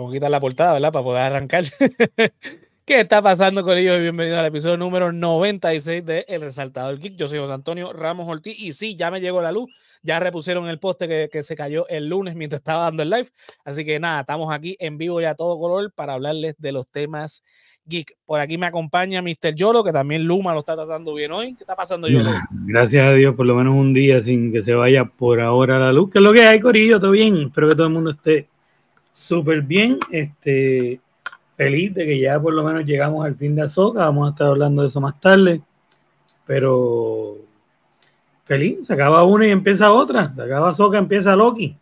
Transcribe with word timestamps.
Vamos 0.00 0.12
a 0.12 0.14
quitar 0.14 0.30
la 0.30 0.40
portada, 0.40 0.72
¿verdad? 0.72 0.92
Para 0.92 1.04
poder 1.04 1.22
arrancar. 1.24 1.64
¿Qué 2.86 3.00
está 3.00 3.20
pasando 3.20 3.62
con 3.62 3.76
ellos? 3.76 3.96
Al 3.96 4.46
episodio 4.46 4.78
número 4.78 5.12
96 5.12 6.06
de 6.06 6.24
El 6.26 6.40
Resaltador 6.40 6.98
Geek. 6.98 7.16
Yo 7.16 7.28
soy 7.28 7.38
José 7.38 7.52
Antonio 7.52 7.92
Ramos 7.92 8.26
Ortiz 8.26 8.58
y 8.58 8.72
sí, 8.72 8.96
ya 8.96 9.10
me 9.10 9.20
llegó 9.20 9.42
la 9.42 9.52
luz. 9.52 9.70
Ya 10.02 10.18
repusieron 10.18 10.68
el 10.68 10.78
poste 10.78 11.06
que, 11.06 11.28
que, 11.30 11.42
se 11.42 11.54
cayó 11.54 11.86
el 11.88 12.06
lunes 12.06 12.34
mientras 12.34 12.60
estaba 12.60 12.84
dando 12.84 13.02
el 13.02 13.10
live. 13.10 13.28
Así 13.62 13.84
que 13.84 14.00
nada, 14.00 14.20
estamos 14.20 14.50
aquí 14.50 14.74
en 14.80 14.96
vivo 14.96 15.20
y 15.20 15.26
a 15.26 15.34
todo 15.34 15.58
color 15.58 15.92
para 15.92 16.14
hablarles 16.14 16.54
de 16.56 16.72
los 16.72 16.88
temas 16.88 17.44
geek. 17.84 18.16
Por 18.24 18.40
aquí 18.40 18.56
me 18.56 18.64
acompaña 18.64 19.20
Mr. 19.20 19.54
Yolo, 19.54 19.84
que 19.84 19.92
también 19.92 20.24
Luma 20.24 20.54
lo 20.54 20.60
está 20.60 20.76
tratando 20.76 21.12
bien 21.12 21.30
hoy. 21.30 21.54
¿Qué 21.56 21.64
está 21.64 21.76
pasando, 21.76 22.08
Yolo? 22.08 22.30
Gracias 22.64 23.04
a 23.04 23.12
Dios, 23.12 23.34
por 23.34 23.44
lo 23.44 23.54
menos 23.54 23.74
un 23.74 23.92
día 23.92 24.22
sin 24.22 24.50
que 24.50 24.62
se 24.62 24.72
vaya 24.72 25.04
por 25.04 25.42
ahora 25.42 25.78
la 25.78 25.92
luz. 25.92 26.10
¿Qué 26.10 26.20
es 26.20 26.24
lo 26.24 26.32
que 26.32 26.44
hay, 26.44 26.58
Corillo? 26.58 26.98
¿Todo 26.98 27.10
bien? 27.10 27.36
Espero 27.48 27.68
que 27.68 27.74
todo 27.74 27.86
el 27.88 27.92
mundo 27.92 28.12
esté 28.12 28.48
súper 29.20 29.62
bien. 29.62 29.98
Este, 30.10 31.00
feliz 31.56 31.94
de 31.94 32.06
que 32.06 32.18
ya 32.18 32.40
por 32.40 32.54
lo 32.54 32.64
menos 32.64 32.84
llegamos 32.84 33.24
al 33.24 33.36
fin 33.36 33.54
de 33.54 33.62
Azoka. 33.62 34.00
Vamos 34.00 34.28
a 34.28 34.30
estar 34.30 34.46
hablando 34.48 34.82
de 34.82 34.88
eso 34.88 35.00
más 35.00 35.20
tarde. 35.20 35.60
Pero 36.46 37.36
feliz, 38.44 38.86
se 38.86 38.94
acaba 38.94 39.24
una 39.24 39.46
y 39.46 39.50
empieza 39.50 39.92
otra. 39.92 40.34
Se 40.34 40.42
acaba 40.42 40.70
Azoka, 40.70 40.98
empieza 40.98 41.36
Loki. 41.36 41.76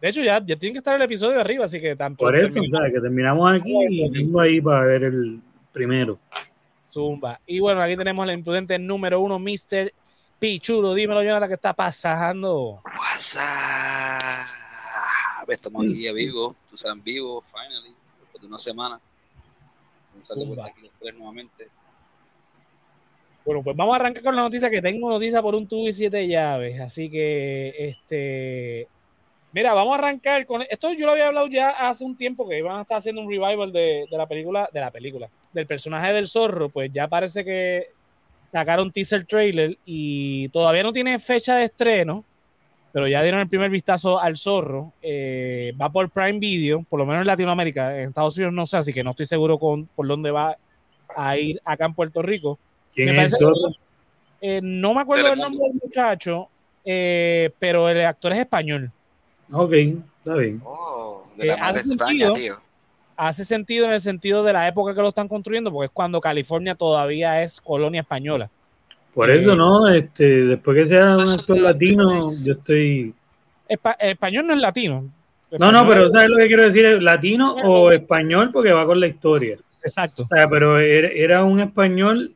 De 0.00 0.08
hecho, 0.08 0.22
ya, 0.22 0.42
ya 0.44 0.56
tiene 0.56 0.72
que 0.72 0.78
estar 0.78 0.94
el 0.94 1.02
episodio 1.02 1.34
de 1.34 1.40
arriba, 1.40 1.64
así 1.64 1.80
que 1.80 1.94
tampoco. 1.96 2.30
Por 2.30 2.38
eso, 2.38 2.60
o 2.60 2.70
sea, 2.70 2.90
que 2.90 3.00
terminamos 3.00 3.52
aquí 3.52 3.74
y 3.90 4.08
vengo 4.08 4.40
ahí 4.40 4.60
para 4.60 4.84
ver 4.84 5.04
el 5.04 5.40
primero. 5.72 6.18
Zumba. 6.88 7.40
Y 7.46 7.60
bueno, 7.60 7.82
aquí 7.82 7.96
tenemos 7.96 8.26
el 8.28 8.34
imprudente 8.34 8.78
número 8.78 9.20
uno, 9.20 9.38
Mr. 9.38 9.92
Pichulo. 10.38 10.94
Dímelo, 10.94 11.22
Jonathan, 11.22 11.48
¿qué 11.48 11.54
está 11.54 11.72
pasando? 11.74 12.80
WhatsApp. 12.84 14.58
Estamos 15.48 15.86
aquí 15.86 16.06
a 16.06 16.12
vivo, 16.12 16.54
tú 16.78 16.86
sabes, 16.86 17.02
vivo, 17.02 17.42
finally, 17.50 17.94
después 18.20 18.40
de 18.40 18.46
una 18.46 18.58
semana. 18.58 19.00
Un 20.16 20.24
saludo 20.24 20.62
aquí 20.62 20.82
los 20.82 20.92
tres 21.00 21.14
nuevamente. 21.14 21.68
Bueno, 23.44 23.62
pues 23.62 23.76
vamos 23.76 23.94
a 23.94 23.96
arrancar 23.96 24.22
con 24.22 24.36
la 24.36 24.42
noticia 24.42 24.70
que 24.70 24.82
tengo 24.82 25.08
noticia 25.08 25.42
por 25.42 25.54
un 25.54 25.66
tubo 25.66 25.88
y 25.88 25.92
siete 25.92 26.28
llaves. 26.28 26.80
Así 26.80 27.10
que, 27.10 27.74
este, 27.78 28.88
Mira, 29.52 29.72
vamos 29.72 29.94
a 29.94 29.98
arrancar 29.98 30.44
con 30.44 30.62
esto. 30.62 30.92
Yo 30.92 31.06
lo 31.06 31.12
había 31.12 31.28
hablado 31.28 31.48
ya 31.48 31.70
hace 31.70 32.04
un 32.04 32.16
tiempo 32.16 32.46
que 32.46 32.58
iban 32.58 32.78
a 32.78 32.82
estar 32.82 32.98
haciendo 32.98 33.22
un 33.22 33.30
revival 33.30 33.72
de, 33.72 34.06
de, 34.10 34.16
la 34.16 34.26
película, 34.26 34.68
de 34.72 34.80
la 34.80 34.90
película, 34.90 35.28
del 35.52 35.66
personaje 35.66 36.12
del 36.12 36.28
zorro. 36.28 36.68
Pues 36.68 36.92
ya 36.92 37.08
parece 37.08 37.44
que 37.44 37.88
sacaron 38.46 38.92
teaser 38.92 39.24
trailer 39.24 39.78
y 39.86 40.48
todavía 40.50 40.82
no 40.82 40.92
tiene 40.92 41.18
fecha 41.18 41.56
de 41.56 41.64
estreno, 41.64 42.24
pero 42.92 43.06
ya 43.06 43.22
dieron 43.22 43.40
el 43.40 43.48
primer 43.48 43.70
vistazo 43.70 44.18
al 44.18 44.36
zorro. 44.36 44.92
Eh, 45.02 45.74
va 45.80 45.90
por 45.90 46.08
Prime 46.10 46.38
Video, 46.38 46.84
por 46.88 46.98
lo 46.98 47.06
menos 47.06 47.22
en 47.22 47.26
Latinoamérica. 47.26 48.00
En 48.00 48.08
Estados 48.08 48.36
Unidos 48.36 48.54
no 48.54 48.66
sé, 48.66 48.78
así 48.78 48.92
que 48.92 49.04
no 49.04 49.10
estoy 49.10 49.26
seguro 49.26 49.58
con 49.58 49.86
por 49.86 50.06
dónde 50.06 50.30
va 50.30 50.56
a 51.16 51.36
ir 51.36 51.60
acá 51.64 51.86
en 51.86 51.94
Puerto 51.94 52.22
Rico. 52.22 52.58
¿Quién 52.94 53.10
es 53.10 53.32
el 53.32 53.38
zorro? 53.38 53.56
Eh, 54.40 54.60
no 54.62 54.94
me 54.94 55.02
acuerdo 55.02 55.32
el 55.32 55.38
nombre 55.38 55.60
del 55.68 55.80
muchacho, 55.82 56.48
eh, 56.84 57.50
pero 57.58 57.88
el 57.88 58.04
actor 58.04 58.32
es 58.32 58.38
español. 58.38 58.90
Ok, 59.52 59.72
está 59.72 60.34
bien. 60.34 60.60
Oh, 60.64 61.24
de 61.36 61.46
la 61.46 61.56
madre 61.56 61.80
hace, 61.80 61.90
España, 61.90 62.26
sentido, 62.26 62.32
tío. 62.32 62.56
hace 63.16 63.44
sentido 63.44 63.86
en 63.86 63.92
el 63.92 64.00
sentido 64.00 64.44
de 64.44 64.52
la 64.52 64.68
época 64.68 64.94
que 64.94 65.02
lo 65.02 65.08
están 65.08 65.28
construyendo, 65.28 65.72
porque 65.72 65.86
es 65.86 65.92
cuando 65.92 66.20
California 66.20 66.74
todavía 66.74 67.42
es 67.42 67.60
colonia 67.60 68.02
española. 68.02 68.48
Por 69.18 69.30
Eh, 69.30 69.40
eso, 69.40 69.56
¿no? 69.56 69.88
Este, 69.88 70.44
después 70.44 70.76
que 70.78 70.86
sea 70.86 71.16
un 71.16 71.28
actor 71.30 71.56
de- 71.56 71.62
latino, 71.62 72.26
yo 72.44 72.52
estoy. 72.52 73.12
Espa- 73.68 73.96
español 73.98 74.46
no 74.46 74.54
es 74.54 74.60
latino. 74.60 75.10
No, 75.58 75.72
no, 75.72 75.88
pero 75.88 76.06
es- 76.06 76.12
¿sabes 76.12 76.28
lo 76.28 76.36
que 76.36 76.46
quiero 76.46 76.62
decir? 76.62 76.84
¿Es 76.84 77.02
¿Latino 77.02 77.54
o 77.64 77.90
español? 77.90 78.50
Porque 78.52 78.72
va 78.72 78.86
con 78.86 79.00
la 79.00 79.08
historia. 79.08 79.58
Exacto. 79.82 80.22
O 80.22 80.28
sea, 80.28 80.48
pero 80.48 80.78
era, 80.78 81.08
era 81.08 81.42
un 81.42 81.58
español. 81.58 82.32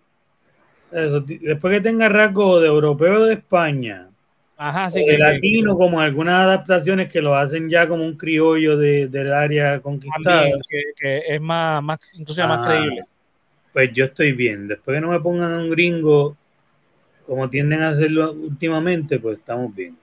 eso, 0.90 1.20
después 1.20 1.72
que 1.72 1.80
tenga 1.80 2.08
rasgo 2.08 2.58
de 2.60 2.66
europeo 2.66 3.26
de 3.26 3.34
España, 3.34 4.08
Ajá, 4.56 4.86
o 4.86 4.90
sí 4.90 5.00
de 5.04 5.12
que, 5.12 5.18
latino, 5.18 5.76
como 5.78 6.00
algunas 6.00 6.34
adaptaciones 6.46 7.10
que 7.12 7.22
lo 7.22 7.36
hacen 7.36 7.70
ya 7.70 7.86
como 7.88 8.04
un 8.04 8.16
criollo 8.16 8.76
de, 8.76 9.06
del 9.06 9.32
área 9.32 9.80
conquistada, 9.80 10.40
también, 10.40 10.60
que, 10.68 10.82
que 11.00 11.22
es 11.34 11.40
más, 11.40 11.80
más 11.82 12.00
incluso 12.14 12.44
más 12.48 12.58
Ah, 12.66 12.68
creíble. 12.76 13.04
pues 13.72 13.90
yo 13.94 14.04
estoy 14.06 14.32
bien. 14.32 14.66
Después 14.66 14.96
que 14.96 15.00
no 15.00 15.12
me 15.12 15.20
pongan 15.20 15.52
un 15.52 15.70
gringo 15.70 16.36
como 17.26 17.48
tienden 17.48 17.82
a 17.82 17.90
hacerlo 17.90 18.32
últimamente, 18.32 19.18
pues 19.18 19.38
estamos 19.38 19.74
bien. 19.74 19.96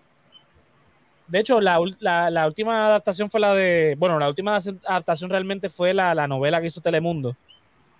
De 1.28 1.40
hecho, 1.40 1.62
la, 1.62 1.80
ul- 1.80 1.96
la, 2.00 2.30
la 2.32 2.48
última 2.48 2.88
adaptación 2.88 3.30
fue 3.30 3.40
la 3.40 3.54
de. 3.54 3.96
Bueno, 4.00 4.18
la 4.18 4.28
última 4.28 4.56
adaptación 4.56 5.30
realmente 5.30 5.70
fue 5.70 5.94
la, 5.94 6.16
la 6.16 6.28
novela 6.28 6.60
que 6.60 6.68
hizo 6.68 6.82
Telemundo, 6.82 7.36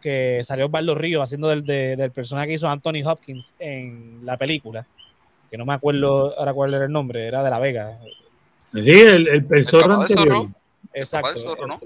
que 0.02 0.42
salió 0.44 0.66
Osvaldo 0.66 0.96
Río 0.96 1.22
haciendo 1.22 1.48
del, 1.48 1.64
de- 1.64 1.96
del 1.96 2.12
personaje 2.12 2.48
que 2.48 2.54
hizo 2.56 2.68
Anthony 2.68 3.04
Hopkins 3.06 3.54
en 3.60 4.26
la 4.26 4.36
película, 4.38 4.88
que 5.52 5.58
no 5.58 5.66
me 5.66 5.74
acuerdo 5.74 6.38
ahora 6.40 6.54
cuál 6.54 6.74
era 6.74 6.86
el 6.86 6.92
nombre, 6.92 7.28
era 7.28 7.44
de 7.44 7.50
La 7.52 7.60
Vega. 7.60 8.00
Sí, 8.74 8.80
el, 8.90 9.28
el, 9.28 9.46
el 9.50 9.66
zorro 9.66 10.02
anterior. 10.02 10.28
zorro. 10.28 10.52
Exacto. 10.94 11.38
Zorro, 11.40 11.68
¿no? 11.68 11.80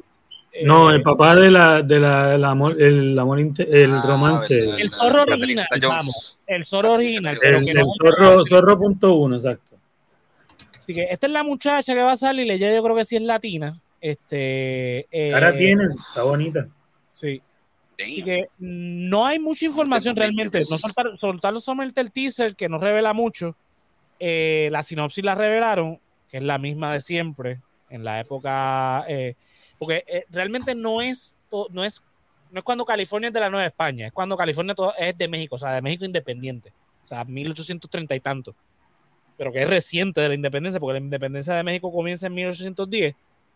Eh, 0.56 0.66
No, 0.66 0.92
el 0.92 1.02
papá 1.02 1.34
de 1.36 1.50
la, 1.50 1.82
de 1.82 2.00
la, 2.00 2.36
el 2.36 2.46
amor, 2.46 2.80
el 2.80 3.18
amor, 3.18 3.40
el 3.40 3.94
Ah, 3.94 4.04
romance. 4.06 4.56
verdad, 4.56 4.80
El 4.80 4.90
zorro 4.90 5.24
original, 5.24 5.66
vamos. 5.82 6.40
el 6.46 6.64
zorro 6.66 6.94
original. 6.94 7.34
El- 7.34 7.40
pero 7.40 7.58
El, 7.58 7.66
que 7.66 7.72
el 7.72 7.78
no- 7.80 7.94
zorro, 8.00 8.46
zorro 8.46 8.78
punto 8.78 9.16
uno, 9.16 9.36
exacto. 9.38 9.78
Así 10.78 10.94
que 10.94 11.04
esta 11.10 11.28
es 11.28 11.34
la 11.34 11.44
muchacha 11.44 11.94
que 11.96 12.04
va 12.04 12.12
a 12.12 12.18
salir, 12.18 12.50
ella 12.52 12.74
yo 12.74 12.84
creo 12.84 12.96
que 12.96 13.06
sí 13.06 13.16
es 13.16 13.22
latina. 13.24 13.80
Este, 14.00 15.08
eh, 15.12 15.34
Ahora 15.34 15.58
tiene, 15.58 15.86
está 15.86 16.24
bonita. 16.24 16.68
Sí. 17.14 17.42
Así 18.00 18.22
que 18.24 18.48
no 18.60 19.26
hay 19.26 19.40
mucha 19.40 19.66
información 19.66 20.16
realmente. 20.16 20.60
No 20.70 20.78
soltaron, 20.78 21.18
soltaron 21.18 21.62
solamente 21.62 22.02
el 22.02 22.12
teaser 22.12 22.56
que 22.56 22.68
no 22.70 22.78
revela 22.80 23.14
mucho. 23.14 23.56
Eh, 24.20 24.68
la 24.72 24.84
sinopsis 24.84 25.24
la 25.24 25.36
revelaron, 25.36 26.00
que 26.30 26.38
es 26.38 26.44
la 26.44 26.58
misma 26.58 26.92
de 26.94 27.02
siempre, 27.02 27.60
en 27.90 28.04
la 28.04 28.20
época. 28.20 29.06
eh, 29.08 29.36
porque 29.86 30.04
eh, 30.08 30.26
realmente 30.30 30.76
no 30.76 31.02
es, 31.02 31.38
no, 31.72 31.84
es, 31.84 32.02
no 32.52 32.60
es 32.60 32.64
cuando 32.64 32.86
California 32.86 33.28
es 33.28 33.34
de 33.34 33.40
la 33.40 33.50
Nueva 33.50 33.66
España, 33.66 34.08
es 34.08 34.14
cuando 34.14 34.36
California 34.38 34.76
es 34.98 35.18
de 35.18 35.28
México, 35.28 35.56
o 35.56 35.58
sea, 35.58 35.76
de 35.76 35.82
México 35.82 36.06
independiente. 36.06 36.74
O 37.04 37.08
sea, 37.08 37.24
1830 37.26 38.16
y 38.16 38.20
tanto. 38.20 38.56
Pero 39.38 39.52
que 39.52 39.62
es 39.64 39.70
reciente 39.70 40.22
de 40.22 40.30
la 40.30 40.36
independencia, 40.36 40.80
porque 40.80 41.00
la 41.00 41.06
independencia 41.06 41.54
de 41.56 41.64
México 41.64 41.92
comienza 41.92 42.28
en 42.28 42.34
1810 42.34 43.16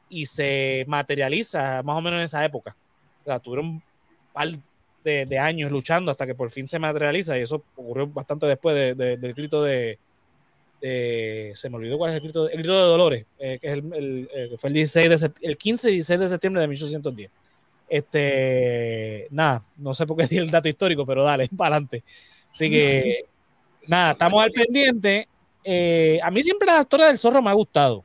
y 0.09 0.25
se 0.25 0.83
materializa 0.87 1.81
más 1.83 1.97
o 1.97 2.01
menos 2.01 2.17
en 2.19 2.25
esa 2.25 2.43
época. 2.43 2.75
O 3.21 3.25
sea, 3.25 3.39
tuvieron 3.39 3.65
un 3.67 3.83
par 4.33 4.49
de, 5.03 5.39
años 5.39 5.71
luchando 5.71 6.11
hasta 6.11 6.25
que 6.25 6.35
por 6.35 6.51
fin 6.51 6.67
se 6.67 6.79
materializa 6.79 7.37
y 7.37 7.41
eso 7.43 7.63
ocurrió 7.75 8.07
bastante 8.07 8.45
después 8.45 8.75
de- 8.75 8.95
de- 8.95 9.17
del 9.17 9.33
grito 9.33 9.63
de, 9.63 9.97
de- 10.81 11.51
se 11.55 11.69
me 11.69 11.77
olvidó 11.77 11.97
cuál 11.97 12.11
es 12.11 12.15
el 12.17 12.21
grito, 12.23 12.45
de- 12.45 12.51
el 12.53 12.59
grito 12.59 12.73
de 12.75 12.81
Dolores, 12.81 13.25
eh, 13.39 13.57
que 13.59 13.67
es 13.67 13.73
el, 13.73 13.93
el- 13.93 14.29
eh, 14.33 14.47
que 14.51 14.57
fue 14.57 14.69
el 14.69 14.73
16 14.75 15.21
de 15.21 15.31
el 15.41 15.57
15 15.57 15.89
y 15.89 15.93
16 15.93 16.19
de 16.19 16.29
septiembre 16.29 16.61
de 16.61 16.67
1810. 16.67 17.29
Este, 17.89 19.27
nada, 19.31 19.61
no 19.77 19.93
sé 19.93 20.05
por 20.05 20.17
qué 20.17 20.27
di 20.27 20.37
el 20.37 20.51
dato 20.51 20.67
histórico, 20.69 21.05
pero 21.05 21.23
dale, 21.23 21.47
para 21.57 21.75
adelante. 21.75 22.03
Así 22.51 22.69
que, 22.69 23.25
nada, 23.87 24.11
estamos 24.11 24.43
al 24.43 24.51
pendiente. 24.51 25.27
Eh, 25.63 26.19
a 26.23 26.31
mí 26.31 26.41
siempre 26.43 26.65
la 26.67 26.81
historia 26.81 27.07
del 27.07 27.17
zorro 27.17 27.41
me 27.41 27.49
ha 27.49 27.53
gustado. 27.53 28.03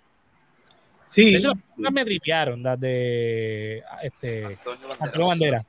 Sí, 1.06 1.30
De 1.32 1.38
hecho, 1.38 1.52
me 1.76 2.04
tripearon, 2.04 2.62
las 2.62 2.80
de 2.80 3.82
este, 4.02 4.44
Antonio 4.46 4.88
Banderas. 4.88 5.00
Antonio 5.00 5.26
Bandera. 5.28 5.62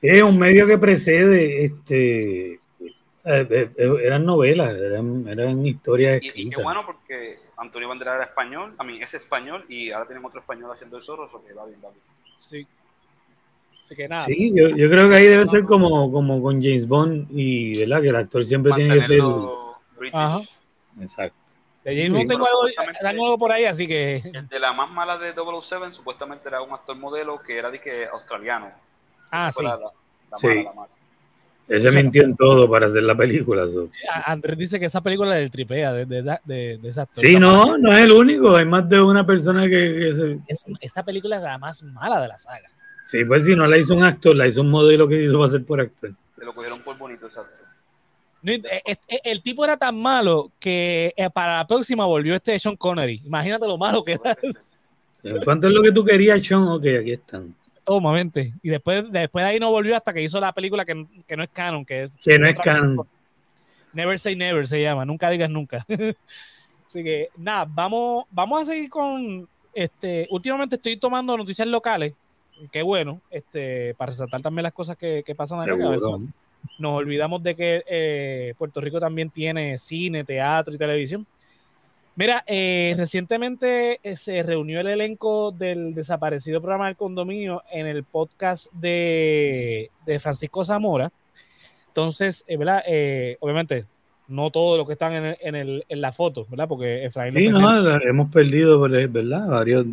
sí, 0.00 0.08
es 0.08 0.22
un 0.22 0.36
medio 0.38 0.66
que 0.66 0.78
precede, 0.78 1.64
este, 1.64 2.59
eh, 3.24 3.46
eh, 3.50 3.70
eh, 3.76 3.94
eran 4.02 4.24
novelas, 4.24 4.74
eran, 4.74 5.26
eran 5.28 5.66
historias 5.66 6.20
Y, 6.22 6.24
y 6.24 6.28
escritas. 6.28 6.56
qué 6.56 6.62
bueno 6.62 6.86
porque 6.86 7.38
Antonio 7.56 7.88
Banderas 7.88 8.14
era 8.16 8.24
español, 8.24 8.74
a 8.78 8.84
mí 8.84 9.00
es 9.02 9.12
español 9.14 9.64
y 9.68 9.90
ahora 9.90 10.06
tenemos 10.06 10.30
otro 10.30 10.40
español 10.40 10.70
haciendo 10.72 10.96
el 10.96 11.02
zorro, 11.04 11.26
eso 11.26 11.44
que 11.44 11.52
va 11.52 11.66
bien, 11.66 11.78
va 11.84 11.90
bien. 11.90 12.02
Sí. 12.38 12.66
Así 13.82 13.96
que 13.96 14.08
nada. 14.08 14.24
Sí, 14.26 14.52
yo, 14.54 14.68
yo 14.70 14.88
creo 14.88 15.08
que 15.08 15.16
ahí 15.16 15.26
debe 15.26 15.46
ser 15.48 15.64
como, 15.64 16.10
como 16.12 16.40
con 16.42 16.62
James 16.62 16.86
Bond 16.86 17.26
y, 17.30 17.78
¿verdad? 17.80 18.00
Que 18.02 18.08
el 18.08 18.16
actor 18.16 18.44
siempre 18.44 18.72
tiene 18.74 18.94
que 18.94 19.02
ser... 19.06 19.20
British. 19.98 20.16
Ajá. 20.18 20.40
Exacto. 21.00 21.36
De 21.84 21.94
James 21.96 22.10
Bond 22.12 22.22
Sí. 22.22 22.28
tengo 22.28 22.46
algo, 22.46 22.58
Supuestamente- 22.60 23.00
tengo 23.02 23.24
algo 23.24 23.38
por 23.38 23.52
ahí, 23.52 23.64
así 23.64 23.86
que. 23.86 24.22
El 24.32 24.48
de 24.48 24.58
la 24.60 24.72
más 24.72 24.90
mala 24.90 25.18
de 25.18 25.32
007 25.34 25.92
supuestamente 25.92 26.48
era 26.48 26.62
un 26.62 26.72
actor 26.72 26.96
modelo 26.96 27.40
que 27.42 27.58
era 27.58 27.70
de 27.70 27.80
que 27.80 28.06
australiano. 28.06 28.70
Ah, 29.30 29.48
Esa 29.48 29.58
sí. 29.60 29.64
la, 29.66 29.76
la- 29.76 29.92
la 30.30 30.36
Sí. 30.36 30.46
mala, 30.46 30.62
la 30.62 30.72
mala. 30.72 30.88
Ese 31.70 31.90
mintió 31.92 32.22
en 32.24 32.36
todo 32.36 32.68
para 32.68 32.86
hacer 32.86 33.04
la 33.04 33.14
película. 33.16 33.68
so. 33.70 33.88
A- 34.12 34.32
Andrés 34.32 34.58
dice 34.58 34.80
que 34.80 34.86
esa 34.86 35.00
película 35.00 35.34
es 35.36 35.42
del 35.42 35.50
tripea 35.52 35.92
de, 35.92 36.04
de, 36.04 36.22
de, 36.44 36.78
de 36.78 36.88
esa. 36.88 37.06
Sí, 37.10 37.36
no, 37.36 37.78
no 37.78 37.92
es 37.92 37.98
el 38.00 38.10
único. 38.12 38.56
Hay 38.56 38.64
más 38.64 38.88
de 38.88 39.00
una 39.00 39.24
persona 39.24 39.62
que, 39.64 39.70
que 39.70 40.14
se... 40.14 40.38
Es- 40.48 40.64
esa 40.80 41.04
película 41.04 41.36
es 41.36 41.42
la 41.42 41.58
más 41.58 41.82
mala 41.84 42.20
de 42.20 42.28
la 42.28 42.36
saga. 42.38 42.68
Sí, 43.04 43.24
pues 43.24 43.44
si 43.44 43.54
no 43.54 43.66
la 43.68 43.78
hizo 43.78 43.94
un 43.94 44.02
actor, 44.04 44.34
la 44.36 44.46
hizo 44.48 44.60
un 44.62 44.70
modelo 44.70 45.06
que 45.08 45.22
hizo 45.24 45.38
para 45.38 45.50
ser 45.50 45.64
por 45.64 45.80
actor. 45.80 46.12
Se 46.38 46.44
lo 46.44 46.52
cogieron 46.54 46.80
por 46.82 46.98
bonito, 46.98 47.26
exacto. 47.26 47.52
No, 48.42 48.52
eh, 48.52 48.62
eh, 48.86 48.96
el 49.24 49.42
tipo 49.42 49.64
era 49.64 49.76
tan 49.76 49.96
malo 50.00 50.50
que 50.58 51.12
eh, 51.16 51.28
para 51.30 51.58
la 51.58 51.66
próxima 51.66 52.04
volvió 52.06 52.34
este 52.34 52.58
Sean 52.58 52.74
Connery. 52.76 53.22
Imagínate 53.26 53.66
lo 53.66 53.76
malo 53.78 54.02
que 54.02 54.12
era. 54.12 54.36
¿Cuánto 55.44 55.66
es 55.66 55.72
lo 55.74 55.82
que 55.82 55.92
tú 55.92 56.04
querías, 56.04 56.44
Sean? 56.44 56.62
Ok, 56.68 56.84
aquí 57.00 57.12
están. 57.12 57.54
Toma, 57.90 58.12
mente. 58.12 58.54
Y 58.62 58.68
después, 58.68 59.10
después 59.10 59.44
de 59.44 59.50
ahí 59.50 59.58
no 59.58 59.72
volvió 59.72 59.96
hasta 59.96 60.12
que 60.12 60.22
hizo 60.22 60.38
la 60.38 60.52
película 60.52 60.84
que, 60.84 61.08
que 61.26 61.36
no 61.36 61.42
es 61.42 61.48
canon, 61.48 61.84
que, 61.84 62.04
es, 62.04 62.12
que 62.22 62.38
no 62.38 62.46
es 62.46 62.56
canon. 62.56 63.00
Never 63.92 64.16
Say 64.16 64.36
Never 64.36 64.68
se 64.68 64.80
llama, 64.80 65.04
nunca 65.04 65.28
digas 65.28 65.50
nunca. 65.50 65.84
Así 66.86 67.02
que 67.02 67.30
nada, 67.36 67.66
vamos, 67.68 68.26
vamos 68.30 68.62
a 68.62 68.64
seguir 68.66 68.90
con 68.90 69.48
este. 69.74 70.28
Últimamente 70.30 70.76
estoy 70.76 70.98
tomando 70.98 71.36
noticias 71.36 71.66
locales, 71.66 72.14
qué 72.70 72.82
bueno, 72.82 73.20
este, 73.28 73.92
para 73.94 74.10
resaltar 74.10 74.40
también 74.40 74.62
las 74.62 74.72
cosas 74.72 74.96
que, 74.96 75.24
que 75.26 75.34
pasan 75.34 75.58
acá. 75.58 75.74
nos 76.78 76.92
olvidamos 76.92 77.42
de 77.42 77.56
que 77.56 77.82
eh, 77.88 78.54
Puerto 78.56 78.80
Rico 78.80 79.00
también 79.00 79.30
tiene 79.30 79.78
cine, 79.78 80.22
teatro 80.22 80.72
y 80.72 80.78
televisión. 80.78 81.26
Mira, 82.16 82.42
eh, 82.46 82.94
recientemente 82.96 84.00
eh, 84.02 84.16
se 84.16 84.42
reunió 84.42 84.80
el 84.80 84.88
elenco 84.88 85.52
del 85.52 85.94
desaparecido 85.94 86.60
programa 86.60 86.86
del 86.86 86.96
condominio 86.96 87.62
en 87.70 87.86
el 87.86 88.04
podcast 88.04 88.72
de, 88.72 89.90
Francisco 90.18 90.64
Zamora. 90.64 91.10
Entonces, 91.88 92.44
eh, 92.46 92.56
¿verdad? 92.56 92.82
obviamente, 93.40 93.86
no 94.28 94.50
todos 94.50 94.76
los 94.76 94.86
que 94.86 94.94
están 94.94 95.36
en, 95.40 95.82
la 95.88 96.12
foto, 96.12 96.46
¿verdad? 96.50 96.68
Porque 96.68 97.04
Efraín 97.04 97.34
Sí, 97.34 97.48
no, 97.48 98.00
hemos 98.00 98.30
perdido, 98.30 98.80
¿verdad? 98.80 99.48
Varios. 99.48 99.86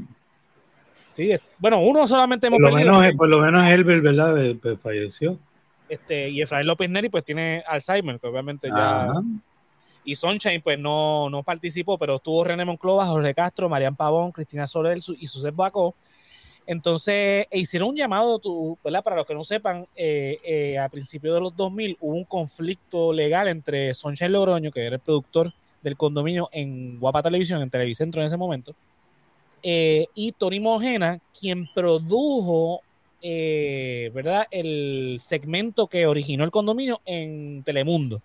Sí, 1.12 1.32
bueno, 1.58 1.80
uno 1.82 2.06
solamente 2.08 2.48
hemos 2.48 2.60
por 2.60 2.74
perdido. 2.74 3.00
Menos, 3.00 3.16
por 3.16 3.30
lo 3.30 3.40
menos 3.40 3.64
Elber, 3.66 4.02
¿verdad? 4.02 4.36
Pues, 4.62 4.80
falleció. 4.80 5.40
Este, 5.88 6.30
y 6.30 6.42
Efraín 6.42 6.68
López 6.68 6.90
Neri, 6.90 7.10
pues 7.10 7.24
tiene 7.24 7.64
Alzheimer, 7.66 8.20
que 8.20 8.28
obviamente 8.28 8.68
ya 8.68 9.14
y 10.08 10.16
Sunshine 10.16 10.62
pues 10.62 10.80
no, 10.80 11.30
no 11.30 11.44
participó, 11.44 11.98
pero 11.98 12.16
estuvo 12.16 12.42
René 12.42 12.64
Monclova, 12.64 13.06
Jorge 13.08 13.34
Castro, 13.34 13.68
Marian 13.68 13.94
Pavón, 13.94 14.32
Cristina 14.32 14.66
Soler 14.66 15.00
y 15.20 15.28
Suset 15.28 15.54
Bacó. 15.54 15.94
Entonces 16.66 17.46
e 17.52 17.60
hicieron 17.60 17.90
un 17.90 17.98
llamado, 17.98 18.40
¿verdad? 18.82 19.04
para 19.04 19.18
los 19.18 19.26
que 19.26 19.34
no 19.34 19.44
sepan, 19.44 19.86
eh, 19.98 20.40
eh, 20.46 20.78
a 20.80 20.88
principios 20.88 21.36
de 21.36 21.42
los 21.42 21.54
2000 21.58 21.98
hubo 22.00 22.16
un 22.16 22.24
conflicto 22.24 23.12
legal 23.12 23.50
entre 23.50 23.94
Sunshine 23.94 24.32
Logroño, 24.32 24.72
que 24.72 24.86
era 24.86 24.96
el 24.96 25.02
productor 25.02 25.54
del 25.84 25.98
condominio 25.98 26.48
en 26.54 27.02
Guapa 27.02 27.22
Televisión, 27.22 27.62
en 27.62 27.70
Televicentro 27.70 28.22
en 28.22 28.28
ese 28.28 28.38
momento, 28.38 28.74
eh, 29.62 30.06
y 30.16 30.32
Tony 30.32 30.62
Mojena, 30.62 31.20
quien 31.38 31.68
produjo 31.76 32.80
¿verdad? 33.22 34.48
el 34.52 35.18
segmento 35.20 35.88
que 35.88 36.08
originó 36.08 36.46
el 36.46 36.52
condominio 36.52 37.02
en 37.04 37.62
Telemundo. 37.64 38.22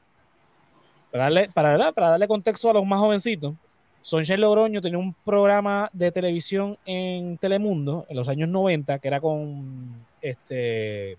Para 1.12 1.24
darle, 1.24 1.48
para, 1.52 1.92
para 1.92 2.08
darle 2.08 2.26
contexto 2.26 2.70
a 2.70 2.72
los 2.72 2.86
más 2.86 2.98
jovencitos, 2.98 3.54
Sonche 4.00 4.36
Logroño 4.36 4.82
tenía 4.82 4.98
un 4.98 5.14
programa 5.14 5.88
de 5.92 6.10
televisión 6.10 6.76
en 6.84 7.38
Telemundo 7.38 8.04
en 8.08 8.16
los 8.16 8.28
años 8.28 8.48
90 8.48 8.98
que 8.98 9.08
era 9.08 9.20
con 9.20 9.94
este 10.20 11.16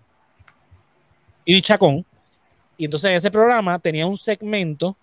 y 1.45 1.61
Chacón. 1.61 2.05
Y 2.77 2.85
entonces 2.85 3.11
ese 3.13 3.31
programa 3.31 3.79
tenía 3.79 4.05
un 4.05 4.17
segmento 4.17 4.97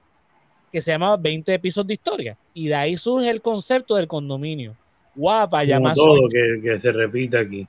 que 0.70 0.80
se 0.80 0.90
llamaba 0.90 1.16
20 1.16 1.54
episodios 1.54 1.88
de 1.88 1.94
historia. 1.94 2.36
Y 2.52 2.68
de 2.68 2.74
ahí 2.74 2.96
surge 2.96 3.30
el 3.30 3.40
concepto 3.40 3.96
del 3.96 4.08
condominio. 4.08 4.74
Guapa, 5.14 5.64
todo 5.94 6.28
que, 6.28 6.60
que, 6.62 6.80
se 6.80 7.38
aquí. 7.38 7.66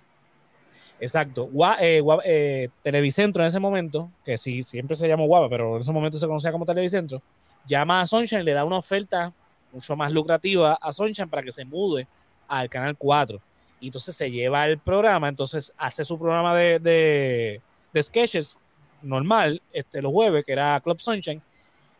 Exacto. 1.01 1.49
Eh, 1.79 2.03
eh, 2.23 2.69
Televicentro 2.83 3.41
en 3.41 3.47
ese 3.47 3.59
momento, 3.59 4.09
que 4.23 4.37
sí, 4.37 4.61
siempre 4.61 4.95
se 4.95 5.07
llamó 5.07 5.25
Guapa, 5.25 5.49
pero 5.49 5.75
en 5.75 5.81
ese 5.81 5.91
momento 5.91 6.19
se 6.19 6.27
conocía 6.27 6.51
como 6.51 6.65
Televicentro, 6.65 7.21
llama 7.65 8.01
a 8.01 8.05
Sunshine, 8.05 8.45
le 8.45 8.53
da 8.53 8.63
una 8.63 8.77
oferta 8.77 9.33
mucho 9.73 9.95
más 9.95 10.11
lucrativa 10.11 10.75
a 10.75 10.93
Sunshine 10.93 11.27
para 11.27 11.41
que 11.41 11.51
se 11.51 11.65
mude 11.65 12.07
al 12.47 12.69
canal 12.69 12.95
4. 12.95 13.41
Y 13.79 13.87
entonces 13.87 14.15
se 14.15 14.29
lleva 14.29 14.67
el 14.67 14.77
programa, 14.77 15.27
entonces 15.27 15.73
hace 15.75 16.03
su 16.03 16.19
programa 16.19 16.55
de, 16.55 17.59
sketches 17.99 18.55
normal, 19.01 19.59
este, 19.73 20.03
los 20.03 20.11
jueves, 20.11 20.45
que 20.45 20.51
era 20.51 20.79
Club 20.81 21.01
Sunshine. 21.01 21.41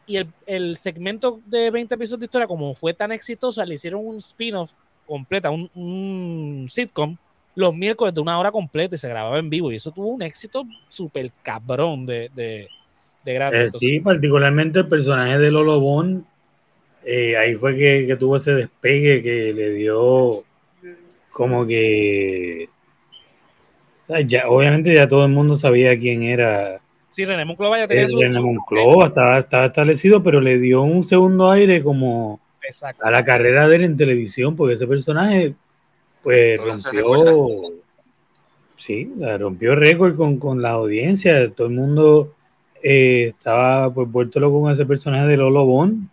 Y 0.06 0.20
el, 0.46 0.78
segmento 0.78 1.40
de 1.48 1.72
20 1.72 1.96
episodios 1.96 2.20
de 2.20 2.26
historia, 2.26 2.48
como 2.48 2.76
fue 2.76 2.94
tan 2.94 3.12
exitoso, 3.12 3.66
le 3.66 3.74
hicieron 3.74 4.06
un 4.06 4.18
spin-off 4.18 4.74
completa, 5.08 5.50
un 5.50 6.68
sitcom 6.70 7.18
los 7.56 7.76
miércoles 7.76 8.14
de 8.14 8.22
una 8.22 8.40
hora 8.40 8.52
completa 8.52 8.96
y 8.96 8.98
se 8.98 9.10
grababa 9.10 9.40
en 9.40 9.50
vivo. 9.50 9.72
Y 9.72 9.76
eso 9.76 9.92
tuvo 9.92 10.08
un 10.08 10.22
éxito 10.22 10.66
súper 10.88 11.32
cabrón 11.42 12.06
de, 12.06 12.30
de, 12.34 12.68
grande. 13.26 13.66
Eh, 13.66 13.72
sí, 13.72 14.00
particularmente 14.00 14.80
el 14.80 14.88
personaje 14.88 15.38
de 15.38 15.52
Lolo 15.52 15.80
Bon, 15.80 16.26
eh, 17.04 17.36
ahí 17.38 17.56
fue 17.56 17.76
que, 17.76 18.16
tuvo 18.20 18.38
ese 18.38 18.54
despegue 18.54 19.22
que 19.22 19.54
le 19.54 19.74
dio 19.74 20.44
como 21.32 21.66
que... 21.66 22.70
Ya, 24.26 24.50
obviamente 24.50 24.94
ya 24.94 25.08
todo 25.08 25.24
el 25.24 25.32
mundo 25.32 25.58
sabía 25.58 25.98
quién 25.98 26.24
era. 26.24 26.82
Sí, 27.08 27.24
René 27.24 27.46
Monclova 27.46 27.78
ya 27.78 27.88
tenía 27.88 28.08
su... 28.10 28.20
René 28.20 28.42
Monclova 28.42 29.08
estaba, 29.08 29.40
estaba, 29.40 29.66
establecido, 29.68 30.22
pero 30.22 30.42
le 30.42 30.60
dio 30.60 30.82
un 30.82 31.06
segundo 31.06 31.50
aire 31.50 31.82
como 31.82 32.42
a 33.02 33.12
la 33.12 33.24
carrera 33.24 33.68
de 33.68 33.78
él 33.78 33.84
en 33.84 33.98
televisión, 33.98 34.56
porque 34.56 34.74
ese 34.74 34.86
personaje 34.86 35.56
pues 36.24 36.60
rompió, 36.60 37.74
sí, 38.78 39.12
rompió 39.40 39.76
récord 39.76 40.16
con, 40.16 40.38
con, 40.38 40.62
la 40.62 40.72
audiencia, 40.72 41.50
todo 41.52 41.68
el 41.68 41.74
mundo 41.74 42.34
eh, 42.84 43.28
estaba 43.30 43.94
pues 43.94 44.12
vuelto 44.12 44.40
loco 44.40 44.62
con 44.62 44.72
ese 44.72 44.86
personaje 44.86 45.28
de 45.28 45.38
Lolo 45.38 45.66
Bon, 45.66 46.10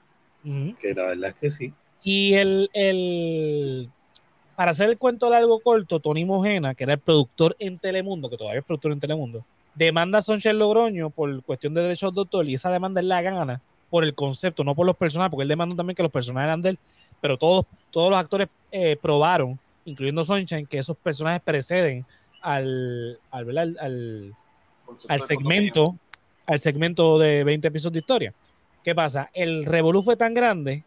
que 0.80 0.94
la 0.94 1.04
verdad 1.04 1.30
es 1.30 1.36
que 1.36 1.50
sí. 1.50 1.72
Y 2.02 2.34
el, 2.34 2.70
el, 2.72 3.90
para 4.56 4.70
hacer 4.70 4.88
el 4.88 4.98
cuento 4.98 5.28
largo 5.28 5.60
corto, 5.60 6.00
Tony 6.00 6.24
Mojena, 6.24 6.74
que 6.74 6.84
era 6.84 6.94
el 6.94 6.98
productor 7.00 7.56
en 7.58 7.78
Telemundo, 7.78 8.30
que 8.30 8.36
todavía 8.36 8.60
es 8.60 8.64
productor 8.64 8.92
en 8.92 9.00
Telemundo, 9.00 9.44
demanda 9.74 10.18
a 10.18 10.22
Sonchel 10.22 10.58
Logroño 10.58 11.10
por 11.10 11.42
cuestión 11.42 11.74
de 11.74 11.82
derechos 11.82 12.14
de 12.14 12.20
autor 12.20 12.48
y 12.48 12.54
esa 12.54 12.70
demanda 12.70 13.00
es 13.00 13.06
la 13.06 13.22
gana 13.22 13.60
por 13.90 14.04
el 14.04 14.14
concepto, 14.14 14.64
no 14.64 14.74
por 14.74 14.86
los 14.86 14.96
personajes, 14.96 15.30
porque 15.30 15.42
él 15.42 15.48
demandó 15.48 15.76
también 15.76 15.96
que 15.96 16.02
los 16.02 16.12
personajes 16.12 16.46
eran 16.48 16.62
de 16.62 16.70
él, 16.70 16.78
pero 17.20 17.38
todos, 17.38 17.64
todos 17.90 18.10
los 18.10 18.18
actores 18.18 18.48
eh, 18.70 18.96
probaron 19.00 19.58
incluyendo 19.88 20.24
Sunshine, 20.24 20.66
que 20.66 20.78
esos 20.78 20.96
personajes 20.96 21.40
preceden 21.42 22.04
al, 22.42 23.18
al, 23.30 23.58
al, 23.58 24.34
al, 25.08 25.20
segmento, 25.20 25.96
al 26.46 26.60
segmento 26.60 27.18
de 27.18 27.44
20 27.44 27.68
episodios 27.68 27.94
de 27.94 27.98
historia. 28.00 28.34
¿Qué 28.84 28.94
pasa? 28.94 29.30
El 29.32 29.64
revolú 29.64 30.02
fue 30.02 30.16
tan 30.16 30.34
grande 30.34 30.84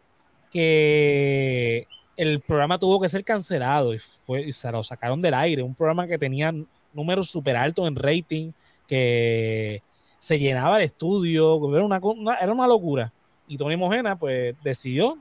que 0.50 1.86
el 2.16 2.40
programa 2.40 2.78
tuvo 2.78 3.00
que 3.00 3.08
ser 3.08 3.24
cancelado 3.24 3.94
y, 3.94 3.98
fue, 3.98 4.42
y 4.42 4.52
se 4.52 4.70
lo 4.70 4.82
sacaron 4.82 5.20
del 5.20 5.34
aire. 5.34 5.62
Un 5.62 5.74
programa 5.74 6.06
que 6.06 6.18
tenía 6.18 6.52
números 6.92 7.30
súper 7.30 7.56
altos 7.56 7.88
en 7.88 7.96
rating, 7.96 8.52
que 8.86 9.82
se 10.18 10.38
llenaba 10.38 10.78
el 10.78 10.84
estudio, 10.84 11.74
era 11.74 11.84
una, 11.84 12.00
era 12.40 12.52
una 12.52 12.66
locura. 12.66 13.12
Y 13.48 13.56
Tony 13.56 13.76
Mojena, 13.76 14.16
pues 14.16 14.54
decidió 14.62 15.16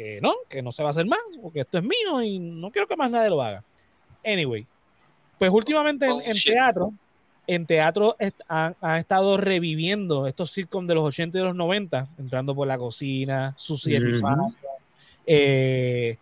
que 0.00 0.18
no, 0.22 0.34
que 0.48 0.62
no 0.62 0.72
se 0.72 0.82
va 0.82 0.88
a 0.88 0.92
hacer 0.92 1.06
más, 1.06 1.18
porque 1.42 1.60
esto 1.60 1.76
es 1.76 1.84
mío 1.84 2.22
y 2.22 2.38
no 2.38 2.70
quiero 2.70 2.88
que 2.88 2.96
más 2.96 3.10
nadie 3.10 3.28
lo 3.28 3.42
haga. 3.42 3.62
Anyway, 4.24 4.66
pues 5.38 5.50
últimamente 5.50 6.06
en, 6.06 6.40
teatro, 6.42 6.94
en 7.46 7.66
teatro 7.66 8.16
han, 8.48 8.74
estado 8.96 9.36
reviviendo 9.36 10.26
estos 10.26 10.52
sitcoms 10.52 10.88
de 10.88 10.94
los 10.94 11.04
80 11.04 11.38
y 11.38 11.42
los 11.42 11.54
90, 11.54 12.08
entrando 12.18 12.54
por 12.54 12.66
la 12.66 12.78
cocina, 12.78 13.54
Susi 13.58 13.94
uh 13.94 14.54
eh, 15.26 16.16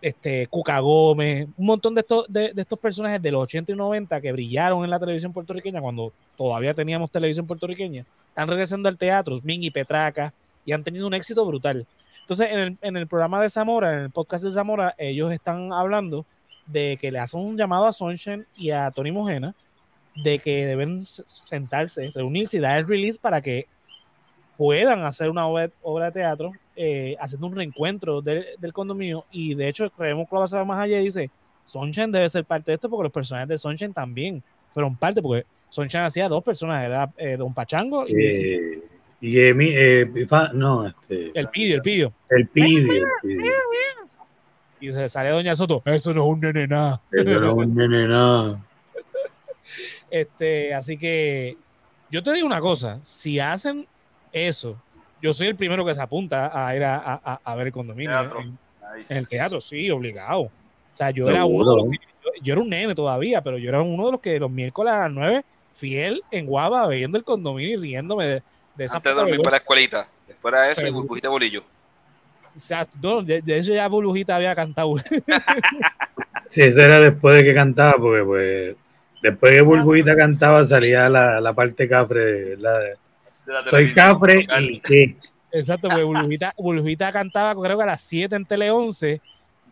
este, 0.00 0.46
Cuca 0.46 0.78
Gómez, 0.80 1.48
un 1.58 1.66
montón 1.66 1.94
de 1.94 2.00
estos, 2.00 2.24
de, 2.30 2.54
estos 2.56 2.78
personajes 2.78 3.20
de 3.20 3.30
los 3.30 3.42
80 3.42 3.72
y 3.72 3.76
90 3.76 4.22
que 4.22 4.32
brillaron 4.32 4.84
en 4.84 4.90
la 4.90 4.98
televisión 4.98 5.34
puertorriqueña 5.34 5.82
cuando 5.82 6.14
todavía 6.34 6.72
teníamos 6.72 7.10
televisión 7.10 7.46
puertorriqueña, 7.46 8.06
están 8.28 8.48
regresando 8.48 8.88
al 8.88 8.96
teatro, 8.96 9.38
Ming 9.42 9.64
y 9.64 9.70
Petraca, 9.70 10.32
y 10.64 10.72
han 10.72 10.82
tenido 10.82 11.06
un 11.06 11.12
éxito 11.12 11.44
brutal. 11.44 11.86
Entonces, 12.22 12.48
en 12.50 12.58
el, 12.58 12.78
en 12.80 12.96
el, 12.96 13.06
programa 13.06 13.40
de 13.42 13.50
Zamora, 13.50 13.92
en 13.92 13.98
el 14.00 14.10
podcast 14.10 14.44
de 14.44 14.52
Zamora, 14.52 14.94
ellos 14.96 15.30
están 15.32 15.72
hablando 15.72 16.24
de 16.66 16.96
que 17.00 17.10
le 17.10 17.18
hacen 17.18 17.40
un 17.40 17.56
llamado 17.56 17.86
a 17.86 17.92
Sunshine 17.92 18.46
y 18.56 18.70
a 18.70 18.90
Tony 18.90 19.12
Mojena 19.12 19.54
de 20.16 20.38
que 20.38 20.66
deben 20.66 21.04
sentarse, 21.06 22.10
reunirse 22.14 22.58
y 22.58 22.60
dar 22.60 22.78
el 22.78 22.86
release 22.86 23.18
para 23.18 23.40
que 23.40 23.66
puedan 24.56 25.04
hacer 25.04 25.30
una 25.30 25.46
obra, 25.46 25.70
de 26.06 26.12
teatro 26.12 26.52
eh, 26.76 27.16
haciendo 27.18 27.46
un 27.46 27.56
reencuentro 27.56 28.20
del 28.20 28.72
condominio. 28.72 29.24
Y 29.30 29.54
de 29.54 29.68
hecho, 29.68 29.90
creemos 29.90 30.28
que 30.28 30.36
lo 30.36 30.46
va 30.46 30.60
a 30.60 30.64
más 30.64 30.78
allá 30.78 31.00
y 31.00 31.04
dice: 31.04 31.30
Sunshine 31.64 32.12
debe 32.12 32.28
ser 32.28 32.44
parte 32.44 32.70
de 32.70 32.74
esto 32.74 32.88
porque 32.88 33.04
los 33.04 33.12
personajes 33.12 33.48
de 33.48 33.58
Sunshine 33.58 33.92
también 33.92 34.42
fueron 34.72 34.96
parte, 34.96 35.22
porque 35.22 35.46
Sunshine 35.68 36.02
hacía 36.02 36.28
dos 36.28 36.44
personajes, 36.44 36.88
era 36.88 37.12
eh, 37.16 37.36
Don 37.36 37.52
Pachango 37.54 38.06
y. 38.06 38.14
Eh, 38.14 38.82
y 39.22 39.38
eh, 39.38 40.26
no, 40.52 40.84
este. 40.84 41.30
El 41.32 41.48
pidio, 41.48 41.76
el 41.76 41.82
pidio. 41.82 42.12
El 42.28 42.48
pidio. 42.48 43.06
Y 44.80 44.92
se 44.92 45.08
sale 45.08 45.28
Doña 45.28 45.54
Soto. 45.54 45.80
Eso 45.84 46.12
no 46.12 46.24
es 46.24 46.28
un 46.28 46.40
nene 46.40 46.66
nada. 46.66 47.00
Eso 47.12 47.30
no 47.38 47.50
es 47.50 47.68
un 47.68 47.74
nene 47.74 48.08
nada. 48.08 48.60
Este, 50.10 50.74
así 50.74 50.98
que 50.98 51.56
yo 52.10 52.22
te 52.22 52.32
digo 52.32 52.46
una 52.46 52.60
cosa: 52.60 52.98
si 53.04 53.38
hacen 53.38 53.86
eso, 54.32 54.76
yo 55.22 55.32
soy 55.32 55.46
el 55.46 55.54
primero 55.54 55.86
que 55.86 55.94
se 55.94 56.02
apunta 56.02 56.50
a 56.52 56.76
ir 56.76 56.82
a, 56.82 57.14
a, 57.42 57.54
ver 57.54 57.68
el 57.68 57.72
condominio. 57.72 58.12
En, 59.08 59.16
el 59.16 59.28
teatro, 59.28 59.60
sí, 59.60 59.88
obligado. 59.88 60.42
O 60.42 60.50
sea, 60.94 61.12
yo 61.12 61.30
era 61.30 61.44
uno 61.44 61.70
de 61.70 61.76
los 61.76 61.90
que, 61.90 61.98
yo, 62.24 62.30
yo, 62.42 62.52
era 62.54 62.60
un 62.60 62.68
nene 62.68 62.94
todavía, 62.94 63.40
pero 63.40 63.56
yo 63.56 63.68
era 63.68 63.80
uno 63.80 64.04
de 64.06 64.12
los 64.12 64.20
que 64.20 64.38
los 64.40 64.50
miércoles 64.50 64.92
a 64.92 64.98
las 64.98 65.12
9, 65.12 65.44
fiel 65.72 66.20
en 66.30 66.44
Guava, 66.44 66.88
bebiendo 66.88 67.16
el 67.16 67.24
condominio 67.24 67.78
y 67.78 67.80
riéndome 67.80 68.26
de, 68.26 68.42
de 68.74 68.84
esa 68.84 68.96
Antes 68.96 69.12
de 69.14 69.20
dormir 69.20 69.38
para 69.38 69.52
la 69.52 69.56
escuelita. 69.58 70.08
Después 70.26 70.52
era 70.52 70.70
eso 70.70 70.86
y 70.86 70.90
burbujita 70.90 71.28
bolillo. 71.28 71.64
O 72.54 72.60
sea, 72.60 72.86
no, 73.00 73.22
de, 73.22 73.40
de, 73.40 73.58
eso 73.58 73.72
ya 73.72 73.88
Burbujita 73.88 74.36
había 74.36 74.54
cantado. 74.54 74.94
sí, 76.50 76.60
eso 76.60 76.80
era 76.80 77.00
después 77.00 77.36
de 77.36 77.44
que 77.44 77.54
cantaba, 77.54 77.94
porque 77.96 78.24
pues 78.24 78.76
después 79.22 79.54
de 79.54 79.62
Burbujita 79.62 80.14
cantaba 80.16 80.64
salía 80.66 81.08
la, 81.08 81.40
la 81.40 81.54
parte 81.54 81.88
cafre, 81.88 82.56
la, 82.58 82.78
de 82.78 82.96
la 83.46 83.70
soy 83.70 83.92
cafre 83.92 84.46
y 84.60 84.80
qué. 84.80 85.16
Exacto, 85.50 85.88
porque 85.88 86.02
Burbujita, 86.02 86.52
Burbujita 86.58 87.10
cantaba 87.10 87.54
creo 87.54 87.78
que 87.78 87.84
a 87.84 87.86
las 87.86 88.02
7 88.02 88.36
en 88.36 88.44
Tele 88.44 88.70
11, 88.70 89.20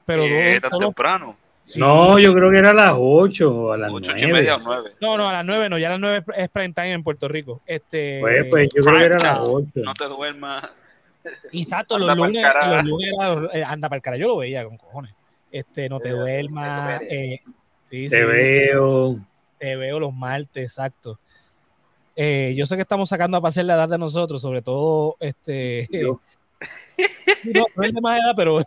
pero. 0.07 0.25
¿Tan 0.61 0.79
temprano? 0.79 1.37
Sí. 1.63 1.79
No, 1.79 2.19
yo 2.19 2.35
creo 2.35 2.51
que 2.51 2.59
era 2.59 2.71
a 2.71 2.75
las 2.75 2.95
8 2.97 3.55
o 3.55 3.73
a 3.73 3.77
las 3.77 3.91
8 3.93 4.13
9. 4.13 4.29
y 4.29 4.33
media 4.33 4.57
o 4.57 4.61
9. 4.61 4.93
No, 5.01 5.17
no, 5.19 5.29
a 5.29 5.33
las 5.33 5.45
9 5.45 5.69
no, 5.69 5.79
ya 5.79 5.89
a 5.89 5.91
las 5.91 6.01
9 6.01 6.25
es 6.37 6.49
prime 6.49 6.73
time 6.73 6.93
en 6.93 7.03
Puerto 7.03 7.29
Rico. 7.29 7.61
Este, 7.67 8.19
pues, 8.21 8.49
pues 8.49 8.69
yo 8.75 8.83
creo 8.83 8.99
que 8.99 9.05
era 9.05 9.17
a 9.17 9.39
las 9.39 9.49
8. 9.49 9.71
No 9.75 9.95
te 9.95 10.05
duermas. 10.07 10.71
Exacto, 11.53 11.99
los 11.99 12.17
lunes, 12.17 12.43
los 12.67 12.85
lunes 12.85 13.11
era, 13.13 13.49
eh, 13.53 13.65
anda 13.65 13.89
para 13.89 13.97
el 13.97 14.03
cara, 14.03 14.17
yo 14.17 14.29
lo 14.29 14.39
veía 14.39 14.65
con 14.65 14.79
cojones. 14.79 15.15
Este, 15.51 15.89
no 15.89 16.01
te 16.01 16.11
duermas. 16.11 17.03
Eh, 17.03 17.41
sí, 17.85 18.09
te 18.09 18.21
sí, 18.21 18.27
veo. 18.27 19.19
Te 19.59 19.77
veo 19.77 20.01
los 20.01 20.15
martes, 20.15 20.65
exacto. 20.65 21.19
Eh, 22.17 22.55
yo 22.57 22.67
sé 22.67 22.77
que 22.77 22.83
estamos 22.83 23.09
sacando 23.09 23.37
a 23.37 23.41
pasear 23.41 23.67
la 23.67 23.75
edad 23.75 23.89
de 23.89 23.99
nosotros, 23.99 24.41
sobre 24.41 24.63
todo 24.63 25.17
este. 25.21 25.89
No, 27.55 27.65
no 27.75 27.83
es 27.83 27.95
de 27.95 28.01
más 28.03 28.21
edad, 28.21 28.35
pero. 28.37 28.59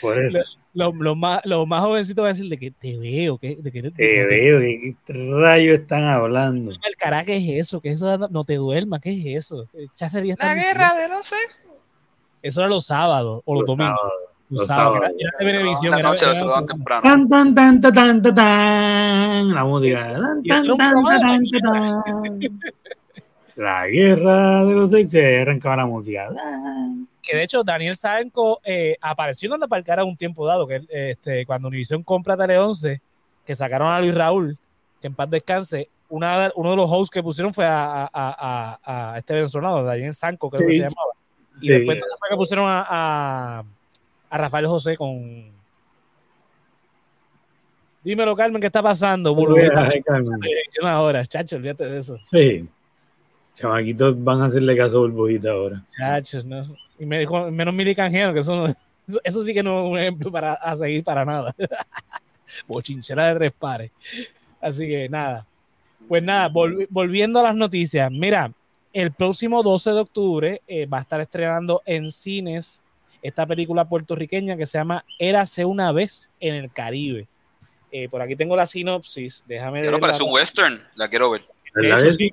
Por 0.00 0.24
eso. 0.24 0.38
Los 0.74 0.94
lo 0.96 1.14
más, 1.14 1.40
lo 1.44 1.66
más 1.66 1.82
jovencitos 1.82 2.22
van 2.22 2.30
a 2.30 2.34
decir 2.34 2.50
de 2.50 2.58
que 2.58 2.72
te 2.72 2.98
veo, 2.98 3.38
que, 3.38 3.56
de 3.56 3.70
que 3.70 3.82
te, 3.82 3.90
te 3.92 4.24
veo, 4.24 4.60
¿qué 4.60 4.96
rayos 5.40 5.78
están 5.78 6.04
hablando? 6.04 6.72
El 6.72 6.96
cara, 6.96 7.24
¿qué 7.24 7.36
es 7.36 7.66
eso? 7.66 7.80
¿Qué 7.80 7.90
eso 7.90 8.18
no 8.28 8.42
te 8.44 8.56
duermas? 8.56 9.00
¿Qué 9.00 9.12
es 9.12 9.44
eso? 9.44 9.68
Ya 9.96 10.10
sería 10.10 10.34
La 10.36 10.54
guerra 10.54 10.94
de 10.96 11.08
los 11.08 11.26
sexos. 11.26 11.60
Eso 12.42 12.60
era 12.60 12.68
los 12.68 12.86
sábados 12.86 13.40
o 13.44 13.54
los, 13.54 13.62
los 13.62 13.68
domingos. 13.68 13.96
Sábados. 13.96 14.34
Los 14.50 14.66
sábados. 14.66 14.98
Era, 14.98 15.12
era 15.18 15.38
de 15.38 15.58
televisión. 15.58 15.90
La 15.92 15.98
era, 16.00 16.08
noche 16.08 16.24
era, 16.24 16.34
se 16.34 16.44
lo 16.44 16.50
dan 16.50 16.66
temprano. 16.66 17.02
Tan, 17.02 17.28
tan, 17.28 17.54
tan, 17.54 17.80
tan, 17.80 17.94
tan, 17.94 18.22
tan, 18.22 18.34
tan, 18.34 19.54
la 19.54 19.64
música. 19.64 20.12
Tan, 20.12 20.42
tan, 20.42 20.76
tan, 20.76 21.04
tan, 21.04 21.44
tan, 21.44 22.02
tan. 22.02 22.60
La 23.56 23.86
guerra 23.86 24.64
de 24.64 24.74
los 24.74 24.90
sexos. 24.90 25.14
Y 25.14 25.20
arrancaba 25.20 25.76
la 25.76 25.86
música. 25.86 26.28
Que 27.22 27.36
de 27.36 27.42
hecho 27.44 27.62
Daniel 27.62 27.96
Sanco 27.96 28.60
eh, 28.64 28.96
apareció 29.00 29.48
en 29.48 29.54
Anda 29.54 29.68
para 29.68 29.78
el 29.78 29.84
cara 29.84 30.04
un 30.04 30.16
tiempo 30.16 30.46
dado, 30.46 30.66
que 30.66 30.82
este, 30.90 31.46
cuando 31.46 31.68
Univision 31.68 32.02
compra 32.02 32.36
Tele 32.36 32.58
11, 32.58 33.00
que 33.46 33.54
sacaron 33.54 33.92
a 33.92 34.00
Luis 34.00 34.14
Raúl, 34.14 34.58
que 35.00 35.06
en 35.06 35.14
paz 35.14 35.30
descanse, 35.30 35.88
una, 36.08 36.52
uno 36.54 36.70
de 36.70 36.76
los 36.76 36.90
hosts 36.90 37.10
que 37.10 37.22
pusieron 37.22 37.54
fue 37.54 37.64
a, 37.64 38.02
a, 38.04 38.08
a, 38.12 39.14
a 39.14 39.18
este 39.18 39.34
venezolano, 39.34 39.82
Daniel 39.82 40.14
Sanco, 40.14 40.50
creo 40.50 40.62
sí. 40.62 40.66
que 40.66 40.72
se 40.72 40.78
llamaba. 40.80 41.12
Y 41.60 41.66
sí. 41.68 41.72
después 41.72 42.02
que 42.28 42.36
pusieron 42.36 42.66
a, 42.68 43.64
Rafael 44.30 44.66
José 44.66 44.96
con. 44.96 45.52
Dímelo, 48.02 48.36
Carmen, 48.36 48.60
¿qué 48.60 48.66
está 48.66 48.82
pasando? 48.82 49.34
ahora, 50.82 51.24
chacho, 51.24 51.56
olvídate 51.56 51.88
de 51.88 52.00
eso. 52.00 52.18
Sí. 52.26 52.68
Chamaquitos 53.56 54.22
van 54.22 54.42
a 54.42 54.46
hacerle 54.46 54.76
caso 54.76 54.98
a 54.98 55.00
Burbujita 55.00 55.50
ahora. 55.50 55.82
Chachos, 55.96 56.44
no. 56.44 56.64
Y 56.98 57.06
me 57.06 57.20
dijo, 57.20 57.50
menos 57.50 57.74
Mili 57.74 57.94
Canjero, 57.94 58.32
que 58.32 58.40
eso, 58.40 58.66
no, 58.66 58.74
eso 59.22 59.42
sí 59.42 59.54
que 59.54 59.62
no 59.62 59.84
es 59.84 59.92
un 59.92 59.98
ejemplo 59.98 60.30
para 60.30 60.54
a 60.54 60.76
seguir 60.76 61.04
para 61.04 61.24
nada. 61.24 61.54
Bochinchera 62.66 63.28
de 63.28 63.38
tres 63.38 63.52
pares. 63.52 63.90
Así 64.60 64.86
que 64.86 65.08
nada. 65.08 65.46
Pues 66.08 66.22
nada, 66.22 66.48
volv 66.48 66.86
volviendo 66.90 67.40
a 67.40 67.44
las 67.44 67.56
noticias. 67.56 68.10
Mira, 68.10 68.52
el 68.92 69.12
próximo 69.12 69.62
12 69.62 69.90
de 69.90 70.00
octubre 70.00 70.62
eh, 70.66 70.86
va 70.86 70.98
a 70.98 71.00
estar 71.02 71.20
estrenando 71.20 71.82
en 71.86 72.12
cines 72.12 72.82
esta 73.22 73.46
película 73.46 73.88
puertorriqueña 73.88 74.56
que 74.56 74.66
se 74.66 74.78
llama 74.78 75.02
Érase 75.18 75.64
una 75.64 75.92
vez 75.92 76.30
en 76.40 76.54
el 76.56 76.70
Caribe. 76.70 77.26
Eh, 77.90 78.08
por 78.08 78.20
aquí 78.20 78.36
tengo 78.36 78.54
la 78.54 78.66
sinopsis. 78.66 79.44
Déjame 79.46 79.80
ver. 79.80 79.98
parece 79.98 80.22
un 80.22 80.32
western, 80.32 80.82
la 80.94 81.08
quiero 81.08 81.30
ver. 81.30 81.42
De 81.74 81.88
hecho, 81.88 82.10
sí. 82.10 82.32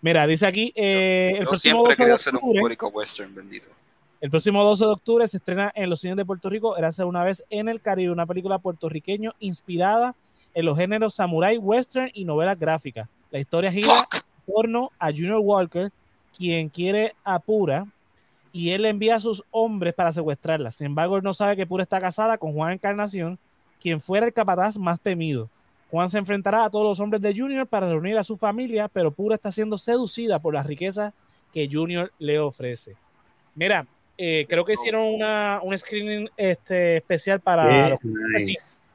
Mira, 0.00 0.26
dice 0.26 0.46
aquí 0.46 0.72
eh, 0.76 1.30
yo, 1.32 1.38
el 1.38 1.44
yo 1.44 1.50
próximo 1.50 1.86
siempre 1.86 2.10
12 2.10 2.30
de 2.30 2.36
octubre, 2.36 2.78
un 2.80 2.90
western, 2.92 3.34
bendito. 3.34 3.66
el 4.20 4.30
próximo 4.30 4.62
12 4.62 4.84
de 4.84 4.90
octubre 4.90 5.28
se 5.28 5.38
estrena 5.38 5.72
en 5.74 5.90
los 5.90 6.00
cines 6.00 6.16
de 6.16 6.24
Puerto 6.24 6.48
Rico 6.48 6.76
Érase 6.76 7.04
una 7.04 7.24
vez 7.24 7.44
en 7.50 7.68
el 7.68 7.80
Caribe, 7.80 8.12
una 8.12 8.26
película 8.26 8.58
puertorriqueño 8.58 9.34
inspirada 9.40 10.14
en 10.54 10.66
los 10.66 10.78
géneros 10.78 11.14
samurai, 11.14 11.58
western 11.58 12.10
y 12.14 12.24
novelas 12.24 12.58
gráficas. 12.58 13.08
La 13.30 13.38
historia 13.38 13.70
gira 13.70 13.94
Fuck. 13.94 14.14
en 14.14 14.54
torno 14.54 14.92
a 14.98 15.10
Junior 15.10 15.40
Walker, 15.40 15.90
quien 16.36 16.68
quiere 16.68 17.14
a 17.24 17.38
Pura 17.38 17.86
y 18.52 18.70
él 18.70 18.84
envía 18.86 19.16
a 19.16 19.20
sus 19.20 19.44
hombres 19.50 19.94
para 19.94 20.12
secuestrarla. 20.12 20.72
Sin 20.72 20.86
embargo, 20.86 21.16
él 21.16 21.22
no 21.22 21.34
sabe 21.34 21.56
que 21.56 21.66
Pura 21.66 21.82
está 21.82 22.00
casada 22.00 22.38
con 22.38 22.52
Juan 22.52 22.72
Encarnación, 22.72 23.38
quien 23.80 24.00
fuera 24.00 24.26
el 24.26 24.32
capataz 24.32 24.78
más 24.78 25.00
temido. 25.00 25.48
Juan 25.90 26.10
se 26.10 26.18
enfrentará 26.18 26.64
a 26.64 26.70
todos 26.70 26.84
los 26.84 27.00
hombres 27.00 27.22
de 27.22 27.34
Junior 27.34 27.66
para 27.66 27.88
reunir 27.88 28.18
a 28.18 28.24
su 28.24 28.36
familia, 28.36 28.88
pero 28.88 29.10
Pura 29.10 29.34
está 29.36 29.50
siendo 29.50 29.78
seducida 29.78 30.38
por 30.38 30.54
las 30.54 30.66
riquezas 30.66 31.14
que 31.52 31.68
Junior 31.70 32.12
le 32.18 32.38
ofrece. 32.38 32.96
Mira, 33.54 33.86
eh, 34.18 34.44
creo 34.48 34.64
que 34.64 34.74
hicieron 34.74 35.02
una, 35.06 35.60
un 35.62 35.76
screening 35.78 36.28
este, 36.36 36.98
especial 36.98 37.40
para 37.40 37.88
los 37.88 37.98
nice. 38.04 38.86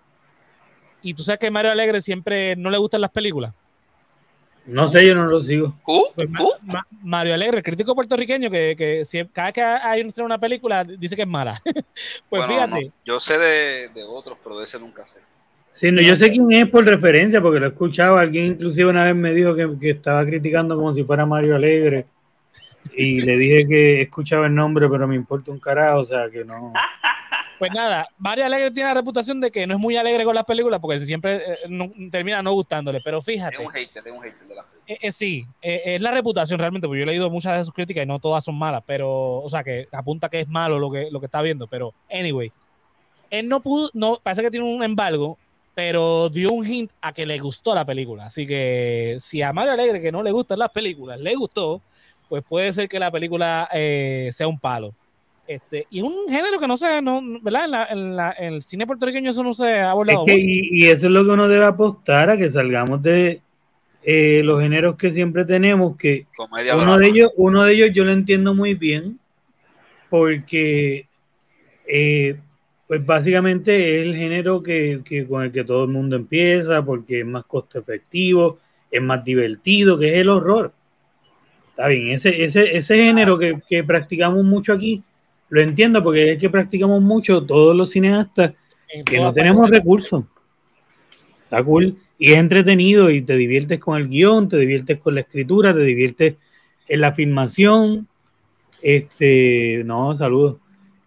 Y 1.02 1.14
tú 1.14 1.24
sabes 1.24 1.40
que 1.40 1.52
Mario 1.52 1.72
Alegre 1.72 2.00
siempre 2.00 2.56
no 2.56 2.70
le 2.70 2.78
gustan 2.78 3.02
las 3.02 3.12
películas. 3.12 3.54
No 4.66 4.88
sé, 4.88 5.06
yo 5.06 5.16
no 5.16 5.26
lo 5.26 5.42
sigo. 5.42 5.76
¿Who? 5.86 6.14
Pues 6.16 6.30
Ma- 6.30 6.40
¿Who? 6.42 6.52
Ma- 6.62 6.88
Mario 7.02 7.34
Alegre, 7.34 7.58
el 7.58 7.64
crítico 7.64 7.94
puertorriqueño, 7.96 8.50
que, 8.50 8.76
que 8.78 9.04
si- 9.04 9.26
cada 9.28 9.48
vez 9.48 9.54
que 9.56 9.62
hay 9.62 10.02
una, 10.02 10.26
una 10.26 10.38
película 10.40 10.84
dice 10.86 11.16
que 11.16 11.24
es 11.24 11.28
mala. 11.28 11.60
pues 11.66 11.84
Bueno, 12.30 12.48
fíjate, 12.48 12.86
no, 12.86 12.94
yo 13.04 13.20
sé 13.20 13.38
de, 13.38 13.90
de 13.90 14.04
otros, 14.04 14.38
pero 14.42 14.58
de 14.58 14.64
ese 14.64 14.80
nunca 14.80 15.06
sé. 15.06 15.18
Sí, 15.74 15.92
no, 15.92 16.02
yo 16.02 16.16
sé 16.16 16.30
quién 16.30 16.52
es 16.52 16.70
por 16.70 16.86
referencia, 16.86 17.42
porque 17.42 17.60
lo 17.60 17.66
he 17.66 17.70
escuchado. 17.70 18.18
Alguien 18.18 18.46
inclusive 18.46 18.90
una 18.90 19.06
vez 19.06 19.16
me 19.16 19.34
dijo 19.34 19.56
que, 19.56 19.68
que 19.82 19.90
estaba 19.90 20.24
criticando 20.26 20.76
como 20.76 20.94
si 20.94 21.04
fuera 21.04 21.26
Mario 21.26 21.56
Alegre. 21.56 22.06
Y 22.96 23.22
le 23.22 23.38
dije 23.38 23.68
que 23.68 24.02
escuchaba 24.04 24.46
el 24.46 24.54
nombre, 24.56 24.88
pero 24.88 25.08
me 25.08 25.16
importa 25.16 25.52
un 25.52 25.60
carajo, 25.60 26.00
o 26.02 26.06
sea 26.06 26.30
que 26.30 26.46
no. 26.46 26.74
pues 27.60 27.72
nada, 27.74 28.08
Mario 28.20 28.46
Alegre 28.46 28.70
tiene 28.72 28.90
la 28.90 28.94
reputación 28.96 29.42
de 29.42 29.50
que 29.50 29.66
no 29.66 29.74
es 29.74 29.80
muy 29.80 29.96
alegre 29.98 30.24
con 30.26 30.36
las 30.36 30.44
películas 30.46 30.80
porque 30.80 31.00
siempre 31.00 31.36
eh, 31.38 31.58
no- 31.70 31.92
termina 32.12 32.44
no 32.44 32.54
gustándole. 32.54 33.02
Pero 33.04 33.20
fíjate, 33.22 33.56
Es 33.56 33.62
un 33.66 33.72
hater, 33.72 34.04
es 34.06 34.14
un 34.14 34.22
hater 34.22 34.48
de 34.48 34.56
la. 34.56 34.66
Eh, 34.86 34.98
eh, 35.02 35.12
sí, 35.12 35.46
eh, 35.62 35.82
es 35.86 36.02
la 36.02 36.12
reputación 36.12 36.60
realmente, 36.60 36.88
porque 36.88 37.00
yo 37.00 37.04
he 37.04 37.08
leído 37.08 37.30
muchas 37.32 37.58
de 37.58 37.64
sus 37.64 37.74
críticas 37.74 38.04
y 38.04 38.08
no 38.08 38.20
todas 38.20 38.44
son 38.44 38.60
malas, 38.60 38.84
pero, 38.86 39.10
o 39.10 39.50
sea, 39.50 39.64
que 39.64 39.88
apunta 39.92 40.30
que 40.30 40.42
es 40.42 40.50
malo 40.50 40.78
lo 40.78 40.92
que, 40.92 41.10
lo 41.10 41.20
que 41.20 41.26
está 41.26 41.42
viendo, 41.42 41.66
pero, 41.68 41.94
anyway, 42.12 42.52
él 43.30 43.48
no 43.50 43.62
pudo, 43.62 43.90
no, 43.94 44.20
parece 44.22 44.42
que 44.44 44.52
tiene 44.52 44.66
un 44.66 44.84
embargo, 44.84 45.38
pero 45.76 46.30
dio 46.30 46.52
un 46.52 46.66
hint 46.66 46.92
a 47.02 47.14
que 47.14 47.26
le 47.26 47.40
gustó 47.40 47.74
la 47.74 47.86
película, 47.86 48.28
así 48.28 48.46
que 48.46 49.18
si 49.20 49.42
a 49.42 49.54
Mario 49.54 49.74
Alegre 49.74 50.02
que 50.02 50.12
no 50.12 50.22
le 50.22 50.32
gustan 50.32 50.60
las 50.60 50.70
películas, 50.70 51.20
le 51.20 51.36
gustó, 51.36 51.82
pues 52.30 52.44
puede 52.48 52.72
ser 52.74 52.88
que 52.88 53.00
la 53.00 53.12
película 53.12 53.68
eh, 53.74 54.30
sea 54.32 54.48
un 54.48 54.60
palo. 54.60 54.94
Este, 55.46 55.88
y 55.90 56.02
un 56.02 56.30
género 56.30 56.58
que 56.60 56.68
no 56.68 56.78
se, 56.78 57.02
no, 57.02 57.22
¿verdad? 57.42 57.66
En, 57.66 57.72
la, 57.72 57.86
en, 57.90 58.16
la, 58.16 58.36
en 58.38 58.54
el 58.54 58.62
cine 58.64 58.88
puertorriqueño 58.88 59.32
eso 59.32 59.44
no 59.44 59.54
se 59.54 59.66
ha 59.66 59.82
Es 59.82 59.88
abordado 59.88 60.26
que, 60.26 60.36
mucho. 60.36 60.48
y, 60.48 60.70
y 60.72 60.86
eso 60.88 61.08
es 61.08 61.12
lo 61.12 61.26
que 61.26 61.32
uno 61.32 61.48
debe 61.50 61.66
apostar 61.66 62.30
a 62.30 62.38
que 62.38 62.48
salgamos 62.50 63.02
de 63.04 63.42
eh, 64.04 64.42
los 64.44 64.62
géneros 64.62 64.96
que 64.96 65.12
siempre 65.12 65.44
tenemos, 65.44 65.98
que 65.98 66.28
Comedia 66.36 66.78
uno 66.78 66.98
de 66.98 67.08
ellos, 67.08 67.32
uno 67.36 67.64
de 67.64 67.74
ellos 67.74 67.90
yo 67.94 68.04
lo 68.06 68.12
entiendo 68.14 68.54
muy 68.54 68.74
bien, 68.74 69.20
porque 70.10 71.08
eh, 71.88 72.38
pues 72.94 73.08
básicamente 73.08 73.98
es 73.98 74.06
el 74.06 74.16
género 74.16 74.62
que, 74.62 75.02
que 75.04 75.26
con 75.26 75.42
el 75.42 75.52
que 75.52 75.64
todo 75.64 75.86
el 75.86 75.90
mundo 75.90 76.16
empieza, 76.16 76.86
porque 76.86 77.22
es 77.22 77.26
más 77.26 77.44
costo 77.46 77.80
efectivo, 77.80 78.60
es 78.92 79.02
más 79.02 79.26
divertido, 79.26 79.98
que 79.98 80.14
es 80.14 80.18
el 80.20 80.30
horror. 80.30 80.72
Está 81.72 81.88
bien, 81.88 82.12
ese, 82.12 82.44
ese, 82.44 82.78
ese 82.78 82.98
género 82.98 83.40
que, 83.40 83.60
que 83.68 83.84
practicamos 83.84 84.44
mucho 84.44 84.74
aquí, 84.74 85.02
lo 85.50 85.60
entiendo 85.60 86.04
porque 86.04 86.24
es 86.24 86.30
el 86.34 86.38
que 86.38 86.52
practicamos 86.52 87.02
mucho 87.02 87.44
todos 87.44 87.76
los 87.76 87.90
cineastas 87.90 88.54
que 89.08 89.20
no 89.20 89.34
tenemos 89.34 89.72
recursos. 89.72 90.26
Está 91.46 91.64
cool. 91.64 91.98
Y 92.20 92.34
es 92.34 92.38
entretenido 92.38 93.10
y 93.10 93.24
te 93.24 93.36
diviertes 93.36 93.80
con 93.80 94.00
el 94.00 94.08
guion, 94.08 94.50
te 94.50 94.58
diviertes 94.58 95.00
con 95.00 95.16
la 95.16 95.22
escritura, 95.22 95.74
te 95.74 95.82
diviertes 95.82 96.36
en 96.88 97.02
la 97.02 97.12
filmación. 97.12 98.08
Este, 98.84 99.82
no, 99.84 100.16
saludos. 100.16 100.58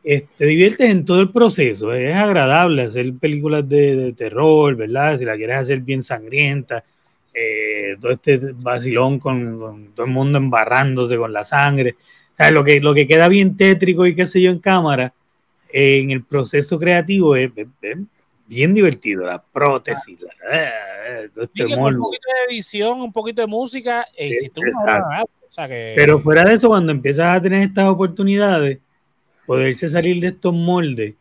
Te 0.07 0.45
diviertes 0.47 0.89
en 0.89 1.05
todo 1.05 1.21
el 1.21 1.31
proceso. 1.33 1.93
Es 1.93 2.15
agradable 2.15 2.83
hacer 2.83 3.13
películas 3.15 3.69
de, 3.69 3.97
de 3.97 4.13
terror, 4.13 4.77
¿verdad? 4.77 5.19
Si 5.19 5.25
la 5.25 5.37
quieres 5.37 5.57
hacer 5.57 5.81
bien 5.81 6.05
sangrienta, 6.05 6.85
eh, 7.35 7.97
todo 8.01 8.13
este 8.13 8.39
vacilón 8.55 9.19
con, 9.19 9.59
con 9.59 9.87
todo 9.95 10.07
el 10.07 10.13
mundo 10.13 10.39
embarrándose 10.39 11.17
con 11.17 11.33
la 11.33 11.43
sangre. 11.45 11.97
O 12.33 12.37
sea, 12.37 12.51
lo 12.53 12.63
que, 12.63 12.81
lo 12.81 12.95
que 12.95 13.07
queda 13.07 13.27
bien 13.29 13.57
tétrico 13.57 14.07
y 14.07 14.15
qué 14.15 14.27
sé 14.27 14.41
yo 14.41 14.51
en 14.53 14.61
cámara, 14.61 15.13
eh, 15.73 15.99
en 16.03 16.11
el 16.13 16.23
proceso 16.23 16.79
creativo 16.79 17.35
es, 17.35 17.51
es- 17.57 17.67
es 17.83 17.99
bien 18.47 18.75
divertido, 18.75 19.27
la 19.27 19.43
prótesis, 19.43 20.21
la, 20.21 20.31
eh, 20.57 20.71
eh, 21.25 21.29
todo 21.35 21.45
este 21.45 21.65
un 21.65 21.99
poquito 21.99 22.29
de 22.49 22.55
edición, 22.55 23.01
un 23.01 23.13
poquito 23.13 23.43
de 23.43 23.49
música, 23.49 24.07
una 24.17 24.27
exacto. 24.29 24.61
obra 24.61 24.95
de 25.09 25.15
arte. 25.17 25.31
O 25.49 25.51
sea 25.51 25.69
que, 25.69 25.93
Pero 25.97 26.21
fuera 26.21 26.45
de 26.45 26.55
eso, 26.55 26.69
cuando 26.69 26.93
empiezas 26.93 27.37
a 27.37 27.43
tener 27.43 27.63
estas 27.63 27.87
oportunidades, 27.89 28.79
poderse 29.47 29.89
salir 29.89 30.21
de 30.21 30.29
estos 30.29 30.53
moldes, 30.53 31.15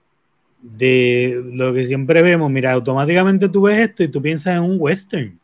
de 0.61 1.41
lo 1.53 1.73
que 1.73 1.85
siempre 1.85 2.21
vemos, 2.23 2.49
mira, 2.49 2.71
automáticamente 2.73 3.49
tú 3.49 3.63
ves 3.63 3.89
esto 3.89 4.03
y 4.03 4.07
tú 4.07 4.21
piensas 4.21 4.55
en 4.57 4.63
un 4.63 4.77
western. 4.79 5.39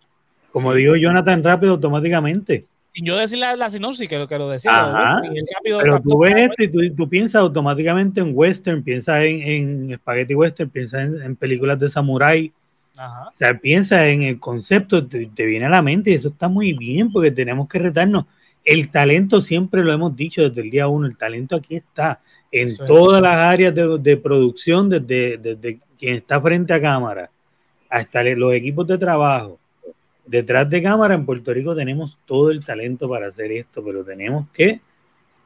Como 0.52 0.74
Sí. 0.74 0.80
dijo 0.80 0.96
Jonathan 0.96 1.44
rápido, 1.44 1.74
automáticamente. 1.74 2.66
sin 2.94 3.06
yo 3.06 3.16
decir 3.16 3.38
la, 3.38 3.56
la 3.56 3.70
sinopsis, 3.70 4.10
que 4.10 4.18
lo 4.18 4.28
que 4.28 4.38
lo 4.38 4.50
decía. 4.50 4.72
Ajá. 4.72 5.22
rápido 5.56 5.80
Pero 5.82 6.02
tú 6.02 6.20
ves 6.20 6.36
esto 6.36 6.64
y 6.64 6.68
tú, 6.68 6.96
tú 6.96 7.08
piensas 7.08 7.36
automáticamente 7.42 8.20
en 8.20 8.32
western, 8.34 8.84
piensas 8.84 9.24
en, 9.24 9.42
en 9.90 9.96
spaghetti 9.98 10.36
western, 10.36 10.70
piensas 10.70 11.02
en, 11.08 11.22
en 11.22 11.36
películas 11.38 11.80
de 11.80 11.88
samurái, 11.88 12.52
Ajá. 12.98 13.30
o 13.30 13.36
sea, 13.36 13.58
piensa 13.58 14.08
en 14.10 14.24
el 14.24 14.40
concepto, 14.40 15.06
te, 15.08 15.28
te 15.28 15.46
viene 15.46 15.68
a 15.68 15.70
la 15.70 15.82
mente 15.82 16.12
y 16.12 16.16
eso 16.16 16.28
está 16.30 16.50
muy 16.50 16.74
bien 16.74 17.12
porque 17.12 17.32
tenemos 17.32 17.70
que 17.70 17.80
retarnos. 17.80 18.26
El 18.66 18.90
talento 18.92 19.40
siempre 19.40 19.84
lo 19.84 19.94
hemos 19.94 20.14
dicho 20.16 20.42
desde 20.42 20.62
el 20.62 20.70
día 20.70 20.88
uno, 20.90 21.08
el 21.08 21.16
talento 21.18 21.56
aquí 21.56 21.76
está 21.78 22.20
en 22.52 22.68
es. 22.68 22.78
todas 22.78 23.22
las 23.22 23.36
áreas 23.36 23.74
de, 23.74 23.98
de 23.98 24.18
producción, 24.18 24.90
desde, 24.90 25.38
desde 25.38 25.80
quien 25.98 26.16
está 26.16 26.42
frente 26.42 26.74
a 26.74 26.82
cámara 26.82 27.30
hasta 27.90 28.24
los 28.24 28.54
equipos 28.54 28.88
de 28.88 28.98
trabajo. 28.98 29.60
Detrás 30.26 30.70
de 30.70 30.82
cámara 30.82 31.14
en 31.14 31.26
Puerto 31.26 31.54
Rico 31.54 31.76
tenemos 31.76 32.18
todo 32.26 32.52
el 32.52 32.64
talento 32.64 33.08
para 33.10 33.28
hacer 33.28 33.52
esto, 33.52 33.84
pero 33.84 34.04
tenemos 34.04 34.48
que 34.54 34.80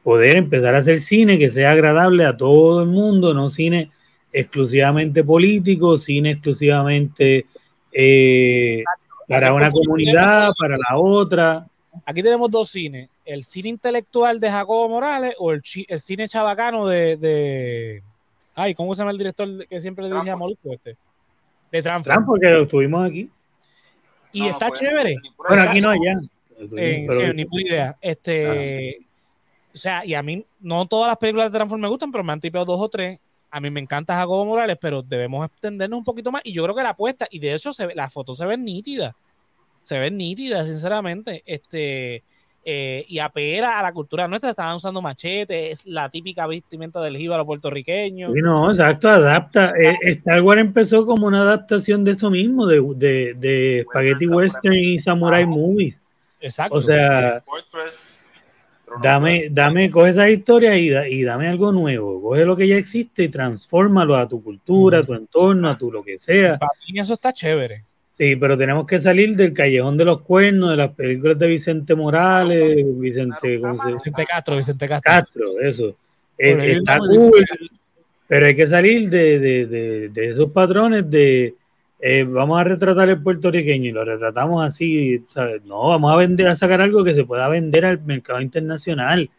poder 0.04 0.36
empezar 0.36 0.74
a 0.76 0.78
hacer 0.78 1.00
cine 1.00 1.38
que 1.38 1.50
sea 1.50 1.72
agradable 1.72 2.24
a 2.24 2.36
todo 2.36 2.82
el 2.82 2.88
mundo, 2.88 3.34
no 3.34 3.50
cine 3.50 3.90
exclusivamente 4.32 5.24
político, 5.24 5.98
cine 5.98 6.32
exclusivamente 6.32 7.46
eh, 7.90 8.84
para 9.28 9.52
una 9.52 9.72
comunidad, 9.72 10.52
para 10.56 10.76
la 10.76 10.96
otra. 10.96 11.66
Aquí 12.04 12.22
tenemos 12.22 12.48
dos 12.48 12.68
cines: 12.68 13.08
el 13.26 13.44
cine 13.44 13.68
intelectual 13.68 14.40
de 14.40 14.50
Jacobo 14.50 14.88
Morales 14.88 15.34
o 15.38 15.52
el, 15.52 15.60
chi- 15.60 15.84
el 15.88 16.00
cine 16.00 16.28
chabacano 16.28 16.86
de, 16.86 17.16
de- 17.16 18.02
Ay, 18.54 18.74
¿cómo 18.74 18.94
se 18.94 19.00
llama 19.00 19.10
el 19.10 19.18
director 19.18 19.66
que 19.68 19.80
siempre 19.80 20.04
le 20.04 20.10
dirige 20.14 20.30
a. 20.30 20.36
Molusco 20.36 20.72
este? 20.72 20.96
De 21.70 21.82
Transform. 21.82 22.14
Trump, 22.14 22.26
porque 22.26 22.48
lo 22.48 22.66
tuvimos 22.66 23.06
aquí. 23.06 23.28
Y 24.32 24.40
No, 24.42 24.48
está 24.48 24.68
puede- 24.68 24.80
chévere. 24.80 25.16
Bueno, 25.36 25.62
aquí 25.64 25.80
no 25.80 25.90
allá. 25.90 26.20
Eh, 26.78 27.04
Pero- 27.08 27.26
sí, 27.32 27.34
ni 27.34 27.62
idea. 27.62 27.96
Este, 28.00 28.98
o 29.74 29.76
sea, 29.76 30.06
y 30.06 30.14
a 30.14 30.22
mí 30.22 30.44
no 30.60 30.86
todas 30.86 31.08
las 31.08 31.18
películas 31.18 31.52
de 31.52 31.58
Transform 31.58 31.82
me 31.82 31.88
gustan, 31.88 32.10
pero 32.10 32.24
me 32.24 32.32
han 32.32 32.40
tipeado 32.40 32.64
dos 32.64 32.80
o 32.80 32.88
tres. 32.88 33.18
A 33.50 33.60
mí 33.60 33.70
me 33.70 33.80
encanta 33.80 34.16
Jacobo 34.16 34.44
Morales, 34.44 34.76
pero 34.80 35.02
debemos 35.02 35.44
extendernos 35.46 35.98
un 35.98 36.04
poquito 36.04 36.32
más. 36.32 36.40
Y 36.44 36.52
yo 36.52 36.62
creo 36.64 36.74
que 36.74 36.82
la 36.82 36.90
apuesta, 36.90 37.26
y 37.30 37.38
de 37.38 37.54
hecho 37.54 37.72
se 37.72 37.86
ve, 37.86 37.94
las 37.94 38.12
fotos 38.12 38.36
se 38.38 38.46
ven 38.46 38.64
nítidas. 38.64 39.14
Se 39.82 39.98
ven 39.98 40.16
nítidas, 40.16 40.66
sinceramente. 40.66 41.42
Este, 41.46 42.24
eh, 42.68 43.04
y 43.06 43.20
apela 43.20 43.78
a 43.78 43.82
la 43.82 43.92
cultura 43.92 44.26
nuestra. 44.26 44.50
Estaban 44.50 44.74
usando 44.74 45.00
machetes, 45.00 45.70
es 45.70 45.86
la 45.86 46.10
típica 46.10 46.48
vestimenta 46.48 47.00
del 47.00 47.16
jíbaro 47.16 47.46
puertorriqueño. 47.46 48.34
Sí, 48.34 48.40
no, 48.42 48.68
exacto, 48.72 49.08
adapta. 49.08 49.72
Eh, 49.80 49.96
Star 50.02 50.42
Wars 50.42 50.60
empezó 50.60 51.06
como 51.06 51.28
una 51.28 51.42
adaptación 51.42 52.02
de 52.02 52.10
eso 52.10 52.28
mismo, 52.28 52.66
de, 52.66 52.82
de, 52.96 53.34
de 53.34 53.86
Spaghetti 53.88 54.26
Western 54.26 54.74
y 54.74 54.98
Samurai 54.98 55.44
Ajá. 55.44 55.50
Movies. 55.50 56.02
Exacto. 56.40 56.74
O 56.74 56.82
sea, 56.82 57.40
dame, 59.00 59.48
dame, 59.50 59.88
coge 59.88 60.10
esa 60.10 60.28
historia 60.28 60.76
y, 60.76 60.88
da- 60.90 61.08
y 61.08 61.22
dame 61.22 61.48
algo 61.48 61.70
nuevo. 61.70 62.20
Coge 62.20 62.44
lo 62.44 62.56
que 62.56 62.66
ya 62.66 62.76
existe 62.76 63.22
y 63.22 63.28
transfórmalo 63.28 64.16
a 64.16 64.28
tu 64.28 64.42
cultura, 64.42 64.98
a 64.98 65.02
tu 65.04 65.14
entorno, 65.14 65.68
a 65.68 65.78
tu 65.78 65.92
lo 65.92 66.02
que 66.02 66.18
sea. 66.18 66.56
para 66.58 66.72
mí 66.90 66.98
eso 66.98 67.12
está 67.12 67.32
chévere. 67.32 67.84
Sí, 68.16 68.34
pero 68.36 68.56
tenemos 68.56 68.86
que 68.86 68.98
salir 68.98 69.36
del 69.36 69.52
callejón 69.52 69.96
de 69.98 70.06
los 70.06 70.22
cuernos, 70.22 70.70
de 70.70 70.76
las 70.76 70.90
películas 70.92 71.38
de 71.38 71.46
Vicente 71.48 71.94
Morales, 71.94 72.76
Vicente, 72.98 73.60
¿cómo 73.60 73.74
se 73.82 73.88
dice? 73.92 73.94
Vicente 73.94 74.24
Castro, 74.26 74.56
Vicente 74.56 74.88
Castro. 74.88 75.12
Castro, 75.12 75.60
eso. 75.60 75.94
Está 76.38 76.98
cool, 76.98 77.44
pero 78.26 78.46
hay 78.46 78.56
que 78.56 78.66
salir 78.66 79.10
de, 79.10 79.38
de- 79.38 79.66
de- 79.66 80.08
de 80.08 80.28
esos 80.28 80.50
patrones 80.50 81.08
de 81.10 81.54
eh, 82.00 82.24
vamos 82.24 82.60
a 82.60 82.64
retratar 82.64 83.08
el 83.08 83.22
puertorriqueño 83.22 83.86
y 83.88 83.92
lo 83.92 84.04
retratamos 84.04 84.66
así, 84.66 85.24
¿sabes? 85.28 85.62
No, 85.64 85.88
vamos 85.88 86.12
a 86.12 86.16
vender, 86.16 86.46
a 86.48 86.54
sacar 86.54 86.80
algo 86.80 87.02
que 87.04 87.14
se 87.14 87.24
pueda 87.24 87.48
vender 87.48 87.84
al 87.86 88.02
mercado 88.02 88.40
internacional, 88.40 89.30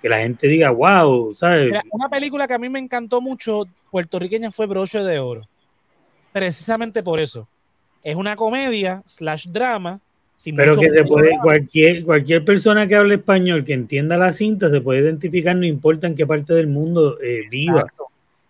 que 0.00 0.08
la 0.08 0.18
gente 0.18 0.48
diga, 0.48 0.70
wow, 0.70 1.34
¿sabes? 1.34 1.66
Mira, 1.66 1.82
una 1.92 2.08
película 2.08 2.46
que 2.48 2.54
a 2.54 2.58
mí 2.58 2.68
me 2.70 2.78
encantó 2.78 3.20
mucho, 3.20 3.64
puertorriqueña, 3.90 4.50
fue 4.50 4.66
Broche 4.66 5.00
de 5.02 5.18
Oro. 5.18 5.46
Precisamente 6.32 7.02
por 7.02 7.20
eso. 7.20 7.46
Es 8.02 8.16
una 8.16 8.36
comedia 8.36 9.02
slash 9.06 9.48
drama. 9.48 10.00
Sin 10.36 10.54
Pero 10.54 10.76
mucho 10.76 10.82
que 10.82 10.96
se 10.96 11.04
puede, 11.04 11.30
cualquier, 11.42 12.04
cualquier 12.04 12.44
persona 12.44 12.86
que 12.86 12.94
hable 12.94 13.16
español, 13.16 13.64
que 13.64 13.72
entienda 13.72 14.16
la 14.16 14.32
cinta, 14.32 14.70
se 14.70 14.80
puede 14.80 15.00
identificar, 15.00 15.56
no 15.56 15.66
importa 15.66 16.06
en 16.06 16.14
qué 16.14 16.26
parte 16.26 16.54
del 16.54 16.68
mundo 16.68 17.18
eh, 17.20 17.40
viva. 17.50 17.80
Exacto. 17.80 18.04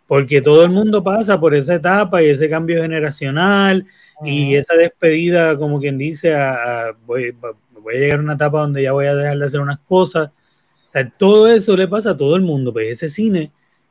porque 0.07 0.41
todo 0.41 0.65
el 0.65 0.71
mundo 0.71 1.03
pasa 1.05 1.39
por 1.39 1.55
esa 1.55 1.75
etapa 1.75 2.23
y 2.23 2.27
ese 2.31 2.49
cambio 2.49 2.81
generacional 2.83 3.85
y 4.25 4.49
Ujú. 4.49 4.57
esa 4.59 4.75
despedida, 4.75 5.57
como 5.59 5.79
quien 5.81 5.99
dice, 5.99 6.35
a, 6.35 6.89
a- 6.89 6.93
voy, 7.07 7.35
voy 7.83 7.95
a 7.95 7.99
llegar 7.99 8.19
a 8.19 8.23
una 8.23 8.33
etapa 8.35 8.61
donde 8.61 8.83
ya 8.83 8.93
voy 8.93 9.07
a 9.07 9.15
dejar 9.15 9.39
de 9.39 9.45
hacer 9.47 9.61
unas 9.61 9.79
cosas. 9.81 10.29
O 10.29 10.93
sea, 10.93 11.09
todo 11.11 11.47
eso 11.49 11.77
le 11.77 11.89
pasa 11.89 12.11
a 12.13 12.17
todo 12.17 12.37
el 12.37 12.43
mundo, 12.43 12.73
pues 12.73 12.89
ese 12.89 13.09
cine 13.11 13.51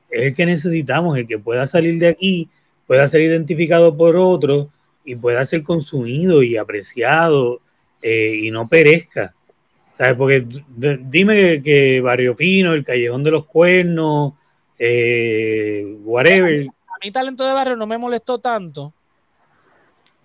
es 0.10 0.24
el 0.28 0.34
que 0.34 0.46
necesitamos, 0.48 1.18
el 1.18 1.28
que 1.28 1.38
pueda 1.40 1.66
salir 1.68 1.98
de 2.00 2.08
aquí, 2.08 2.50
pueda 2.88 3.08
ser 3.08 3.22
identificado 3.22 3.96
por 3.96 4.16
otros 4.16 4.68
y 5.08 5.16
pueda 5.16 5.44
ser 5.46 5.64
consumido 5.64 6.44
y 6.44 6.58
apreciado 6.58 7.62
eh, 8.02 8.40
y 8.44 8.52
no 8.52 8.68
perezca. 8.68 9.34
¿Sabes? 9.98 10.16
Porque 10.16 10.46
dime 10.76 11.64
que, 11.64 12.02
Barrio 12.02 12.36
Fino, 12.36 12.74
el 12.74 12.84
Callejón 12.84 13.24
de 13.24 13.32
los 13.32 13.46
Cuernos, 13.46 14.34
eh, 14.78 15.96
whatever. 16.04 16.68
A 16.68 17.06
mí 17.06 17.10
Talento 17.10 17.48
de 17.48 17.54
Barrio 17.54 17.76
no 17.78 17.88
me 17.88 17.98
molestó 17.98 18.38
tanto. 18.38 18.94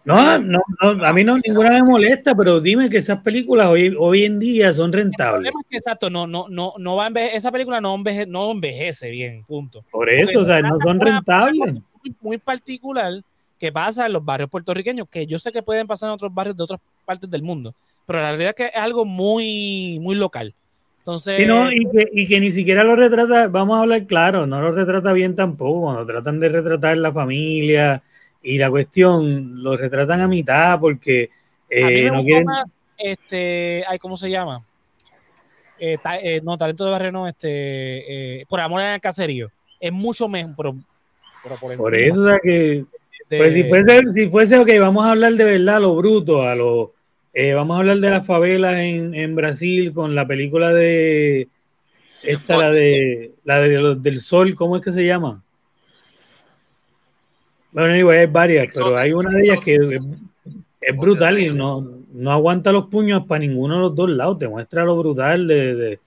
No, 0.04 0.36
no, 0.38 0.60
no, 0.82 1.06
a 1.06 1.12
mí 1.12 1.22
no 1.22 1.38
ninguna 1.38 1.70
me 1.70 1.84
molesta, 1.84 2.34
pero 2.34 2.60
dime 2.60 2.88
que 2.88 2.98
esas 2.98 3.20
películas 3.22 3.68
hoy, 3.68 3.94
hoy 3.96 4.24
en 4.24 4.40
día 4.40 4.72
son 4.72 4.92
rentables. 4.92 5.52
es 5.54 5.66
que, 5.70 5.76
exacto, 5.76 6.10
no, 6.10 6.26
no, 6.26 6.46
no, 6.48 6.74
no 6.76 6.96
va 6.96 7.06
a 7.06 7.08
enveje- 7.08 7.36
esa 7.36 7.52
película 7.52 7.80
no, 7.80 7.94
enveje- 7.96 8.26
no 8.26 8.50
envejece 8.50 9.10
bien, 9.10 9.44
punto. 9.44 9.84
Por 9.92 10.10
eso, 10.10 10.40
o 10.40 10.44
sea, 10.44 10.60
no 10.60 10.76
son 10.80 10.98
rentables. 10.98 11.74
Muy, 12.02 12.16
muy 12.20 12.38
particular 12.38 13.12
que 13.62 13.70
pasa 13.70 14.06
en 14.06 14.12
los 14.12 14.24
barrios 14.24 14.50
puertorriqueños, 14.50 15.08
que 15.08 15.24
yo 15.24 15.38
sé 15.38 15.52
que 15.52 15.62
pueden 15.62 15.86
pasar 15.86 16.08
en 16.08 16.14
otros 16.14 16.34
barrios 16.34 16.56
de 16.56 16.64
otras 16.64 16.80
partes 17.04 17.30
del 17.30 17.44
mundo, 17.44 17.76
pero 18.04 18.18
la 18.18 18.30
realidad 18.30 18.48
es 18.48 18.56
que 18.56 18.64
es 18.76 18.82
algo 18.82 19.04
muy, 19.04 20.00
muy 20.00 20.16
local. 20.16 20.52
Entonces, 20.98 21.36
Sí, 21.36 21.46
no, 21.46 21.70
y, 21.70 21.88
que, 21.88 22.08
y 22.12 22.26
que 22.26 22.40
ni 22.40 22.50
siquiera 22.50 22.82
lo 22.82 22.96
retrata, 22.96 23.46
vamos 23.46 23.76
a 23.78 23.82
hablar 23.82 24.04
claro, 24.08 24.48
no 24.48 24.60
lo 24.60 24.72
retrata 24.72 25.12
bien 25.12 25.36
tampoco, 25.36 25.82
cuando 25.82 26.04
tratan 26.04 26.40
de 26.40 26.48
retratar 26.48 26.96
la 26.96 27.12
familia 27.12 28.02
y 28.42 28.58
la 28.58 28.68
cuestión, 28.68 29.62
lo 29.62 29.76
retratan 29.76 30.20
a 30.22 30.26
mitad 30.26 30.80
porque 30.80 31.30
a 31.70 31.86
mí 31.86 31.98
eh, 32.00 32.10
me 32.10 32.16
no 32.16 32.24
quieren... 32.24 32.44
más, 32.46 32.64
este, 32.98 33.84
ay, 33.86 33.96
¿cómo 34.00 34.16
se 34.16 34.28
llama? 34.28 34.60
Eh, 35.78 35.98
ta- 36.02 36.18
eh, 36.18 36.40
no, 36.42 36.58
talento 36.58 36.84
de 36.84 36.90
barrio 36.90 37.12
no, 37.12 37.28
este, 37.28 38.44
por 38.48 38.58
amor 38.58 38.80
en 38.80 38.94
el 38.94 39.00
caserío. 39.00 39.50
Es 39.78 39.92
mucho 39.92 40.28
mejor, 40.28 40.54
pero, 40.56 40.74
pero 41.44 41.56
por, 41.60 41.76
Por 41.76 41.94
eso, 41.94 42.26
que 42.42 42.84
de- 43.32 43.38
Pues 43.38 43.54
si 43.54 43.64
fuese, 43.64 44.02
si 44.12 44.28
fuese, 44.28 44.58
ok, 44.58 44.68
vamos 44.78 45.04
a 45.04 45.10
hablar 45.12 45.32
de 45.34 45.44
verdad, 45.44 45.76
a 45.76 45.80
lo 45.80 45.96
bruto, 45.96 46.42
a 46.42 46.54
lo, 46.54 46.92
eh, 47.32 47.54
vamos 47.54 47.76
a 47.76 47.80
hablar 47.80 47.98
de 47.98 48.10
las 48.10 48.26
favelas 48.26 48.76
en, 48.78 49.14
en 49.14 49.34
Brasil 49.34 49.92
con 49.92 50.14
la 50.14 50.26
película 50.26 50.72
de, 50.72 51.48
esta, 52.22 52.58
la 52.58 52.70
de, 52.70 53.32
la 53.44 53.60
de 53.60 53.80
los 53.80 54.02
del 54.02 54.18
sol, 54.20 54.54
¿cómo 54.54 54.76
es 54.76 54.82
que 54.82 54.92
se 54.92 55.04
llama? 55.06 55.42
Bueno, 57.72 57.94
anyway, 57.94 58.18
hay 58.18 58.26
varias, 58.26 58.68
pero 58.74 58.96
hay 58.96 59.12
una 59.12 59.30
de 59.30 59.42
ellas 59.42 59.58
que 59.64 59.76
es, 59.76 59.80
es 60.82 60.96
brutal 60.96 61.38
y 61.38 61.48
no, 61.50 61.80
no 62.12 62.30
aguanta 62.30 62.70
los 62.70 62.88
puños 62.88 63.24
para 63.26 63.38
ninguno 63.38 63.76
de 63.76 63.80
los 63.80 63.94
dos 63.96 64.10
lados, 64.10 64.38
te 64.38 64.48
muestra 64.48 64.84
lo 64.84 64.96
brutal 64.98 65.46
de, 65.46 65.74
de, 65.74 66.00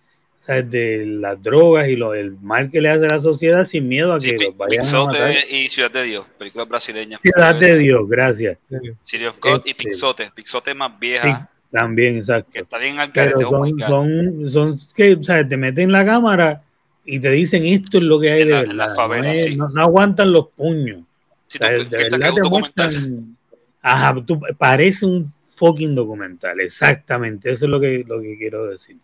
¿sabes? 0.46 0.70
de 0.70 1.06
las 1.06 1.42
drogas 1.42 1.88
y 1.88 1.96
lo, 1.96 2.14
el 2.14 2.32
mal 2.42 2.70
que 2.70 2.82
le 2.82 2.90
hace 2.90 3.06
a 3.06 3.10
la 3.10 3.20
sociedad 3.20 3.64
sin 3.66 3.88
miedo 3.88 4.14
a 4.14 4.20
Sí, 4.20 4.36
que 4.36 4.46
los 4.46 4.58
vayan 4.58 4.86
a 4.86 4.92
matar. 5.06 5.32
Pixote 5.32 5.56
y 5.56 5.68
Ciudad 5.70 5.92
de 5.92 6.04
Dios, 6.04 6.26
películas 6.38 6.68
brasileñas. 6.68 7.22
Ciudad 7.22 7.56
de 7.56 7.78
Dios, 7.78 8.02
gracias. 8.08 8.58
City 9.02 9.26
of 9.26 9.40
God 9.40 9.62
y 9.66 9.72
Este- 9.72 9.84
Pixote. 9.84 10.32
Pixote 10.36 10.74
más 10.74 11.00
vieja, 11.00 11.28
Pix- 11.28 11.48
También, 11.72 12.18
exacto. 12.18 12.52
que 12.54 12.60
está 12.60 12.78
bien 12.78 13.00
al 13.00 13.12
Pero. 13.12 13.50
Oh 13.50 13.66
son, 13.88 14.50
son, 14.50 14.80
que, 14.96 15.14
o 15.16 15.24
sea, 15.24 15.48
te 15.48 15.58
meten 15.58 15.92
la 15.92 16.06
cámara 16.06 16.62
y 17.04 17.20
te 17.20 17.30
dicen 17.32 17.66
esto 17.66 17.98
es 17.98 18.04
lo 18.04 18.20
que 18.20 18.32
hay 18.32 18.42
En 18.44 18.48
de 18.48 18.54
la- 18.54 18.60
en 18.62 18.66
verdad. 18.68 18.88
la 18.90 18.96
favela, 18.96 19.24
no, 19.28 19.32
es- 19.34 19.44
sí. 19.44 19.56
no- 19.56 19.70
no 19.70 19.82
aguantan 19.82 20.32
los 20.32 20.48
puños. 20.50 21.02
Si 21.48 21.60
tú 21.60 21.66
de 21.66 21.86
verdad 21.90 22.34
te 22.34 22.50
muestran. 22.50 23.38
Ajá, 23.82 24.16
tú- 24.26 24.40
parece 24.58 25.06
un 25.06 25.32
fucking 25.58 25.96
documental, 25.96 26.60
exactamente. 26.60 27.52
Eso 27.52 27.66
es 27.66 27.72
lo 27.72 27.80
que, 27.80 28.04
lo 28.08 28.22
que 28.22 28.38
quiero 28.38 28.68
decir. 28.68 28.98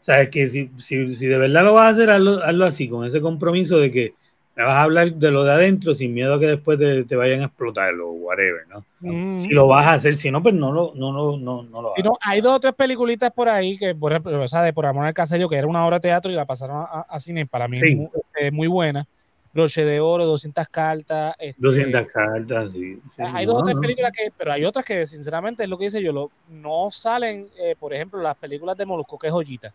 O 0.00 0.04
sea, 0.04 0.22
es 0.22 0.30
que 0.30 0.48
si, 0.48 0.70
si, 0.78 1.14
si 1.14 1.26
de 1.26 1.38
verdad 1.38 1.62
lo 1.64 1.74
vas 1.74 1.86
a 1.86 1.88
hacer, 1.90 2.10
hazlo, 2.10 2.42
hazlo 2.42 2.64
así, 2.64 2.88
con 2.88 3.04
ese 3.06 3.20
compromiso 3.20 3.76
de 3.78 3.90
que 3.92 4.14
me 4.56 4.64
vas 4.64 4.74
a 4.76 4.82
hablar 4.82 5.12
de 5.14 5.30
lo 5.30 5.44
de 5.44 5.52
adentro 5.52 5.94
sin 5.94 6.12
miedo 6.14 6.34
a 6.34 6.40
que 6.40 6.46
después 6.46 6.78
te, 6.78 7.04
te 7.04 7.16
vayan 7.16 7.42
a 7.42 7.46
explotar 7.46 7.94
o 8.00 8.10
whatever, 8.12 8.66
¿no? 8.68 8.84
Mm. 9.00 9.36
Si 9.36 9.48
lo 9.50 9.66
vas 9.68 9.86
a 9.86 9.92
hacer, 9.94 10.16
si 10.16 10.30
no, 10.30 10.42
pues 10.42 10.54
no 10.54 10.72
lo, 10.72 10.92
no, 10.94 11.12
lo- 11.12 11.36
no, 11.38 11.62
no 11.62 11.82
lo 11.82 11.90
Si 11.90 12.00
hagas. 12.00 12.12
no, 12.12 12.18
hay 12.22 12.40
dos 12.40 12.56
o 12.56 12.60
tres 12.60 12.74
peliculitas 12.74 13.30
por 13.32 13.48
ahí 13.48 13.78
que, 13.78 13.94
por 13.94 14.12
ejemplo, 14.12 14.42
esa 14.42 14.62
de 14.62 14.72
Por 14.72 14.86
Amor 14.86 15.06
al 15.06 15.14
Caserio, 15.14 15.48
que 15.48 15.56
era 15.56 15.66
una 15.66 15.84
obra 15.86 15.96
de 15.96 16.00
teatro 16.00 16.30
y 16.32 16.34
la 16.34 16.46
pasaron 16.46 16.78
a, 16.78 17.00
a 17.08 17.20
cine, 17.20 17.46
para 17.46 17.68
mí 17.68 17.78
Sí. 17.80 17.88
es 17.92 17.96
muy, 17.96 18.08
eh, 18.40 18.50
muy 18.50 18.68
buena. 18.68 19.06
Broche 19.52 19.84
de 19.84 19.98
Oro, 19.98 20.26
200 20.26 20.68
cartas. 20.68 21.34
este, 21.38 21.60
200 21.60 22.06
cartas, 22.06 22.70
sí. 22.70 22.96
sí, 23.10 23.22
hay 23.22 23.44
no, 23.46 23.52
dos 23.54 23.62
o 23.62 23.64
tres 23.64 23.74
no. 23.76 23.80
películas 23.82 24.12
que, 24.16 24.30
pero 24.36 24.52
hay 24.52 24.64
otras 24.64 24.84
que, 24.84 25.04
sinceramente, 25.06 25.64
es 25.64 25.68
lo 25.68 25.76
que 25.76 25.84
dice 25.84 26.00
yo, 26.02 26.12
lo, 26.12 26.30
no 26.48 26.88
salen, 26.92 27.48
eh, 27.60 27.74
por 27.78 27.92
ejemplo, 27.92 28.20
las 28.22 28.36
películas 28.36 28.76
de 28.78 28.86
Molusco, 28.86 29.18
que 29.18 29.26
es 29.26 29.32
joyita. 29.32 29.72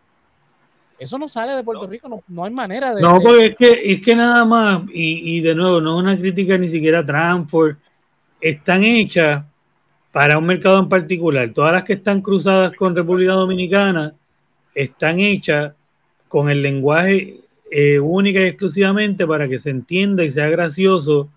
Eso 0.98 1.18
no 1.18 1.28
sale 1.28 1.52
de 1.54 1.64
Puerto 1.64 1.88
Rico, 1.88 2.08
no, 2.08 2.22
no 2.30 2.46
hay 2.46 2.52
manera 2.54 2.96
de. 2.96 3.02
No, 3.02 3.20
de- 3.20 3.22
porque 3.26 3.46
es 3.46 3.56
que, 3.56 3.92
es 3.94 4.02
que 4.02 4.16
nada 4.16 4.46
más, 4.46 4.82
y, 4.94 5.38
y 5.38 5.42
de 5.42 5.54
nuevo, 5.54 5.82
no 5.82 5.98
es 5.98 6.04
una 6.04 6.18
crítica 6.18 6.58
ni 6.58 6.70
siquiera 6.70 7.00
a 7.00 7.06
Transford, 7.06 7.76
están 8.40 8.84
hechas 8.84 9.44
para 10.12 10.38
un 10.38 10.46
mercado 10.46 10.80
en 10.80 10.88
particular. 10.88 11.50
Todas 11.54 11.74
las 11.74 11.84
que 11.84 11.94
están 11.94 12.22
cruzadas 12.22 12.74
con 12.76 12.96
República 12.96 13.34
Dominicana 13.34 14.14
están 14.74 15.20
hechas 15.20 15.74
con 16.30 16.50
el 16.50 16.62
lenguaje 16.62 17.42
eh, 17.70 18.00
única 18.00 18.40
y 18.40 18.46
exclusivamente 18.46 19.28
para 19.28 19.48
que 19.50 19.60
se 19.60 19.72
entienda 19.72 20.24
y 20.24 20.32
sea 20.32 20.50
gracioso. 20.50 21.28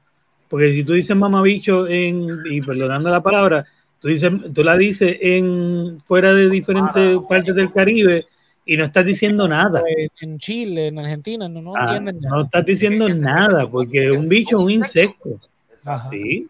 Porque 0.48 0.72
si 0.72 0.84
tú 0.84 0.92
dices 0.92 1.16
mamabicho 1.16 1.88
en, 1.88 2.28
y 2.50 2.60
perdonando 2.62 3.10
la 3.10 3.22
palabra, 3.22 3.66
tú, 4.00 4.08
dices, 4.08 4.30
tú 4.54 4.62
la 4.62 4.76
dices 4.76 5.16
en 5.20 5.98
fuera 6.06 6.32
de 6.32 6.48
diferentes 6.48 7.18
partes 7.28 7.54
del 7.54 7.72
Caribe 7.72 8.26
y 8.68 8.76
no 8.76 8.84
estás 8.84 9.04
diciendo 9.06 9.48
nada. 9.48 9.82
en- 10.20 10.38
Chile, 10.38 10.88
en 10.88 10.98
Argentina, 10.98 11.48
no, 11.48 11.62
no 11.62 11.72
Ah, 11.74 11.84
entienden 11.96 12.20
no 12.20 12.28
nada. 12.30 12.42
estás 12.44 12.64
diciendo 12.66 13.08
nada, 13.08 13.66
porque 13.66 14.10
un 14.10 14.28
bicho 14.28 14.58
es 14.58 14.62
un 14.64 14.70
insecto. 14.70 15.40
Ajá. 15.86 16.10
¿sí? 16.12 16.46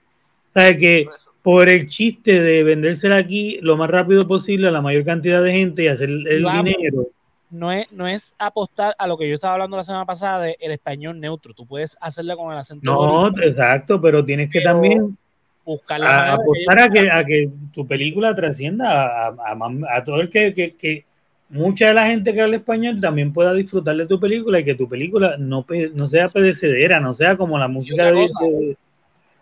O 0.50 0.52
sea, 0.60 0.76
que 0.76 1.06
por 1.42 1.68
el 1.68 1.86
chiste 1.86 2.40
de 2.40 2.62
vendérsela 2.64 3.16
aquí 3.16 3.58
lo 3.62 3.76
más 3.76 3.88
rápido 3.88 4.26
posible 4.26 4.66
a 4.68 4.70
la 4.72 4.82
mayor 4.82 5.04
cantidad 5.04 5.42
de 5.42 5.52
gente 5.52 5.84
y 5.84 5.88
hacer 5.88 6.08
el 6.10 6.42
Vamos. 6.42 6.64
dinero. 6.64 7.06
no 7.50 7.70
es, 7.72 7.90
no 7.92 8.06
es 8.06 8.34
apostar 8.38 8.94
a 8.98 9.06
lo 9.06 9.16
que 9.16 9.26
yo 9.28 9.34
estaba 9.36 9.54
hablando 9.54 9.76
la 9.76 9.84
semana 9.84 10.04
pasada 10.04 10.42
de 10.44 10.56
el 10.60 10.72
español 10.72 11.18
neutro. 11.20 11.54
Tú 11.54 11.64
puedes 11.66 11.96
hacerla 12.00 12.36
con 12.36 12.52
el 12.52 12.58
acento 12.58 12.84
No, 12.84 13.28
exacto, 13.42 13.98
pero 14.00 14.22
tienes 14.24 14.50
que 14.50 14.58
Pero 14.60 14.72
también 14.72 15.16
buscar 15.64 16.00
la 16.00 16.32
a- 16.32 16.34
apostar 16.34 16.78
a 16.80 16.90
que, 16.90 17.10
a 17.10 17.24
que 17.24 17.48
tu 17.72 17.86
película 17.86 18.34
trascienda 18.34 18.90
a, 18.90 19.28
a- 19.28 19.34
a- 19.52 19.96
a 19.98 20.04
todo 20.04 20.20
el 20.20 20.28
que, 20.28 20.52
que, 20.52 20.74
que 20.74 21.04
mucha 21.48 21.86
de 21.86 21.94
la 21.94 22.06
gente 22.06 22.34
que 22.34 22.42
habla 22.42 22.56
español 22.56 23.00
también 23.00 23.32
pueda 23.32 23.54
disfrutar 23.54 23.96
de 23.96 24.06
tu 24.06 24.20
película 24.20 24.58
y 24.58 24.64
que 24.64 24.74
tu 24.74 24.88
película 24.88 25.36
no, 25.38 25.64
no 25.94 26.08
sea 26.08 26.28
pedecedera, 26.28 27.00
no 27.00 27.14
sea 27.14 27.36
como 27.36 27.58
la 27.58 27.68
música 27.68 28.06
de, 28.06 28.12
cosa, 28.12 28.44
de 28.44 28.76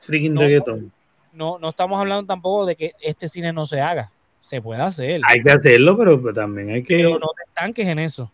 freaking 0.00 0.34
no, 0.34 0.40
reggaeton. 0.42 0.92
no, 1.32 1.58
no 1.58 1.68
estamos 1.70 2.00
hablando 2.00 2.26
tampoco 2.26 2.66
de 2.66 2.76
que 2.76 2.92
este 3.00 3.28
cine 3.28 3.52
no 3.52 3.66
se 3.66 3.80
haga. 3.80 4.10
Se 4.38 4.62
puede 4.62 4.80
hacer. 4.80 5.20
Hay 5.26 5.42
que 5.42 5.50
hacerlo, 5.50 5.96
pero, 5.96 6.22
pero 6.22 6.34
también 6.34 6.70
hay 6.70 6.82
que. 6.84 6.98
pero 6.98 7.18
no 7.18 7.28
te 7.36 7.42
estanques 7.48 7.86
en 7.88 7.98
eso. 7.98 8.30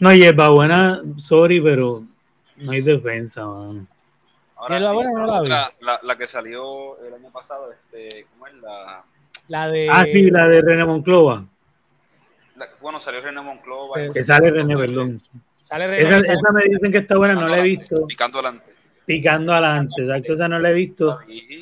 No, 0.00 0.12
hierba 0.12 0.48
buena, 0.48 1.00
sorry, 1.16 1.60
pero 1.60 2.02
no 2.56 2.72
hay 2.72 2.80
defensa, 2.80 3.46
mano. 3.46 3.86
Ahora, 4.56 4.78
¿Y 4.78 4.82
la 4.82 4.92
buena 4.92 5.12
no 5.12 5.26
la 5.26 5.40
vi? 5.40 5.46
otra, 5.46 5.72
la, 5.80 6.00
la 6.02 6.18
que 6.18 6.26
salió 6.26 7.00
el 7.06 7.14
año 7.14 7.30
pasado, 7.30 7.70
este, 7.70 8.26
¿cómo 8.32 8.48
es 8.48 8.54
la, 8.54 9.02
La 9.46 9.68
de. 9.68 9.88
Ah, 9.88 10.04
sí, 10.04 10.30
la 10.30 10.48
de 10.48 10.62
René 10.62 10.84
Monclova. 10.84 11.44
Bueno, 12.88 13.02
salió 13.02 13.20
René 13.20 13.42
Monclova. 13.42 13.96
Sí, 13.96 14.12
Que 14.14 14.24
sale 14.24 14.50
René, 14.50 14.74
perdón. 14.74 15.20
Sale 15.60 15.88
de 15.88 15.98
Esa, 15.98 16.20
esa 16.20 16.52
me 16.54 16.64
dicen 16.64 16.90
que 16.90 16.96
está 16.96 17.18
buena, 17.18 17.34
no 17.34 17.46
la 17.46 17.58
he 17.58 17.62
visto. 17.62 18.06
Picando 18.06 18.38
adelante. 18.38 18.72
Picando 19.04 19.52
adelante, 19.52 19.94
exacto, 19.98 20.32
esa 20.32 20.48
no 20.48 20.58
la 20.58 20.70
he 20.70 20.72
visto. 20.72 21.18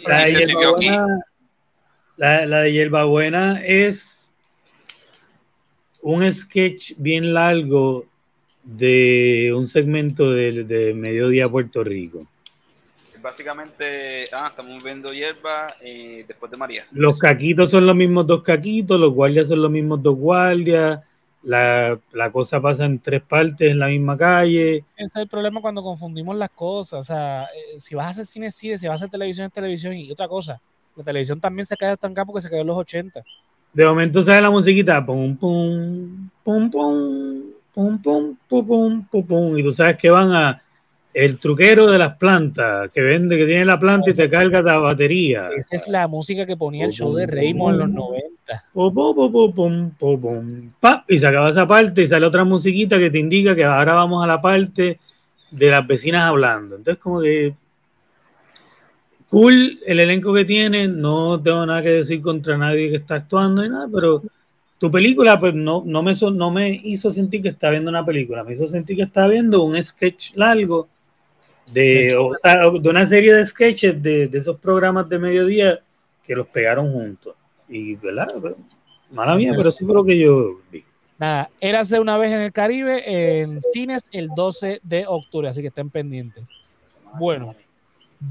La 0.06 0.20
de. 0.20 0.34
Hierbabuena, 0.34 1.24
la, 2.16 2.46
la 2.46 2.60
de 2.60 2.72
Hierbabuena 2.72 3.60
es 3.64 4.32
un 6.00 6.32
sketch 6.32 6.92
bien 6.96 7.34
largo 7.34 8.06
de 8.62 9.52
un 9.52 9.66
segmento 9.66 10.30
de, 10.30 10.62
de 10.62 10.94
Mediodía 10.94 11.48
Puerto 11.48 11.82
Rico. 11.82 12.24
Básicamente, 13.20 14.28
ah, 14.32 14.46
estamos 14.50 14.80
viendo 14.84 15.12
hierba 15.12 15.66
eh, 15.80 16.24
después 16.28 16.52
de 16.52 16.56
María. 16.56 16.86
Los 16.92 17.18
caquitos 17.18 17.72
son 17.72 17.84
los 17.84 17.96
mismos 17.96 18.24
dos 18.28 18.44
caquitos, 18.44 19.00
los 19.00 19.12
guardias 19.12 19.48
son 19.48 19.62
los 19.62 19.70
mismos 19.72 20.00
dos 20.00 20.16
guardias, 20.16 21.00
la, 21.46 21.96
la 22.12 22.32
cosa 22.32 22.60
pasa 22.60 22.84
en 22.84 22.98
tres 22.98 23.22
partes 23.22 23.70
en 23.70 23.78
la 23.78 23.86
misma 23.86 24.18
calle. 24.18 24.78
Ese 24.96 25.04
es 25.04 25.16
el 25.16 25.28
problema 25.28 25.60
cuando 25.60 25.80
confundimos 25.80 26.36
las 26.36 26.50
cosas. 26.50 26.98
O 26.98 27.04
sea, 27.04 27.44
eh, 27.44 27.78
si 27.78 27.94
vas 27.94 28.06
a 28.06 28.10
hacer 28.10 28.26
cine, 28.26 28.50
cine, 28.50 28.76
si 28.76 28.88
vas 28.88 28.94
a 28.94 28.96
hacer 28.96 29.10
televisión, 29.10 29.46
es 29.46 29.52
televisión. 29.52 29.94
Y 29.94 30.10
otra 30.10 30.26
cosa, 30.26 30.60
la 30.96 31.04
televisión 31.04 31.40
también 31.40 31.64
se 31.64 31.76
queda 31.76 31.92
estancada 31.92 32.24
porque 32.24 32.40
se 32.40 32.50
quedó 32.50 32.62
en 32.62 32.66
los 32.66 32.76
80. 32.76 33.22
De 33.72 33.86
momento 33.86 34.22
sale 34.24 34.40
la 34.40 34.50
musiquita, 34.50 35.06
pum, 35.06 35.36
pum, 35.36 36.28
pum, 36.42 36.68
pum, 36.68 37.52
pum, 37.72 37.98
pum, 38.02 38.36
pum, 38.48 38.66
pum, 38.66 39.04
pum, 39.04 39.26
pum, 39.26 39.58
y 39.58 39.62
tú 39.62 39.72
sabes 39.72 39.96
que 39.96 40.10
van 40.10 40.32
a 40.32 40.60
el 41.16 41.38
truquero 41.38 41.90
de 41.90 41.98
las 41.98 42.18
plantas, 42.18 42.90
que 42.90 43.00
vende, 43.00 43.38
que 43.38 43.46
tiene 43.46 43.64
la 43.64 43.80
planta 43.80 44.10
y 44.10 44.12
se 44.12 44.28
carga 44.28 44.60
la 44.60 44.76
batería. 44.76 45.48
Esa 45.56 45.76
es 45.76 45.88
la 45.88 46.06
música 46.08 46.44
que 46.44 46.58
ponía 46.58 46.84
el 46.84 46.92
show 46.92 47.14
de 47.14 47.26
Raymond 47.26 47.74
en 47.74 47.78
los 47.78 47.88
90. 47.88 48.64
Pum, 48.74 48.92
pum, 48.92 49.14
pum, 49.14 49.32
pum, 49.32 49.52
pum, 49.54 49.90
pum, 49.98 50.20
pum, 50.20 50.70
pa, 50.78 51.06
y 51.08 51.16
se 51.16 51.26
acaba 51.26 51.48
esa 51.48 51.66
parte 51.66 52.02
y 52.02 52.06
sale 52.06 52.26
otra 52.26 52.44
musiquita 52.44 52.98
que 52.98 53.08
te 53.08 53.18
indica 53.18 53.56
que 53.56 53.64
ahora 53.64 53.94
vamos 53.94 54.22
a 54.22 54.26
la 54.26 54.42
parte 54.42 54.98
de 55.50 55.70
las 55.70 55.86
vecinas 55.86 56.24
hablando. 56.24 56.76
Entonces, 56.76 57.02
como 57.02 57.22
que 57.22 57.54
cool 59.30 59.80
el 59.86 60.00
elenco 60.00 60.34
que 60.34 60.44
tiene, 60.44 60.86
no 60.86 61.40
tengo 61.40 61.64
nada 61.64 61.82
que 61.82 61.88
decir 61.88 62.20
contra 62.20 62.58
nadie 62.58 62.90
que 62.90 62.96
está 62.96 63.14
actuando 63.14 63.64
y 63.64 63.70
nada, 63.70 63.88
pero 63.90 64.22
tu 64.76 64.90
película 64.90 65.40
pues 65.40 65.54
no, 65.54 65.82
no, 65.86 66.02
me, 66.02 66.12
no 66.12 66.50
me 66.50 66.78
hizo 66.84 67.10
sentir 67.10 67.40
que 67.40 67.48
estaba 67.48 67.70
viendo 67.70 67.88
una 67.88 68.04
película, 68.04 68.44
me 68.44 68.52
hizo 68.52 68.66
sentir 68.66 68.96
que 68.96 69.04
estaba 69.04 69.28
viendo 69.28 69.62
un 69.62 69.82
sketch 69.82 70.34
largo 70.34 70.88
de, 71.72 72.16
o 72.16 72.32
sea, 72.42 72.70
de 72.70 72.88
una 72.88 73.04
serie 73.06 73.34
de 73.34 73.46
sketches 73.46 74.00
de, 74.02 74.28
de 74.28 74.38
esos 74.38 74.58
programas 74.58 75.08
de 75.08 75.18
mediodía 75.18 75.80
que 76.22 76.34
los 76.34 76.46
pegaron 76.46 76.92
juntos. 76.92 77.34
Y, 77.68 77.96
¿verdad? 77.96 78.28
Mala 79.10 79.34
mía, 79.36 79.52
pero 79.56 79.70
sí 79.72 79.84
fue 79.84 79.94
lo 79.94 80.04
que 80.04 80.18
yo 80.18 80.60
vi. 80.70 80.84
Nada, 81.18 81.48
érase 81.60 81.98
una 81.98 82.18
vez 82.18 82.30
en 82.32 82.40
el 82.42 82.52
Caribe, 82.52 83.40
en 83.40 83.60
cines 83.72 84.08
el 84.12 84.28
12 84.36 84.80
de 84.82 85.06
octubre, 85.06 85.48
así 85.48 85.62
que 85.62 85.68
estén 85.68 85.88
pendientes. 85.90 86.44
Bueno, 87.18 87.54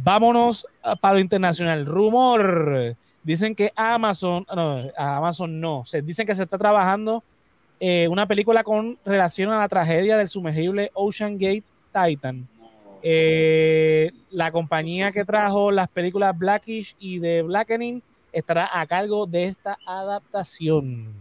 vámonos 0.03 0.67
a- 0.83 0.95
para 0.95 1.15
lo 1.15 1.19
internacional. 1.19 1.85
Rumor. 1.85 2.95
Dicen 3.23 3.55
que 3.55 3.71
Amazon, 3.75 4.45
no, 4.55 4.83
Amazon 4.95 5.59
no, 5.59 5.83
se 5.83 6.01
dicen 6.03 6.27
que 6.27 6.35
se 6.35 6.43
está 6.43 6.59
trabajando 6.59 7.23
eh, 7.79 8.07
una 8.07 8.27
película 8.27 8.63
con 8.63 8.97
relación 9.03 9.51
a 9.51 9.57
la 9.59 9.67
tragedia 9.67 10.15
del 10.17 10.29
sumergible 10.29 10.91
Ocean 10.93 11.33
Gate 11.39 11.63
Titan. 11.91 12.47
Eh, 13.07 14.11
la 14.31 14.51
compañía 14.51 15.11
que 15.11 15.23
trajo 15.23 15.69
las 15.69 15.87
películas 15.89 16.35
Blackish 16.35 16.95
y 16.97 17.19
The 17.19 17.43
Blackening 17.43 18.01
estará 18.31 18.67
a 18.79 18.87
cargo 18.87 19.27
de 19.27 19.45
esta 19.45 19.77
adaptación. 19.85 21.13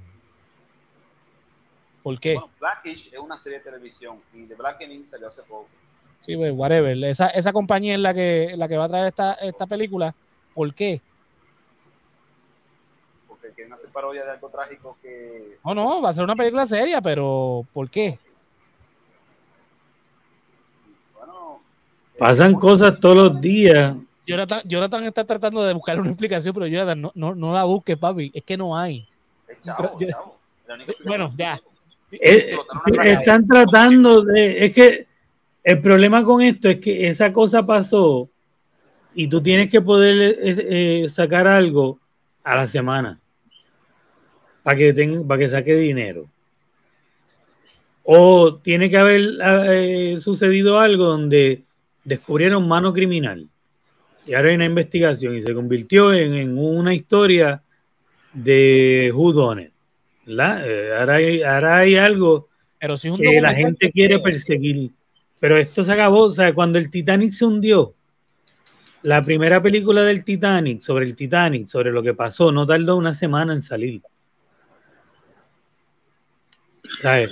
¿Por 2.03 2.18
qué? 2.18 2.35
Bueno, 2.35 2.51
Blackish 2.59 3.09
es 3.12 3.18
una 3.18 3.37
serie 3.37 3.59
de 3.59 3.64
televisión 3.64 4.18
y 4.33 4.44
The 4.47 4.55
Blackening 4.55 5.07
salió 5.07 5.29
hace 5.29 5.42
poco. 5.42 5.68
Sí, 6.23 6.35
pues, 6.38 6.53
whatever. 6.55 6.97
Esa, 7.05 7.29
esa 7.29 7.53
compañía 7.53 7.94
es 7.94 8.01
la 8.01 8.14
que, 8.14 8.55
la 8.57 8.66
que 8.66 8.79
va 8.79 8.85
a 8.85 8.88
traer 8.88 9.07
esta, 9.09 9.35
esta 9.35 9.66
película. 9.66 10.14
¿Por 10.55 10.73
qué? 10.75 11.03
Porque 13.29 13.51
quieren 13.51 13.75
hacer 13.75 13.90
parodia 13.90 14.25
de 14.25 14.31
algo 14.31 14.49
trágico 14.49 14.97
que. 15.03 15.59
No, 15.62 15.75
no, 15.75 16.01
va 16.01 16.09
a 16.09 16.12
ser 16.14 16.25
una 16.25 16.35
película 16.35 16.66
seria, 16.66 17.03
pero 17.03 17.66
¿por 17.75 17.90
qué? 17.90 18.18
Bueno. 21.14 21.61
eh, 22.14 22.14
Pasan 22.25 22.55
cosas 22.55 22.99
todos 23.01 23.17
los 23.17 23.39
días. 23.39 23.95
Jonathan, 24.27 24.63
Jonathan 24.65 25.05
está 25.05 25.25
tratando 25.27 25.63
de 25.63 25.75
buscar 25.75 26.01
una 26.01 26.09
explicación, 26.09 26.55
pero 26.55 26.67
Jonathan, 26.67 27.03
no, 27.03 27.13
no, 27.15 27.35
no 27.35 27.53
la 27.53 27.65
busques, 27.65 27.99
papi. 27.99 28.31
Es 28.33 28.43
que 28.45 28.57
no 28.57 28.75
hay. 28.75 29.07
Chavo, 29.61 30.01
Yo- 30.01 30.09
chavo. 30.09 30.39
Bueno, 31.05 31.31
ya. 31.37 31.61
es 32.11 32.45
Eh, 32.55 32.57
están 33.05 33.47
tratando 33.47 34.23
de. 34.23 34.65
Es 34.65 34.73
que 34.73 35.07
el 35.63 35.83
problema 35.83 36.25
con 36.25 36.41
esto 36.41 36.71
es 36.71 36.81
que 36.81 37.07
esa 37.09 37.31
cosa 37.31 37.67
pasó 37.67 38.27
y 39.15 39.29
tú 39.29 39.43
tienes 39.43 39.69
que 39.71 39.83
poder 39.83 40.39
eh, 40.41 41.03
eh, 41.03 41.09
sacar 41.11 41.47
algo 41.47 41.99
a 42.43 42.57
la 42.57 42.67
semana 42.67 43.21
para 44.63 44.79
que, 44.79 44.95
ten- 44.95 45.29
para 45.29 45.41
que 45.41 45.49
saque 45.51 45.75
dinero. 45.77 46.25
O 48.03 48.55
tiene 48.57 48.89
que 48.89 48.97
haber 48.97 49.29
eh, 49.45 50.17
sucedido 50.21 50.79
algo 50.81 51.05
donde 51.05 51.65
descubrieron 52.05 52.69
mano 52.69 52.93
criminal 52.93 53.49
y 54.27 54.35
ahora 54.35 54.49
hay 54.49 54.55
una 54.55 54.64
investigación 54.64 55.37
y 55.37 55.43
se 55.43 55.55
convirtió 55.55 56.12
en, 56.12 56.35
en 56.35 56.59
una 56.59 56.95
historia 56.95 57.62
de 58.33 59.12
¿verdad? 60.27 60.69
Eh, 60.69 60.97
ahora, 60.97 61.14
hay, 61.17 61.43
ahora 61.43 61.77
hay 61.79 61.97
algo 61.97 62.49
Pero 62.79 62.97
si 62.97 63.09
es 63.09 63.14
un 63.14 63.21
que 63.21 63.40
la 63.40 63.55
gente 63.55 63.90
quiere 63.90 64.19
perseguir. 64.19 64.90
pero 65.38 65.59
esto 65.59 65.85
se 65.85 65.93
acabó, 65.93 66.23
o 66.25 66.31
sea, 66.31 66.55
cuando 66.55 66.79
el 66.79 66.90
Titanic 66.90 67.33
se 67.33 67.45
hundió, 67.45 67.95
la 69.03 69.21
primera 69.21 69.62
película 69.62 70.03
del 70.03 70.25
Titanic, 70.25 70.81
sobre 70.81 71.05
el 71.05 71.14
Titanic, 71.14 71.67
sobre 71.67 71.93
lo 71.93 72.03
que 72.03 72.14
pasó, 72.14 72.51
no 72.51 72.67
tardó 72.67 72.97
una 72.97 73.12
semana 73.12 73.53
en 73.53 73.61
salir. 73.61 74.01
¿Sabes? 77.03 77.31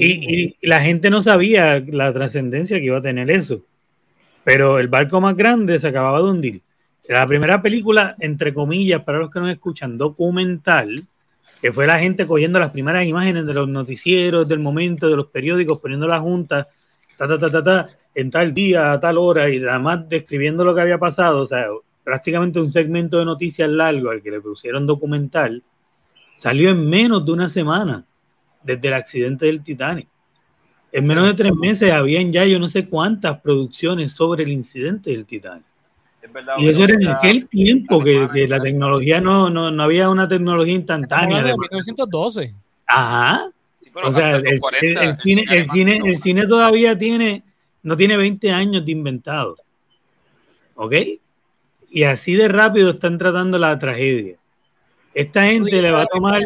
Y, 0.00 0.46
y, 0.46 0.56
la 0.62 0.80
gente 0.80 1.10
no 1.10 1.22
sabía 1.22 1.78
la 1.86 2.12
trascendencia 2.12 2.78
que 2.78 2.86
iba 2.86 2.98
a 2.98 3.02
tener 3.02 3.30
eso. 3.30 3.64
Pero 4.44 4.78
el 4.78 4.88
barco 4.88 5.20
más 5.20 5.36
grande 5.36 5.78
se 5.78 5.88
acababa 5.88 6.18
de 6.18 6.24
hundir. 6.24 6.62
La 7.08 7.26
primera 7.26 7.60
película, 7.60 8.14
entre 8.18 8.54
comillas, 8.54 9.02
para 9.02 9.18
los 9.18 9.30
que 9.30 9.40
nos 9.40 9.50
escuchan, 9.50 9.98
documental, 9.98 11.04
que 11.60 11.72
fue 11.72 11.86
la 11.86 11.98
gente 11.98 12.26
cogiendo 12.26 12.58
las 12.58 12.70
primeras 12.70 13.06
imágenes 13.06 13.46
de 13.46 13.54
los 13.54 13.68
noticieros 13.68 14.46
del 14.46 14.58
momento, 14.58 15.08
de 15.08 15.16
los 15.16 15.26
periódicos, 15.26 15.78
poniendo 15.78 16.06
la 16.06 16.20
junta, 16.20 16.68
ta, 17.16 17.28
ta, 17.28 17.38
ta, 17.38 17.48
ta, 17.48 17.62
ta, 17.62 17.88
en 18.14 18.30
tal 18.30 18.54
día, 18.54 18.92
a 18.92 19.00
tal 19.00 19.18
hora, 19.18 19.48
y 19.50 19.62
además 19.62 20.08
describiendo 20.08 20.64
lo 20.64 20.74
que 20.74 20.82
había 20.82 20.98
pasado, 20.98 21.40
o 21.40 21.46
sea, 21.46 21.66
prácticamente 22.02 22.60
un 22.60 22.70
segmento 22.70 23.18
de 23.18 23.24
noticias 23.24 23.68
largo 23.68 24.10
al 24.10 24.22
que 24.22 24.30
le 24.30 24.40
pusieron 24.40 24.86
documental, 24.86 25.62
salió 26.34 26.70
en 26.70 26.88
menos 26.88 27.24
de 27.24 27.32
una 27.32 27.48
semana 27.48 28.04
desde 28.62 28.88
el 28.88 28.94
accidente 28.94 29.46
del 29.46 29.62
Titanic. 29.62 30.08
En 30.96 31.06
menos 31.06 31.26
de 31.26 31.34
tres 31.34 31.52
meses 31.54 31.90
habían 31.90 32.32
ya 32.32 32.44
yo 32.44 32.58
no 32.58 32.68
sé 32.68 32.86
cuántas 32.88 33.40
producciones 33.40 34.12
sobre 34.12 34.44
el 34.44 34.52
incidente 34.52 35.10
del 35.10 35.26
Titanic 35.26 35.64
y 36.58 36.68
eso 36.68 36.84
era 36.84 36.94
en 36.94 37.08
aquel 37.08 37.48
tiempo 37.48 38.02
que, 38.02 38.28
que 38.32 38.48
la 38.48 38.60
tecnología 38.60 39.20
no, 39.20 39.50
no, 39.50 39.70
no, 39.70 39.82
había 39.82 40.08
una 40.08 40.26
tecnología 40.26 40.74
instantánea. 40.74 41.38
En 41.40 41.58
1912. 41.58 42.54
Ajá. 42.86 43.50
o 44.02 44.12
sea, 44.12 44.36
el, 44.36 44.46
el, 44.46 44.60
cine, 45.22 45.44
el, 45.50 45.66
cine, 45.66 46.00
el 46.04 46.16
cine 46.16 46.46
todavía 46.46 46.96
tiene, 46.96 47.42
no 47.82 47.96
tiene 47.96 48.16
20 48.16 48.50
años 48.52 48.84
de 48.84 48.92
inventado. 48.92 49.56
¿Ok? 50.74 50.94
Y 51.90 52.02
así 52.04 52.34
de 52.34 52.48
rápido 52.48 52.90
están 52.90 53.18
tratando 53.18 53.58
la 53.58 53.78
tragedia. 53.78 54.36
Esta 55.12 55.42
gente 55.42 55.80
le 55.80 55.90
va 55.92 56.02
a 56.02 56.06
tomar. 56.06 56.42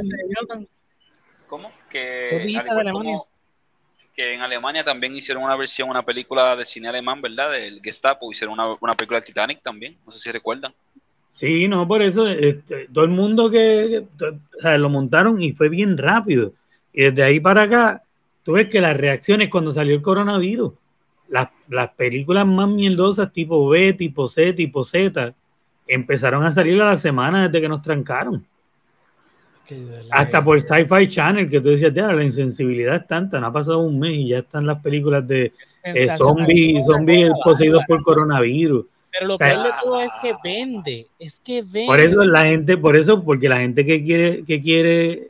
¿Cómo? 1.49 1.71
Que 1.89 2.61
que 4.19 4.35
en 4.35 4.41
Alemania 4.41 4.83
también 4.83 5.15
hicieron 5.15 5.45
una 5.45 5.55
versión, 5.55 5.89
una 5.89 6.03
película 6.03 6.57
de 6.57 6.67
cine 6.67 6.89
alemán, 6.89 7.23
¿verdad? 7.23 7.53
Del 7.53 7.81
Gestapo, 7.81 8.33
hicieron 8.33 8.55
una, 8.55 8.75
una 8.81 8.97
película 8.97 9.21
de 9.21 9.27
Titanic 9.27 9.63
también, 9.63 9.97
no 10.05 10.11
sé 10.11 10.19
si 10.19 10.33
recuerdan. 10.33 10.75
Sí, 11.31 11.69
no, 11.69 11.87
por 11.87 12.03
eso 12.03 12.27
este, 12.27 12.89
todo 12.93 13.05
el 13.05 13.11
mundo 13.11 13.49
que, 13.49 14.05
lo 14.77 14.89
montaron 14.89 15.41
y 15.41 15.53
fue 15.53 15.69
bien 15.69 15.97
rápido. 15.97 16.53
Y 16.93 17.05
desde 17.05 17.23
ahí 17.23 17.39
para 17.39 17.63
acá, 17.63 18.03
tú 18.43 18.55
ves 18.55 18.69
que 18.69 18.81
las 18.81 18.97
reacciones 18.97 19.51
cuando 19.51 19.73
salió 19.73 19.95
el 19.95 20.03
coronavirus, 20.03 20.73
las, 21.29 21.51
las 21.69 21.91
películas 21.91 22.45
más 22.45 22.69
mierdosas 22.69 23.33
tipo 23.33 23.69
B, 23.69 23.93
tipo 23.93 24.27
C, 24.27 24.53
tipo 24.53 24.83
Z, 24.83 25.33
empezaron 25.87 26.45
a 26.45 26.51
salir 26.51 26.83
a 26.83 26.87
la 26.87 26.97
semana 26.97 27.47
desde 27.47 27.61
que 27.61 27.69
nos 27.69 27.83
trancaron. 27.83 28.45
Hasta 30.11 30.43
por 30.43 30.61
Sci-Fi 30.61 31.09
Channel, 31.09 31.49
que 31.49 31.61
tú 31.61 31.69
decías, 31.69 31.95
la 31.95 32.25
insensibilidad 32.25 32.97
es 32.97 33.07
tanta, 33.07 33.39
no 33.41 33.47
ha 33.47 33.53
pasado 33.53 33.81
un 33.81 33.99
mes 33.99 34.13
y 34.13 34.29
ya 34.29 34.39
están 34.39 34.67
las 34.67 34.81
películas 34.81 35.27
de 35.27 35.53
eh, 35.83 36.09
zombies, 36.17 36.87
zombies 36.87 37.31
poseídos 37.45 37.83
por 37.87 38.03
coronavirus. 38.03 38.87
Pero 39.11 39.27
lo 39.27 39.39
peor 39.39 39.65
de 39.65 39.71
todo 39.83 40.01
es 40.01 40.13
que 40.23 40.35
vende, 40.45 41.07
es 41.19 41.41
que 41.41 41.63
vende. 41.63 41.87
Por 41.87 42.01
eso 42.01 42.25
la 42.25 42.45
gente, 42.45 42.77
por 42.77 42.97
eso, 42.97 43.23
porque 43.25 43.49
la 43.49 43.59
gente 43.59 43.85
que 43.85 44.05
quiere, 44.05 44.45
que 44.45 44.61
quiere, 44.61 45.29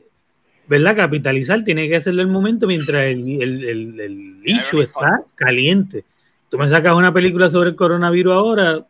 ¿verdad? 0.67 0.97
Capitalizar 0.97 1.65
tiene 1.65 1.89
que 1.89 1.97
hacerlo 1.97 2.23
el 2.23 2.29
momento 2.29 2.67
mientras 2.67 3.05
el, 3.05 3.43
el, 3.43 4.01
el, 4.01 4.81
está 4.81 5.23
caliente. 5.35 6.05
Tú 6.49 6.59
me 6.59 6.69
sacas 6.69 6.95
una 6.95 7.13
película 7.13 7.51
sobre 7.51 7.71
el 7.71 7.77
coronavirus 7.77 8.33
ahora, 8.33 8.87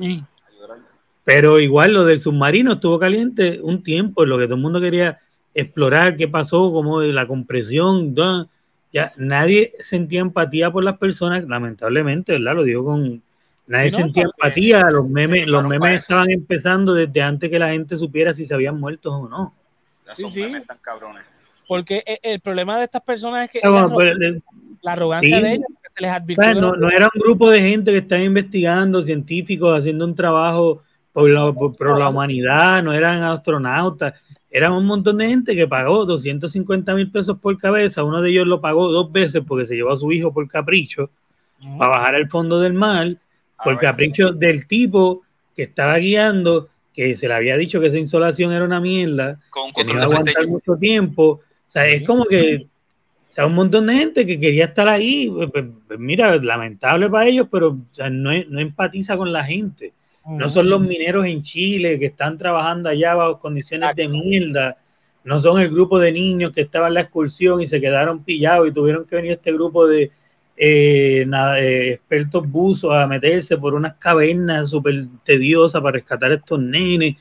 eh, 0.00 0.20
pero 1.28 1.60
igual 1.60 1.92
lo 1.92 2.06
del 2.06 2.20
submarino 2.20 2.72
estuvo 2.72 2.98
caliente 2.98 3.60
un 3.62 3.82
tiempo, 3.82 4.24
lo 4.24 4.38
que 4.38 4.46
todo 4.46 4.54
el 4.54 4.62
mundo 4.62 4.80
quería 4.80 5.20
explorar, 5.52 6.16
qué 6.16 6.26
pasó, 6.26 6.72
cómo 6.72 7.02
la 7.02 7.26
compresión, 7.26 8.16
ya 8.94 9.12
nadie 9.18 9.74
sentía 9.78 10.22
empatía 10.22 10.70
por 10.70 10.84
las 10.84 10.96
personas, 10.96 11.44
lamentablemente, 11.46 12.32
¿verdad? 12.32 12.54
Lo 12.54 12.64
digo 12.64 12.82
con 12.82 13.20
nadie 13.66 13.90
sentía 13.90 14.22
empatía, 14.22 14.90
los 14.90 15.06
memes, 15.06 15.46
los 15.46 15.68
memes 15.68 15.98
estaban 16.00 16.30
empezando 16.30 16.94
desde 16.94 17.20
antes 17.20 17.50
que 17.50 17.58
la 17.58 17.72
gente 17.72 17.98
supiera 17.98 18.32
si 18.32 18.46
se 18.46 18.54
habían 18.54 18.80
muerto 18.80 19.12
o 19.12 19.28
no. 19.28 19.54
Sí, 20.16 20.30
sí. 20.30 20.46
cabrones. 20.80 21.24
Porque 21.66 22.02
e, 22.06 22.20
el 22.22 22.40
problema 22.40 22.78
de 22.78 22.84
estas 22.84 23.02
personas 23.02 23.44
es 23.44 23.50
que 23.50 23.60
pues, 23.92 24.16
la, 24.80 24.92
arrogancia 24.92 25.42
de 25.42 25.52
ellos 25.52 25.66
que 25.82 25.90
se 25.90 26.00
les 26.00 26.10
advirtió. 26.10 26.54
no, 26.54 26.72
no, 26.74 26.88
era 26.88 27.10
un 27.14 27.20
grupo 27.20 27.50
de 27.50 27.60
gente 27.60 27.90
que 27.90 27.98
estaba 27.98 28.22
investigando, 28.22 29.02
científicos, 29.02 29.78
haciendo 29.78 30.06
un 30.06 30.14
trabajo 30.14 30.84
por 31.18 31.98
la, 31.98 32.08
humanidad, 32.08 32.82
no 32.82 32.92
eran 32.92 33.22
astronautas, 33.22 34.14
eran 34.50 34.72
un 34.72 34.86
montón 34.86 35.18
de 35.18 35.28
gente 35.28 35.56
que 35.56 35.66
pagó 35.66 36.04
250 36.04 36.94
mil 36.94 37.10
pesos 37.10 37.38
por 37.38 37.58
cabeza, 37.58 38.04
uno 38.04 38.22
de 38.22 38.30
ellos 38.30 38.46
lo 38.46 38.60
pagó 38.60 38.90
dos 38.90 39.10
veces 39.10 39.42
porque 39.46 39.66
se 39.66 39.74
llevó 39.74 39.92
a 39.92 39.96
su 39.96 40.12
hijo 40.12 40.32
por 40.32 40.46
capricho, 40.48 41.10
para 41.76 41.90
bajar 41.90 42.14
al 42.14 42.28
fondo 42.28 42.60
del 42.60 42.74
mar, 42.74 43.16
por 43.62 43.76
capricho 43.78 44.32
del 44.32 44.66
tipo 44.66 45.22
que 45.56 45.64
estaba 45.64 45.98
guiando, 45.98 46.68
que 46.94 47.16
se 47.16 47.26
le 47.26 47.34
había 47.34 47.56
dicho 47.56 47.80
que 47.80 47.88
esa 47.88 47.98
insolación 47.98 48.52
era 48.52 48.64
una 48.64 48.80
mierda, 48.80 49.40
que 49.74 49.84
no 49.84 49.92
iba 49.92 50.02
a 50.02 50.04
aguantar 50.04 50.46
mucho 50.46 50.76
tiempo, 50.76 51.24
o 51.24 51.70
sea, 51.70 51.86
es 51.86 52.06
como 52.06 52.24
que 52.24 52.68
o 53.30 53.34
sea, 53.34 53.46
un 53.46 53.54
montón 53.54 53.86
de 53.86 53.94
gente 53.94 54.26
que 54.26 54.40
quería 54.40 54.66
estar 54.66 54.88
ahí, 54.88 55.30
pues, 55.30 55.50
pues, 55.52 55.64
pues, 55.86 55.98
mira, 55.98 56.34
lamentable 56.36 57.10
para 57.10 57.26
ellos, 57.26 57.48
pero 57.50 57.76
no, 58.10 58.30
no 58.48 58.60
empatiza 58.60 59.16
con 59.16 59.32
la 59.32 59.44
gente. 59.44 59.92
No 60.28 60.48
son 60.48 60.68
los 60.68 60.80
mineros 60.80 61.24
en 61.26 61.42
Chile 61.42 61.98
que 61.98 62.06
están 62.06 62.36
trabajando 62.36 62.88
allá 62.88 63.14
bajo 63.14 63.38
condiciones 63.38 63.94
de 63.96 64.08
mierda. 64.08 64.76
No 65.24 65.40
son 65.40 65.60
el 65.60 65.70
grupo 65.70 65.98
de 65.98 66.12
niños 66.12 66.52
que 66.52 66.62
estaban 66.62 66.88
en 66.88 66.94
la 66.94 67.00
excursión 67.02 67.60
y 67.60 67.66
se 67.66 67.80
quedaron 67.80 68.22
pillados 68.22 68.68
y 68.68 68.72
tuvieron 68.72 69.04
que 69.04 69.16
venir 69.16 69.32
este 69.32 69.52
grupo 69.52 69.86
de 69.86 70.10
eh, 70.56 71.26
eh, 71.26 71.92
expertos 71.92 72.50
buzos 72.50 72.92
a 72.92 73.06
meterse 73.06 73.56
por 73.56 73.74
unas 73.74 73.96
cavernas 73.96 74.70
súper 74.70 75.04
tediosas 75.24 75.80
para 75.80 75.92
rescatar 75.92 76.32
a 76.32 76.34
estos 76.34 76.60
nenes. 76.60 77.16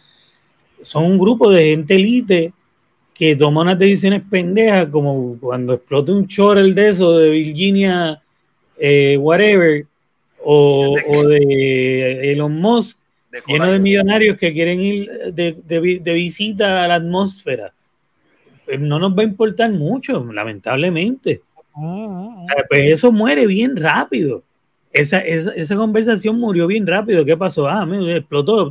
Son 0.81 1.03
un 1.03 1.17
grupo 1.17 1.51
de 1.51 1.69
gente 1.69 1.95
elite 1.95 2.53
que 3.13 3.35
toma 3.35 3.61
unas 3.61 3.79
decisiones 3.79 4.21
pendejas, 4.29 4.87
como 4.89 5.37
cuando 5.39 5.73
explota 5.73 6.11
un 6.11 6.27
chorel 6.27 6.75
de 6.75 6.89
eso 6.89 7.17
de 7.17 7.29
Virginia, 7.31 8.21
eh, 8.77 9.17
whatever, 9.19 9.85
o, 10.43 10.95
de 11.27 12.31
Elon 12.31 12.59
Musk, 12.59 12.97
lleno 13.47 13.71
de 13.71 13.79
millonarios 13.79 14.37
que 14.37 14.53
quieren 14.53 14.79
ir 14.79 15.09
de, 15.33 16.13
visita 16.13 16.83
a 16.83 16.87
la 16.87 16.95
atmósfera. 16.95 17.73
Pues 18.65 18.79
no 18.79 18.99
nos 18.99 19.17
va 19.17 19.21
a 19.21 19.25
importar 19.25 19.71
mucho, 19.71 20.23
lamentablemente. 20.31 21.31
Eh, 21.31 22.63
pues 22.67 22.91
eso 22.91 23.11
muere 23.11 23.47
bien 23.47 23.75
rápido. 23.75 24.43
Esa, 24.91 25.19
esa, 25.19 25.75
conversación 25.75 26.39
murió 26.39 26.67
bien 26.67 26.87
rápido. 26.87 27.23
¿Qué 27.23 27.37
pasó? 27.37 27.67
Ah, 27.67 27.85
me 27.85 28.17
explotó, 28.17 28.69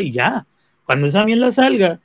y 0.00 0.12
ya. 0.12 0.46
Cuando 0.84 1.06
esa 1.06 1.24
mierda 1.24 1.50
salga, 1.50 2.00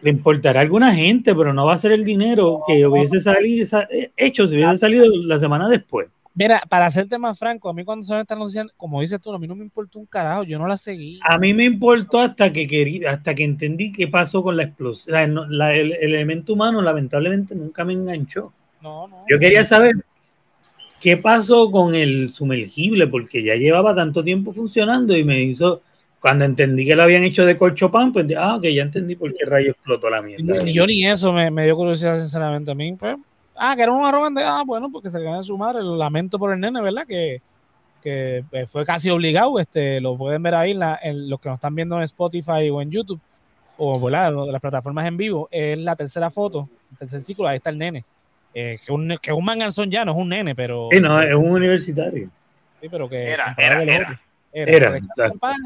le 0.00 0.10
importará 0.10 0.60
a 0.60 0.62
alguna 0.62 0.94
gente, 0.94 1.34
pero 1.34 1.52
no 1.52 1.66
va 1.66 1.74
a 1.74 1.78
ser 1.78 1.92
el 1.92 2.04
dinero 2.04 2.60
que 2.66 2.86
hubiese 2.86 3.20
salido, 3.20 3.66
eh, 3.90 4.10
hecho 4.16 4.46
si 4.46 4.54
hubiese 4.54 4.76
salido 4.76 5.06
la 5.24 5.38
semana 5.38 5.68
después. 5.68 6.08
Mira, 6.36 6.62
para 6.68 6.86
hacerte 6.86 7.16
más 7.16 7.38
franco, 7.38 7.68
a 7.68 7.72
mí 7.72 7.84
cuando 7.84 8.04
se 8.04 8.12
me 8.12 8.20
están 8.20 8.38
anunciando, 8.38 8.72
como 8.76 9.00
dices 9.00 9.20
tú, 9.20 9.32
a 9.32 9.38
mí 9.38 9.46
no 9.46 9.54
me 9.54 9.62
importó 9.62 10.00
un 10.00 10.06
carajo, 10.06 10.42
yo 10.42 10.58
no 10.58 10.66
la 10.66 10.76
seguí. 10.76 11.20
A 11.22 11.38
mí 11.38 11.54
me 11.54 11.62
importó 11.62 12.18
hasta 12.18 12.50
que 12.50 12.66
quería, 12.66 13.10
hasta 13.10 13.36
que 13.36 13.44
entendí 13.44 13.92
qué 13.92 14.08
pasó 14.08 14.42
con 14.42 14.56
la 14.56 14.64
explosión. 14.64 15.14
el, 15.14 15.92
elemento 15.92 16.54
humano, 16.54 16.82
lamentablemente, 16.82 17.54
nunca 17.54 17.84
me 17.84 17.92
enganchó. 17.92 18.52
No, 18.82 19.06
no. 19.06 19.24
Yo 19.28 19.38
quería 19.38 19.64
saber 19.64 19.94
qué 21.00 21.16
pasó 21.16 21.70
con 21.70 21.94
el 21.94 22.32
sumergible, 22.32 23.06
porque 23.06 23.44
ya 23.44 23.54
llevaba 23.54 23.94
tanto 23.94 24.24
tiempo 24.24 24.52
funcionando 24.52 25.16
y 25.16 25.22
me 25.22 25.40
hizo, 25.40 25.82
cuando 26.18 26.44
entendí 26.44 26.84
que 26.84 26.96
lo 26.96 27.04
habían 27.04 27.22
hecho 27.22 27.46
de 27.46 27.56
colcho 27.56 27.92
pan, 27.92 28.12
pues, 28.12 28.26
ah, 28.36 28.56
ok, 28.56 28.64
ya 28.64 28.82
entendí 28.82 29.14
por 29.14 29.32
qué 29.32 29.44
rayo 29.44 29.70
explotó 29.70 30.10
la 30.10 30.20
mierda. 30.20 30.64
yo 30.64 30.84
ni 30.84 31.06
eso 31.06 31.32
me, 31.32 31.48
me 31.52 31.64
dio 31.64 31.76
curiosidad, 31.76 32.18
sinceramente, 32.18 32.72
a 32.72 32.74
mí, 32.74 32.96
pues 32.98 33.16
Ah, 33.56 33.74
que 33.76 33.82
era 33.82 33.92
un 33.92 34.04
arrogante. 34.04 34.42
Ah, 34.42 34.62
bueno, 34.66 34.90
porque 34.90 35.10
se 35.10 35.20
le 35.20 35.42
su 35.42 35.56
madre. 35.56 35.80
El 35.80 35.98
lamento 35.98 36.38
por 36.38 36.52
el 36.52 36.60
nene, 36.60 36.80
¿verdad? 36.80 37.06
Que, 37.06 37.40
que 38.02 38.44
eh, 38.52 38.66
fue 38.66 38.84
casi 38.84 39.10
obligado. 39.10 39.58
Este, 39.58 40.00
lo 40.00 40.16
pueden 40.16 40.42
ver 40.42 40.54
ahí 40.54 40.78
en, 41.02 41.28
los 41.28 41.40
que 41.40 41.48
nos 41.48 41.56
están 41.56 41.74
viendo 41.74 41.96
en 41.96 42.02
Spotify 42.02 42.68
o 42.70 42.80
en 42.82 42.90
YouTube 42.90 43.20
o 43.76 44.00
¿verdad? 44.00 44.32
las 44.50 44.60
plataformas 44.60 45.06
en 45.06 45.16
vivo. 45.16 45.48
Es 45.50 45.78
la 45.78 45.96
tercera 45.96 46.30
foto, 46.30 46.68
el 46.92 46.98
tercer 46.98 47.22
ciclo. 47.22 47.46
Ahí 47.46 47.58
está 47.58 47.70
el 47.70 47.78
nene. 47.78 48.04
Eh, 48.54 48.78
que, 48.84 48.92
un, 48.92 49.16
que 49.20 49.32
un 49.32 49.44
manganzón 49.44 49.90
ya 49.90 50.04
no 50.04 50.12
es 50.12 50.18
un 50.18 50.28
nene, 50.28 50.54
pero. 50.54 50.88
Sí, 50.92 51.00
no, 51.00 51.20
es 51.20 51.34
un 51.34 51.50
universitario. 51.50 52.28
Sí, 52.80 52.88
pero 52.88 53.08
que. 53.08 53.30
Era, 53.30 53.54
era, 53.58 53.82
era. 53.82 54.20
Era, 54.52 55.00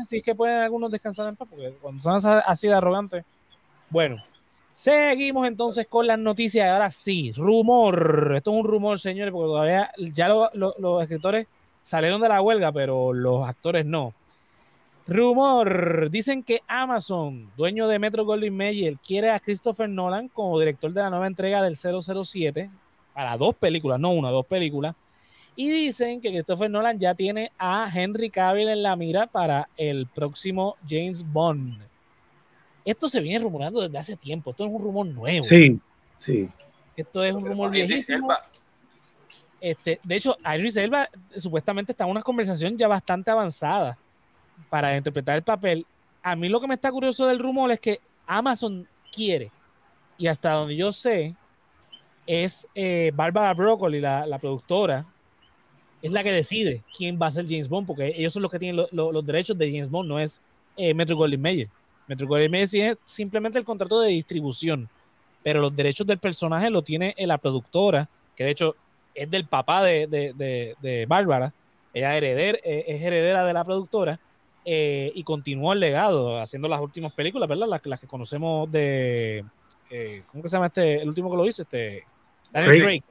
sí 0.09 0.23
que 0.23 0.35
pueden 0.35 0.63
algunos 0.63 0.91
descansar 0.91 1.29
en 1.29 1.37
paz, 1.37 1.47
porque 1.51 1.75
cuando 1.83 2.03
son 2.03 2.43
así 2.47 2.69
de 2.69 2.75
arrogantes. 2.75 3.25
Bueno, 3.91 4.23
Seguimos 4.81 5.49
entonces 5.49 5.89
con 5.89 6.07
las 6.07 6.21
noticias. 6.21 6.71
Ahora 6.71 6.93
sí, 6.93 7.33
rumor. 7.33 8.35
Esto 8.37 8.53
es 8.53 8.57
un 8.59 8.65
rumor, 8.65 9.01
señores, 9.01 9.33
porque 9.33 9.49
todavía 9.49 9.91
ya 10.15 10.29
los 10.29 11.03
escritores 11.03 11.49
salieron 11.83 12.21
de 12.21 12.29
la 12.29 12.41
huelga, 12.41 12.71
pero 12.71 13.13
los 13.13 13.49
actores 13.49 13.85
no. 13.85 14.15
Rumor. 15.09 16.11
Dicen 16.13 16.45
que 16.45 16.63
Amazon, 16.69 17.51
dueño 17.57 17.89
de 17.89 17.99
Metro 17.99 18.25
Goldwyn 18.25 18.57
Mayer, 18.57 18.95
quiere 19.05 19.31
a 19.31 19.41
Christopher 19.41 19.89
Nolan 19.89 20.29
como 20.29 20.61
director 20.61 20.93
de 20.93 21.01
la 21.01 21.11
nueva 21.11 21.27
entrega 21.27 21.61
del 21.61 21.75
007 21.75 22.71
para 23.15 23.37
dos 23.37 23.57
películas, 23.57 23.99
no 23.99 24.11
una, 24.11 24.31
dos 24.31 24.47
películas. 24.47 24.95
Y 25.57 25.71
dicen 25.71 26.21
que 26.21 26.31
Christopher 26.31 26.71
Nolan 26.71 27.01
ya 27.01 27.17
tiene 27.17 27.51
a 27.59 27.91
Henry 27.93 28.31
Cavill 28.31 28.69
en 28.69 28.85
la 28.85 28.95
mira 28.95 29.27
para 29.27 29.69
el 29.77 30.07
próximo 30.07 30.77
James 30.89 31.25
Bond. 31.33 31.88
Esto 32.91 33.11
se 33.11 33.21
viene 33.21 33.39
rumorando 33.39 33.83
desde 33.83 33.99
hace 33.99 34.17
tiempo. 34.17 34.51
Esto 34.51 34.65
es 34.65 34.73
un 34.73 34.83
rumor 34.83 35.07
nuevo. 35.07 35.45
Sí, 35.45 35.79
sí. 36.17 36.49
Esto 36.97 37.23
es 37.23 37.37
un 37.37 37.45
rumor 37.45 37.71
viejísimo. 37.71 38.29
Este, 39.61 40.01
de 40.03 40.17
hecho, 40.17 40.39
Idris 40.43 40.77
Elba 40.77 41.11
supuestamente 41.37 41.93
está 41.93 42.05
en 42.05 42.11
una 42.13 42.23
conversación 42.23 42.79
ya 42.79 42.89
bastante 42.89 43.31
avanzada 43.31 43.99
para 44.71 44.97
interpretar 44.97 45.37
el 45.37 45.43
papel. 45.43 45.85
A 46.23 46.35
mí 46.35 46.49
lo 46.49 46.63
que 46.63 46.67
me 46.67 46.77
está 46.77 46.91
curioso 46.91 47.27
del 47.27 47.39
rumor 47.39 47.71
es 47.73 47.79
que 47.79 48.01
Amazon 48.27 48.89
quiere, 49.15 49.51
y 50.17 50.27
hasta 50.27 50.53
donde 50.53 50.75
yo 50.75 50.91
sé, 50.91 51.35
es 52.27 52.67
eh, 52.75 53.13
Barbara 53.15 53.53
Broccoli, 53.53 54.01
la, 54.01 54.39
productora, 54.41 55.05
es 56.01 56.11
la 56.11 56.25
que 56.25 56.33
decide 56.33 56.83
quién 56.97 57.19
va 57.21 57.27
a 57.27 57.33
ser 57.33 57.45
James 57.47 57.69
Bond, 57.69 57.87
porque 57.87 58.15
ellos 58.17 58.33
son 58.33 58.41
los 58.41 58.51
que 58.51 58.59
tienen 58.59 58.87
los 58.93 59.27
derechos 59.27 59.59
de 59.59 59.71
James 59.71 59.91
Bond, 59.91 60.09
no 60.09 60.19
es 60.19 60.41
eh, 60.79 60.95
Metro 60.95 61.15
Goldwyn 61.15 61.43
Mayer. 61.43 61.69
Metro 62.09 62.27
Goldwyn 62.27 62.51
Mayer 62.51 62.91
es 62.93 62.99
simplemente 63.05 63.59
el 63.59 63.65
contrato 63.65 64.01
de 64.01 64.11
distribución, 64.11 64.89
pero 65.43 65.61
los 65.61 65.77
derechos 65.77 66.07
del 66.07 66.19
personaje 66.19 66.71
lo 66.71 66.83
tiene 66.83 67.15
la 67.19 67.39
productora, 67.39 68.09
que 68.35 68.45
de 68.45 68.51
hecho 68.51 68.77
es 69.15 69.31
del 69.31 69.45
papá 69.45 69.85
de, 69.85 70.07
de, 70.07 71.07
Bárbara, 71.07 71.53
ella 71.93 72.17
heredera, 72.17 72.59
eh, 72.65 72.85
es 72.87 73.03
heredera 73.03 73.45
de 73.45 73.53
la 73.53 73.65
productora, 73.65 74.19
eh, 74.65 75.13
y 75.15 75.23
continuó 75.23 75.73
el 75.73 75.81
legado 75.81 76.39
haciendo 76.41 76.69
las 76.69 76.81
últimas 76.81 77.13
películas, 77.13 77.49
¿verdad? 77.49 77.67
Las, 77.67 77.87
las 77.87 78.01
que 78.01 78.07
conocemos 78.07 78.71
de. 78.71 79.43
Eh, 79.89 80.21
¿Cómo 80.31 80.43
que 80.43 80.49
se 80.51 80.57
llama 80.57 80.67
este? 80.67 81.01
El 81.01 81.09
último 81.09 81.31
que 81.31 81.37
lo 81.39 81.47
hizo, 81.47 81.63
este. 81.63 82.05
Daniel 82.53 82.83
Craig. 82.83 83.03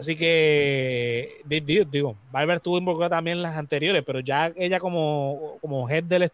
Así 0.00 0.16
que, 0.16 1.42
digo, 1.44 1.84
digo 1.84 2.16
Barbara 2.32 2.56
estuvo 2.56 2.78
involucrada 2.78 3.16
también 3.16 3.36
en 3.36 3.42
las 3.42 3.54
anteriores, 3.54 4.02
pero 4.02 4.20
ya 4.20 4.50
ella 4.56 4.80
como, 4.80 5.58
como 5.60 5.90
head 5.90 6.04
de, 6.04 6.30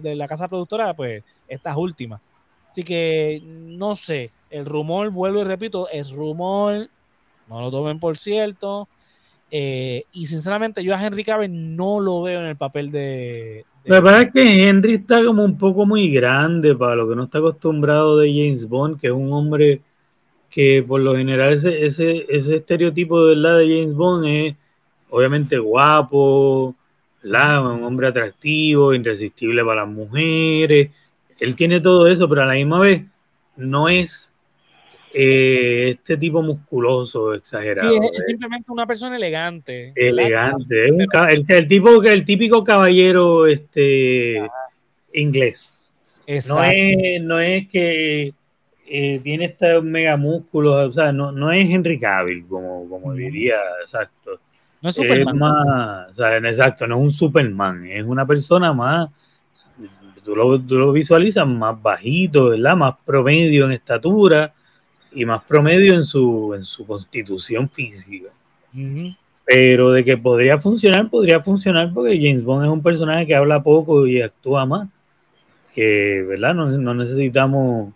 de, 0.00 0.14
la 0.14 0.26
casa 0.26 0.48
productora, 0.48 0.94
pues 0.94 1.22
estas 1.46 1.76
últimas. 1.76 2.22
Así 2.70 2.82
que, 2.82 3.42
no 3.44 3.94
sé, 3.94 4.30
el 4.48 4.64
rumor, 4.64 5.10
vuelvo 5.10 5.42
y 5.42 5.44
repito, 5.44 5.86
es 5.90 6.12
rumor, 6.12 6.88
no 7.46 7.60
lo 7.60 7.70
tomen 7.70 8.00
por 8.00 8.16
cierto. 8.16 8.88
Eh, 9.50 10.04
y 10.14 10.26
sinceramente 10.26 10.82
yo 10.82 10.94
a 10.94 11.04
Henry 11.04 11.22
Cavill 11.22 11.76
no 11.76 12.00
lo 12.00 12.22
veo 12.22 12.40
en 12.40 12.46
el 12.46 12.56
papel 12.56 12.90
de, 12.90 13.66
La 13.84 14.00
verdad 14.00 14.22
es 14.22 14.32
que 14.32 14.66
Henry 14.66 14.94
está 14.94 15.22
como 15.22 15.44
un 15.44 15.58
poco 15.58 15.84
muy 15.84 16.10
grande 16.10 16.74
para 16.74 16.94
lo 16.94 17.06
que 17.06 17.16
no 17.16 17.24
está 17.24 17.36
acostumbrado 17.36 18.16
de 18.16 18.32
James 18.32 18.66
Bond, 18.66 18.98
que 18.98 19.08
es 19.08 19.12
un 19.12 19.30
hombre 19.30 19.82
que 20.50 20.84
por 20.86 21.00
lo 21.00 21.16
general 21.16 21.52
ese, 21.52 21.86
ese, 21.86 22.26
ese 22.28 22.56
estereotipo 22.56 23.24
de, 23.26 23.36
de 23.36 23.80
James 23.80 23.94
Bond 23.94 24.26
es 24.26 24.56
obviamente 25.10 25.58
guapo, 25.58 26.74
un 27.22 27.84
hombre 27.84 28.08
atractivo, 28.08 28.94
irresistible 28.94 29.64
para 29.64 29.82
las 29.84 29.90
mujeres. 29.90 30.90
Él 31.38 31.56
tiene 31.56 31.80
todo 31.80 32.06
eso, 32.06 32.28
pero 32.28 32.42
a 32.42 32.46
la 32.46 32.54
misma 32.54 32.80
vez 32.80 33.02
no 33.56 33.88
es 33.88 34.32
eh, 35.12 35.90
este 35.90 36.16
tipo 36.16 36.42
musculoso, 36.42 37.34
exagerado. 37.34 37.90
Sí, 37.90 37.98
es, 38.12 38.26
simplemente 38.26 38.70
una 38.70 38.86
persona 38.86 39.16
elegante. 39.16 39.92
Elegante, 39.94 40.88
el, 40.88 41.68
tipo, 41.68 42.02
el 42.02 42.24
típico 42.24 42.64
caballero 42.64 43.46
este, 43.46 44.40
inglés. 45.12 45.84
No 46.48 46.62
es, 46.62 47.20
no 47.22 47.40
es 47.40 47.66
que 47.66 48.32
eh, 48.92 49.20
tiene 49.22 49.44
estos 49.44 49.84
mega 49.84 50.16
músculos, 50.16 50.88
o 50.88 50.92
sea, 50.92 51.12
no, 51.12 51.30
no 51.30 51.52
es 51.52 51.64
Henry 51.64 51.98
Cavill, 51.98 52.44
como, 52.46 52.88
como 52.88 53.14
diría, 53.14 53.56
exacto. 53.82 54.32
No 54.82 54.88
es 54.88 54.96
Superman. 54.96 55.38
más, 55.38 56.10
o 56.10 56.14
sea, 56.14 56.36
exacto, 56.38 56.86
no 56.88 56.96
es 56.96 57.02
un 57.02 57.10
Superman, 57.12 57.86
es 57.86 58.04
una 58.04 58.26
persona 58.26 58.72
más, 58.72 59.08
tú 60.24 60.34
lo, 60.34 60.60
tú 60.60 60.76
lo 60.76 60.92
visualizas 60.92 61.48
más 61.48 61.80
bajito, 61.80 62.48
¿verdad? 62.48 62.76
Más 62.76 62.94
promedio 63.04 63.66
en 63.66 63.72
estatura, 63.72 64.52
y 65.12 65.24
más 65.24 65.42
promedio 65.44 65.94
en 65.94 66.04
su, 66.04 66.54
en 66.54 66.64
su 66.64 66.86
constitución 66.86 67.68
física. 67.68 68.30
Pero 69.44 69.90
de 69.92 70.04
que 70.04 70.16
podría 70.16 70.58
funcionar, 70.58 71.08
podría 71.08 71.40
funcionar 71.40 71.92
porque 71.92 72.16
James 72.16 72.44
Bond 72.44 72.64
es 72.64 72.70
un 72.70 72.82
personaje 72.82 73.26
que 73.26 73.34
habla 73.34 73.62
poco 73.62 74.06
y 74.06 74.20
actúa 74.22 74.64
más. 74.66 74.88
Que, 75.74 76.24
¿verdad? 76.28 76.54
No, 76.54 76.66
no 76.66 76.94
necesitamos 76.94 77.92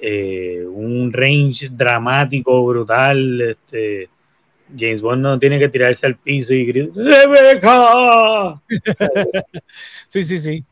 eh, 0.00 0.64
un 0.66 1.12
range 1.12 1.68
dramático, 1.70 2.64
brutal. 2.66 3.40
Este, 3.40 4.08
James 4.76 5.00
Bond 5.00 5.22
no 5.22 5.38
tiene 5.38 5.58
que 5.58 5.68
tirarse 5.68 6.06
al 6.06 6.16
piso 6.16 6.52
y 6.52 6.66
gritar 6.66 7.04
¡Rebecca! 7.04 8.60
sí, 10.08 10.24
sí, 10.24 10.38
sí. 10.38 10.64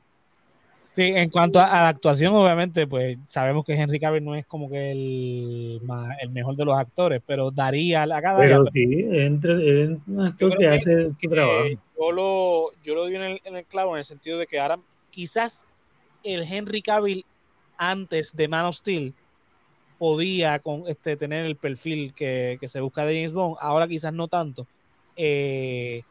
Sí, 0.97 1.03
en 1.03 1.29
cuanto 1.29 1.61
a, 1.61 1.67
la 1.67 1.89
actuación, 1.89 2.33
obviamente, 2.35 2.87
pues 2.87 3.19
sabemos 3.27 3.67
que 3.67 3.75
Henry 3.75 4.01
Cavill 4.01 4.25
no 4.25 4.35
es 4.35 4.47
como 4.47 4.71
que 4.71 4.93
el, 4.93 5.83
el 6.23 6.31
mejor 6.31 6.57
de 6.57 6.65
los 6.65 6.79
actores, 6.79 7.21
pero 7.27 7.51
daría 7.51 8.07
la 8.07 8.23
cada 8.23 8.39
Pero 8.39 8.65
sí, 8.73 9.05
entre, 9.11 9.89
un 9.89 10.21
actor 10.23 10.57
que 10.57 10.67
hace 10.67 11.11
que 11.19 11.29
trabajo. 11.29 11.69
Yo 11.69 12.13
lo, 12.13 12.71
yo 12.83 12.95
lo 12.95 13.05
di 13.05 13.17
en 13.17 13.23
el, 13.23 13.41
en 13.45 13.57
el 13.57 13.67
clavo 13.67 13.93
en 13.93 13.99
el 13.99 14.05
sentido 14.05 14.39
de 14.39 14.47
que 14.47 14.59
ahora 14.59 14.79
quizás 15.11 15.67
el 16.23 16.51
Henry 16.51 16.81
Cavill 16.81 17.27
antes 17.79 18.37
de 18.37 18.49
Man 18.49 18.67
of 18.67 18.77
Steel 18.77 19.15
podía 19.99 20.59
con, 20.59 20.85
este, 20.87 21.17
tener 21.17 21.47
el 21.47 21.57
perfil 21.57 22.13
que, 22.15 22.59
que 22.61 22.69
se 22.69 22.81
busca 22.81 23.05
de 23.05 23.15
James 23.15 23.33
Bond, 23.33 23.57
ahora 23.61 23.89
quizás 23.89 24.13
no 24.13 24.29
tanto. 24.29 24.67
Eh, 25.17 26.03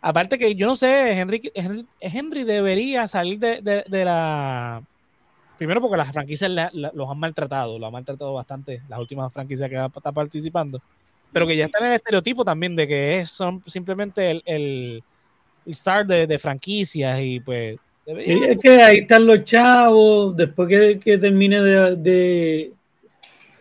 Aparte 0.00 0.38
que 0.38 0.54
yo 0.54 0.66
no 0.66 0.76
sé, 0.76 1.10
Henry, 1.12 1.52
Henry, 2.00 2.44
debería 2.44 3.08
salir 3.08 3.38
de, 3.38 4.04
la... 4.04 4.82
Primero 5.56 5.80
porque 5.80 5.96
las 5.96 6.12
franquicias 6.12 6.50
los 6.72 7.10
han 7.10 7.18
maltratado, 7.18 7.80
lo 7.80 7.86
han 7.86 7.92
maltratado 7.92 8.32
bastante 8.32 8.80
las 8.88 9.00
últimas 9.00 9.32
franquicias 9.32 9.68
que 9.68 9.76
está 9.76 10.12
participando. 10.12 10.80
Pero 11.32 11.48
que 11.48 11.56
ya 11.56 11.64
está 11.64 11.80
en 11.80 11.86
el 11.86 11.92
estereotipo 11.94 12.44
también 12.44 12.76
de 12.76 12.86
que 12.86 13.20
es, 13.20 13.30
son 13.30 13.62
simplemente 13.66 14.30
el, 14.30 14.42
el, 14.46 15.02
star 15.66 16.06
de, 16.06 16.38
franquicias 16.38 17.20
y 17.20 17.40
pues... 17.40 17.78
Sí, 18.16 18.40
es 18.48 18.58
que 18.58 18.70
ahí 18.82 18.98
están 19.00 19.26
los 19.26 19.44
chavos, 19.44 20.34
después 20.34 20.66
que, 20.98 21.18
termine 21.18 21.60
de, 21.60 22.72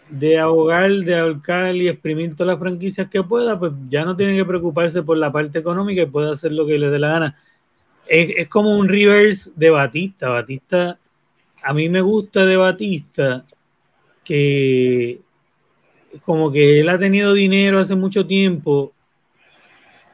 de 0.09 0.39
ahogar, 0.39 0.89
de 0.89 1.19
ahorcar 1.19 1.75
y 1.75 1.89
exprimir 1.89 2.33
todas 2.33 2.53
las 2.53 2.59
franquicias 2.59 3.09
que 3.09 3.23
pueda, 3.23 3.59
pues 3.59 3.73
ya 3.89 4.05
no 4.05 4.15
tiene 4.15 4.37
que 4.37 4.45
preocuparse 4.45 5.03
por 5.03 5.17
la 5.17 5.33
parte 5.33 5.59
económica 5.59 6.01
y 6.01 6.05
puede 6.05 6.31
hacer 6.31 6.53
lo 6.53 6.65
que 6.65 6.77
le 6.77 6.89
dé 6.89 6.99
la 6.99 7.09
gana. 7.09 7.35
Es, 8.07 8.47
como 8.47 8.77
un 8.77 8.87
reverse 8.87 9.51
de 9.55 9.69
Batista. 9.69 10.29
Batista, 10.29 10.97
a 11.61 11.73
mí 11.73 11.89
me 11.89 11.99
gusta 11.99 12.45
de 12.45 12.55
Batista 12.55 13.43
que 14.23 15.19
como 16.23 16.51
que 16.51 16.79
él 16.79 16.89
ha 16.89 16.97
tenido 16.97 17.33
dinero 17.33 17.79
hace 17.79 17.95
mucho 17.95 18.25
tiempo 18.25 18.93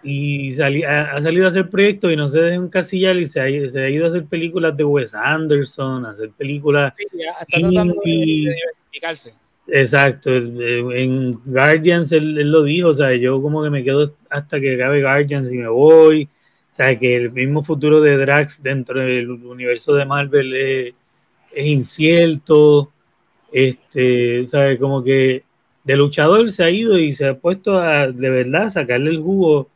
y 0.04 0.52
ha, 0.62 1.22
salido 1.22 1.46
a 1.46 1.50
hacer 1.50 1.70
proyectos 1.70 2.12
y 2.12 2.16
no 2.16 2.28
se 2.28 2.42
deja 2.42 2.56
encasillar 2.56 3.16
y 3.16 3.26
se 3.26 3.40
ha, 3.40 3.70
se 3.70 3.82
ha 3.82 3.90
ido 3.90 4.06
a 4.06 4.10
hacer 4.10 4.26
películas 4.26 4.76
de 4.76 4.84
Wes 4.84 5.16
Anderson, 5.16 6.06
a 6.06 6.12
hacer 6.12 6.30
películas 6.32 6.96
sí, 6.96 8.48
Exacto, 9.66 10.30
en 10.30 11.40
Guardians 11.46 12.12
él, 12.12 12.52
lo 12.52 12.64
dijo, 12.64 12.90
o 12.90 12.94
sea, 12.94 13.16
yo 13.16 13.42
como 13.42 13.64
que 13.64 13.70
me 13.70 13.84
quedo 13.84 14.14
hasta 14.30 14.60
que 14.60 14.76
acabe 14.76 15.02
Guardians 15.02 15.50
y 15.50 15.56
me 15.56 15.70
voy, 15.70 16.28
o 16.74 16.76
sea, 16.76 17.00
que 17.00 17.16
el 17.16 17.32
mismo 17.32 17.64
futuro 17.64 18.02
de 18.02 18.18
Drax 18.18 18.62
dentro 18.62 19.00
del 19.00 19.30
universo 19.30 19.94
de 19.94 20.06
Marvel 20.06 20.54
es, 20.54 20.94
incierto, 21.66 22.92
este, 23.54 24.42
o 24.42 24.46
sea, 24.48 24.78
como 24.78 25.02
que 25.02 25.44
de 25.84 25.96
luchador 25.96 26.52
se 26.52 26.64
ha 26.64 26.70
ido 26.70 26.98
y 26.98 27.14
se 27.14 27.28
ha 27.28 27.36
puesto 27.36 27.78
a 27.78 28.08
de 28.08 28.30
verdad 28.30 28.70
sacarle 28.70 29.12
el 29.12 29.22
jugo 29.22 29.70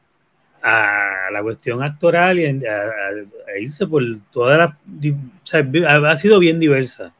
a 0.68 1.32
la 1.32 1.42
cuestión 1.42 1.82
actoral 1.82 2.40
y 2.40 2.46
a, 2.46 3.60
irse 3.60 3.88
por 3.88 4.04
toda 4.32 4.58
la, 4.58 4.66
o 4.66 5.48
sea, 5.48 5.66
ha 6.10 6.18
sido 6.18 6.40
bien 6.40 6.60
diversa 6.60 7.14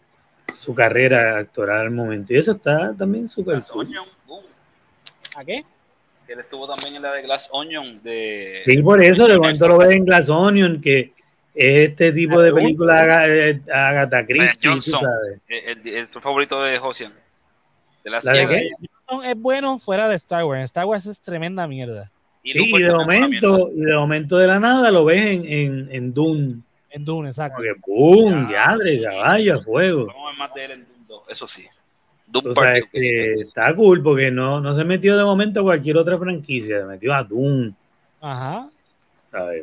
su 0.54 0.76
carrera 0.76 1.38
actoral 1.38 1.82
al 1.82 1.92
momento. 1.92 2.34
Y 2.34 2.38
eso 2.38 2.52
está 2.52 2.94
también 2.94 3.30
súper 3.30 3.62
¿A 5.36 5.46
qué? 5.46 5.64
Que 6.26 6.34
él 6.34 6.40
estuvo 6.40 6.68
también 6.68 6.96
en 6.96 7.04
la 7.04 7.14
de 7.14 7.22
Glass 7.22 7.48
Onion. 7.52 7.94
De... 8.04 8.64
Sí, 8.66 8.82
por 8.82 9.02
eso, 9.02 9.28
de 9.28 9.38
cuando 9.38 9.68
lo 9.68 9.78
ves 9.78 9.92
en 9.92 10.04
Glass 10.04 10.28
Onion, 10.28 10.82
que 10.82 11.14
este 11.54 12.12
tipo 12.12 12.42
de 12.42 12.52
película 12.52 13.28
eh, 13.28 13.62
Agatha 13.72 14.26
Christie. 14.26 14.60
Johnson, 14.62 15.06
el, 15.48 15.88
el, 15.88 16.08
favorito 16.08 16.62
de 16.62 16.78
Josian. 16.78 17.14
De 18.04 18.10
la, 18.10 18.20
¿La 18.24 18.34
de 18.34 18.72
es 19.24 19.36
bueno 19.38 19.80
fuera 19.80 20.10
de 20.10 20.16
Star 20.16 20.44
Wars. 20.44 20.64
Star 20.64 20.86
Wars 20.86 21.06
es 21.06 21.22
tremenda 21.22 21.66
mierda. 21.68 22.12
Y, 22.54 22.82
de 22.82 22.94
momento, 22.94 23.70
y 23.76 23.82
de 23.82 23.94
momento 23.96 24.38
de 24.38 24.48
la 24.48 24.60
nada 24.60 24.90
lo 24.90 25.04
ves 25.04 25.22
en, 25.22 25.46
en, 25.46 25.90
en 25.92 26.14
Dune. 26.14 26.62
En 26.90 27.04
Dune, 27.04 27.28
exacto. 27.30 27.58
Porque 27.58 27.80
¡pum! 27.86 28.48
de 28.48 29.02
caballo, 29.02 29.56
a 29.56 29.62
fuego. 29.62 30.08
más 30.38 30.54
de 30.54 30.66
él 30.66 30.72
en 30.72 30.86
Dune 30.86 31.06
2, 31.10 31.30
eso 31.30 31.48
sí. 31.48 31.66
Dune 32.26 32.50
o 32.50 32.54
sea, 32.54 32.82
que 32.82 33.32
está 33.32 33.76
cool 33.76 34.02
porque 34.02 34.32
no, 34.32 34.62
no 34.62 34.76
se 34.76 34.86
metió 34.86 35.18
de 35.18 35.24
momento 35.24 35.60
a 35.60 35.64
cualquier 35.64 35.98
otra 35.98 36.18
franquicia, 36.18 36.80
se 36.80 36.86
metió 36.86 37.14
a 37.14 37.24
Dune. 37.24 37.74
Ajá. 38.22 38.70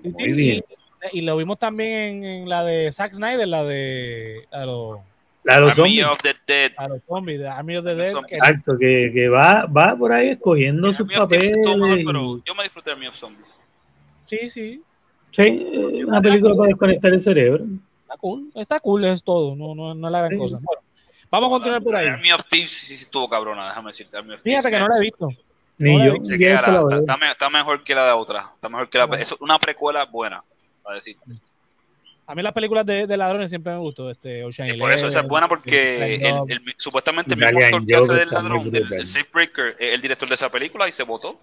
Muy 0.03 0.33
bien. 0.33 0.65
Y, 1.13 1.23
lo 1.23 1.37
vimos 1.37 1.59
también 1.59 2.25
en, 2.25 2.49
la 2.49 2.65
de 2.65 2.91
Zack 2.93 3.13
Snyder, 3.13 3.49
la 3.49 3.65
de, 3.65 4.45
la 4.51 4.61
de 4.61 4.67
los 4.67 4.99
la 5.45 5.55
de 5.57 5.61
los 5.61 5.71
Army 5.79 6.01
zombies. 6.01 6.05
of 6.07 6.19
the 6.23 6.35
Dead. 6.47 6.73
A 6.77 6.89
los 6.89 7.03
zombies, 7.07 7.39
de 7.39 7.49
Army 7.49 7.77
of 7.77 7.85
the 7.85 7.95
Dead. 7.95 8.17
Exacto, 8.31 8.79
que, 8.79 9.13
que, 9.13 9.29
va, 9.29 9.67
va 9.67 9.95
por 9.95 10.13
ahí 10.13 10.31
escogiendo 10.31 10.93
sus 10.93 11.11
papeles. 11.13 11.53
pero 12.05 12.43
yo 12.45 12.55
me 12.55 12.65
disfruté 12.65 12.91
de 12.91 12.95
Army 12.95 13.07
of 13.09 13.17
Zombies. 13.17 13.47
Sí, 14.25 14.49
sí. 14.49 14.83
Sí, 15.31 16.03
una 16.07 16.21
película 16.23 16.55
para 16.55 16.69
desconectar 16.69 17.13
el 17.13 17.21
cerebro. 17.21 17.65
Está 18.03 18.17
cool, 18.17 18.51
está 18.55 18.81
cool, 18.81 19.05
es 19.05 19.23
todo, 19.23 19.57
no, 19.57 19.75
no, 19.75 19.95
no 19.95 20.11
la 20.11 20.21
gran 20.21 20.39
cosa. 20.39 20.59
Bueno, 20.63 20.83
vamos 21.31 21.49
a 21.49 21.51
continuar 21.51 21.83
por 21.83 21.97
ahí. 21.97 22.07
Army 22.07 22.33
of 22.33 22.45
Thieves 22.49 22.71
sí, 22.71 22.95
estuvo 22.95 23.29
cabrona, 23.29 23.69
déjame 23.69 23.89
decirte. 23.89 24.17
Army 24.17 24.35
of 24.35 24.43
Fíjate 24.43 24.71
que 24.71 24.79
no 24.79 24.89
la 24.89 24.97
he 24.97 25.01
visto. 25.01 25.29
Ni 25.79 26.05
yo. 26.05 26.15
está, 26.23 27.19
está, 27.31 27.51
mejor 27.51 27.83
que 27.83 27.95
la 27.95 28.07
de 28.07 28.13
otra. 28.13 28.53
Está 28.55 28.69
mejor 28.69 28.89
que 28.89 28.99
la. 28.99 29.05
Es 29.19 29.33
una 29.41 29.59
precuela 29.59 30.05
buena, 30.07 30.45
para 30.83 30.97
decir. 30.97 31.17
A 32.27 32.35
mí 32.35 32.43
las 32.43 32.53
películas 32.53 32.87
de, 32.87 33.07
de 33.07 33.17
ladrones 33.17 33.51
siempre 33.51 33.73
me 33.73 33.79
gustó. 33.79 34.11
Este, 34.11 34.45
Ocean 34.45 34.79
por 34.79 34.93
eso 34.93 35.07
esa 35.07 35.21
es 35.21 35.29
buena 35.29 35.47
porque 35.49 36.15
el, 36.15 36.23
el, 36.49 36.61
supuestamente 36.79 37.35
el 37.35 37.41
mismo 37.41 37.61
actor 37.61 37.87
que 37.87 37.97
hace 37.97 38.15
del 38.15 38.31
ladrón, 38.31 38.71
del, 38.71 38.93
el 38.93 39.07
Safe 39.07 39.29
Breaker, 39.33 39.77
es 39.79 39.95
el 39.95 40.01
director 40.01 40.29
de 40.29 40.35
esa 40.35 40.51
película 40.51 40.89
y 40.89 40.93
se 40.93 41.03
votó. 41.03 41.39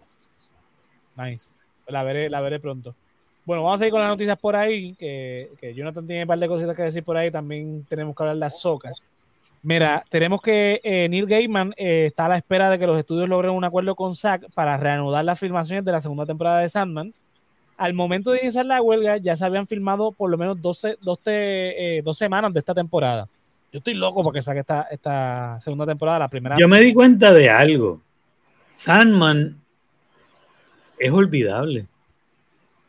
Nice. 1.15 1.51
La 1.87 2.03
veré, 2.03 2.29
la 2.29 2.41
veré 2.41 2.59
pronto. 2.59 2.95
Bueno, 3.45 3.63
vamos 3.63 3.81
a 3.81 3.85
ir 3.85 3.91
con 3.91 3.99
las 3.99 4.09
noticias 4.09 4.37
por 4.37 4.55
ahí, 4.55 4.93
que, 4.95 5.49
que 5.59 5.73
Jonathan 5.73 6.05
tiene 6.05 6.23
un 6.23 6.27
par 6.27 6.39
de 6.39 6.47
cositas 6.47 6.75
que 6.75 6.83
decir 6.83 7.03
por 7.03 7.17
ahí. 7.17 7.29
También 7.29 7.85
tenemos 7.89 8.15
que 8.15 8.23
hablar 8.23 8.35
de 8.35 8.39
las 8.39 8.59
socas. 8.59 9.03
Mira, 9.63 10.03
tenemos 10.09 10.41
que 10.41 10.81
eh, 10.83 11.07
Neil 11.09 11.27
Gaiman 11.27 11.73
eh, 11.77 12.05
está 12.07 12.25
a 12.25 12.29
la 12.29 12.37
espera 12.37 12.69
de 12.69 12.79
que 12.79 12.87
los 12.87 12.97
estudios 12.97 13.29
logren 13.29 13.51
un 13.51 13.63
acuerdo 13.63 13.95
con 13.95 14.15
Zack 14.15 14.51
para 14.53 14.77
reanudar 14.77 15.23
las 15.23 15.39
filmaciones 15.39 15.85
de 15.85 15.91
la 15.91 16.01
segunda 16.01 16.25
temporada 16.25 16.59
de 16.59 16.69
Sandman 16.69 17.11
al 17.81 17.95
momento 17.95 18.29
de 18.29 18.41
iniciar 18.43 18.67
la 18.67 18.79
huelga 18.79 19.17
ya 19.17 19.35
se 19.35 19.43
habían 19.43 19.65
filmado 19.65 20.11
por 20.11 20.29
lo 20.29 20.37
menos 20.37 20.61
12, 20.61 20.99
eh, 21.25 22.01
dos 22.05 22.15
semanas 22.15 22.53
de 22.53 22.59
esta 22.59 22.75
temporada. 22.75 23.27
Yo 23.71 23.79
estoy 23.79 23.95
loco 23.95 24.23
porque 24.23 24.39
saque 24.39 24.59
esta, 24.59 24.83
esta 24.83 25.59
segunda 25.61 25.87
temporada, 25.87 26.19
la 26.19 26.29
primera. 26.29 26.57
Yo 26.59 26.67
me 26.67 26.79
di 26.79 26.93
cuenta 26.93 27.33
de 27.33 27.49
algo. 27.49 27.99
Sandman 28.69 29.59
es 30.99 31.11
olvidable. 31.11 31.87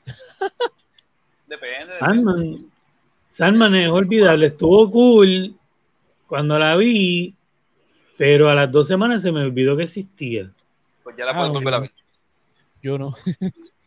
Depende. 1.47 1.95
Sandman, 1.95 2.66
Sandman 3.28 3.74
es 3.74 3.88
olvidable. 3.88 4.49
Estuvo 4.49 4.90
cool 4.90 5.57
cuando 6.26 6.59
la 6.59 6.76
vi, 6.76 7.34
pero 8.18 8.51
a 8.51 8.55
las 8.55 8.70
dos 8.70 8.88
semanas 8.88 9.22
se 9.22 9.32
me 9.32 9.40
olvidó 9.40 9.74
que 9.74 9.84
existía. 9.84 10.53
Pues 11.03 11.16
ya 11.16 11.24
la 11.24 11.32
puedo 11.32 11.47
ah, 11.47 11.53
volver 11.53 11.74
a 11.74 11.80
ver. 11.80 11.93
Yo 12.82 12.99
no. 12.99 13.14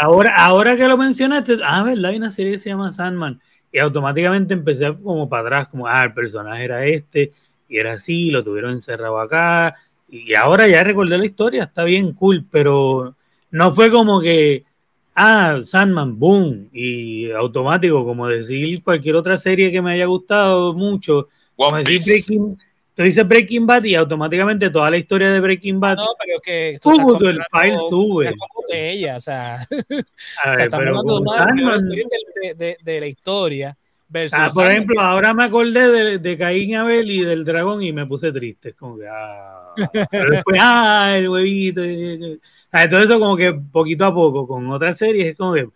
ahora, 0.00 0.34
ahora 0.36 0.76
que 0.76 0.86
lo 0.86 0.96
mencionaste, 0.96 1.58
ah, 1.64 1.82
¿verdad? 1.82 2.10
Hay 2.10 2.16
una 2.16 2.30
serie 2.30 2.52
que 2.52 2.58
se 2.58 2.70
llama 2.70 2.92
Sandman. 2.92 3.40
Y 3.72 3.78
automáticamente 3.78 4.54
empecé 4.54 4.94
como 5.02 5.28
para 5.28 5.42
atrás, 5.42 5.68
como, 5.68 5.86
ah, 5.86 6.04
el 6.04 6.14
personaje 6.14 6.64
era 6.64 6.86
este, 6.86 7.32
y 7.68 7.78
era 7.78 7.94
así, 7.94 8.30
lo 8.30 8.42
tuvieron 8.44 8.72
encerrado 8.72 9.18
acá. 9.18 9.74
Y 10.08 10.34
ahora 10.34 10.68
ya 10.68 10.84
recordé 10.84 11.18
la 11.18 11.26
historia, 11.26 11.64
está 11.64 11.84
bien 11.84 12.12
cool, 12.12 12.46
pero 12.50 13.16
no 13.50 13.74
fue 13.74 13.90
como 13.90 14.20
que, 14.20 14.64
ah, 15.14 15.58
Sandman, 15.64 16.18
boom, 16.18 16.68
y 16.72 17.30
automático, 17.32 18.04
como 18.04 18.28
decir 18.28 18.82
cualquier 18.82 19.16
otra 19.16 19.36
serie 19.36 19.72
que 19.72 19.82
me 19.82 19.92
haya 19.92 20.06
gustado 20.06 20.72
mucho, 20.72 21.28
como 21.56 21.76
decir 21.76 22.00
Breaking, 22.06 22.56
Tú 22.96 23.02
dices 23.02 23.28
Breaking 23.28 23.66
Bad 23.66 23.84
y 23.84 23.94
automáticamente 23.94 24.70
toda 24.70 24.88
la 24.88 24.96
historia 24.96 25.30
de 25.30 25.38
Breaking 25.38 25.78
Bad. 25.78 25.96
No, 25.96 26.06
pero 26.18 26.40
que. 26.40 26.70
Esto 26.70 27.28
el 27.28 27.42
file 27.52 27.78
sube. 27.90 28.34
De 28.70 28.90
ella, 28.90 29.16
o 29.18 29.20
sea. 29.20 29.56
A 30.42 30.50
ver, 30.50 30.52
o 30.52 30.56
sea 30.56 30.70
pero 30.70 31.02
de, 31.02 32.54
de, 32.54 32.76
de, 32.82 33.00
la 33.00 33.06
historia. 33.06 33.76
Versus 34.08 34.38
ah, 34.40 34.48
por 34.54 34.66
ejemplo, 34.66 34.98
ahora 34.98 35.34
me 35.34 35.44
acordé 35.44 36.18
de, 36.18 36.38
Caín 36.38 36.74
Abel 36.76 37.10
y 37.10 37.22
del 37.22 37.44
dragón 37.44 37.82
y 37.82 37.92
me 37.92 38.06
puse 38.06 38.32
triste. 38.32 38.72
Como 38.72 38.96
que, 38.96 39.06
ah. 39.06 39.74
Pero 40.10 40.30
después, 40.30 40.58
ah, 40.62 41.12
el 41.18 41.28
huevito. 41.28 41.82
Ah, 42.72 42.88
todo 42.88 43.00
eso, 43.00 43.20
como 43.20 43.36
que 43.36 43.52
poquito 43.52 44.06
a 44.06 44.14
poco. 44.14 44.48
Con 44.48 44.70
otras 44.70 44.96
series 44.96 45.26
es 45.26 45.36
como 45.36 45.52
que. 45.52 45.68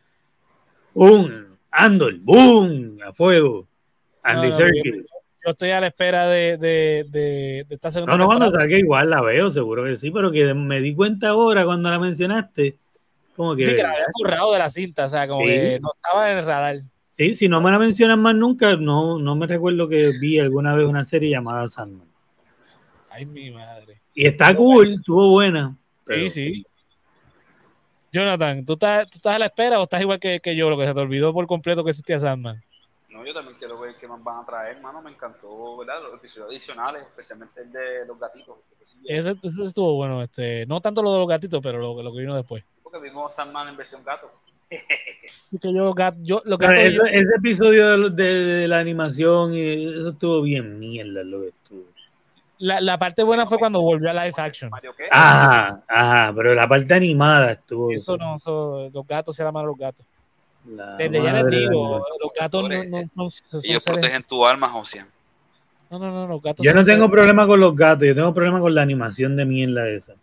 ¡Boom! 0.94 1.58
Andor, 1.70 2.18
¡boom! 2.20 2.96
A 3.06 3.12
fuego. 3.12 3.68
Andy 4.22 4.48
no, 4.48 4.56
Serkis 4.56 5.10
yo 5.45 5.53
estoy 5.53 5.70
a 5.70 5.80
la 5.80 5.86
espera 5.86 6.26
de, 6.26 6.57
de, 6.59 7.07
de, 7.09 7.66
esta 7.70 7.91
segunda. 7.91 8.12
No, 8.12 8.18
no, 8.18 8.26
cuando 8.26 8.51
salga 8.51 8.76
igual 8.76 9.11
la 9.11 9.22
veo, 9.22 9.51
seguro 9.51 9.84
que 9.84 9.97
sí, 9.97 10.11
pero 10.11 10.30
que 10.30 10.53
me 10.55 10.80
di 10.80 10.95
cuenta 10.95 11.30
ahora 11.30 11.64
cuando 11.64 11.91
la 11.91 11.99
mencionaste. 11.99 12.76
Como 13.36 13.57
que, 13.57 13.64
sí, 13.64 13.74
que 13.74 13.82
la 13.82 13.91
había 13.91 14.07
currado 14.12 14.53
de 14.53 14.59
la 14.59 14.68
cinta, 14.68 15.07
o 15.07 15.09
sea, 15.09 15.26
como 15.26 15.45
que 15.45 15.80
no 15.80 15.93
estaba 15.95 16.30
en 16.30 16.38
el 16.38 16.45
radar. 16.45 16.82
Sí, 17.12 17.34
si 17.34 17.49
no 17.49 17.61
me 17.61 17.70
la 17.70 17.78
mencionan 17.78 18.20
más 18.20 18.34
nunca, 18.34 18.76
no, 18.76 19.18
no 19.18 19.34
me 19.34 19.47
recuerdo 19.47 19.88
que 19.88 20.11
vi 20.20 20.38
alguna 20.38 20.74
vez 20.74 20.86
una 20.86 21.05
serie 21.05 21.30
llamada 21.30 21.66
Sandman. 21.68 22.09
Ay, 23.11 23.26
mi 23.26 23.51
madre. 23.51 24.01
Y 24.14 24.26
está 24.26 24.55
cool, 24.55 24.95
estuvo 24.95 25.30
buena. 25.30 25.76
Sí, 26.07 26.28
sí. 26.30 26.66
Jonathan, 28.12 28.64
¿tú 28.64 28.74
estás, 28.74 29.09
¿tú 29.09 29.18
estás 29.18 29.36
a 29.36 29.38
la 29.38 29.47
espera 29.47 29.78
o 29.80 29.84
estás 29.84 30.01
igual 30.01 30.18
que, 30.18 30.41
que 30.41 30.57
yo, 30.57 30.68
lo 30.68 30.76
que 30.76 30.86
se 30.86 30.93
te 30.93 31.01
olvidó 31.01 31.32
por 31.32 31.47
completo 31.47 31.84
que 31.84 31.91
existía 31.91 32.18
Sandman? 32.18 32.61
No, 33.20 33.26
yo 33.26 33.34
también 33.34 33.56
quiero 33.58 33.78
ver 33.78 33.96
qué 34.00 34.08
más 34.08 34.22
van 34.24 34.42
a 34.42 34.46
traer, 34.46 34.76
hermano. 34.76 35.02
Me 35.02 35.10
encantó, 35.10 35.76
¿verdad? 35.76 36.02
Los 36.02 36.14
episodios 36.14 36.48
adicionales, 36.48 37.02
especialmente 37.02 37.60
el 37.60 37.70
de 37.70 38.06
los 38.06 38.18
gatitos. 38.18 38.56
Ese, 39.04 39.34
ese, 39.42 39.64
estuvo 39.64 39.96
bueno, 39.96 40.22
este, 40.22 40.64
no 40.66 40.80
tanto 40.80 41.02
lo 41.02 41.12
de 41.12 41.18
los 41.18 41.28
gatitos, 41.28 41.60
pero 41.62 41.78
lo, 41.78 42.02
lo 42.02 42.12
que 42.12 42.20
vino 42.20 42.34
después. 42.34 42.64
Porque 42.82 42.98
vimos 42.98 43.34
Sandman 43.34 43.68
en 43.68 43.76
versión 43.76 44.02
gato. 44.02 44.30
yo, 45.50 45.92
yo, 46.22 46.42
lo 46.46 46.58
ese, 46.60 47.00
ese, 47.12 47.34
episodio 47.36 48.08
de, 48.08 48.24
de, 48.24 48.68
la 48.68 48.78
animación, 48.78 49.52
y 49.52 49.98
eso 49.98 50.10
estuvo 50.10 50.40
bien 50.40 50.78
mierda 50.78 51.22
lo 51.22 51.42
que 51.42 51.48
estuvo. 51.48 51.84
La, 52.58 52.80
la 52.80 52.98
parte 52.98 53.22
buena 53.22 53.44
fue 53.44 53.58
cuando 53.58 53.82
volvió 53.82 54.10
a 54.10 54.14
live 54.14 54.34
action. 54.36 54.70
Ajá, 55.10 55.82
ajá, 55.88 56.32
pero 56.34 56.54
la 56.54 56.66
parte 56.66 56.94
animada 56.94 57.52
estuvo. 57.52 57.90
Eso 57.90 58.16
no, 58.16 58.36
eso, 58.36 58.88
los 58.92 59.06
gatos 59.06 59.36
se 59.36 59.42
llaman 59.42 59.66
los 59.66 59.76
gatos. 59.76 60.06
Desde 60.64 61.22
ya 61.22 61.42
les 61.42 61.61
digo, 61.61 62.04
los 62.20 62.32
gatos 62.38 62.68
no, 62.68 63.30
son, 63.30 63.62
Ellos 63.64 63.84
protegen 63.84 64.22
tu 64.22 64.44
alma, 64.44 64.68
José. 64.68 65.04
No, 65.90 65.98
no, 65.98 66.11
no, 66.12 66.26
los 66.26 66.42
gatos. 66.42 66.64
Yo 66.64 66.72
no 66.72 66.84
tengo 66.84 67.11
problema 67.11 67.46
con 67.46 67.58
los 67.58 67.74
gatos, 67.74 68.06
yo 68.06 68.14
tengo 68.14 68.32
problema 68.32 68.61
con 68.61 68.74
la 68.74 68.82
animación 68.82 69.36
de 69.36 69.44
mierda 69.44 69.88
esa. 69.88 70.14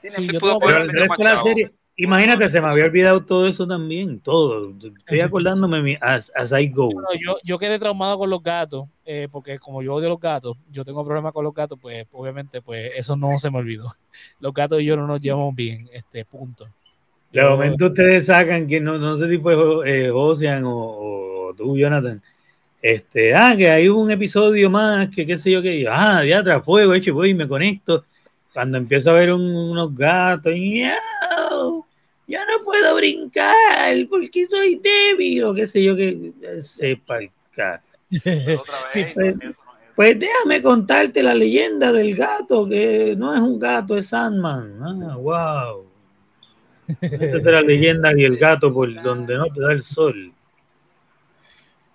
Sí, 0.00 0.26
yo 0.26 0.38
tengo 0.38 0.58
pero 0.60 0.82
el 0.82 0.88
resto 0.90 1.14
de 1.16 1.24
la 1.24 1.42
serie, 1.42 1.72
imagínate, 1.96 2.48
se 2.48 2.60
me 2.60 2.68
había 2.68 2.84
olvidado 2.84 3.24
todo 3.24 3.46
eso 3.46 3.66
también, 3.66 4.20
todo. 4.20 4.72
Estoy 4.98 5.20
acordándome 5.20 5.98
as, 6.00 6.30
as 6.36 6.52
I 6.52 6.68
go. 6.68 6.90
yo, 7.20 7.38
yo 7.42 7.58
quedé 7.58 7.78
traumado 7.78 8.18
con 8.18 8.30
los 8.30 8.42
gatos, 8.42 8.84
eh, 9.04 9.28
porque 9.32 9.58
como 9.58 9.82
yo 9.82 9.94
odio 9.94 10.10
los 10.10 10.20
gatos, 10.20 10.58
yo 10.70 10.84
tengo 10.84 11.04
problemas 11.04 11.32
con 11.32 11.42
los 11.42 11.54
gatos, 11.54 11.78
pues 11.80 12.06
obviamente, 12.12 12.62
pues 12.62 12.94
eso 12.96 13.16
no 13.16 13.36
se 13.38 13.50
me 13.50 13.58
olvidó. 13.58 13.88
Los 14.40 14.54
gatos 14.54 14.80
y 14.80 14.84
yo 14.84 14.96
no 14.96 15.06
nos 15.06 15.20
llevamos 15.20 15.54
bien, 15.54 15.88
este 15.92 16.24
punto. 16.24 16.68
De 17.32 17.42
momento 17.42 17.86
ustedes 17.86 18.26
sacan 18.26 18.66
que 18.66 18.80
no, 18.80 18.98
no 18.98 19.16
sé 19.16 19.28
si 19.28 19.38
fue 19.38 19.54
eh, 19.86 20.10
Ocean 20.10 20.62
o, 20.66 21.52
tú, 21.56 21.76
Jonathan. 21.76 22.22
Este, 22.80 23.34
ah, 23.34 23.54
que 23.56 23.68
hay 23.68 23.88
un 23.88 24.10
episodio 24.10 24.70
más, 24.70 25.08
que 25.14 25.26
qué 25.26 25.36
sé 25.36 25.50
yo, 25.50 25.60
que 25.60 25.86
ah, 25.88 26.20
de 26.20 26.34
atrás 26.34 26.64
fuego, 26.64 26.94
hecho, 26.94 27.14
voy 27.14 27.30
y 27.30 27.34
me 27.34 27.48
conecto. 27.48 28.04
Cuando 28.52 28.78
empiezo 28.78 29.10
a 29.10 29.14
ver 29.14 29.32
unos 29.32 29.94
gatos, 29.94 30.54
ya 30.54 32.44
no 32.44 32.64
puedo 32.64 32.94
brincar 32.96 33.96
porque 34.08 34.46
soy 34.46 34.76
débil, 34.76 35.44
o 35.44 35.54
qué 35.54 35.66
sé 35.66 35.82
yo, 35.82 35.94
que 35.94 36.32
sepa 36.60 37.18
el 37.18 37.30
pues, 38.08 39.36
pues, 39.94 40.18
déjame 40.18 40.62
contarte 40.62 41.22
la 41.22 41.34
leyenda 41.34 41.92
del 41.92 42.14
gato, 42.14 42.68
que 42.68 43.14
no 43.16 43.34
es 43.34 43.40
un 43.40 43.58
gato, 43.58 43.96
es 43.96 44.08
Sandman. 44.08 44.78
Ah, 44.82 45.16
wow. 45.16 45.85
Esta 47.00 47.36
es 47.36 47.44
la 47.44 47.62
leyenda 47.62 48.12
y 48.16 48.24
el 48.24 48.36
gato 48.36 48.72
por 48.72 48.92
donde 49.02 49.36
no 49.36 49.46
te 49.46 49.60
da 49.60 49.72
el 49.72 49.82
sol. 49.82 50.32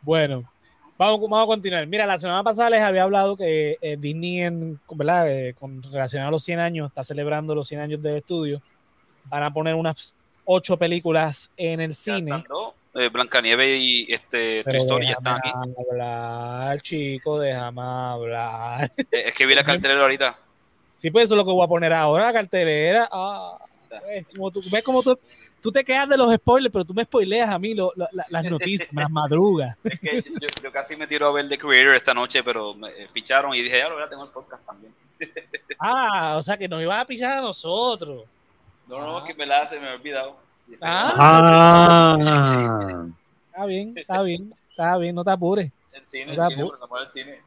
Bueno, 0.01 0.43
vamos, 0.97 1.21
vamos 1.21 1.43
a 1.43 1.45
continuar. 1.45 1.87
Mira, 1.87 2.05
la 2.05 2.19
semana 2.19 2.43
pasada 2.43 2.69
les 2.71 2.81
había 2.81 3.03
hablado 3.03 3.37
que 3.37 3.77
eh, 3.81 3.97
Disney, 3.97 4.41
en, 4.41 4.79
¿verdad? 4.91 5.29
Eh, 5.31 5.53
con 5.53 5.81
relación 5.83 6.23
a 6.23 6.31
los 6.31 6.43
100 6.43 6.59
años, 6.59 6.87
está 6.87 7.03
celebrando 7.03 7.55
los 7.55 7.67
100 7.67 7.81
años 7.81 8.01
del 8.01 8.17
estudio. 8.17 8.61
Van 9.25 9.43
a 9.43 9.53
poner 9.53 9.75
unas 9.75 10.15
ocho 10.45 10.77
películas 10.77 11.51
en 11.55 11.79
el 11.81 11.93
cine. 11.93 12.43
eh, 12.95 13.09
Blancanieves 13.09 13.79
y 13.79 14.11
este 14.11 14.63
Toy 14.63 14.77
Story 14.77 15.05
ya 15.05 15.13
están 15.13 15.37
aquí. 15.37 15.51
hablar, 15.89 16.81
chico, 16.81 17.39
déjame 17.39 17.81
hablar. 17.81 18.91
Eh, 18.97 19.23
es 19.27 19.33
que 19.33 19.45
vi 19.45 19.55
la 19.55 19.63
cartelera 19.63 20.01
ahorita. 20.01 20.37
Sí, 20.97 21.09
pues 21.09 21.25
eso 21.25 21.35
es 21.35 21.37
lo 21.37 21.45
que 21.45 21.51
voy 21.51 21.63
a 21.63 21.67
poner 21.67 21.93
ahora, 21.93 22.25
la 22.25 22.33
cartelera. 22.33 23.07
Ah, 23.11 23.57
ves 23.99 24.25
como 24.33 24.51
tú, 24.51 24.61
ves 24.71 24.83
como 24.83 25.03
tú, 25.03 25.17
tú 25.61 25.71
te 25.71 25.83
quedas 25.83 26.07
de 26.07 26.17
los 26.17 26.33
spoilers, 26.33 26.71
pero 26.71 26.85
tú 26.85 26.93
me 26.93 27.03
spoileas 27.03 27.49
a 27.49 27.59
mí 27.59 27.73
lo, 27.73 27.91
lo, 27.95 28.07
las 28.29 28.43
noticias, 28.45 28.87
las 28.93 29.09
madrugas. 29.09 29.77
Es 29.83 29.99
que 29.99 30.23
yo, 30.23 30.47
yo, 30.63 30.71
casi 30.71 30.95
me 30.95 31.07
tiro 31.07 31.27
a 31.27 31.31
ver 31.31 31.47
The 31.49 31.57
Creator 31.57 31.95
esta 31.95 32.13
noche, 32.13 32.43
pero 32.43 32.73
me 32.73 33.07
ficharon 33.09 33.53
y 33.53 33.61
dije, 33.61 33.77
ya 33.77 33.89
lo 33.89 33.95
voy 33.95 34.03
a 34.03 34.09
tengo 34.09 34.23
el 34.23 34.29
podcast 34.31 34.65
también. 34.65 34.93
Ah, 35.83 36.35
o 36.37 36.43
sea 36.43 36.57
que 36.57 36.67
nos 36.67 36.79
iban 36.79 36.99
a 36.99 37.05
pillar 37.05 37.39
a 37.39 37.41
nosotros. 37.41 38.27
No, 38.87 38.99
no, 38.99 39.17
ah. 39.17 39.25
que 39.25 39.33
me 39.33 39.47
la 39.47 39.67
se 39.67 39.79
me 39.79 39.89
ha 39.89 39.95
olvidado. 39.95 40.35
Ah, 40.79 41.13
ah. 41.17 43.07
Está 43.47 43.65
bien, 43.65 43.97
está 43.97 44.21
bien, 44.21 44.53
está 44.69 44.97
bien, 44.97 45.15
no 45.15 45.23
te 45.23 45.31
apures. 45.31 45.71
El 45.91 46.07
cine, 46.07 46.35
no 46.35 46.45
el 46.45 46.51
cine, 46.51 46.71
el 47.01 47.07
cine. 47.07 47.39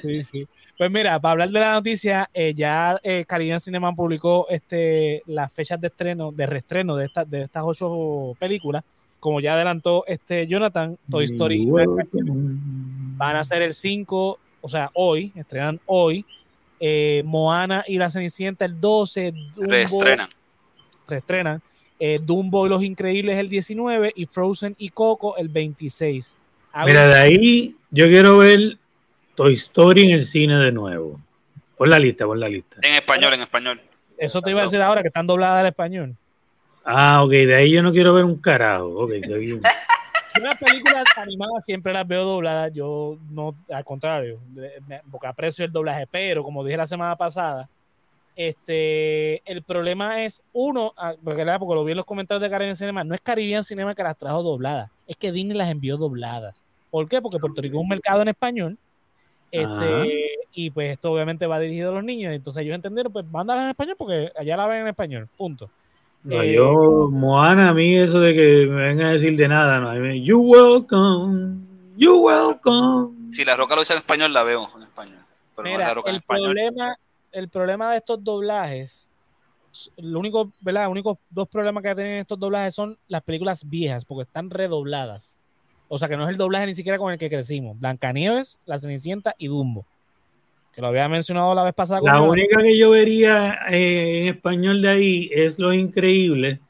Sí, 0.00 0.24
sí. 0.24 0.46
Pues 0.76 0.90
mira, 0.90 1.18
para 1.20 1.32
hablar 1.32 1.50
de 1.50 1.60
la 1.60 1.72
noticia, 1.72 2.28
eh, 2.34 2.54
ya 2.54 2.98
eh, 3.02 3.24
Caribbean 3.26 3.60
Cinema 3.60 3.94
publicó 3.94 4.46
este, 4.48 5.22
las 5.26 5.52
fechas 5.52 5.80
de 5.80 5.88
estreno, 5.88 6.32
de 6.32 6.46
reestreno 6.46 6.96
de, 6.96 7.06
esta, 7.06 7.24
de 7.24 7.42
estas 7.42 7.62
ocho 7.64 8.34
películas. 8.38 8.84
Como 9.20 9.40
ya 9.40 9.54
adelantó 9.54 10.04
este 10.08 10.46
Jonathan, 10.48 10.98
Toy 11.08 11.26
Story 11.26 11.70
van 11.70 13.36
a 13.36 13.44
ser 13.44 13.62
el 13.62 13.72
5, 13.72 14.38
o 14.60 14.68
sea, 14.68 14.90
hoy, 14.94 15.32
estrenan 15.36 15.80
hoy. 15.86 16.24
Eh, 16.84 17.22
Moana 17.24 17.84
y 17.86 17.96
la 17.96 18.10
Cenicienta 18.10 18.64
el 18.64 18.80
12. 18.80 19.32
reestrenan. 19.56 20.28
Reestrenan. 21.06 21.62
Eh, 22.00 22.18
Dumbo 22.20 22.66
y 22.66 22.68
los 22.68 22.82
Increíbles 22.82 23.38
el 23.38 23.48
19 23.48 24.12
y 24.16 24.26
Frozen 24.26 24.74
y 24.76 24.88
Coco 24.88 25.36
el 25.36 25.48
26. 25.48 26.36
Mira, 26.84 27.06
de 27.06 27.14
ahí 27.14 27.76
yo 27.92 28.08
quiero 28.08 28.38
ver 28.38 28.78
Toy 29.34 29.54
Story 29.54 30.04
en 30.04 30.10
el 30.10 30.24
cine 30.24 30.58
de 30.58 30.72
nuevo. 30.72 31.20
Pon 31.76 31.90
la 31.90 31.98
lista, 31.98 32.26
pon 32.26 32.38
la 32.38 32.48
lista. 32.48 32.76
En 32.82 32.94
español, 32.94 33.34
en 33.34 33.42
español. 33.42 33.80
Eso 34.18 34.40
te 34.40 34.50
iba 34.50 34.60
a 34.60 34.64
decir 34.64 34.80
ahora 34.80 35.02
que 35.02 35.08
están 35.08 35.26
dobladas 35.26 35.60
al 35.60 35.66
español. 35.66 36.16
Ah, 36.84 37.22
ok, 37.22 37.30
de 37.30 37.54
ahí 37.54 37.70
yo 37.70 37.82
no 37.82 37.92
quiero 37.92 38.14
ver 38.14 38.24
un 38.24 38.36
carajo. 38.36 38.86
Ok, 38.86 39.12
Las 40.40 40.58
películas 40.60 41.04
animadas 41.16 41.64
siempre 41.64 41.92
las 41.92 42.06
veo 42.06 42.24
dobladas, 42.24 42.72
yo 42.72 43.18
no, 43.30 43.54
al 43.70 43.84
contrario, 43.84 44.40
porque 45.10 45.26
aprecio 45.26 45.64
el 45.64 45.72
doblaje, 45.72 46.06
pero 46.10 46.42
como 46.42 46.64
dije 46.64 46.76
la 46.76 46.86
semana 46.86 47.16
pasada, 47.16 47.68
este, 48.34 49.42
el 49.50 49.62
problema 49.62 50.24
es, 50.24 50.42
uno, 50.52 50.94
ah, 50.96 51.14
porque, 51.22 51.44
porque 51.44 51.74
lo 51.74 51.84
vi 51.84 51.92
en 51.92 51.98
los 51.98 52.06
comentarios 52.06 52.42
de 52.42 52.50
Caribbean 52.50 52.76
Cinema, 52.76 53.04
no 53.04 53.14
es 53.14 53.20
Caribbean 53.20 53.64
Cinema 53.64 53.94
que 53.94 54.02
las 54.02 54.16
trajo 54.16 54.42
dobladas, 54.42 54.90
es 55.06 55.16
que 55.16 55.32
Disney 55.32 55.56
las 55.56 55.70
envió 55.70 55.96
dobladas. 55.96 56.64
¿Por 56.90 57.08
qué? 57.08 57.22
Porque 57.22 57.38
Puerto 57.38 57.62
Rico 57.62 57.78
es 57.78 57.82
un 57.82 57.88
mercado 57.88 58.22
en 58.22 58.28
español. 58.28 58.78
Este, 59.52 60.48
y 60.54 60.70
pues 60.70 60.92
esto 60.92 61.12
obviamente 61.12 61.46
va 61.46 61.60
dirigido 61.60 61.90
a 61.90 61.94
los 61.94 62.04
niños. 62.04 62.34
Entonces 62.34 62.62
ellos 62.62 62.74
entendieron, 62.74 63.12
pues 63.12 63.26
mándalas 63.26 63.64
en 63.64 63.70
español 63.70 63.96
porque 63.98 64.32
allá 64.36 64.56
la 64.56 64.66
ven 64.66 64.80
en 64.80 64.88
español. 64.88 65.28
Punto. 65.36 65.70
No, 66.24 66.40
eh, 66.40 66.54
yo, 66.54 67.10
Moana, 67.10 67.70
a 67.70 67.74
mí 67.74 67.96
eso 67.96 68.18
de 68.20 68.32
que 68.32 68.66
me 68.66 68.82
vengan 68.82 69.08
a 69.08 69.12
decir 69.12 69.36
de 69.36 69.48
nada, 69.48 69.80
no. 69.80 70.14
You 70.14 70.38
welcome, 70.38 71.66
you 71.96 72.26
welcome. 72.26 73.30
Si 73.30 73.44
la 73.44 73.56
roca 73.56 73.74
lo 73.74 73.82
dice 73.82 73.92
en 73.92 73.98
español, 73.98 74.32
la 74.32 74.42
veo 74.42 74.68
en 74.76 74.82
español. 74.82 75.18
Mira, 75.62 75.94
el 76.06 76.22
problema, 76.22 76.96
el 77.30 77.48
problema 77.48 77.90
de 77.90 77.98
estos 77.98 78.22
doblajes, 78.24 79.10
lo 79.96 80.18
único, 80.18 80.50
¿verdad? 80.60 80.84
Los 80.84 80.92
únicos 80.92 81.18
dos 81.28 81.48
problemas 81.48 81.82
que 81.82 81.94
tienen 81.94 82.18
estos 82.20 82.38
doblajes 82.38 82.74
son 82.74 82.98
las 83.08 83.22
películas 83.22 83.68
viejas, 83.68 84.04
porque 84.04 84.22
están 84.22 84.48
redobladas. 84.48 85.38
O 85.94 85.98
sea 85.98 86.08
que 86.08 86.16
no 86.16 86.22
es 86.24 86.30
el 86.30 86.38
doblaje 86.38 86.64
ni 86.64 86.72
siquiera 86.72 86.96
con 86.96 87.12
el 87.12 87.18
que 87.18 87.28
crecimos. 87.28 87.78
Blancanieves, 87.78 88.58
La 88.64 88.78
Cenicienta 88.78 89.34
y 89.36 89.48
Dumbo. 89.48 89.84
Que 90.74 90.80
lo 90.80 90.86
había 90.86 91.06
mencionado 91.06 91.54
la 91.54 91.64
vez 91.64 91.74
pasada. 91.74 92.00
La 92.02 92.22
única 92.22 92.62
que 92.62 92.78
yo 92.78 92.88
vería 92.88 93.58
eh, 93.68 94.22
en 94.22 94.28
español 94.28 94.80
de 94.80 94.88
ahí 94.88 95.30
es 95.30 95.58
Lo 95.58 95.74
Increíble, 95.74 96.60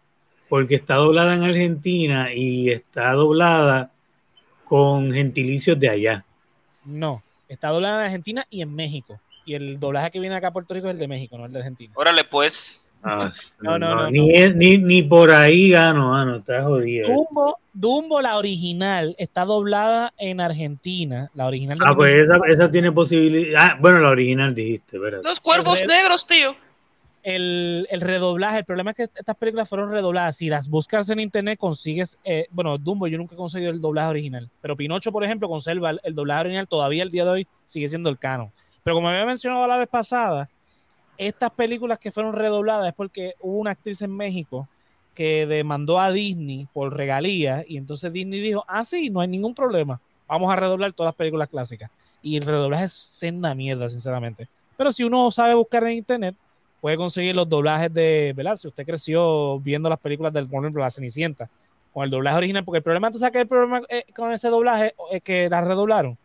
porque 0.49 0.75
está 0.75 0.97
doblada 0.97 1.35
en 1.35 1.45
Argentina 1.45 2.35
y 2.35 2.71
está 2.71 3.13
doblada 3.13 3.93
con 4.65 5.13
gentilicios 5.13 5.79
de 5.79 5.89
allá. 5.89 6.25
No, 6.85 7.23
está 7.49 7.69
doblada 7.69 8.01
en 8.01 8.07
Argentina 8.07 8.45
y 8.51 8.63
en 8.63 8.75
México. 8.75 9.21
Y 9.45 9.55
el 9.55 9.79
doblaje 9.79 10.11
que 10.11 10.19
viene 10.19 10.35
acá 10.35 10.49
a 10.49 10.53
Puerto 10.53 10.75
Rico 10.75 10.89
es 10.89 10.95
el 10.95 10.99
de 10.99 11.07
México, 11.07 11.39
no 11.39 11.47
el 11.47 11.53
de 11.53 11.61
Argentina. 11.61 11.93
Órale, 11.95 12.25
pues. 12.25 12.89
Ah, 13.05 13.31
no, 13.61 13.79
no, 13.79 13.95
no, 13.95 14.11
ni, 14.11 14.33
ni, 14.49 14.79
ni, 14.79 15.03
por 15.03 15.31
ahí 15.31 15.71
gano, 15.71 16.11
mano, 16.11 16.37
está 16.37 16.65
jodido. 16.65 17.09
Dumbo, 17.09 17.57
Dumbo, 17.75 18.21
la 18.21 18.37
original, 18.37 19.15
está 19.19 19.45
doblada 19.45 20.13
en 20.19 20.41
Argentina. 20.41 21.31
La 21.35 21.47
original. 21.47 21.79
Ah, 21.81 21.95
pues 21.95 22.13
esa, 22.13 22.39
esa, 22.47 22.71
tiene 22.71 22.93
posibilidad. 22.93 23.63
Ah, 23.63 23.79
bueno, 23.81 23.99
la 24.01 24.11
original 24.11 24.55
dijiste, 24.55 24.99
¿verdad? 24.99 25.21
Los 25.25 25.41
cuervos 25.41 25.81
negros, 25.87 26.27
tío. 26.27 26.55
El, 27.23 27.87
el, 27.91 28.01
redoblaje, 28.01 28.59
el 28.59 28.65
problema 28.65 28.91
es 28.91 28.97
que 28.97 29.03
estas 29.05 29.37
películas 29.37 29.69
fueron 29.69 29.91
redobladas. 29.91 30.37
Si 30.37 30.49
las 30.49 30.69
buscas 30.69 31.09
en 31.09 31.21
internet, 31.21 31.59
consigues. 31.59 32.19
Eh, 32.25 32.47
bueno, 32.51 32.77
Dumbo, 32.77 33.07
yo 33.07 33.17
nunca 33.17 33.35
he 33.35 33.39
conseguido 33.39 33.71
el 33.71 33.81
doblaje 33.81 34.11
original. 34.11 34.51
Pero 34.61 34.77
Pinocho, 34.77 35.13
por 35.13 35.25
ejemplo, 35.25 35.49
conserva 35.49 35.91
el, 35.91 36.01
el 36.03 36.15
doblaje 36.15 36.41
original. 36.41 36.69
Todavía 36.69 37.05
el 37.05 37.11
día 37.11 37.25
de 37.25 37.31
hoy 37.31 37.49
sigue 37.65 37.89
siendo 37.89 38.11
el 38.11 38.19
canon. 38.19 38.53
Pero 38.83 38.97
como 38.97 39.09
había 39.09 39.25
mencionado 39.25 39.67
la 39.67 39.79
vez 39.79 39.89
pasada, 39.89 40.51
estas 41.17 41.51
películas 41.53 41.99
que 41.99 42.13
fueron 42.13 42.35
redobladas 42.35 42.89
es 42.89 42.95
porque 42.95 43.35
hubo 43.41 43.59
una 43.59 43.71
actriz 43.71 44.03
en 44.03 44.15
México 44.15 44.69
que 45.15 45.47
demandó 45.47 46.01
a 46.01 46.11
Disney 46.11 46.67
por 46.73 46.97
regalías 46.97 47.65
y 47.69 47.77
entonces 47.77 48.13
Disney 48.13 48.41
dijo, 48.41 48.65
ah, 48.67 48.85
sí, 48.85 49.11
no 49.11 49.21
hay 49.21 49.29
ningún 49.29 49.55
problema, 49.55 50.01
vamos 50.27 50.53
a 50.53 50.57
redoblar 50.57 50.93
todas 50.93 51.09
las 51.09 51.17
películas 51.17 51.49
clásicas. 51.49 51.91
Y 52.23 52.37
el 52.37 52.45
redoblaje 52.45 52.85
es 52.85 52.93
senda 52.93 53.55
mierda, 53.55 53.89
sinceramente. 53.89 54.49
Pero 54.77 54.93
si 54.93 55.03
uno 55.05 55.31
sabe 55.31 55.55
buscar 55.55 55.83
en 55.85 55.99
internet, 55.99 56.37
puede 56.81 56.97
conseguir 56.97 57.35
los 57.35 57.49
doblajes 57.49 57.93
de, 57.93 58.33
¿verdad? 58.35 58.57
Si 58.57 58.69
usted 58.69 58.87
creció 58.87 59.59
viendo 59.59 59.89
las 59.89 59.99
películas 59.99 60.33
del, 60.33 60.49
por 60.49 60.63
ejemplo, 60.63 60.83
La 60.83 60.91
Cenicienta, 60.91 61.49
con 61.93 62.05
el 62.05 62.11
doblaje 62.11 62.39
original, 62.39 62.65
porque 62.65 62.79
el 62.79 62.83
problema, 62.83 63.11
tú 63.11 63.19
sabes 63.19 63.33
que 63.33 63.41
el 63.41 63.49
problema 63.49 63.83
eh, 63.89 64.05
con 64.15 64.33
ese 64.33 64.49
doblaje 64.49 64.95
es 65.11 65.23
que 65.23 65.51
la 65.51 65.61
redoblaron 65.61 66.17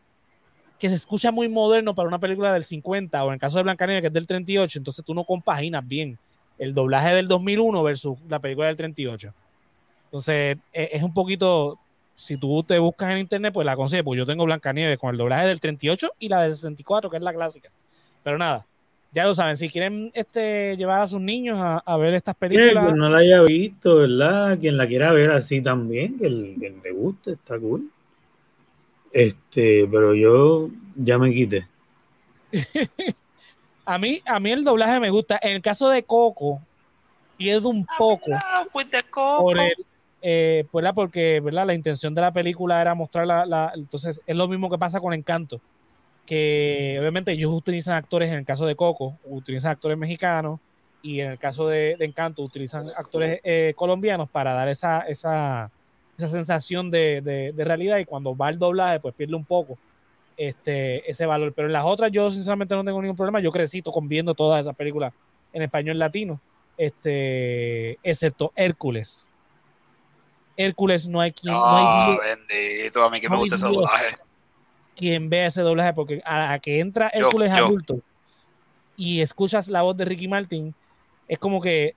que 0.79 0.89
se 0.89 0.95
escucha 0.95 1.31
muy 1.31 1.49
moderno 1.49 1.95
para 1.95 2.07
una 2.07 2.19
película 2.19 2.53
del 2.53 2.63
50 2.63 3.23
o 3.23 3.27
en 3.27 3.33
el 3.33 3.39
caso 3.39 3.57
de 3.57 3.63
Blancanieves 3.63 4.01
que 4.01 4.07
es 4.07 4.13
del 4.13 4.27
38, 4.27 4.77
entonces 4.77 5.03
tú 5.03 5.13
no 5.13 5.23
compaginas 5.23 5.87
bien 5.87 6.17
el 6.57 6.73
doblaje 6.73 7.13
del 7.13 7.27
2001 7.27 7.83
versus 7.83 8.17
la 8.29 8.39
película 8.39 8.67
del 8.67 8.75
38. 8.75 9.33
Entonces 10.05 10.57
e, 10.73 10.89
es 10.93 11.03
un 11.03 11.13
poquito, 11.13 11.79
si 12.15 12.37
tú 12.37 12.63
te 12.63 12.79
buscas 12.79 13.11
en 13.11 13.19
internet, 13.19 13.53
pues 13.53 13.65
la 13.65 13.75
consigues, 13.75 14.03
pues 14.03 14.17
yo 14.17 14.25
tengo 14.25 14.45
Blancanieves 14.45 14.99
con 14.99 15.11
el 15.11 15.17
doblaje 15.17 15.47
del 15.47 15.59
38 15.59 16.11
y 16.19 16.29
la 16.29 16.43
del 16.43 16.53
64, 16.53 17.09
que 17.09 17.17
es 17.17 17.23
la 17.23 17.33
clásica. 17.33 17.69
Pero 18.23 18.37
nada, 18.37 18.65
ya 19.11 19.25
lo 19.25 19.33
saben, 19.33 19.57
si 19.57 19.69
quieren 19.69 20.11
este, 20.13 20.75
llevar 20.77 21.01
a 21.01 21.07
sus 21.07 21.21
niños 21.21 21.57
a, 21.59 21.97
ver 21.97 22.13
estas 22.13 22.35
películas. 22.35 22.95
no 22.95 23.09
la 23.09 23.19
haya 23.19 23.41
visto, 23.41 23.95
¿verdad? 23.95 24.59
Quien 24.59 24.77
la 24.77 24.87
quiera 24.87 25.11
ver 25.11 25.31
así 25.31 25.61
también, 25.61 26.17
que, 26.17 26.27
el, 26.27 26.55
que 26.59 26.75
le 26.83 26.91
guste, 26.91 27.31
está 27.31 27.57
cool. 27.57 27.89
Este, 29.11 29.87
pero 29.89 30.13
yo 30.13 30.69
ya 30.95 31.17
me 31.17 31.33
quité. 31.33 31.65
a 33.87 33.97
mí, 33.97 34.21
a 34.25 34.39
mí 34.39 34.51
el 34.51 34.65
doblaje 34.65 34.99
me 34.99 35.09
gusta. 35.09 35.39
En 35.41 35.55
el 35.55 35.61
caso 35.61 35.87
de 35.89 36.03
Coco, 36.03 36.61
pierdo 37.37 37.69
un 37.69 37.87
poco. 37.97 38.31
pues 38.73 38.91
de 38.91 39.01
Coco. 39.03 39.43
Por 39.43 39.59
el, 39.59 39.73
eh, 40.21 40.65
porque 40.93 41.39
¿verdad? 41.39 41.65
la 41.65 41.73
intención 41.73 42.13
de 42.13 42.19
la 42.19 42.33
película 42.33 42.81
era 42.81 42.93
mostrar 42.93 43.25
la, 43.25 43.71
Entonces, 43.75 44.21
es 44.27 44.35
lo 44.35 44.49
mismo 44.49 44.69
que 44.69 44.77
pasa 44.77 44.99
con 44.99 45.13
Encanto. 45.13 45.61
Que 46.25 46.97
obviamente 46.99 47.31
ellos 47.31 47.53
utilizan 47.53 47.95
actores, 47.95 48.29
en 48.29 48.39
el 48.39 48.45
caso 48.45 48.65
de 48.65 48.75
Coco, 48.75 49.17
utilizan 49.23 49.71
actores 49.71 49.97
mexicanos. 49.97 50.59
Y 51.01 51.21
en 51.21 51.31
el 51.31 51.39
caso 51.39 51.69
de, 51.69 51.95
Encanto, 52.01 52.41
utilizan 52.41 52.89
actores 52.89 53.39
eh, 53.45 53.71
colombianos 53.77 54.29
para 54.29 54.53
dar 54.53 54.67
esa, 54.67 54.99
esa, 55.01 55.71
esa 56.17 56.27
sensación 56.27 56.89
de, 56.89 57.21
de, 57.55 57.63
realidad 57.63 57.99
y 57.99 58.05
cuando 58.05 58.35
va 58.35 58.49
el 58.49 58.59
doblaje 58.59 58.99
pues 58.99 59.15
pierde 59.15 59.35
un 59.35 59.45
poco 59.45 59.77
este, 60.37 61.09
ese 61.09 61.25
valor. 61.25 61.53
Pero 61.53 61.67
en 61.67 61.73
las 61.73 61.83
otras 61.85 62.11
yo 62.11 62.29
sinceramente 62.29 62.75
no 62.75 62.85
tengo 62.85 63.01
ningún 63.01 63.17
problema. 63.17 63.39
Yo 63.39 63.51
crecí 63.51 63.81
con 63.81 64.07
viendo 64.07 64.33
todas 64.33 64.61
esas 64.61 64.75
películas 64.75 65.13
en 65.51 65.63
español 65.63 65.97
latino, 65.97 66.39
este, 66.77 67.97
excepto 68.03 68.53
Hércules. 68.55 69.27
Hércules 70.55 71.07
no 71.07 71.19
hay 71.19 71.31
quien... 71.31 71.53
no 71.53 71.65
hay 71.65 71.85
ah, 71.87 72.17
bendito, 72.23 73.03
a 73.03 73.09
mí 73.09 73.19
que 73.19 73.29
me 73.29 73.37
gusta 73.37 73.55
ese 73.55 73.65
doblaje. 73.65 74.15
Quien 74.95 75.29
vea 75.29 75.47
ese 75.47 75.61
doblaje, 75.61 75.93
porque 75.93 76.21
a, 76.25 76.57
que 76.59 76.79
entra 76.79 77.09
Hércules 77.13 77.51
adulto 77.51 78.01
y 78.95 79.21
escuchas 79.21 79.67
la 79.67 79.83
voz 79.83 79.95
de 79.95 80.05
Ricky 80.05 80.27
Martin, 80.27 80.73
es 81.27 81.37
como 81.37 81.61
que, 81.61 81.95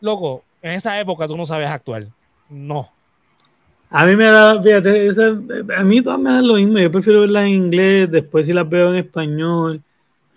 loco, 0.00 0.42
en 0.60 0.72
esa 0.72 0.98
época 0.98 1.28
tú 1.28 1.36
no 1.36 1.46
sabes 1.46 1.68
actuar. 1.68 2.08
No, 2.48 2.90
a 3.96 4.06
mí 4.06 4.16
me 4.16 4.24
da, 4.24 4.60
fíjate, 4.60 5.08
a 5.76 5.84
mí 5.84 6.02
todas 6.02 6.18
me 6.18 6.30
dan 6.30 6.48
lo 6.48 6.54
mismo. 6.54 6.80
Yo 6.80 6.90
prefiero 6.90 7.20
verlas 7.20 7.44
en 7.44 7.50
inglés, 7.50 8.10
después 8.10 8.44
si 8.44 8.52
las 8.52 8.68
veo 8.68 8.90
en 8.90 8.96
español. 8.96 9.80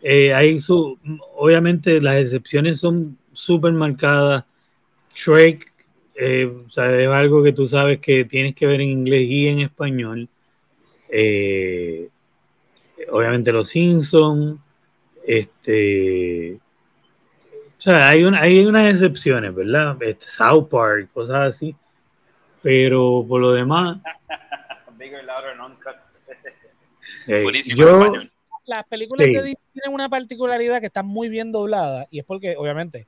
Eh, 0.04 0.32
hay 0.32 0.60
su, 0.60 0.96
obviamente 1.36 2.00
las 2.00 2.18
excepciones 2.18 2.80
son 2.80 3.18
súper 3.34 3.74
marcadas. 3.74 4.44
Shrek 5.16 5.74
eh, 6.14 6.54
es 6.68 6.78
algo 6.78 7.42
que 7.42 7.52
tú 7.52 7.66
sabes 7.66 7.98
que 7.98 8.26
tienes 8.26 8.54
que 8.54 8.68
ver 8.68 8.80
en 8.80 8.90
inglés 8.90 9.28
y 9.28 9.48
en 9.48 9.62
español. 9.62 10.30
Eh, 11.10 12.10
obviamente 13.10 13.52
los 13.52 13.70
Simpsons, 13.70 14.60
este, 15.26 16.60
o 17.76 17.82
sea, 17.82 18.08
hay, 18.08 18.24
hay 18.24 18.66
unas 18.68 18.94
excepciones, 18.94 19.56
¿verdad? 19.56 19.98
Este, 20.00 20.28
South 20.28 20.68
Park, 20.70 21.10
cosas 21.12 21.56
así, 21.56 21.76
pero 22.68 23.24
por 23.26 23.40
lo 23.40 23.54
demás... 23.54 23.98
Bigger, 24.98 25.24
louder, 25.24 25.56
yo, 27.76 28.12
las 28.66 28.84
películas 28.88 29.26
de 29.26 29.32
Disney 29.32 29.56
tienen 29.72 29.94
una 29.94 30.10
particularidad 30.10 30.82
que 30.82 30.88
está 30.88 31.02
muy 31.02 31.30
bien 31.30 31.54
doblada 31.54 32.08
y 32.12 32.20
es 32.20 32.26
porque, 32.26 32.58
obviamente, 32.58 33.08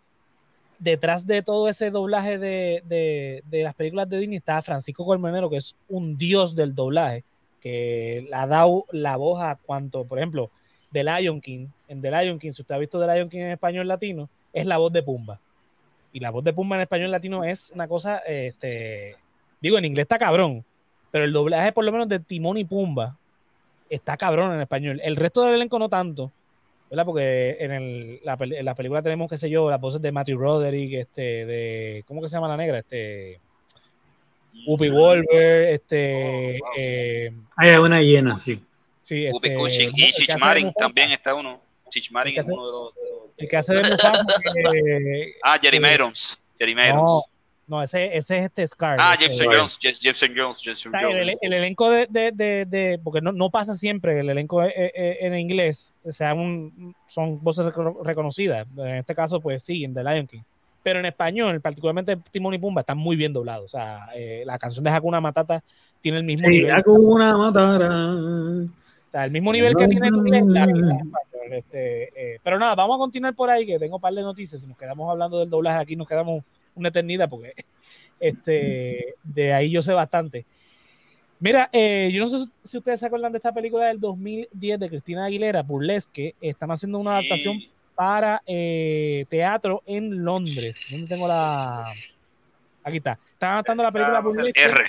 detrás 0.77 1.27
de 1.27 1.41
todo 1.41 1.67
ese 1.67 1.91
doblaje 1.91 2.37
de, 2.37 2.83
de, 2.85 3.43
de, 3.49 3.63
las 3.63 3.75
películas 3.75 4.07
de 4.07 4.19
Disney 4.19 4.37
está 4.37 4.61
Francisco 4.61 5.03
Colmenero, 5.03 5.49
que 5.49 5.57
es 5.57 5.75
un 5.89 6.17
dios 6.17 6.55
del 6.55 6.73
doblaje, 6.73 7.25
que 7.59 8.27
le 8.29 8.35
ha 8.37 8.47
dado 8.47 8.85
la 8.91 9.17
voz 9.17 9.41
a 9.43 9.57
cuanto, 9.61 10.05
por 10.05 10.19
ejemplo, 10.19 10.51
The 10.93 11.03
Lion 11.03 11.41
King, 11.41 11.67
en 11.89 12.01
The 12.01 12.11
Lion 12.11 12.39
King, 12.39 12.51
si 12.51 12.61
usted 12.61 12.75
ha 12.75 12.79
visto 12.79 12.97
The 12.97 13.13
Lion 13.13 13.27
King 13.27 13.39
en 13.39 13.51
español 13.51 13.89
latino, 13.89 14.29
es 14.53 14.65
la 14.65 14.77
voz 14.77 14.93
de 14.93 15.03
Pumba. 15.03 15.41
Y 16.13 16.21
la 16.21 16.29
voz 16.29 16.45
de 16.45 16.53
Pumba 16.53 16.77
en 16.77 16.83
español 16.83 17.11
latino 17.11 17.43
es 17.43 17.71
una 17.71 17.89
cosa, 17.89 18.19
este, 18.19 19.17
digo, 19.61 19.77
en 19.77 19.85
inglés 19.85 20.03
está 20.03 20.17
cabrón, 20.17 20.63
pero 21.11 21.23
el 21.25 21.33
doblaje 21.33 21.71
por 21.71 21.85
lo 21.85 21.91
menos 21.91 22.07
de 22.07 22.19
Timón 22.19 22.57
y 22.57 22.65
Pumba 22.65 23.17
está 23.89 24.17
cabrón 24.17 24.53
en 24.53 24.61
español. 24.61 25.01
El 25.03 25.15
resto 25.15 25.43
del 25.43 25.55
elenco 25.55 25.79
no 25.79 25.89
tanto, 25.89 26.31
¿verdad? 26.89 27.05
Porque 27.05 27.57
en, 27.59 27.71
el, 27.71 28.19
la, 28.23 28.37
la, 28.61 28.75
película 28.75 29.01
tenemos, 29.01 29.29
qué 29.29 29.37
sé 29.37 29.49
yo, 29.49 29.69
las 29.69 29.81
voces 29.81 30.01
de 30.01 30.11
Matthew 30.11 30.37
Roderick, 30.37 30.93
este, 30.93 31.45
de, 31.45 32.03
¿cómo 32.07 32.21
que 32.21 32.27
se 32.27 32.35
llama 32.35 32.47
la 32.47 32.57
negra? 32.57 32.79
Este, 32.79 33.39
Whoopi 34.65 34.89
Wolver, 34.89 35.69
este... 35.69 36.59
Oh, 36.61 36.73
eh, 36.77 37.31
Hay 37.55 37.75
una 37.75 38.01
llena, 38.01 38.37
sí. 38.39 38.61
sí 39.01 39.25
este, 39.25 39.55
y 39.95 40.11
Chichmarin 40.11 40.73
también 40.73 41.11
está 41.11 41.35
uno. 41.35 41.61
Chichmarin 41.89 42.39
es 42.39 42.49
uno 42.51 42.65
de 42.65 42.71
los... 42.71 42.93
El 43.37 43.47
que 43.47 43.57
hace 43.57 43.73
de 43.73 43.83
Mufasa. 43.83 44.25
ah, 45.43 45.57
Jerry 45.61 45.77
Irons. 45.77 46.37
Jerry 46.57 46.73
Irons. 46.73 46.95
No, 46.95 47.23
ese, 47.83 48.17
ese 48.17 48.39
es 48.39 48.45
este 48.45 48.67
Scar. 48.67 48.97
Ah, 48.99 49.13
este, 49.13 49.25
Jameson 49.25 49.47
Jones. 49.47 49.79
Jameson 49.79 50.29
Jones. 50.35 50.61
Jameson 50.61 50.91
Jones. 50.91 51.37
El, 51.41 51.53
elenco 51.53 51.89
de, 51.89 52.07
de, 52.09 52.65
de, 52.65 52.99
porque 53.03 53.21
no, 53.21 53.31
no, 53.31 53.49
pasa 53.49 53.75
siempre 53.75 54.19
el 54.19 54.29
elenco 54.29 54.63
e, 54.63 54.69
e, 54.69 54.91
e, 54.95 55.27
en 55.27 55.37
inglés, 55.37 55.93
o 56.03 56.11
sea, 56.11 56.33
un, 56.33 56.95
son 57.05 57.41
voces 57.43 57.67
reconocidas. 58.03 58.67
En 58.77 58.95
este 58.95 59.13
caso, 59.13 59.39
pues 59.39 59.63
sí, 59.63 59.83
en 59.83 59.93
The 59.93 60.03
Lion 60.03 60.27
King. 60.27 60.41
Pero 60.81 60.99
en 60.99 61.05
español, 61.05 61.61
particularmente 61.61 62.17
Timón 62.31 62.53
y 62.53 62.57
Pumba, 62.57 62.81
están 62.81 62.97
muy 62.97 63.15
bien 63.15 63.33
doblados. 63.33 63.65
O 63.65 63.77
sea, 63.77 64.07
eh, 64.15 64.43
la 64.45 64.57
canción 64.57 64.83
de 64.83 64.89
Hakuna 64.89 65.21
Matata 65.21 65.61
tiene 66.01 66.19
el 66.19 66.23
mismo 66.23 66.47
sí, 66.47 66.53
nivel. 66.55 66.71
Hakuna 66.71 67.37
Matata. 67.37 67.87
O 67.87 69.11
sea, 69.11 69.25
el 69.25 69.31
mismo 69.31 69.51
nivel 69.51 69.75
que 69.75 69.87
tiene 69.87 70.07
en 70.07 70.15
inglés, 70.15 70.43
este, 71.51 72.03
eh, 72.15 72.39
pero 72.43 72.59
nada, 72.59 72.75
vamos 72.75 72.95
a 72.95 72.99
continuar 72.99 73.33
por 73.33 73.49
ahí, 73.49 73.65
que 73.65 73.79
tengo 73.79 73.95
un 73.95 74.01
par 74.01 74.13
de 74.13 74.21
noticias. 74.21 74.61
Si 74.61 74.67
nos 74.67 74.77
quedamos 74.77 75.09
hablando 75.09 75.39
del 75.39 75.49
doblaje 75.49 75.79
aquí, 75.79 75.95
nos 75.95 76.07
quedamos 76.07 76.43
una 76.79 76.89
eternidad 76.89 77.29
porque 77.29 77.53
este, 78.19 79.15
de 79.23 79.53
ahí 79.53 79.69
yo 79.69 79.81
sé 79.81 79.93
bastante. 79.93 80.45
Mira, 81.39 81.69
eh, 81.71 82.09
yo 82.13 82.25
no 82.25 82.29
sé 82.29 82.45
si 82.63 82.77
ustedes 82.77 82.99
se 82.99 83.05
acuerdan 83.05 83.31
de 83.31 83.37
esta 83.37 83.53
película 83.53 83.85
del 83.85 83.99
2010 83.99 84.79
de 84.79 84.89
Cristina 84.89 85.25
Aguilera, 85.25 85.63
Burlesque. 85.63 86.35
Están 86.41 86.71
haciendo 86.71 86.99
una 86.99 87.13
adaptación 87.13 87.61
para 87.95 88.41
eh, 88.45 89.25
teatro 89.29 89.81
en 89.85 90.23
Londres. 90.23 90.87
¿Dónde 90.91 91.07
tengo 91.07 91.27
la...? 91.27 91.85
Aquí 92.83 92.97
está. 92.97 93.17
Están 93.31 93.51
adaptando 93.51 93.83
la 93.83 93.91
película 93.91 94.19
Burlesque. 94.19 94.61
R. 94.61 94.83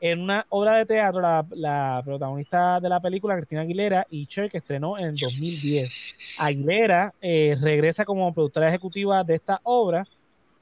En 0.00 0.20
una 0.20 0.46
obra 0.50 0.74
de 0.74 0.86
teatro, 0.86 1.20
la, 1.20 1.44
la, 1.50 2.02
protagonista 2.04 2.78
de 2.78 2.88
la 2.88 3.00
película, 3.00 3.36
Cristina 3.36 3.62
Aguilera, 3.62 4.06
y 4.10 4.26
Cher, 4.26 4.50
que 4.50 4.58
estrenó 4.58 4.98
en 4.98 5.06
el 5.06 5.16
2010. 5.16 6.36
Aguilera 6.38 7.14
eh, 7.20 7.56
regresa 7.60 8.04
como 8.04 8.32
productora 8.32 8.68
ejecutiva 8.68 9.24
de 9.24 9.34
esta 9.34 9.60
obra 9.64 10.06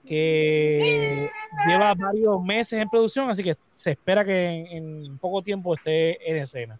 que 0.07 1.31
lleva 1.67 1.95
varios 1.95 2.43
meses 2.43 2.81
en 2.81 2.89
producción, 2.89 3.31
así 3.31 3.43
que 3.43 3.57
se 3.75 3.93
espera 3.93 4.25
que 4.25 4.67
en, 4.71 5.19
poco 5.19 5.43
tiempo 5.43 5.75
esté 5.75 6.31
en 6.31 6.43
escena. 6.43 6.79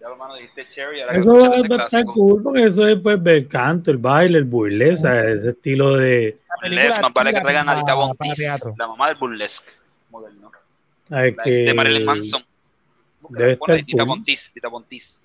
Ya 0.00 0.08
lo 0.08 0.16
mano 0.16 0.34
dijiste 0.36 0.68
Cherry, 0.68 1.00
eso 1.00 1.34
va 1.34 1.82
a 1.82 1.84
estar 1.84 2.04
cool 2.04 2.42
porque 2.42 2.64
eso 2.64 2.86
es 2.86 2.98
pues 3.00 3.18
el 3.24 3.48
canto, 3.48 3.90
el 3.90 3.98
baile, 3.98 4.38
el 4.38 4.44
burlesque, 4.44 5.08
ese 5.08 5.50
estilo 5.50 5.96
de 5.96 6.38
burlesque, 6.62 7.00
más 7.02 7.12
vale 7.12 7.32
que 7.32 7.40
traigan 7.40 7.68
a 7.68 7.74
Dita 7.76 7.94
Bontis, 7.94 8.38
la 8.78 8.88
mamá 8.88 9.08
del 9.08 9.16
burlesque 9.16 9.72
moderno. 10.10 10.50
Ay, 11.10 11.34
la 11.34 11.42
que... 11.42 11.50
de 11.50 11.74
Marilyn 11.74 12.04
Manson. 12.04 12.44
Debe 13.30 13.52
estar 13.52 13.84
Dita 13.84 14.04
Bontis, 14.04 14.50
Dita 14.54 14.68
Bontis. 14.68 15.22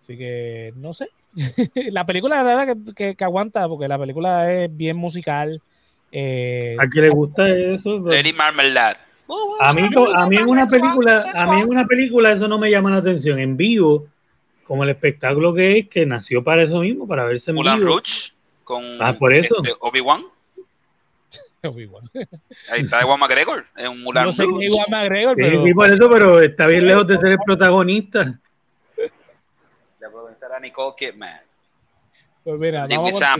Así 0.00 0.16
que 0.16 0.72
no 0.76 0.94
sé. 0.94 1.08
la 1.90 2.06
película, 2.06 2.36
la 2.36 2.42
verdad, 2.42 2.74
que, 2.74 2.94
que, 2.94 3.16
que, 3.16 3.24
aguanta, 3.24 3.68
porque 3.68 3.88
la 3.88 3.98
película 3.98 4.52
es 4.52 4.74
bien 4.74 4.96
musical. 4.96 5.60
Eh, 6.12 6.76
¿A 6.78 6.86
quién 6.88 7.04
le 7.04 7.10
gusta 7.10 7.48
eso? 7.48 7.98
Lady 7.98 8.32
Marmalade. 8.32 8.98
A 9.60 9.72
mí, 9.72 9.88
a 10.14 10.26
mí 10.28 10.36
en 10.36 10.48
una 10.48 10.66
película, 10.66 11.32
a 11.34 11.46
mí 11.52 11.60
en 11.60 11.68
una 11.68 11.84
película 11.84 12.32
eso 12.32 12.46
no 12.46 12.58
me 12.58 12.70
llama 12.70 12.90
la 12.90 12.98
atención. 12.98 13.38
En 13.38 13.56
vivo, 13.56 14.06
como 14.64 14.84
el 14.84 14.90
espectáculo 14.90 15.52
que 15.52 15.78
es, 15.78 15.88
que 15.88 16.06
nació 16.06 16.44
para 16.44 16.62
eso 16.62 16.80
mismo, 16.80 17.08
para 17.08 17.24
verse 17.24 17.50
en 17.50 17.56
Mulan 17.56 17.78
vivo. 17.78 17.90
Rouge 17.90 18.32
con 18.62 19.02
ah, 19.02 19.12
por 19.14 19.34
eso. 19.34 19.56
Este, 19.62 19.74
Obi-Wan. 19.80 20.24
Obi-Wan. 21.64 22.04
Ahí 22.70 22.82
está 22.82 23.00
Ewan 23.00 23.18
McGregor, 23.18 23.66
es 23.76 23.88
un 23.88 24.02
Mulan 24.02 24.26
no 24.26 24.32
sé 24.32 24.44
Rouge. 24.44 24.66
Ewan 24.66 24.86
McGregor, 24.90 25.36
pero... 25.36 25.64
Sí, 25.64 25.74
por 25.74 25.92
eso, 25.92 26.10
pero 26.10 26.40
está 26.40 26.66
bien 26.68 26.86
lejos 26.86 27.06
de 27.06 27.18
ser 27.18 27.32
el 27.32 27.38
protagonista. 27.44 28.38
La 29.98 30.08
protagonista 30.08 30.46
era 30.46 30.60
Nicole 30.60 30.94
Kidman. 30.96 31.40
Pues 32.44 32.60
mira, 32.60 32.86
vamos 32.86 33.20
a 33.22 33.36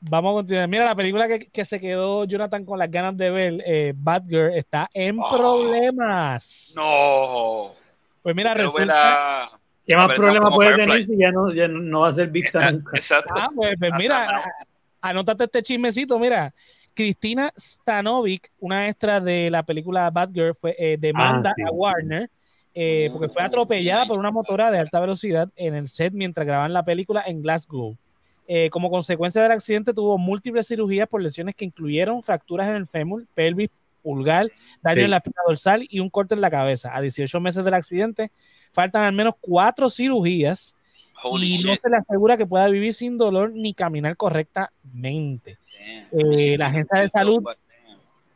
Vamos 0.00 0.30
a 0.30 0.34
continuar. 0.34 0.68
Mira, 0.68 0.84
la 0.84 0.94
película 0.94 1.28
que, 1.28 1.48
que, 1.48 1.64
se 1.64 1.80
quedó 1.80 2.24
Jonathan 2.24 2.64
con 2.64 2.78
las 2.78 2.90
ganas 2.90 3.16
de 3.16 3.30
ver, 3.30 3.62
eh, 3.66 3.92
Bad 3.94 4.24
Girl, 4.26 4.52
está 4.54 4.88
en 4.94 5.18
oh, 5.20 5.30
problemas. 5.30 6.72
No. 6.74 7.72
Pues 8.22 8.34
mira, 8.34 8.54
resulta... 8.54 9.50
¿Qué 9.86 9.96
más 9.96 10.14
problemas 10.14 10.54
puede 10.54 10.76
tener 10.76 11.02
si 11.02 11.16
ya 11.16 11.32
no, 11.32 11.52
ya 11.52 11.66
no 11.66 12.00
va 12.00 12.08
a 12.08 12.12
ser 12.12 12.28
vista 12.28 12.70
nunca? 12.70 12.92
Exacto. 12.94 13.34
Ah, 13.34 13.48
pues, 13.54 13.74
pues 13.78 13.90
mira, 13.98 14.44
anótate 15.00 15.44
este 15.44 15.62
chismecito, 15.62 16.18
mira. 16.18 16.54
Cristina 16.94 17.52
Stanovic, 17.58 18.52
una 18.60 18.88
extra 18.88 19.20
de 19.20 19.50
la 19.50 19.62
película 19.62 20.10
Bad 20.10 20.30
Girl, 20.32 20.54
fue, 20.54 20.76
eh, 20.78 20.96
demanda 20.98 21.50
ah, 21.50 21.54
sí. 21.56 21.62
a 21.62 21.70
Warner 21.70 22.30
eh, 22.74 23.10
porque 23.12 23.28
fue 23.28 23.42
atropellada 23.42 24.06
por 24.06 24.18
una 24.18 24.30
motora 24.30 24.70
de 24.70 24.78
alta 24.78 25.00
velocidad 25.00 25.48
en 25.56 25.74
el 25.74 25.88
set 25.88 26.12
mientras 26.12 26.46
grababan 26.46 26.72
la 26.72 26.84
película 26.84 27.24
en 27.26 27.42
Glasgow. 27.42 27.96
Eh, 28.52 28.68
como 28.68 28.90
consecuencia 28.90 29.40
del 29.40 29.52
accidente 29.52 29.94
tuvo 29.94 30.18
múltiples 30.18 30.66
cirugías 30.66 31.06
por 31.06 31.22
lesiones 31.22 31.54
que 31.54 31.64
incluyeron 31.64 32.20
fracturas 32.20 32.66
en 32.66 32.74
el 32.74 32.88
fémur, 32.88 33.24
pelvis, 33.32 33.70
pulgar, 34.02 34.50
daño 34.82 34.96
sí. 34.96 35.04
en 35.04 35.10
la 35.10 35.18
espina 35.18 35.36
dorsal 35.46 35.86
y 35.88 36.00
un 36.00 36.10
corte 36.10 36.34
en 36.34 36.40
la 36.40 36.50
cabeza. 36.50 36.90
A 36.92 37.00
18 37.00 37.38
meses 37.38 37.64
del 37.64 37.74
accidente 37.74 38.32
faltan 38.72 39.04
al 39.04 39.12
menos 39.12 39.34
cuatro 39.40 39.88
cirugías 39.88 40.74
Holy 41.22 41.46
y 41.46 41.56
shit. 41.58 41.66
no 41.66 41.76
se 41.76 41.90
le 41.90 41.96
asegura 41.98 42.36
que 42.36 42.44
pueda 42.44 42.66
vivir 42.66 42.92
sin 42.92 43.18
dolor 43.18 43.52
ni 43.54 43.72
caminar 43.72 44.16
correctamente. 44.16 45.58
Eh, 46.10 46.58
la 46.58 46.66
agencia 46.66 47.02
de 47.02 47.08
salud 47.08 47.44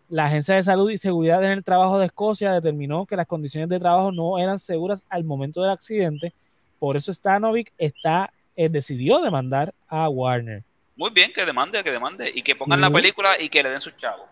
la 0.08 0.26
Agencia 0.26 0.54
de 0.54 0.62
Salud 0.62 0.92
y 0.92 0.98
Seguridad 0.98 1.42
en 1.42 1.50
el 1.50 1.64
Trabajo 1.64 1.98
de 1.98 2.06
Escocia 2.06 2.52
determinó 2.52 3.04
que 3.04 3.16
las 3.16 3.26
condiciones 3.26 3.68
de 3.68 3.80
trabajo 3.80 4.12
no 4.12 4.38
eran 4.38 4.60
seguras 4.60 5.04
al 5.08 5.24
momento 5.24 5.60
del 5.60 5.72
accidente. 5.72 6.32
Por 6.78 6.96
eso 6.96 7.12
Stanovic 7.12 7.72
está 7.78 8.30
eh, 8.57 8.68
decidió 8.68 9.20
demandar 9.20 9.74
a 9.88 10.09
Warner. 10.09 10.62
Muy 10.96 11.11
bien, 11.11 11.32
que 11.32 11.44
demande, 11.44 11.82
que 11.82 11.90
demande. 11.90 12.30
Y 12.32 12.42
que 12.42 12.55
pongan 12.55 12.80
la 12.80 12.90
película 12.90 13.40
y 13.40 13.48
que 13.48 13.62
le 13.62 13.70
den 13.70 13.80
sus 13.80 13.96
chavos. 13.96 14.28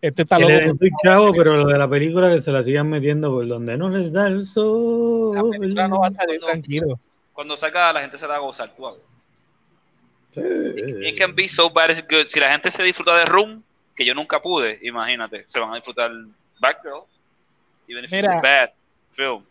Este 0.00 0.22
está 0.22 0.38
loco. 0.38 0.52
le 0.52 0.60
den 0.60 0.76
sus 0.76 0.90
chavos, 1.02 1.34
pero 1.36 1.56
lo 1.56 1.68
de 1.68 1.78
la 1.78 1.88
película 1.88 2.30
que 2.32 2.40
se 2.40 2.50
la 2.50 2.62
sigan 2.62 2.90
metiendo 2.90 3.30
por 3.30 3.46
donde 3.46 3.76
no 3.76 3.88
les 3.88 4.12
da 4.12 4.26
el 4.26 4.46
sol. 4.46 5.34
La 5.34 5.42
película 5.58 5.88
no 5.88 6.00
va 6.00 6.08
a 6.08 6.10
salir 6.10 6.40
cuando, 6.40 6.46
tranquilo. 6.46 7.00
Cuando 7.32 7.56
salga, 7.56 7.92
la 7.92 8.00
gente 8.00 8.18
se 8.18 8.26
la 8.26 8.34
va 8.34 8.36
a 8.36 8.40
gozar. 8.40 8.74
Tú 8.76 8.84
sí. 10.34 10.40
It 11.08 11.16
can 11.16 11.34
be 11.34 11.48
so 11.48 11.70
bad 11.70 11.90
as 11.90 12.02
good. 12.02 12.26
Si 12.26 12.40
la 12.40 12.50
gente 12.50 12.70
se 12.70 12.82
disfruta 12.82 13.16
de 13.16 13.24
Room, 13.24 13.62
que 13.94 14.04
yo 14.04 14.14
nunca 14.14 14.42
pude, 14.42 14.78
imagínate, 14.82 15.46
se 15.46 15.58
van 15.58 15.72
a 15.72 15.76
disfrutar 15.76 16.10
Batgirl. 16.60 17.04
Even 17.88 18.04
if 18.04 18.10
Mira, 18.10 18.28
it's 18.28 18.38
a 18.38 18.40
bad 18.42 18.70
film. 19.12 19.44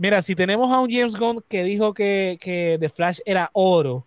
Mira, 0.00 0.22
si 0.22 0.34
tenemos 0.34 0.72
a 0.72 0.80
un 0.80 0.90
James 0.90 1.14
Gunn 1.14 1.44
que 1.46 1.62
dijo 1.62 1.92
que, 1.92 2.38
que 2.40 2.78
The 2.80 2.88
Flash 2.88 3.18
era 3.26 3.50
oro, 3.52 4.06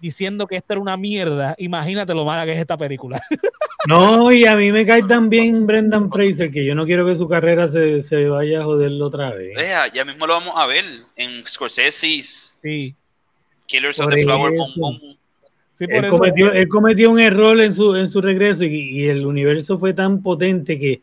diciendo 0.00 0.46
que 0.46 0.56
esto 0.56 0.72
era 0.72 0.80
una 0.80 0.96
mierda, 0.96 1.54
imagínate 1.58 2.14
lo 2.14 2.24
mala 2.24 2.46
que 2.46 2.52
es 2.52 2.58
esta 2.58 2.78
película. 2.78 3.20
No, 3.86 4.32
y 4.32 4.46
a 4.46 4.56
mí 4.56 4.72
me 4.72 4.86
cae 4.86 5.02
también 5.02 5.66
Brendan 5.66 6.10
Fraser, 6.10 6.50
que 6.50 6.64
yo 6.64 6.74
no 6.74 6.86
quiero 6.86 7.04
que 7.04 7.16
su 7.16 7.28
carrera 7.28 7.68
se, 7.68 8.02
se 8.02 8.26
vaya 8.30 8.60
a 8.60 8.64
joder 8.64 8.90
otra 9.02 9.34
vez. 9.34 9.54
Ya, 9.58 9.92
ya 9.92 10.06
mismo 10.06 10.26
lo 10.26 10.32
vamos 10.32 10.54
a 10.56 10.66
ver 10.66 10.86
en 11.16 11.46
Scorsese. 11.46 12.22
Sí. 12.62 12.94
Killers 13.66 13.98
Por 13.98 14.06
of 14.06 14.14
the 14.14 14.22
Flower 14.22 14.54
Bomb. 14.76 14.98
Sí, 15.74 15.84
Él 15.86 16.08
cometió, 16.08 16.50
él 16.50 16.66
cometió 16.68 17.10
un 17.10 17.20
error 17.20 17.60
en 17.60 17.74
su, 17.74 17.94
en 17.94 18.08
su 18.08 18.22
regreso 18.22 18.64
y, 18.64 18.74
y 18.74 19.06
el 19.08 19.26
universo 19.26 19.78
fue 19.78 19.92
tan 19.92 20.22
potente 20.22 20.78
que 20.78 21.02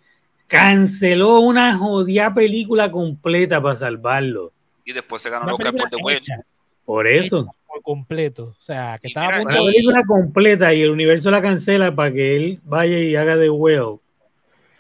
canceló 0.58 1.40
una 1.40 1.76
jodida 1.78 2.34
película 2.34 2.92
completa 2.92 3.62
para 3.62 3.76
salvarlo. 3.76 4.52
Y 4.86 4.94
después 4.94 5.22
se 5.22 5.30
ganó 5.30 5.44
una 5.46 5.52
los 5.52 5.60
Oscar 5.60 5.74
por 5.90 5.90
The 6.12 6.18
hecha 6.18 6.36
Por 6.86 7.08
eso. 7.08 7.54
por 7.68 7.82
completo. 7.82 8.54
O 8.58 8.62
sea, 8.62 8.98
que 9.02 9.08
Y 9.08 9.12
estaba 9.12 9.40
mira, 9.40 9.54
de- 9.54 9.66
película 9.72 10.04
completa 10.04 10.74
y 10.74 10.82
el 10.82 10.90
universo 10.90 11.32
la 11.32 11.42
cancela 11.42 11.94
para 11.96 12.12
que 12.12 12.36
él 12.36 12.60
vaya 12.64 12.98
y 13.00 13.16
haga 13.16 13.38
de 13.38 13.50
Whale. 13.50 13.98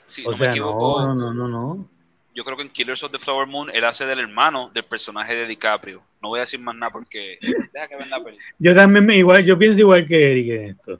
Si 0.07 0.25
O 0.25 0.31
no 0.31 0.37
sea, 0.37 0.47
me 0.47 0.51
equivoco, 0.53 1.01
no, 1.05 1.15
no, 1.15 1.33
no, 1.33 1.47
no, 1.47 1.75
no. 1.75 1.87
yo 2.35 2.43
creo 2.43 2.57
que 2.57 2.63
en 2.63 2.69
Killers 2.69 3.01
of 3.03 3.11
the 3.11 3.19
Flower 3.19 3.47
Moon 3.47 3.69
él 3.73 3.83
hace 3.85 4.05
del 4.05 4.19
hermano 4.19 4.69
del 4.73 4.83
personaje 4.83 5.35
de 5.35 5.47
DiCaprio. 5.47 6.01
No 6.21 6.29
voy 6.29 6.39
a 6.39 6.41
decir 6.41 6.59
más 6.59 6.75
nada 6.75 6.91
porque 6.91 7.37
deja 7.41 7.87
que 7.87 7.95
la 8.09 8.21
película. 8.23 8.45
Yo 8.59 8.75
también 8.75 9.05
me 9.05 9.17
igual, 9.17 9.45
yo 9.45 9.57
pienso 9.57 9.79
igual 9.79 10.05
que 10.05 10.31
Eric 10.31 10.49
en 10.49 10.69
esto. 10.71 10.99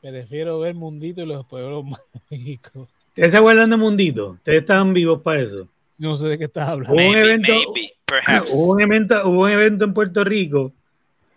Prefiero 0.00 0.58
ver 0.60 0.74
Mundito 0.74 1.22
y 1.22 1.26
los 1.26 1.44
pueblos 1.46 1.84
mágicos. 2.30 2.88
¿Ustedes 3.08 3.30
se 3.32 3.36
acuerdan 3.36 3.70
de 3.70 3.76
Mundito? 3.76 4.30
¿Ustedes 4.30 4.60
estaban 4.60 4.94
vivos 4.94 5.20
para 5.22 5.40
eso? 5.42 5.68
No 5.98 6.14
sé 6.14 6.28
de 6.28 6.38
qué 6.38 6.44
estás 6.44 6.68
hablando. 6.68 6.94
Hubo 6.94 7.10
un 7.10 7.18
evento- 7.18 7.52
maybe. 7.52 7.92
Hubo 8.52 8.72
un 8.72 8.80
evento, 8.80 9.28
hubo 9.28 9.42
un 9.42 9.50
evento 9.50 9.84
en 9.84 9.94
Puerto 9.94 10.24
Rico 10.24 10.72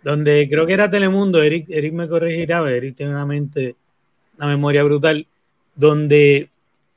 donde 0.04 0.48
creo 0.50 0.66
que 0.66 0.74
era 0.74 0.90
Telemundo, 0.90 1.42
Eric, 1.42 1.68
Eric 1.70 1.94
me 1.94 2.08
corregirá, 2.08 2.70
Eric 2.70 2.96
tiene 2.98 3.14
una 3.14 3.26
mente, 3.26 3.76
una 4.38 4.48
memoria 4.48 4.84
brutal, 4.84 5.26
donde 5.76 6.50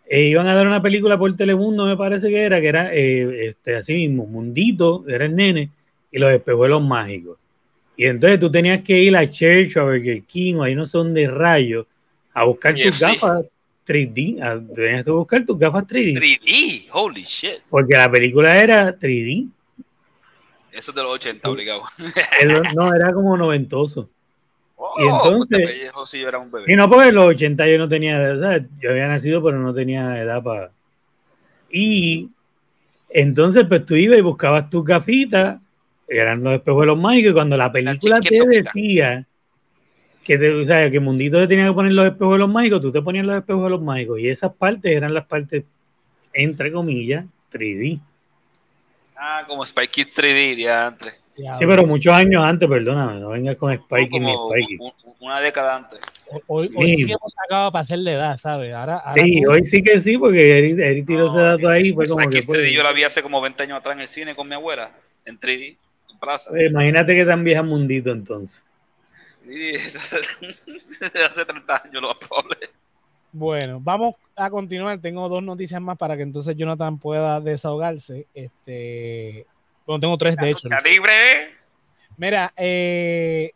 eh, 0.09 0.23
iban 0.23 0.49
a 0.49 0.55
dar 0.55 0.67
una 0.67 0.83
película 0.83 1.17
por 1.17 1.35
Telemundo, 1.37 1.87
me 1.87 1.97
parece 1.97 2.29
que 2.29 2.43
era, 2.43 2.61
que 2.61 2.67
era 2.67 2.93
eh, 2.93 3.47
este, 3.47 3.77
así 3.77 3.95
mismo, 3.95 4.27
Mundito, 4.27 5.05
era 5.09 5.25
el 5.25 5.37
nene, 5.37 5.71
y 6.11 6.19
los 6.19 6.33
espejuelos 6.33 6.83
mágicos. 6.83 7.39
Y 7.97 8.05
entonces 8.07 8.39
tú 8.39 8.51
tenías 8.51 8.83
que 8.83 8.99
ir 9.01 9.17
a 9.17 9.29
Church 9.29 9.77
o 9.77 9.81
a 9.81 9.85
Burger 9.85 10.23
King 10.25 10.57
o 10.57 10.63
ahí 10.65 10.75
no 10.75 10.85
son 10.87 11.15
de 11.15 11.29
rayos 11.29 11.87
a 12.35 12.45
buscar 12.45 12.75
tus 12.75 12.83
KFC. 12.99 13.01
gafas 13.01 13.45
3D, 13.87 14.43
a- 14.43 14.75
tenías 14.75 15.05
que 15.05 15.11
buscar 15.11 15.45
tus 15.45 15.59
gafas 15.59 15.85
3D, 15.87 16.15
3D, 16.19 16.87
holy 16.93 17.23
shit. 17.23 17.61
porque 17.71 17.97
la 17.97 18.11
película 18.11 18.61
era 18.63 18.93
3D. 18.99 19.49
Eso 20.73 20.91
es 20.91 20.95
de 20.95 21.03
los 21.03 21.13
80, 21.13 21.41
Sí. 21.41 21.49
obligado. 21.49 21.83
No, 22.75 22.95
era 22.95 23.13
como 23.13 23.35
noventoso. 23.37 24.11
Oh, 24.79 24.95
Y 24.99 25.05
entonces- 25.09 25.47
pues 25.49 25.49
te 25.49 25.67
pellejo 25.67 26.07
si 26.07 26.21
yo 26.21 26.29
era 26.29 26.39
un 26.39 26.51
bebé. 26.51 26.71
Y 26.71 26.77
no 26.77 26.91
porque 26.91 27.09
en 27.09 27.15
los 27.15 27.25
80 27.29 27.67
yo 27.67 27.79
no 27.79 27.89
tenía, 27.89 28.19
o 28.35 28.39
sea, 28.41 28.63
yo 28.83 28.91
había 28.91 29.09
nacido, 29.09 29.43
pero 29.43 29.59
no 29.59 29.73
tenía 29.73 30.21
edad 30.21 30.43
para. 30.43 30.71
Y 31.71 32.29
entonces, 33.09 33.65
pues 33.67 33.87
tú 33.87 33.95
ibas 33.97 34.19
y 34.19 34.23
buscabas 34.23 34.69
tus 34.69 34.85
gafitas, 34.85 35.59
eran 36.09 36.43
los 36.43 36.55
espejuelos 36.55 36.99
mágicos, 36.99 37.31
y 37.31 37.35
cuando 37.35 37.57
la 37.57 37.71
película 37.73 38.21
te 38.21 38.47
decía 38.47 39.27
que, 40.25 40.39
te, 40.39 40.51
o 40.53 40.65
sea, 40.65 40.91
que 40.91 41.01
Mundito 41.01 41.39
te 41.39 41.47
tenía 41.47 41.67
que 41.67 41.73
poner 41.73 41.93
los 41.93 42.07
espejuelos 42.07 42.49
mágicos, 42.49 42.81
tú 42.81 42.91
te 42.93 43.03
ponías 43.03 43.25
los 43.27 43.39
espejuelos 43.39 43.81
mágicos, 43.81 44.19
y 44.21 44.29
esas 44.29 44.53
partes 44.55 44.93
eran 44.93 45.15
las 45.15 45.27
partes, 45.27 45.65
entre 46.33 46.73
comillas, 46.73 47.25
3D. 47.51 48.01
Ah, 49.17 49.45
como 49.47 49.65
Spy 49.65 49.89
Kids 49.89 50.15
3D, 50.17 50.55
diantre. 50.57 51.13
Ya, 51.37 51.57
Sí, 51.57 51.65
pero 51.67 51.87
muchos 51.87 52.13
años 52.15 52.43
antes, 52.45 52.69
perdóname, 52.69 53.21
no 53.21 53.29
vengas 53.31 53.57
con 53.57 53.75
Spikey 53.75 54.21
ni 54.21 54.33
un- 54.35 54.93
una 55.21 55.41
década 55.41 55.77
antes. 55.77 56.01
Hoy, 56.49 56.71
hoy 56.75 56.91
sí 56.93 57.05
Sí. 57.05 57.13
hemos 57.13 57.33
sacado 57.33 57.71
para 57.71 57.81
hacer 57.83 57.99
la 58.01 58.13
edad, 58.13 58.37
¿sabes? 58.37 58.73
Ahora, 58.75 58.97
ahora 58.97 59.23
Sí, 59.23 59.41
tú- 59.43 59.51
hoy 59.53 59.65
sí 59.65 59.83
que 59.83 60.01
sí, 60.01 60.19
porque 60.19 60.59
Eric, 60.59 60.79
Eric 60.79 61.07
tiró 61.07 61.27
ese 61.29 61.39
dato 61.39 61.69
ahí, 61.69 61.93
fue 61.93 62.09
como 62.09 62.29
que... 62.29 62.39
Kids 62.39 62.47
pues, 62.47 62.59
3D 62.59 62.73
yo 62.73 62.83
la 62.83 62.93
vi 62.93 63.05
hace 63.05 63.23
como 63.23 63.41
20 63.41 63.63
años 63.63 63.79
atrás 63.79 63.97
en 63.97 64.03
el 64.03 64.09
cine 64.09 64.35
con 64.35 64.49
mi 64.49 64.55
abuela, 64.55 64.91
en 65.25 65.39
3D, 65.39 65.77
plaza. 66.19 66.51
Pues, 66.51 66.71
imagínate 66.71 67.15
que 67.15 67.25
tan 67.25 67.45
vieja 67.45 67.63
Mundito 67.63 68.11
entonces. 68.11 68.65
Hace 69.47 71.45
30 71.45 71.83
años 71.85 72.03
lo 72.03 72.19
probable. 72.19 72.71
Bueno, 73.33 73.81
vamos 73.83 74.15
a 74.35 74.51
continuar. 74.51 74.99
Tengo 75.01 75.29
dos 75.29 75.43
noticias 75.43 75.81
más 75.81 75.97
para 75.97 76.17
que 76.17 76.23
entonces 76.23 76.57
Jonathan 76.57 76.99
pueda 76.99 77.41
desahogarse. 77.41 78.27
Este, 78.35 79.47
bueno, 79.87 80.01
tengo 80.01 80.19
tres 80.19 80.37
de 80.37 80.51
hecho. 80.51 80.69
Libre. 80.85 81.55
Mira, 82.17 82.53
eh, 82.57 83.53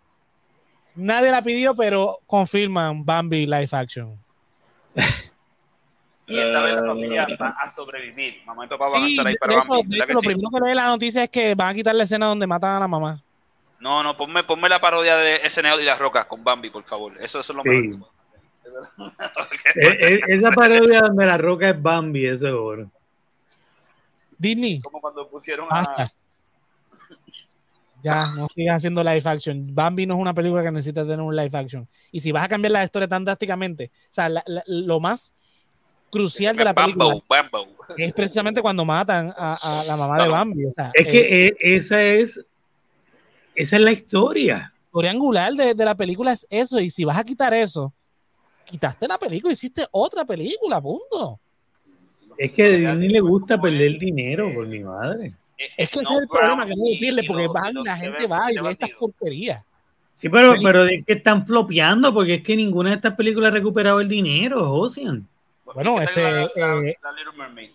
nadie 0.95 1.31
la 1.31 1.43
pidió, 1.43 1.75
pero 1.75 2.19
confirman 2.27 3.05
Bambi 3.05 3.47
Live 3.47 3.71
Action. 3.73 4.19
Y 6.31 6.39
esta 6.39 6.63
vez 6.63 6.75
la 6.77 6.83
familia 6.87 7.27
va 7.41 7.49
a 7.49 7.75
sobrevivir. 7.75 8.43
Mamá 8.47 8.65
y 8.65 8.69
papá 8.69 8.87
van 8.93 9.03
a 9.03 9.07
Sí, 9.07 9.11
estar 9.13 9.27
ahí 9.27 9.35
para 9.37 9.59
eso, 9.59 9.69
Bambi. 9.73 9.83
de 9.83 9.89
¿verdad 9.89 9.97
hecho, 9.99 10.07
que 10.07 10.13
lo 10.15 10.21
sí? 10.21 10.27
primero 10.27 10.51
que 10.51 10.69
lee 10.69 10.75
la 10.75 10.87
noticia 10.87 11.25
es 11.25 11.31
que 11.31 11.55
van 11.55 11.69
a 11.69 11.75
quitar 11.75 11.95
la 11.95 12.03
escena 12.05 12.27
donde 12.27 12.47
matan 12.47 12.77
a 12.77 12.81
la 12.81 12.89
mamá. 12.89 13.21
No, 13.81 14.03
no, 14.03 14.17
ponme, 14.17 14.45
ponme 14.45 14.69
la 14.69 14.81
parodia 14.81 15.17
de 15.17 15.37
SNL 15.49 15.81
y 15.83 15.85
las 15.85 15.99
rocas 15.99 16.27
con 16.27 16.45
Bambi, 16.45 16.71
por 16.71 16.85
favor. 16.85 17.13
Eso, 17.21 17.41
eso 17.41 17.53
es 17.53 17.57
lo 17.57 17.63
Sí. 17.63 17.69
mejor. 17.89 18.09
E- 19.75 19.99
e- 20.01 20.21
esa 20.29 20.53
parodia 20.53 21.01
donde 21.01 21.27
la 21.27 21.37
roca 21.39 21.71
es 21.71 21.83
Bambi, 21.83 22.27
eso 22.27 22.47
es 22.47 22.55
oro. 22.55 22.91
Disney, 24.39 24.81
Como 24.81 25.01
cuando 25.01 25.29
pusieron 25.29 25.67
a... 25.71 25.75
basta. 25.75 26.11
Ya, 28.03 28.25
no 28.35 28.49
sigas 28.49 28.77
haciendo 28.77 29.03
live 29.05 29.21
action. 29.27 29.75
Bambi 29.75 30.07
no 30.07 30.15
es 30.15 30.21
una 30.21 30.33
película 30.33 30.63
que 30.63 30.71
necesita 30.71 31.03
tener 31.03 31.21
un 31.21 31.37
live 31.37 31.51
action. 31.59 31.87
Y 32.11 32.21
si 32.21 32.33
vas 32.33 32.45
a 32.45 32.49
cambiar 32.49 32.73
la 32.73 32.85
historia 32.85 33.07
tan 33.07 33.25
drásticamente, 33.27 33.91
o 33.95 34.09
sea, 34.09 34.31
la- 34.31 34.43
la- 34.47 34.63
lo 34.67 35.01
más 35.01 35.35
crucial 36.11 36.57
de 36.57 36.65
la 36.65 36.75
película 36.75 37.05
Bambo, 37.07 37.25
Bambo. 37.29 37.69
es 37.97 38.13
precisamente 38.13 38.61
cuando 38.61 38.85
matan 38.85 39.33
a, 39.37 39.81
a 39.81 39.85
la 39.85 39.97
mamá 39.97 40.23
de. 40.23 40.29
Bambi. 40.29 40.65
O 40.67 40.71
sea, 40.71 40.91
Es 40.95 41.07
eh, 41.07 41.11
que 41.11 41.47
e- 41.47 41.77
esa 41.77 42.03
es 42.03 42.41
esa 43.55 43.77
es 43.77 43.83
la 43.83 43.93
historia. 43.93 44.57
la 44.57 44.83
historia 44.87 45.11
angular 45.11 45.53
de, 45.53 45.75
de 45.75 45.85
la 45.85 45.95
película 45.95 46.33
es 46.33 46.47
eso. 46.51 46.81
Y 46.81 46.91
si 46.91 47.05
vas 47.05 47.19
a 47.19 47.25
quitar 47.25 47.53
eso, 47.55 47.93
quitaste 48.65 49.07
la 49.09 49.19
película, 49.19 49.53
hiciste 49.53 49.87
otra 49.91 50.25
película, 50.25 50.81
punto. 50.81 51.39
Es 52.39 52.53
que 52.53 52.87
a 52.87 52.93
Disney 52.93 53.09
le 53.11 53.21
gusta 53.21 53.61
perder 53.61 53.99
dinero, 53.99 54.53
por 54.55 54.67
mi 54.67 54.81
madre. 54.81 55.35
Es 55.77 55.91
que 55.91 56.01
ese 56.01 56.05
No, 56.05 56.17
es 56.17 56.23
el 56.23 56.29
problema, 56.29 56.65
que 56.67 56.75
no 56.75 56.85
pierde, 56.99 57.23
porque 57.25 57.49
van, 57.49 57.75
la 57.85 57.97
gente 57.97 58.27
va 58.27 58.51
y 58.51 58.57
ve 58.59 58.71
estas 58.71 58.91
porquerías. 58.99 59.63
Sí, 60.15 60.29
pero, 60.29 60.55
pero 60.63 60.85
es 60.85 61.05
que 61.05 61.15
están 61.15 61.45
flopeando 61.47 62.13
porque 62.15 62.35
es 62.35 62.43
que 62.43 62.57
ninguna 62.57 62.91
de 62.91 62.97
estas 62.97 63.15
películas 63.15 63.51
ha 63.51 63.55
recuperado 63.55 64.01
el 64.01 64.09
dinero, 64.09 64.73
Ocean. 64.73 65.27
Bueno, 65.75 65.97
¿Qué 65.99 66.05
tal 66.07 66.09
este, 66.09 66.23
la- 66.23 66.31
la- 66.31 66.89
eh, 66.89 66.97
la 67.03 67.13
Little 67.13 67.33
Mermaid? 67.37 67.71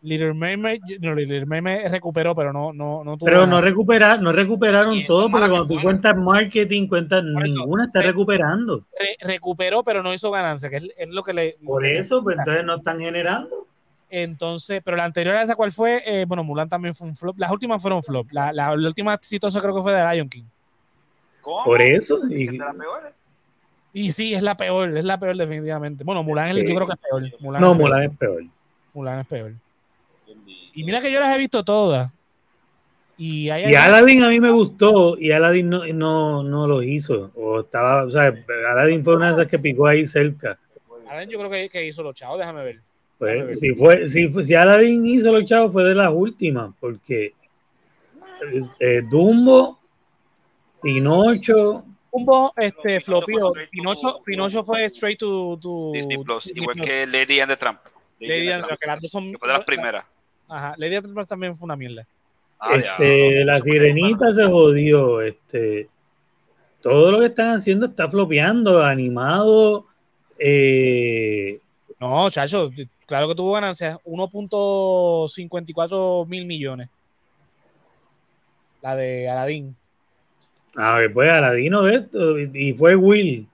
Little 0.00 0.34
Mermaid, 0.34 0.80
no, 1.00 1.14
Little 1.14 1.46
Mermaid 1.46 1.88
recuperó, 1.88 2.34
pero 2.34 2.52
no, 2.52 2.72
no, 2.72 3.02
no 3.02 3.16
tuvo 3.16 3.26
Pero 3.26 3.46
no, 3.46 3.60
recupera, 3.60 4.16
no 4.16 4.30
recuperaron 4.32 5.04
todo 5.06 5.28
porque 5.28 5.48
cuando 5.48 5.66
tú 5.66 5.82
cuentas 5.82 6.16
marketing, 6.16 6.86
cuentas, 6.86 7.24
ninguna 7.24 7.86
está 7.86 8.00
eh, 8.00 8.06
recuperando. 8.06 8.84
Re- 8.96 9.16
recuperó, 9.20 9.82
pero 9.82 10.02
no 10.02 10.14
hizo 10.14 10.30
ganancia, 10.30 10.70
que 10.70 10.76
es, 10.76 10.84
es 10.96 11.08
lo 11.08 11.24
que 11.24 11.32
le. 11.32 11.56
Por 11.64 11.82
que 11.82 11.98
eso, 11.98 12.22
pues 12.22 12.38
entonces 12.38 12.64
no 12.64 12.76
están 12.76 13.00
generando. 13.00 13.66
Entonces, 14.10 14.80
pero 14.84 14.96
la 14.96 15.04
anterior 15.04 15.34
a 15.34 15.42
esa, 15.42 15.56
¿cuál 15.56 15.72
fue? 15.72 16.02
Eh, 16.06 16.24
bueno, 16.26 16.44
Mulan 16.44 16.68
también 16.68 16.94
fue 16.94 17.08
un 17.08 17.16
flop. 17.16 17.36
Las 17.38 17.50
últimas 17.50 17.82
fueron 17.82 18.02
flop. 18.02 18.28
La, 18.30 18.52
la, 18.52 18.74
la 18.76 18.88
última 18.88 19.12
exitosa 19.14 19.60
creo 19.60 19.74
que 19.74 19.82
fue 19.82 19.92
de 19.92 20.14
Lion 20.14 20.28
King. 20.28 20.44
¿Cómo? 21.42 21.64
Por 21.64 21.82
eso. 21.82 22.20
¿Que 22.28 22.38
Y, 22.38 22.44
es 22.46 22.52
de 22.52 22.58
las 22.58 22.74
peores? 22.74 23.14
Y 23.92 24.12
sí, 24.12 24.34
es 24.34 24.42
la 24.42 24.56
peor, 24.56 24.96
es 24.96 25.04
la 25.04 25.18
peor 25.18 25.36
definitivamente. 25.36 26.04
Bueno, 26.04 26.22
Mulan 26.22 26.48
es- 26.50 26.56
Sí. 26.56 26.68
yo 26.68 26.74
creo 26.74 26.86
que 26.86 26.92
es 26.92 26.98
peor. 26.98 27.40
Mulan 27.40 27.60
no, 27.60 27.72
es 27.72 27.76
peor. 27.76 27.88
Mulan 27.88 28.02
es 28.10 28.16
peor. 28.18 28.42
Mulan 28.94 29.18
es 29.20 29.26
peor. 29.26 29.52
Y 30.74 30.84
mira 30.84 31.00
que 31.00 31.10
yo 31.10 31.18
las 31.20 31.34
he 31.34 31.38
visto 31.38 31.64
todas. 31.64 32.12
Y 33.16 33.50
hay 33.50 33.72
Y 33.72 33.74
Aladdin 33.74 34.22
a 34.22 34.28
mí 34.28 34.38
me 34.38 34.50
gustó 34.50 35.18
y 35.18 35.32
Aladdin 35.32 35.68
no, 35.68 35.84
no, 35.86 36.42
no 36.44 36.68
lo 36.68 36.82
hizo. 36.84 37.32
O 37.34 37.60
estaba, 37.60 38.04
o 38.04 38.10
sea, 38.12 38.32
Aladdin 38.70 39.02
fue 39.02 39.16
una 39.16 39.28
de 39.28 39.32
esas 39.32 39.46
que 39.50 39.58
picó 39.58 39.86
ahí 39.88 40.06
cerca. 40.06 40.56
Aladdin 41.08 41.30
yo 41.30 41.38
creo 41.38 41.50
que, 41.50 41.68
que 41.68 41.86
hizo 41.86 42.02
los 42.04 42.14
chavos, 42.14 42.38
déjame 42.38 42.62
ver. 42.62 42.78
Déjame 43.18 43.38
ver. 43.38 43.46
Pues, 43.48 43.60
si, 43.60 43.74
fue, 43.74 44.06
si, 44.06 44.28
fue- 44.28 44.44
si 44.44 44.54
Aladdin 44.54 45.04
hizo 45.06 45.32
los 45.32 45.44
chavos 45.46 45.72
fue 45.72 45.82
de 45.82 45.94
las 45.96 46.12
últimas, 46.12 46.70
porque 46.78 47.32
eh, 48.78 49.02
Dumbo, 49.10 49.78
Pinocho, 50.80 51.84
Dumbo, 52.12 52.52
este, 52.56 53.00
Pinocho 53.00 53.04
flopió. 53.04 53.38
fue 53.38 53.48
straight 53.50 53.68
to- 53.68 53.70
Pinocho, 53.70 54.20
Pinocho 54.24 54.64
fue 54.64 54.84
straight 54.88 55.18
to, 55.18 55.58
to 55.60 55.90
Disney 55.92 56.16
Plus, 56.24 56.44
Disney 56.44 56.62
igual 56.62 56.76
Plus. 56.76 56.88
que 56.88 57.06
Lady 57.06 57.40
and 57.40 57.50
the 57.50 57.56
Tramp. 57.56 57.80
Lady 58.20 58.48
and 58.48 58.54
and 58.54 58.62
the 58.62 58.66
Tramp, 58.68 58.80
que 58.80 58.86
las 58.86 59.00
dos 59.00 59.10
son. 59.10 59.32
que 59.32 59.38
fue 59.38 59.48
de 59.48 59.54
las 59.54 59.64
primeras. 59.64 60.04
Ajá, 60.48 60.74
Lady 60.78 60.94
and 60.96 61.06
the 61.06 61.12
Tramp 61.12 61.28
también 61.28 61.54
fue 61.56 61.66
una 61.66 61.76
mierda. 61.76 62.06
Ah, 62.58 62.74
ya. 62.76 62.92
este, 62.92 63.44
la 63.44 63.60
sirenita 63.60 64.32
se 64.34 64.44
jodió, 64.44 65.20
este, 65.20 65.88
todo 66.80 67.12
lo 67.12 67.20
que 67.20 67.26
están 67.26 67.56
haciendo 67.56 67.86
está 67.86 68.08
flopeando, 68.10 68.82
animado, 68.82 69.86
eh, 70.38 71.60
No, 72.00 72.28
chacho, 72.30 72.70
claro 73.06 73.28
que 73.28 73.34
tuvo 73.34 73.52
ganancias. 73.52 73.98
1.54 74.04 76.26
mil 76.26 76.46
millones. 76.46 76.88
La 78.82 78.96
de 78.96 79.28
Aladdin. 79.28 79.76
A 80.78 80.94
ver, 80.96 81.12
pues 81.12 81.28
Aladino 81.30 81.82
de 81.82 81.96
esto, 81.96 82.38
y 82.38 82.50
y 82.54 82.72
fue 82.74 82.94
Will, 82.96 83.46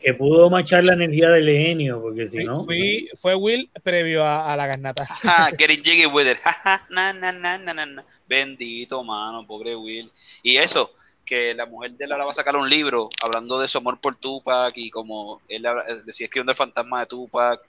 que 0.00 0.14
pudo 0.14 0.50
machar 0.50 0.82
la 0.82 0.94
energía 0.94 1.30
del 1.30 1.46
genio, 1.48 2.00
porque 2.02 2.26
si 2.26 2.42
no, 2.42 2.64
fui- 2.64 3.08
fue 3.14 3.34
Will 3.36 3.70
previo 3.82 4.24
a, 4.24 4.52
a 4.52 4.56
la 4.56 4.66
garnata. 4.66 5.06
Ja, 5.06 5.50
Getting 5.58 5.82
jiggy 5.84 6.06
with 6.06 6.26
it. 6.26 6.38
Na, 6.90 7.12
na, 7.12 7.30
na, 7.32 7.58
na, 7.58 7.72
na, 7.74 7.86
na. 7.86 8.04
Bendito, 8.28 9.04
mano, 9.04 9.46
pobre 9.46 9.76
Will. 9.76 10.10
Y 10.42 10.56
eso, 10.56 10.90
que 11.24 11.54
la 11.54 11.66
mujer 11.66 11.92
de 11.92 12.04
él 12.06 12.12
ahora 12.12 12.24
va 12.24 12.32
a 12.32 12.34
sacar 12.34 12.56
un 12.56 12.68
libro 12.68 13.08
hablando 13.22 13.60
de 13.60 13.68
su 13.68 13.78
amor 13.78 14.00
por 14.00 14.16
Tupac 14.16 14.72
y 14.76 14.90
como 14.90 15.40
él 15.48 15.64
habla- 15.66 15.84
eh, 15.88 16.00
decía 16.04 16.24
escribiendo 16.26 16.50
el 16.52 16.56
fantasma 16.56 17.00
de 17.00 17.06
Tupac. 17.06 17.60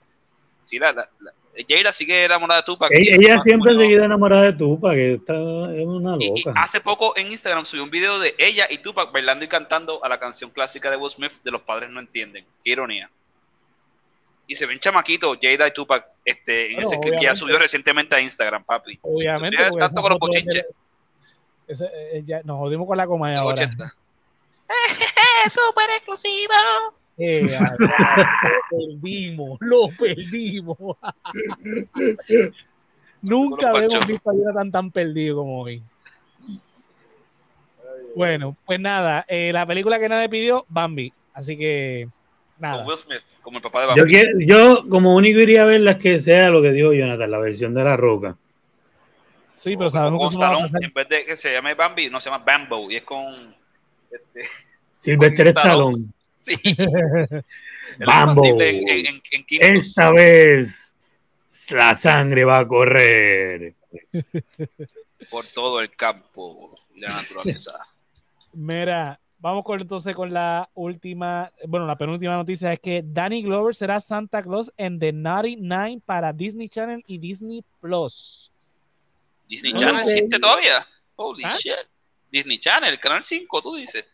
Sí, 0.62 0.78
la, 0.78 0.92
la, 0.92 1.06
la- 1.20 1.32
Jada 1.68 1.92
sigue 1.92 2.24
enamorada 2.24 2.60
de 2.60 2.64
Tupac. 2.66 2.90
Ella, 2.92 3.38
siempre 3.40 3.72
ha 3.72 3.76
seguido 3.76 4.04
enamorada 4.04 4.42
de 4.42 4.52
Tupac, 4.54 4.92
que 4.94 5.12
está, 5.14 5.34
es 5.34 5.86
una 5.86 6.16
Y- 6.18 6.26
y 6.36 6.42
loca. 6.44 6.60
hace 6.60 6.80
poco 6.80 7.16
en 7.16 7.30
Instagram 7.30 7.64
subió 7.64 7.84
un 7.84 7.90
video 7.90 8.18
de 8.18 8.34
ella 8.38 8.66
y 8.68 8.78
Tupac 8.78 9.12
bailando 9.12 9.44
y 9.44 9.48
cantando 9.48 10.04
a 10.04 10.08
la 10.08 10.18
canción 10.18 10.50
clásica 10.50 10.90
de 10.90 10.96
Will 10.96 11.10
Smith 11.10 11.32
de 11.44 11.50
Los 11.50 11.62
Padres 11.62 11.90
No 11.90 12.00
Entienden. 12.00 12.44
Qué 12.64 12.70
ironía. 12.72 13.08
Y 14.46 14.56
se 14.56 14.66
ven 14.66 14.78
chamaquitos, 14.78 15.38
Jada 15.40 15.68
y 15.68 15.72
Tupac, 15.72 16.06
este, 16.24 16.68
en 16.68 16.74
Bueno, 16.74 16.90
ese 16.90 17.00
clip 17.00 17.14
que 17.18 17.24
ya 17.24 17.34
subió 17.36 17.58
recientemente 17.58 18.14
a 18.14 18.20
Instagram, 18.20 18.62
papi. 18.64 18.98
Obviamente. 19.02 19.56
Tanto 19.78 20.02
con 20.02 20.10
los 20.10 20.18
foto 20.18 20.36
es 20.36 20.44
de- 20.44 20.50
bochinches. 20.50 20.66
ese- 21.66 21.90
eh, 22.18 22.22
ya- 22.24 22.42
nos 22.44 22.58
jodimos 22.58 22.86
con 22.86 22.96
la 22.98 23.06
coma 23.06 23.34
ahora. 23.36 23.54
80. 23.54 23.94
Súper 25.48 25.90
exclusivo. 25.96 26.52
Eh, 27.16 27.46
lo 27.78 27.88
perdimos, 28.70 29.58
lo 29.60 29.88
perdimos. 29.98 30.76
Nunca 33.22 33.70
habíamos 33.70 34.06
visto 34.06 34.30
a 34.30 34.34
Jonathan 34.34 34.54
tan 34.54 34.70
tan 34.72 34.90
perdido 34.90 35.36
como 35.36 35.60
hoy. 35.62 35.82
Bueno, 38.16 38.56
pues 38.64 38.78
nada, 38.78 39.24
eh, 39.28 39.52
la 39.52 39.66
película 39.66 39.98
que 39.98 40.08
nadie 40.08 40.28
pidió, 40.28 40.64
Bambi. 40.68 41.12
Así 41.32 41.56
que, 41.56 42.06
nada. 42.58 42.78
Con 42.84 42.88
Will 42.88 42.98
Smith, 42.98 43.22
como 43.42 43.56
el 43.58 43.62
papá 43.62 43.80
de 43.82 43.86
Yo, 43.88 43.94
Bambi. 44.02 44.10
quiero- 44.12 44.38
yo 44.40 44.88
como 44.88 45.14
único 45.14 45.40
iría 45.40 45.62
a 45.62 45.66
ver 45.66 45.80
las 45.80 45.96
que 45.96 46.20
sea 46.20 46.50
lo 46.50 46.62
que 46.62 46.70
dijo 46.72 46.92
Jonathan, 46.92 47.30
la 47.30 47.38
versión 47.38 47.74
de 47.74 47.82
la 47.84 47.96
roca. 47.96 48.36
Sí, 49.52 49.76
pero 49.76 49.86
O 49.86 49.90
sabemos 49.90 50.30
que 50.30 50.34
Stallone, 50.36 50.62
pasar. 50.62 50.84
en 50.84 50.92
vez 50.92 51.08
de 51.08 51.24
que 51.24 51.36
se 51.36 51.52
llame 51.52 51.74
Bambi, 51.74 52.10
no 52.10 52.20
se 52.20 52.28
llama 52.30 52.44
Bambo, 52.44 52.90
y 52.90 52.96
es 52.96 53.02
con... 53.02 53.54
Este, 54.10 54.42
Sylvester 54.98 55.48
Stallone. 55.48 55.92
Stallone. 55.92 56.04
Sí. 56.44 56.56
En, 57.96 58.10
en, 58.10 59.22
en, 59.30 59.42
Kong. 59.42 59.60
Esta 59.60 60.10
vez 60.10 60.96
la 61.70 61.94
sangre 61.94 62.44
va 62.44 62.58
a 62.58 62.66
correr. 62.66 63.74
por 65.30 65.46
todo 65.48 65.80
el 65.80 65.90
campo 65.94 66.74
y 66.94 67.00
la 67.00 67.08
naturaleza. 67.08 67.78
Mira, 68.52 69.20
vamos 69.38 69.64
con, 69.64 69.80
entonces 69.80 70.14
con 70.14 70.32
la 70.32 70.68
última, 70.74 71.52
bueno, 71.66 71.86
la 71.86 71.96
penúltima 71.96 72.34
noticia 72.34 72.72
es 72.72 72.80
que 72.80 73.02
Danny 73.04 73.42
Glover 73.42 73.74
será 73.74 74.00
Santa 74.00 74.42
Claus 74.42 74.72
en 74.76 74.98
The 74.98 75.12
Naughty 75.12 75.56
Nine 75.56 76.00
para 76.04 76.32
Disney 76.32 76.68
Channel 76.68 77.02
y 77.06 77.18
Disney 77.18 77.62
Plus. 77.80 78.50
Disney 79.48 79.74
Channel 79.74 80.08
existe 80.08 80.38
todavía. 80.38 80.86
Holy 81.16 81.44
¿Ah? 81.44 81.56
shit. 81.58 81.74
Disney 82.30 82.58
Channel, 82.58 82.98
Canal 82.98 83.22
5, 83.22 83.62
tú 83.62 83.76
dices. 83.76 84.04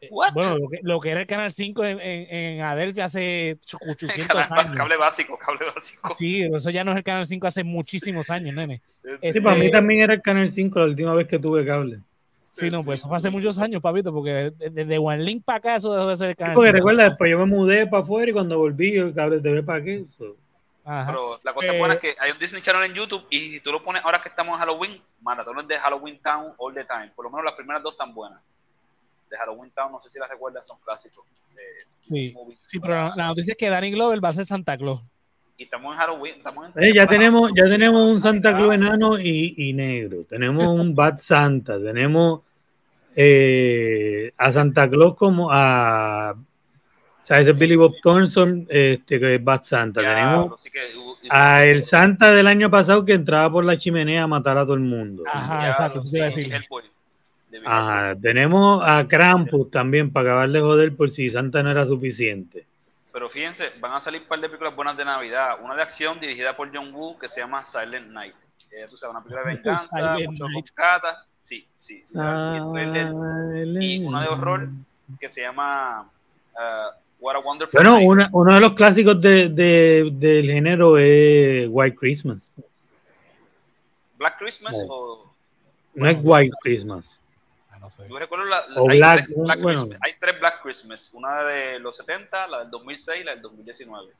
Eh, 0.00 0.08
What? 0.10 0.32
Bueno, 0.34 0.58
lo 0.58 0.68
que, 0.68 0.78
lo 0.82 1.00
que 1.00 1.10
era 1.10 1.20
el 1.20 1.26
Canal 1.26 1.50
5 1.50 1.84
en, 1.84 2.00
en, 2.00 2.26
en 2.30 2.60
Adelphi 2.60 3.00
hace 3.00 3.58
800 3.88 4.26
Canal- 4.46 4.66
años. 4.66 4.76
cable 4.76 4.96
básico, 4.96 5.38
cable 5.38 5.66
básico. 5.74 6.14
Sí, 6.18 6.42
eso 6.42 6.70
ya 6.70 6.84
no 6.84 6.90
es 6.92 6.98
el 6.98 7.02
Canal 7.04 7.26
5 7.26 7.46
hace 7.46 7.64
muchísimos 7.64 8.28
años, 8.30 8.54
nene. 8.54 8.82
Sí, 9.02 9.08
Este- 9.22 9.40
para 9.40 9.56
mí 9.56 9.70
también 9.70 10.02
era 10.02 10.14
el 10.14 10.22
Canal 10.22 10.48
5 10.48 10.78
la 10.80 10.84
última 10.86 11.14
vez 11.14 11.26
que 11.26 11.38
tuve 11.38 11.64
cable. 11.64 12.00
Sí, 12.50 12.70
no, 12.70 12.82
pues 12.84 13.00
eso 13.00 13.08
fue 13.08 13.18
hace 13.18 13.28
muchos 13.28 13.58
años, 13.58 13.82
papito, 13.82 14.12
porque 14.12 14.50
desde 14.58 14.96
One 14.98 15.22
Link 15.22 15.44
para 15.44 15.58
acá 15.58 15.76
eso 15.76 15.94
dejó 15.94 16.08
de 16.08 16.16
ser 16.16 16.28
el 16.28 16.32
Sí, 16.34 16.38
Canal 16.38 16.54
porque 16.54 16.68
5. 16.68 16.76
recuerda, 16.78 17.04
después 17.04 17.30
yo 17.30 17.38
me 17.38 17.44
mudé 17.46 17.86
para 17.86 18.02
afuera 18.02 18.30
y 18.30 18.32
cuando 18.32 18.58
volví 18.58 18.96
el 18.96 19.14
cable 19.14 19.40
TV 19.40 19.62
para 19.62 19.82
qué. 19.84 20.04
So, 20.06 20.36
Ajá. 20.88 21.06
Pero 21.10 21.40
la 21.42 21.52
cosa 21.52 21.74
Eh, 21.74 21.78
buena 21.78 21.94
es 21.94 22.00
que 22.00 22.14
hay 22.18 22.30
un 22.30 22.38
Disney 22.38 22.62
Channel 22.62 22.84
en 22.84 22.94
YouTube 22.94 23.26
y 23.28 23.50
si 23.50 23.60
tú 23.60 23.72
lo 23.72 23.82
pones 23.82 24.04
ahora 24.04 24.22
que 24.22 24.28
estamos 24.28 24.54
en 24.54 24.60
Halloween, 24.60 25.02
maratones 25.20 25.66
de 25.66 25.76
Halloween 25.78 26.18
Town 26.22 26.52
all 26.58 26.72
the 26.74 26.84
time. 26.84 27.10
Por 27.16 27.24
lo 27.24 27.30
menos 27.30 27.44
las 27.44 27.54
primeras 27.54 27.82
dos 27.82 27.92
están 27.92 28.14
buenas. 28.14 28.40
De 29.30 29.36
Halloween 29.36 29.70
Town, 29.72 29.90
no 29.92 30.00
sé 30.00 30.08
si 30.08 30.18
las 30.18 30.28
recuerdas, 30.30 30.66
son 30.66 30.78
clásicos. 30.84 31.24
de 31.54 31.62
Sí, 32.08 32.32
movies. 32.34 32.62
sí, 32.66 32.78
pero 32.78 32.94
la, 32.94 33.12
la 33.16 33.26
noticia 33.26 33.50
es 33.52 33.56
que 33.56 33.68
Danny 33.68 33.90
Glover 33.90 34.24
va 34.24 34.28
a 34.28 34.32
ser 34.32 34.44
Santa 34.44 34.76
Claus. 34.78 35.00
Y 35.58 35.64
estamos 35.64 35.92
en 35.94 35.98
Halloween. 35.98 36.34
Estamos 36.36 36.70
en 36.76 36.84
Eh, 36.84 36.92
ya 36.94 37.06
tenemos, 37.06 37.50
ya 37.56 37.64
tenemos 37.64 38.08
un 38.08 38.20
Santa 38.20 38.54
Claus 38.56 38.74
enano 38.74 39.18
y, 39.18 39.54
y 39.56 39.72
negro. 39.72 40.24
Tenemos 40.28 40.68
un 40.68 40.94
Bad 40.94 41.18
Santa. 41.18 41.80
Tenemos 41.82 42.42
eh, 43.16 44.32
a 44.36 44.52
Santa 44.52 44.88
Claus 44.88 45.14
como 45.16 45.50
a. 45.50 46.32
O 46.32 47.26
sea, 47.26 47.40
ese 47.40 47.50
es 47.50 47.58
Billy 47.58 47.74
Bob 47.74 47.94
Thornton, 48.02 48.66
este, 48.70 49.18
que 49.18 49.34
es 49.34 49.42
Bad 49.42 49.64
Santa. 49.64 50.00
Tenemos 50.00 50.30
Diablo, 50.30 50.58
sí 50.58 50.70
que- 50.70 50.96
uh, 50.96 51.16
a 51.30 51.64
el 51.64 51.82
Santa 51.82 52.30
del 52.30 52.46
año 52.46 52.70
pasado 52.70 53.04
que 53.04 53.14
entraba 53.14 53.50
por 53.50 53.64
la 53.64 53.76
chimenea 53.76 54.22
a 54.22 54.26
matar 54.28 54.56
a 54.58 54.62
todo 54.64 54.74
el 54.74 54.80
mundo. 54.80 55.24
Ajá, 55.26 55.66
exacto, 55.66 55.98
eso 55.98 56.08
te 56.10 56.18
iba 56.18 56.26
a 56.26 56.28
decir. 56.28 56.52
Hellboy, 56.54 56.84
de 57.60 57.66
Ajá, 57.66 58.16
tenemos 58.20 58.82
a 58.84 59.06
Krampus 59.08 59.70
también 59.70 60.12
para 60.12 60.30
acabar 60.30 60.48
de 60.50 60.60
joder 60.60 60.94
por 60.96 61.10
si 61.10 61.28
Santa 61.28 61.62
no 61.62 61.70
era 61.70 61.86
suficiente. 61.86 62.66
Pero 63.12 63.28
fíjense, 63.30 63.70
van 63.80 63.92
a 63.94 64.00
salir 64.00 64.20
un 64.22 64.28
par 64.28 64.40
de 64.40 64.48
películas 64.48 64.76
buenas 64.76 64.96
de 64.96 65.04
Navidad. 65.04 65.56
Una 65.62 65.74
de 65.74 65.82
acción 65.82 66.20
dirigida 66.20 66.54
por 66.56 66.70
John 66.74 66.92
Woo 66.94 67.18
que 67.18 67.28
se 67.28 67.40
llama 67.40 67.64
Silent 67.64 68.08
Night. 68.10 68.34
Eh, 68.70 68.86
tú 68.90 68.96
sabes, 68.96 69.14
una 69.16 69.22
película 69.24 69.42
de 69.48 69.54
venganza, 69.56 69.88
Silent 70.16 70.30
mucho 70.32 70.44
Night. 70.48 70.64
coscata. 70.64 71.24
Sí, 71.40 71.66
sí. 71.80 72.02
sí, 72.04 72.14
Y 72.14 72.18
una 74.04 74.22
de 74.22 74.28
horror 74.28 74.68
que 75.20 75.30
se 75.30 75.40
llama 75.42 76.02
uh, 76.54 76.90
What 77.20 77.36
a 77.36 77.38
Wonderful 77.38 77.80
Bueno, 77.80 77.98
una- 78.04 78.28
uno 78.32 78.54
de 78.54 78.60
los 78.60 78.72
clásicos 78.74 79.18
de, 79.20 79.48
de- 79.48 80.10
del 80.12 80.44
género 80.50 80.98
es 80.98 81.68
White 81.70 81.96
Christmas. 81.96 82.52
Black 84.18 84.38
Christmas 84.38 84.76
No. 84.86 84.94
o... 84.94 85.34
No 85.94 86.08
es 86.08 86.18
White 86.22 86.54
Christmas. 86.62 87.18
No 87.86 87.92
sé. 87.92 88.08
Yo 88.08 88.18
recuerdo 88.18 88.44
la, 88.46 88.58
hay, 88.58 88.98
Black, 88.98 89.26
tres 89.26 89.38
Black 89.38 89.60
bueno. 89.60 89.80
Christmas, 89.82 90.00
hay 90.02 90.14
tres 90.18 90.40
Black 90.40 90.62
Christmas. 90.62 91.10
Una 91.12 91.42
de 91.44 91.78
los 91.78 91.96
70, 91.96 92.48
la 92.48 92.58
del 92.60 92.70
2006 92.70 93.20
y 93.20 93.24
la 93.24 93.30
del 93.32 93.42
2019. 93.42 94.12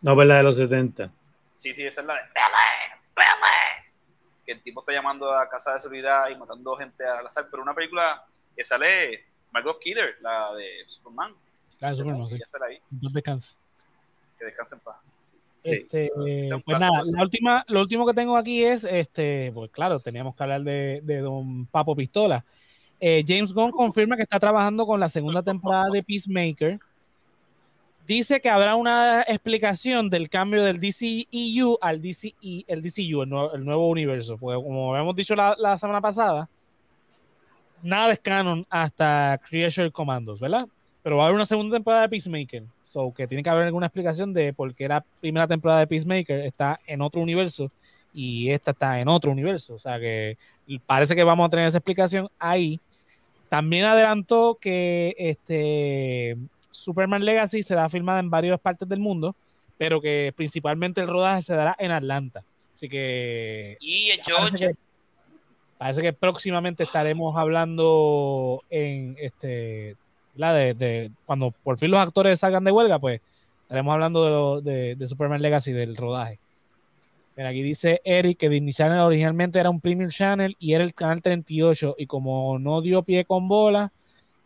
No, 0.00 0.14
pues 0.14 0.26
la 0.26 0.36
de 0.38 0.42
los 0.42 0.56
70. 0.56 1.10
Sí, 1.58 1.74
sí, 1.74 1.84
esa 1.84 2.00
es 2.00 2.06
la 2.06 2.14
de 2.14 2.20
Pele, 2.20 3.02
Pele. 3.14 3.90
Que 4.46 4.52
el 4.52 4.62
tipo 4.62 4.80
está 4.80 4.92
llamando 4.92 5.30
a 5.32 5.50
casa 5.50 5.74
de 5.74 5.80
seguridad 5.80 6.30
y 6.30 6.36
matando 6.36 6.74
gente 6.76 7.04
al 7.04 7.26
azar. 7.26 7.48
Pero 7.50 7.62
una 7.62 7.74
película 7.74 8.24
que 8.56 8.64
sale 8.64 9.26
Margot 9.50 9.78
Kidder, 9.78 10.16
la 10.22 10.54
de 10.54 10.84
Superman. 10.86 11.34
Ah, 11.82 11.94
Superman, 11.94 12.26
sí. 12.26 12.40
No 12.90 13.10
descanse. 13.10 13.56
Que 14.38 14.46
descanse 14.46 14.76
en 14.76 14.80
paz. 14.80 14.96
Sí. 15.62 15.70
Este, 15.72 16.10
pues 16.64 16.80
nada, 16.80 17.02
la 17.04 17.22
última, 17.22 17.64
lo 17.68 17.82
último 17.82 18.06
que 18.06 18.14
tengo 18.14 18.38
aquí 18.38 18.64
es, 18.64 18.84
este, 18.84 19.52
pues 19.52 19.70
claro, 19.70 20.00
teníamos 20.00 20.34
que 20.34 20.42
hablar 20.42 20.62
de, 20.62 21.02
de 21.02 21.18
Don 21.18 21.66
Papo 21.66 21.94
Pistola. 21.94 22.42
Eh, 23.00 23.24
James 23.26 23.52
Gunn 23.52 23.70
confirma 23.70 24.16
que 24.16 24.22
está 24.22 24.38
trabajando 24.38 24.86
con 24.86 25.00
la 25.00 25.08
segunda 25.08 25.42
temporada 25.42 25.88
de 25.90 26.02
Peacemaker. 26.02 26.78
Dice 28.06 28.40
que 28.40 28.50
habrá 28.50 28.74
una 28.74 29.22
explicación 29.22 30.10
del 30.10 30.28
cambio 30.28 30.64
del 30.64 30.80
DCEU 30.80 31.78
al 31.80 32.02
DCE, 32.02 32.64
el 32.66 32.82
DCU, 32.82 33.22
el 33.22 33.28
nuevo, 33.28 33.54
el 33.54 33.64
nuevo 33.64 33.88
universo. 33.88 34.36
Porque 34.36 34.62
como 34.62 34.92
habíamos 34.92 35.16
dicho 35.16 35.34
la, 35.34 35.54
la 35.58 35.78
semana 35.78 36.00
pasada, 36.00 36.48
nada 37.82 38.12
es 38.12 38.18
canon 38.18 38.66
hasta 38.68 39.40
Creature 39.48 39.90
Commandos, 39.90 40.40
¿verdad? 40.40 40.66
Pero 41.02 41.16
va 41.16 41.22
a 41.22 41.26
haber 41.26 41.36
una 41.36 41.46
segunda 41.46 41.76
temporada 41.76 42.02
de 42.02 42.08
Peacemaker. 42.08 42.64
So, 42.84 43.14
que 43.14 43.26
tiene 43.26 43.42
que 43.42 43.50
haber 43.50 43.66
alguna 43.66 43.86
explicación 43.86 44.32
de 44.32 44.52
por 44.52 44.74
qué 44.74 44.88
la 44.88 45.04
primera 45.20 45.46
temporada 45.46 45.80
de 45.80 45.86
Peacemaker 45.86 46.40
está 46.40 46.80
en 46.86 47.00
otro 47.00 47.20
universo 47.20 47.70
y 48.12 48.50
esta 48.50 48.72
está 48.72 49.00
en 49.00 49.08
otro 49.08 49.30
universo. 49.30 49.74
O 49.74 49.78
sea, 49.78 49.98
que 49.98 50.36
parece 50.86 51.14
que 51.14 51.24
vamos 51.24 51.46
a 51.46 51.50
tener 51.50 51.66
esa 51.66 51.78
explicación 51.78 52.28
ahí. 52.38 52.80
También 53.50 53.84
adelantó 53.84 54.56
que 54.58 55.14
este 55.18 56.38
Superman 56.70 57.24
Legacy 57.24 57.62
será 57.62 57.88
filmada 57.90 58.20
en 58.20 58.30
varias 58.30 58.58
partes 58.60 58.88
del 58.88 59.00
mundo, 59.00 59.34
pero 59.76 60.00
que 60.00 60.32
principalmente 60.34 61.00
el 61.02 61.08
rodaje 61.08 61.42
se 61.42 61.54
dará 61.54 61.76
en 61.78 61.90
Atlanta. 61.90 62.42
Así 62.72 62.88
que 62.88 63.76
Y 63.80 64.12
parece 64.36 64.56
que, 64.58 64.74
parece 65.78 66.00
que 66.00 66.12
próximamente 66.14 66.84
estaremos 66.84 67.36
hablando 67.36 68.62
en 68.70 69.16
este 69.20 69.96
la 70.36 70.54
de, 70.54 70.74
de- 70.74 71.10
cuando 71.26 71.50
por 71.50 71.76
fin 71.76 71.90
los 71.90 72.00
actores 72.00 72.38
salgan 72.38 72.62
de 72.64 72.70
huelga, 72.70 72.98
pues 73.00 73.20
estaremos 73.62 73.92
hablando 73.92 74.24
de, 74.24 74.30
lo- 74.30 74.60
de, 74.60 74.94
de 74.94 75.08
Superman 75.08 75.42
Legacy 75.42 75.72
del 75.72 75.96
rodaje. 75.96 76.38
Mira, 77.40 77.48
aquí 77.48 77.62
dice 77.62 78.02
Eric 78.04 78.36
que 78.36 78.50
Disney 78.50 78.74
Channel 78.74 78.98
originalmente 78.98 79.58
era 79.58 79.70
un 79.70 79.80
Premium 79.80 80.10
Channel 80.10 80.54
y 80.58 80.74
era 80.74 80.84
el 80.84 80.92
canal 80.92 81.22
38 81.22 81.94
y 81.96 82.04
como 82.04 82.58
no 82.58 82.82
dio 82.82 83.02
pie 83.02 83.24
con 83.24 83.48
bola, 83.48 83.90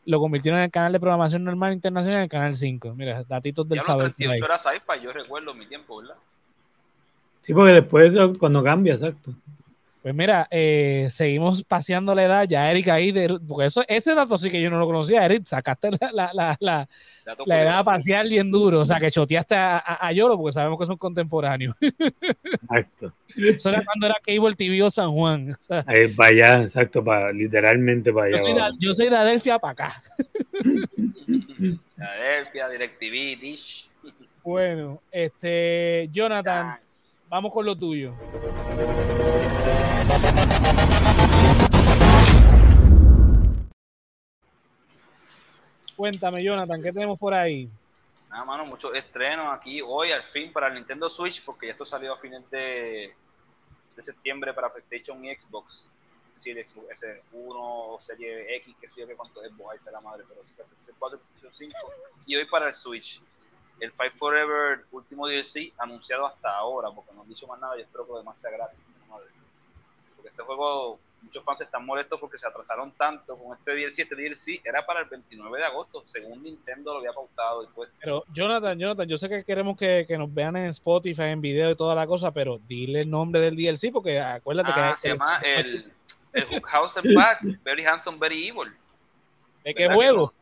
lo 0.05 0.21
convirtieron 0.21 0.61
en 0.61 0.67
el 0.67 0.71
canal 0.71 0.93
de 0.93 1.01
programación 1.01 1.43
normal 1.43 1.73
internacional 1.73 2.19
en 2.19 2.23
el 2.23 2.29
canal 2.29 2.55
5. 2.55 2.93
Mira, 2.97 3.25
datitos 3.25 3.69
del 3.69 3.81
ya 3.81 3.85
saber. 3.85 4.07
ahí. 4.07 4.13
38 4.13 4.45
horas 4.45 4.63
sci-fi, 4.63 5.03
yo 5.03 5.11
recuerdo 5.11 5.53
mi 5.55 5.67
tiempo, 5.67 5.97
¿verdad? 5.97 6.15
Sí, 7.43 7.53
porque 7.53 7.73
después 7.73 8.15
cuando 8.39 8.63
cambia, 8.63 8.95
exacto. 8.95 9.35
Pues 10.05 10.15
mira, 10.15 10.47
eh, 10.51 11.09
seguimos 11.09 11.65
paseando 11.65 12.15
la 12.15 12.25
edad. 12.25 12.47
Ya 12.47 12.71
Eric 12.71 12.89
ahí, 12.89 13.11
de, 13.11 13.39
porque 13.49 13.65
eso, 13.69 13.83
ese 13.89 14.15
dato 14.15 14.37
sí 14.37 14.51
que 14.51 14.61
yo 14.61 14.69
no 14.69 14.79
lo 14.79 14.85
conocía. 14.85 15.25
Eric, 15.25 15.47
sacaste 15.47 15.93
la, 15.99 16.11
la, 16.35 16.57
la, 16.61 16.89
la, 17.47 17.63
edad 17.63 17.83
pasear 17.87 18.29
bien 18.29 18.51
duro. 18.51 18.81
O 18.81 18.85
sea, 18.85 19.01
que 19.01 19.11
choteaste 19.11 19.55
a, 19.55 19.79
a, 19.79 20.07
a 20.09 20.13
Yolo 20.13 20.37
porque 20.37 20.53
sabemos 20.53 20.79
que 20.79 20.85
son 20.85 20.99
contemporáneos. 20.99 21.75
Exacto. 21.81 23.15
Eso 23.35 23.71
era 23.71 23.83
cuando 23.83 24.05
era 24.05 24.17
Cable 24.23 24.55
TV 24.55 24.83
o 24.83 24.91
San 24.91 25.11
Juan. 25.11 25.53
O 25.53 25.63
sea, 25.63 25.83
Eh, 25.89 26.13
para 26.15 26.29
allá, 26.29 26.61
exacto, 26.61 27.03
para, 27.03 27.33
literalmente 27.33 28.13
para 28.13 28.27
allá. 28.27 28.37
yo, 28.37 28.43
soy 28.43 28.53
de, 28.53 28.61
yo 28.79 28.95
soy 28.95 29.09
de 29.09 29.17
Adelphia 29.17 29.59
para 29.59 29.73
acá. 29.73 30.03
Philadelphia, 31.57 32.69
DirecTV, 32.69 33.41
Dish. 33.41 33.89
Bueno, 34.43 35.01
este, 35.11 36.11
Jonathan, 36.13 36.79
vamos 37.31 37.51
con 37.55 37.65
lo 37.65 37.75
tuyo. 37.75 38.15
Cuéntame, 45.97 46.43
Jonathan, 46.43 46.83
¿qué 46.83 46.93
tenemos 46.93 47.19
por 47.19 47.33
ahí? 47.33 47.71
Nada, 48.29 48.45
mano, 48.45 48.67
muchos 48.67 48.95
estrenos 48.95 49.53
aquí 49.53 49.81
hoy 49.81 50.11
al 50.13 50.25
fin 50.25 50.53
para 50.53 50.67
el 50.67 50.75
Nintendo 50.75 51.09
Switch, 51.09 51.43
porque 51.45 51.67
ya 51.67 51.73
esto 51.73 51.87
salió 51.87 52.13
a 52.13 52.19
fines 52.19 52.51
de, 52.51 53.15
de 53.95 54.03
septiembre 54.03 54.53
para 54.53 54.73
PlayStation 54.73 55.25
y 55.25 55.35
Xbox. 55.35 55.89
Es 56.37 56.45
decir, 56.45 56.67
Xbox 56.67 57.01
S1 57.01 57.23
o 57.33 57.99
Serie 58.01 58.57
X, 58.57 58.75
que 58.81 58.91
sé 58.91 59.01
yo 59.03 59.07
que 59.07 59.15
cuánto 59.15 59.43
es, 59.45 59.53
ahí 59.53 59.93
la 59.93 60.01
madre, 60.01 60.25
pero 60.29 60.43
sí, 60.45 60.53
PlayStation 60.55 60.97
4, 60.99 61.19
PlayStation 61.19 61.55
5. 61.55 61.93
Y 62.27 62.37
hoy 62.37 62.45
para 62.47 62.67
el 62.67 62.75
Switch, 62.75 63.23
el 63.79 63.93
Fight 63.93 64.13
Forever 64.15 64.85
último 64.91 65.29
DLC 65.29 65.73
anunciado 65.79 66.27
hasta 66.27 66.51
ahora, 66.57 66.91
porque 66.91 67.13
no 67.15 67.23
han 67.23 67.29
dicho 67.29 67.47
más 67.47 67.61
nada, 67.61 67.77
yo 67.77 67.83
espero 67.83 68.05
que 68.05 68.13
lo 68.13 68.19
demás 68.19 68.39
sea 68.41 68.51
gratis. 68.51 68.81
Este 70.35 70.43
juego, 70.43 70.99
muchos 71.23 71.45
fans 71.45 71.61
están 71.61 71.87
molestos 71.87 72.19
porque 72.19 72.37
se 72.37 72.47
atrasaron 72.47 72.91
tanto 72.93 73.37
con 73.37 73.57
este 73.57 73.73
DLC. 73.73 74.01
Este 74.01 74.17
DLC 74.17 74.61
era 74.65 74.85
para 74.85 75.01
el 75.01 75.07
29 75.07 75.59
de 75.59 75.65
agosto, 75.65 76.03
según 76.07 76.43
Nintendo 76.43 76.93
lo 76.93 76.99
había 76.99 77.13
pautado. 77.13 77.63
Y 77.63 77.69
pues, 77.69 77.89
Pero, 78.01 78.25
Jonathan, 78.33 78.77
Jonathan, 78.77 79.09
yo 79.09 79.17
sé 79.17 79.29
que 79.29 79.45
queremos 79.45 79.77
que, 79.77 80.05
que 80.09 80.19
nos 80.19 80.33
vean 80.35 80.57
en 80.57 80.67
Spotify, 80.67 81.27
en 81.27 81.41
video 81.41 81.71
y 81.71 81.77
toda 81.77 81.95
la 81.95 82.07
cosa, 82.09 82.33
pero 82.33 82.59
dile 82.67 83.03
el 83.03 83.11
nombre 83.11 83.41
del 83.41 83.57
DLC, 83.57 83.93
porque 83.93 84.21
acuérdate 84.21 84.73
Ah, 84.75 84.93
que 84.93 85.01
se 85.01 85.09
llama 85.11 85.39
el, 85.45 85.93
el 86.33 86.63
House 86.63 86.97
and 86.97 87.15
Back, 87.15 87.41
Very 87.63 87.85
Handsome, 87.85 88.19
Very 88.19 88.49
Evil, 88.49 88.73
¿de 89.63 89.73
qué 89.73 89.85
¿verdad 89.85 89.95
que 89.95 89.95
juego? 89.95 90.35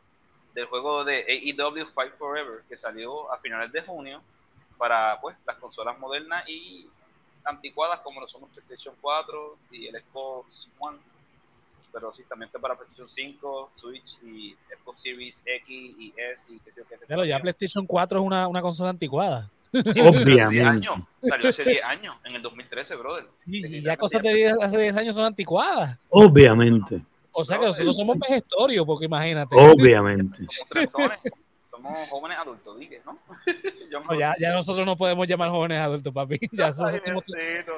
del 0.54 0.66
juego 0.66 1.04
de 1.04 1.18
AEW 1.28 1.84
Fight 1.86 2.14
Forever, 2.16 2.62
que 2.68 2.78
salió 2.78 3.30
a 3.30 3.38
finales 3.38 3.70
de 3.72 3.82
junio 3.82 4.22
para 4.78 5.20
pues 5.20 5.36
las 5.46 5.56
consolas 5.56 5.98
modernas 5.98 6.48
y 6.48 6.88
anticuadas 7.44 8.00
como 8.00 8.20
lo 8.20 8.28
son 8.28 8.42
los 8.42 8.50
PlayStation 8.50 8.94
4 9.00 9.56
y 9.72 9.86
el 9.86 10.02
Xbox 10.02 10.68
One. 10.78 10.98
Pero 11.92 12.12
sí, 12.14 12.22
también 12.28 12.46
está 12.46 12.58
para 12.58 12.74
PlayStation 12.74 13.08
5, 13.10 13.70
Switch 13.74 14.18
y 14.22 14.56
Xbox 14.82 15.02
Series 15.02 15.42
X 15.44 15.68
y 15.98 16.14
S 16.16 16.52
y 16.52 16.58
qué 16.60 16.72
sé 16.72 16.80
yo 16.80 16.88
qué. 16.88 16.96
Pero 17.06 17.24
ya 17.24 17.38
PlayStation 17.38 17.84
4 17.84 18.18
es 18.18 18.24
una, 18.24 18.48
una 18.48 18.62
consola 18.62 18.90
anticuada. 18.90 19.50
Sí, 19.72 19.82
salió 19.92 20.10
hace 20.10 20.24
10 20.24 20.46
Obviamente. 20.46 20.88
años, 20.88 21.06
Salió 21.22 21.48
hace 21.50 21.64
10 21.64 21.84
años, 21.84 22.16
en 22.24 22.36
el 22.36 22.42
2013, 22.42 22.96
brother. 22.96 23.26
Sí, 23.36 23.62
y 23.64 23.82
ya 23.82 23.96
cosas 23.96 24.22
de 24.22 24.32
10 24.32 24.56
hace 24.62 24.80
10 24.80 24.96
años 24.96 25.14
son 25.14 25.24
anticuadas. 25.24 25.98
Obviamente. 26.10 27.02
O 27.32 27.42
sea 27.44 27.58
que 27.58 27.66
nosotros 27.66 27.96
somos 27.96 28.18
vejestorios, 28.18 28.84
porque 28.86 29.06
imagínate. 29.06 29.54
Obviamente. 29.56 30.46
Somos 30.92 31.10
somos 31.82 32.08
jóvenes 32.08 32.38
adultos, 32.38 32.78
dije, 32.78 33.02
¿no? 33.04 33.18
Yo 33.90 34.00
No, 34.00 34.18
ya, 34.18 34.34
ya 34.38 34.52
nosotros 34.52 34.86
no 34.86 34.96
podemos 34.96 35.26
llamar 35.26 35.50
jóvenes 35.50 35.80
adultos, 35.80 36.12
papi. 36.12 36.38
Ya 36.52 36.70
nosotros 36.70 37.00
tenemos, 37.02 37.24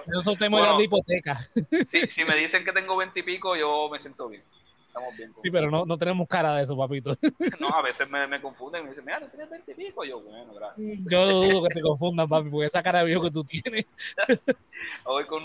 nosotros 0.07 0.39
tenemos 0.39 0.61
Bueno. 0.61 0.73
edad 0.73 0.79
de 0.79 0.85
hipoteca. 0.85 1.39
Si, 1.87 2.07
si 2.07 2.25
me 2.25 2.37
dicen 2.37 2.65
que 2.65 2.73
tengo 2.73 2.97
20 2.97 3.19
y 3.19 3.23
pico, 3.23 3.57
yo 3.57 3.89
me 3.91 3.99
siento 3.99 4.29
bien. 4.29 4.43
Estamos 4.87 5.17
bien. 5.17 5.35
Sí, 5.43 5.51
pero 5.51 5.71
no, 5.73 5.85
no 5.85 5.99
tenemos 5.99 6.29
cara 6.29 6.55
de 6.55 6.63
eso, 6.63 6.77
papito. 6.77 7.17
No, 7.59 7.69
a 7.69 7.83
veces 7.83 8.09
me, 8.09 8.27
me 8.29 8.41
confunden 8.41 8.83
y 8.83 8.85
me 8.85 8.91
dicen, 8.91 9.05
mira, 9.05 9.19
tú 9.19 9.27
tienes 9.27 9.51
20 9.51 9.73
y 9.73 9.75
pico. 9.75 10.05
Yo, 10.05 10.21
bueno, 10.21 10.55
gracias. 10.55 10.99
Yo 11.11 11.27
dudo 11.27 11.65
que 11.67 11.75
te 11.75 11.81
confundan, 11.81 12.29
papi, 12.29 12.49
porque 12.49 12.67
esa 12.67 12.81
cara 12.81 13.01
de 13.01 13.07
viejo 13.07 13.23
que 13.23 13.31
tú 13.33 13.43
tienes. 13.43 13.87
Hoy 15.05 15.27
con, 15.27 15.43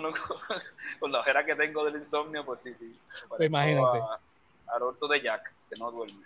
con 0.99 1.11
la 1.11 1.21
ojera 1.21 1.43
que 1.45 1.55
tengo 1.55 1.83
del 1.85 1.95
insomnio, 1.99 2.45
pues 2.45 2.59
sí, 2.61 2.73
sí. 2.77 2.95
parezco 3.27 3.43
imagínate. 3.45 3.97
a- 3.99 5.07
de 5.09 5.21
Jack, 5.23 5.51
que 5.67 5.79
no 5.79 5.89
duerme. 5.91 6.21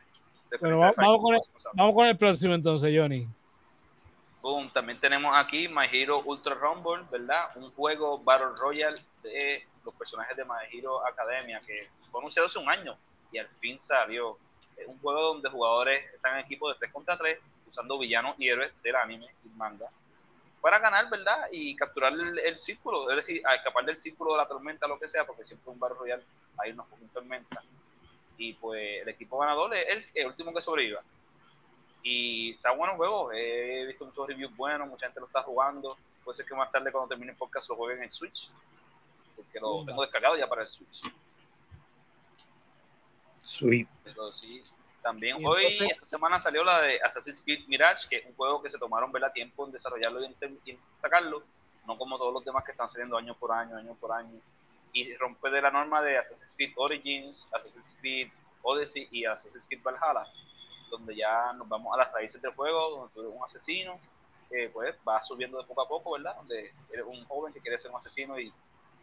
Vamos 0.61 1.21
con 1.21 1.33
el- 1.33 1.39
más 1.39 1.47
cosas. 1.49 1.71
Vamos 1.73 1.95
con 1.95 2.05
el 2.07 2.17
próximo 2.17 2.53
entonces, 2.53 2.93
Johnny. 2.95 3.27
Boom, 4.41 4.69
también 4.71 4.99
tenemos 4.99 5.31
aquí 5.37 5.67
My 5.69 5.87
Hero 5.91 6.21
Ultra 6.25 6.53
Rumble, 6.55 7.03
¿verdad? 7.09 7.45
Un 7.55 7.71
juego 7.71 8.19
Battle 8.19 8.49
Royale 8.57 8.99
de 9.21 9.65
los 9.85 9.93
personajes 9.95 10.35
de 10.35 10.43
My 10.43 10.51
Hero 10.71 11.05
Academia 11.05 11.61
que 11.65 11.87
fue 12.11 12.19
anunciado 12.19 12.47
hace 12.47 12.59
un 12.59 12.69
año 12.69 12.97
y 13.31 13.37
al 13.37 13.47
fin 13.59 13.79
salió. 13.79 14.37
Es 14.75 14.87
un 14.87 14.99
juego 14.99 15.21
donde 15.33 15.49
jugadores 15.49 16.03
están 16.13 16.33
en 16.33 16.45
equipos 16.45 16.73
de 16.73 16.79
3 16.79 16.91
contra 16.91 17.17
3 17.17 17.39
usando 17.69 17.97
villanos 17.97 18.35
y 18.37 18.49
héroes 18.49 18.71
del 18.83 18.95
anime 18.97 19.27
y 19.45 19.49
manga 19.49 19.87
para 20.61 20.79
ganar, 20.79 21.09
¿verdad? 21.09 21.47
Y 21.51 21.75
capturar 21.75 22.13
el, 22.13 22.39
el 22.39 22.57
círculo, 22.57 23.09
es 23.11 23.17
decir, 23.17 23.41
a 23.45 23.55
escapar 23.55 23.83
del 23.85 23.97
círculo 23.97 24.31
de 24.31 24.37
la 24.37 24.47
tormenta, 24.47 24.87
lo 24.87 24.97
que 24.99 25.09
sea, 25.09 25.25
porque 25.25 25.43
siempre 25.43 25.69
un 25.71 25.77
Battle 25.79 25.97
Royale 25.99 26.23
hay 26.57 26.71
unos 26.71 26.87
con 26.87 26.99
tormenta. 27.09 27.61
Y 28.37 28.53
pues 28.53 29.01
el 29.01 29.09
equipo 29.09 29.37
ganador 29.39 29.75
es 29.75 29.87
el, 29.87 30.05
el 30.15 30.27
último 30.27 30.53
que 30.53 30.61
sobreviva. 30.61 31.01
Y 32.01 32.51
está 32.55 32.71
bueno 32.71 32.93
el 32.93 32.97
juego. 32.97 33.31
He 33.31 33.85
visto 33.85 34.05
muchos 34.05 34.27
reviews 34.27 34.55
buenos, 34.55 34.87
mucha 34.87 35.05
gente 35.05 35.19
lo 35.19 35.27
está 35.27 35.41
jugando. 35.43 35.97
Puede 36.23 36.37
ser 36.37 36.45
que 36.45 36.55
más 36.55 36.71
tarde, 36.71 36.91
cuando 36.91 37.09
termine 37.09 37.31
el 37.31 37.37
podcast, 37.37 37.69
lo 37.69 37.75
jueguen 37.75 38.03
en 38.03 38.11
Switch. 38.11 38.49
Porque 39.35 39.59
lo 39.59 39.79
Sí, 39.81 39.85
tengo 39.87 40.01
descargado 40.01 40.35
ya 40.37 40.47
para 40.47 40.63
el 40.63 40.67
Switch. 40.67 41.01
Sweet. 43.43 43.87
Pero 44.03 44.31
sí, 44.33 44.63
también 45.01 45.41
Y 45.41 45.45
hoy, 45.45 45.63
entonces- 45.65 45.91
esta 45.91 46.05
semana 46.05 46.39
salió 46.39 46.63
la 46.63 46.81
de 46.81 46.99
Assassin's 47.01 47.41
Creed 47.41 47.67
Mirage, 47.67 48.07
que 48.09 48.17
es 48.17 48.25
un 48.25 48.35
juego 48.35 48.61
que 48.61 48.69
se 48.69 48.77
tomaron 48.77 49.11
¿verdad? 49.11 49.31
tiempo 49.33 49.65
en 49.65 49.71
desarrollarlo 49.71 50.21
y 50.23 50.25
en 50.71 50.79
sacarlo. 51.01 51.43
No 51.85 51.97
como 51.97 52.17
todos 52.17 52.33
los 52.33 52.45
demás 52.45 52.63
que 52.63 52.71
están 52.71 52.89
saliendo 52.89 53.17
año 53.17 53.35
por 53.35 53.51
año, 53.51 53.75
año 53.75 53.93
por 53.95 54.11
año. 54.13 54.39
Y 54.93 55.13
rompe 55.15 55.49
de 55.49 55.61
la 55.61 55.71
norma 55.71 56.01
de 56.01 56.17
Assassin's 56.17 56.55
Creed 56.55 56.73
Origins, 56.77 57.47
Assassin's 57.51 57.97
Creed 57.99 58.29
Odyssey 58.61 59.07
y 59.11 59.25
Assassin's 59.25 59.65
Creed 59.67 59.81
Valhalla 59.83 60.25
donde 60.93 61.15
ya 61.15 61.51
nos 61.53 61.67
vamos 61.67 61.93
a 61.93 61.97
las 61.97 62.11
raíces 62.11 62.41
del 62.41 62.53
juego, 62.53 62.89
donde 62.91 63.13
tú 63.13 63.21
eres 63.21 63.33
un 63.35 63.43
asesino, 63.43 63.99
que 64.49 64.69
pues 64.69 64.95
va 65.07 65.23
subiendo 65.23 65.57
de 65.57 65.65
poco 65.65 65.81
a 65.81 65.87
poco, 65.87 66.11
¿verdad? 66.13 66.35
Donde 66.35 66.71
eres 66.91 67.05
un 67.07 67.25
joven 67.25 67.51
que 67.51 67.59
quiere 67.59 67.79
ser 67.79 67.89
un 67.89 67.97
asesino 67.97 68.39
y 68.39 68.53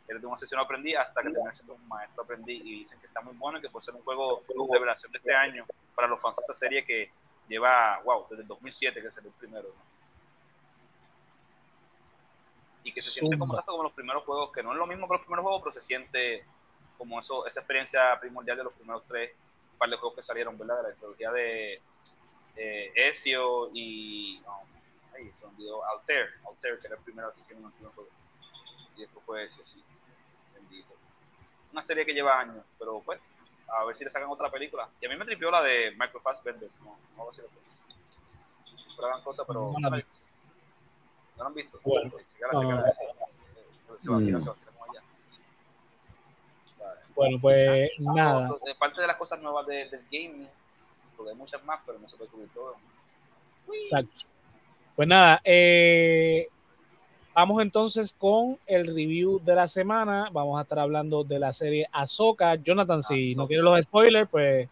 eres 0.07 0.23
de 0.23 0.27
un 0.27 0.35
asesino 0.35 0.63
aprendiz 0.63 0.97
hasta 0.97 1.23
que 1.23 1.31
terminas 1.31 1.57
siendo 1.57 1.75
un 1.75 1.89
maestro 1.89 2.23
aprendiz 2.23 2.65
y 2.65 2.81
dicen 2.81 3.01
que 3.01 3.07
está 3.07 3.21
muy 3.21 3.35
bueno 3.35 3.59
y 3.59 3.61
que 3.61 3.71
puede 3.71 3.85
ser 3.85 3.95
un 3.95 4.03
juego 4.03 4.43
de 4.49 4.55
revelación 4.73 5.11
de 5.13 5.19
este 5.19 5.35
año 5.35 5.67
para 5.95 6.07
los 6.09 6.21
fans 6.21 6.37
de 6.37 6.43
esa 6.45 6.55
serie 6.55 6.85
que 6.85 7.11
lleva, 7.49 8.01
wow, 8.05 8.27
desde 8.31 8.43
el 8.43 8.49
2007 8.49 9.03
que 9.03 9.11
salió 9.11 9.31
el 9.31 9.37
primero. 9.37 9.69
¿no? 9.69 9.90
Y 12.83 12.93
que 12.93 13.03
se 13.03 13.11
siente 13.11 13.37
como, 13.39 13.53
exacto 13.53 13.73
como 13.73 13.83
los 13.83 13.93
primeros 13.93 14.25
juegos, 14.25 14.53
que 14.53 14.63
no 14.63 14.73
es 14.73 14.79
lo 14.79 14.87
mismo 14.87 15.07
que 15.07 15.15
los 15.15 15.23
primeros 15.23 15.43
juegos, 15.43 15.63
pero 15.63 15.73
se 15.73 15.81
siente 15.81 16.45
como 16.97 17.21
eso, 17.21 17.47
esa 17.47 17.61
experiencia 17.61 18.19
primordial 18.21 18.57
de 18.57 18.65
los 18.65 18.73
primeros 18.73 19.03
tres 19.07 19.33
par 19.81 19.89
de 19.89 19.97
juegos 19.97 20.17
que 20.17 20.23
salieron, 20.23 20.59
¿verdad? 20.59 20.83
De 20.83 20.91
la 20.91 20.95
trilogía 20.95 21.33
de 21.33 21.81
eh, 22.57 22.93
Ezio 22.95 23.71
y. 23.73 24.41
No, 24.45 24.61
ay, 25.15 25.33
se 25.33 25.47
olvidó. 25.47 25.85
Altair, 25.87 26.27
Altair, 26.47 26.79
que 26.79 26.87
era 26.87 26.97
el 26.97 27.03
primero 27.03 27.29
asesino 27.29 27.61
en 27.61 27.67
el 27.67 27.73
primer 27.73 27.95
juego. 27.95 28.11
Y 28.97 29.01
después 29.01 29.25
fue 29.25 29.45
Ezio, 29.45 29.67
sí. 29.67 29.83
Bendito. 30.55 30.93
Una 31.73 31.83
serie 31.83 32.05
que 32.05 32.13
lleva 32.13 32.39
años, 32.39 32.63
pero 32.79 33.01
pues, 33.01 33.19
a 33.69 33.85
ver 33.85 33.97
si 33.97 34.05
le 34.05 34.11
sacan 34.11 34.29
otra 34.29 34.51
película. 34.51 34.89
Y 35.01 35.07
a 35.07 35.09
mí 35.09 35.17
me 35.17 35.25
tripió 35.25 35.51
la 35.51 35.63
de 35.63 35.93
Michael 35.93 36.21
Fassbender. 36.23 36.69
No, 36.81 36.99
no 37.17 37.25
voy 37.25 37.29
a 37.29 37.31
decir 37.31 37.45
Siempre 38.85 39.07
hagan 39.07 39.23
cosas, 39.23 39.47
pero. 39.47 39.73
No. 39.79 39.91
¿No 41.41 41.45
lo 41.45 41.49
han 41.49 41.55
visto? 41.55 41.81
Bueno. 41.83 42.11
Pues. 42.11 42.27
Bueno, 47.15 47.39
pues 47.41 47.91
Ah, 47.99 48.13
nada. 48.15 48.51
otro- 48.53 48.69
eh, 48.69 48.75
parte 48.79 49.01
de 49.01 49.07
las 49.07 49.17
cosas 49.17 49.41
nuevas 49.41 49.67
de- 49.67 49.89
del 49.89 50.03
gaming, 50.11 50.49
porque 51.17 51.31
hay 51.33 51.37
muchas 51.37 51.63
más, 51.65 51.81
pero 51.85 51.99
no 51.99 52.09
se 52.09 52.17
puede 52.17 52.31
cubrir 52.31 52.49
todo. 52.55 52.77
Exacto. 53.73 54.23
Pues 54.97 55.09
nada, 55.09 55.41
eh, 55.45 56.49
vamos 57.35 57.63
entonces 57.63 58.13
con 58.17 58.59
el 58.67 58.87
review 58.87 59.39
de 59.43 59.55
la 59.55 59.67
semana. 59.67 60.29
Vamos 60.33 60.59
a 60.59 60.63
estar 60.63 60.79
hablando 60.79 61.25
de 61.25 61.39
la 61.39 61.53
serie 61.53 61.87
Ahsoka. 61.93 62.55
Jonathan, 62.57 63.03
si 63.03 63.35
no 63.35 63.47
quieres 63.47 63.65
los 63.65 63.81
spoilers, 63.83 64.29
pues 64.31 64.67
ya 64.67 64.71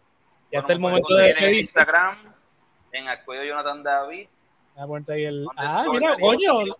Bueno, 0.51 0.59
está 0.61 0.73
el 0.73 0.79
momento 0.79 1.15
de 1.15 1.31
en. 1.31 1.55
Instagram, 1.55 2.17
en 2.91 3.07
Acuello 3.07 3.43
Jonathan 3.43 3.83
David. 3.83 4.27
Ah, 4.79 4.87
ponte 4.87 5.11
ahí 5.13 5.25
el- 5.25 5.45
Underscore 5.47 5.57
Ah, 5.67 5.85
mira, 5.91 6.15
coño. 6.19 6.75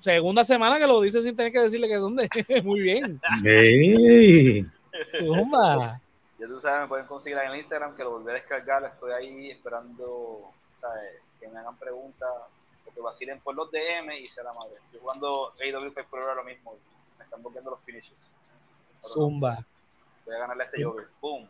Segunda 0.00 0.44
semana 0.44 0.78
que 0.78 0.86
lo 0.86 1.00
dice 1.00 1.20
sin 1.20 1.36
tener 1.36 1.52
que 1.52 1.60
decirle 1.60 1.88
que 1.88 1.96
dónde. 1.96 2.28
Muy 2.64 2.80
bien. 2.80 3.20
Ey. 3.44 4.66
Zumba. 5.18 6.00
Ya 6.38 6.46
tú 6.46 6.58
sabes, 6.60 6.82
me 6.82 6.88
pueden 6.88 7.06
conseguir 7.06 7.38
ahí 7.38 7.48
en 7.52 7.56
Instagram, 7.58 7.94
que 7.94 8.02
lo 8.02 8.12
volví 8.12 8.30
a 8.30 8.34
descargar. 8.34 8.84
Estoy 8.84 9.12
ahí 9.12 9.50
esperando 9.50 10.50
¿sabes? 10.80 11.20
que 11.38 11.48
me 11.48 11.58
hagan 11.58 11.76
preguntas, 11.76 12.28
o 12.86 12.94
que 12.94 13.00
vacilen 13.00 13.38
por 13.40 13.54
los 13.54 13.70
DM 13.70 14.14
y 14.18 14.28
sea 14.28 14.44
la 14.44 14.52
madre. 14.54 14.76
Estoy 14.86 15.00
jugando 15.00 15.48
AW 15.48 15.90
Fight 15.92 16.06
por 16.08 16.20
ahora 16.20 16.34
lo 16.36 16.44
mismo. 16.44 16.74
Me 17.18 17.24
están 17.24 17.42
bloqueando 17.42 17.70
los 17.70 17.80
finishes. 17.80 18.12
Zumba. 19.00 19.64
Voy 20.24 20.34
a 20.34 20.38
ganarle 20.38 20.62
a 20.64 20.66
este 20.66 20.82
Joker. 20.84 21.08
Boom. 21.20 21.48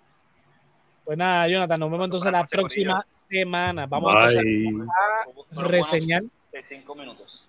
Pues 1.05 1.19
nada, 1.19 1.49
Jonathan, 1.49 1.81
nos 1.81 1.91
vemos 1.91 2.05
entonces 2.07 2.31
la 2.33 2.45
próxima 2.45 3.05
semana. 3.11 3.87
Vamos 3.87 4.13
entonces 4.15 4.43
Bye. 4.45 4.87
a 5.57 5.63
reseñar. 5.65 6.23
De 6.53 6.63
5 6.63 6.95
minutos. 6.95 7.47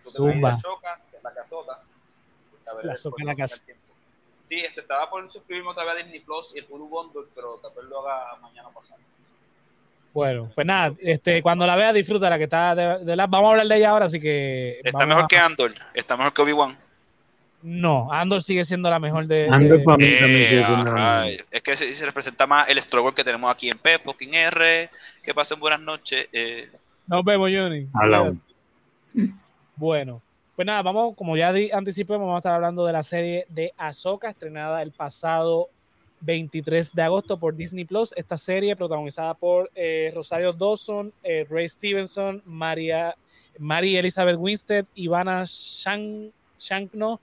Zumba. 0.00 0.52
la 0.52 0.60
choca, 0.60 1.00
la 1.22 1.32
casota. 1.34 1.80
La 2.64 2.74
después 2.74 3.02
soca 3.02 3.22
en 3.22 3.26
la 3.26 3.34
casa. 3.36 3.56
Sí, 4.48 4.60
este, 4.60 4.80
estaba 4.80 5.08
por 5.10 5.30
suscribirme 5.30 5.70
otra 5.70 5.84
vez 5.84 5.94
a 5.94 5.96
Disney 5.98 6.20
Plus 6.20 6.54
y 6.54 6.58
el 6.58 6.66
Hulu 6.68 6.88
Bundle, 6.88 7.22
pero 7.34 7.58
tal 7.62 7.72
vez 7.74 7.84
lo 7.84 8.06
haga 8.08 8.36
mañana 8.40 8.68
pasado. 8.70 9.00
Bueno, 10.12 10.50
pues 10.54 10.66
nada, 10.66 10.94
este, 11.00 11.42
cuando 11.42 11.66
la 11.66 11.74
veas, 11.74 11.94
disfrútala, 11.94 12.36
que 12.36 12.44
está 12.44 12.74
de, 12.74 12.98
de 13.04 13.16
la, 13.16 13.26
vamos 13.26 13.48
a 13.48 13.50
hablar 13.52 13.66
de 13.66 13.76
ella 13.76 13.90
ahora, 13.90 14.04
así 14.06 14.20
que. 14.20 14.78
Está 14.84 15.06
mejor 15.06 15.24
a- 15.24 15.26
que 15.26 15.38
Andor, 15.38 15.74
está 15.94 16.16
mejor 16.18 16.32
que 16.34 16.42
Obi-Wan. 16.42 16.78
No, 17.62 18.12
Andor 18.12 18.42
sigue 18.42 18.64
siendo 18.64 18.90
la 18.90 18.98
mejor 18.98 19.26
de. 19.26 19.48
Andor 19.50 19.78
de- 19.78 19.84
para 19.84 19.96
mí 19.98 20.04
también 20.18 20.44
sigue 20.48 20.60
Eh, 20.60 20.66
siendo 20.66 20.92
la 20.92 21.20
ay, 21.20 21.38
es 21.50 21.62
que 21.62 21.76
se, 21.76 21.94
se 21.94 22.04
representa 22.06 22.46
más 22.46 22.68
el 22.68 22.82
struggle 22.82 23.14
que 23.14 23.22
tenemos 23.22 23.50
aquí 23.52 23.70
en 23.70 23.78
P, 23.78 23.98
fucking 24.00 24.34
R. 24.34 24.90
Que 25.22 25.32
pasen 25.34 25.60
buenas 25.60 25.80
noches. 25.80 26.26
Eh, 26.32 26.68
Nos 27.06 27.24
vemos, 27.24 27.50
Johnny. 27.54 27.86
Hablamos. 27.94 28.34
Bueno, 29.76 30.20
pues 30.56 30.66
nada, 30.66 30.82
vamos, 30.82 31.14
como 31.16 31.36
ya 31.36 31.52
anticipé, 31.72 32.12
vamos 32.14 32.34
a 32.34 32.38
estar 32.38 32.52
hablando 32.54 32.84
de 32.86 32.92
la 32.92 33.02
serie 33.02 33.46
de 33.48 33.72
Ahsoka, 33.76 34.28
estrenada 34.30 34.82
el 34.82 34.92
pasado 34.92 35.68
23 36.20 36.92
de 36.92 37.02
agosto 37.02 37.36
por 37.38 37.54
Disney 37.56 37.84
Plus. 37.84 38.12
Esta 38.16 38.36
serie 38.36 38.76
protagonizada 38.76 39.34
por 39.34 39.70
eh, 39.74 40.12
Rosario 40.14 40.52
Dawson, 40.52 41.12
eh, 41.22 41.44
Ray 41.50 41.68
Stevenson, 41.68 42.42
María, 42.44 43.14
Mary 43.58 43.96
Elizabeth 43.96 44.36
Winstead, 44.38 44.84
Ivana 44.94 45.42
Shan- 45.44 46.32
Shankno, 46.62 47.20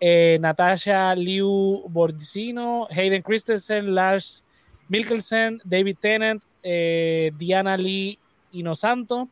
eh, 0.00 0.38
Natasha 0.40 1.14
Liu 1.14 1.84
Bordicino, 1.88 2.86
Hayden 2.90 3.22
Christensen, 3.22 3.94
Lars 3.94 4.44
Mikkelsen, 4.88 5.60
David 5.64 5.96
Tennant, 6.00 6.42
eh, 6.62 7.32
Diana 7.38 7.76
Lee 7.76 8.18
Inosanto, 8.52 9.28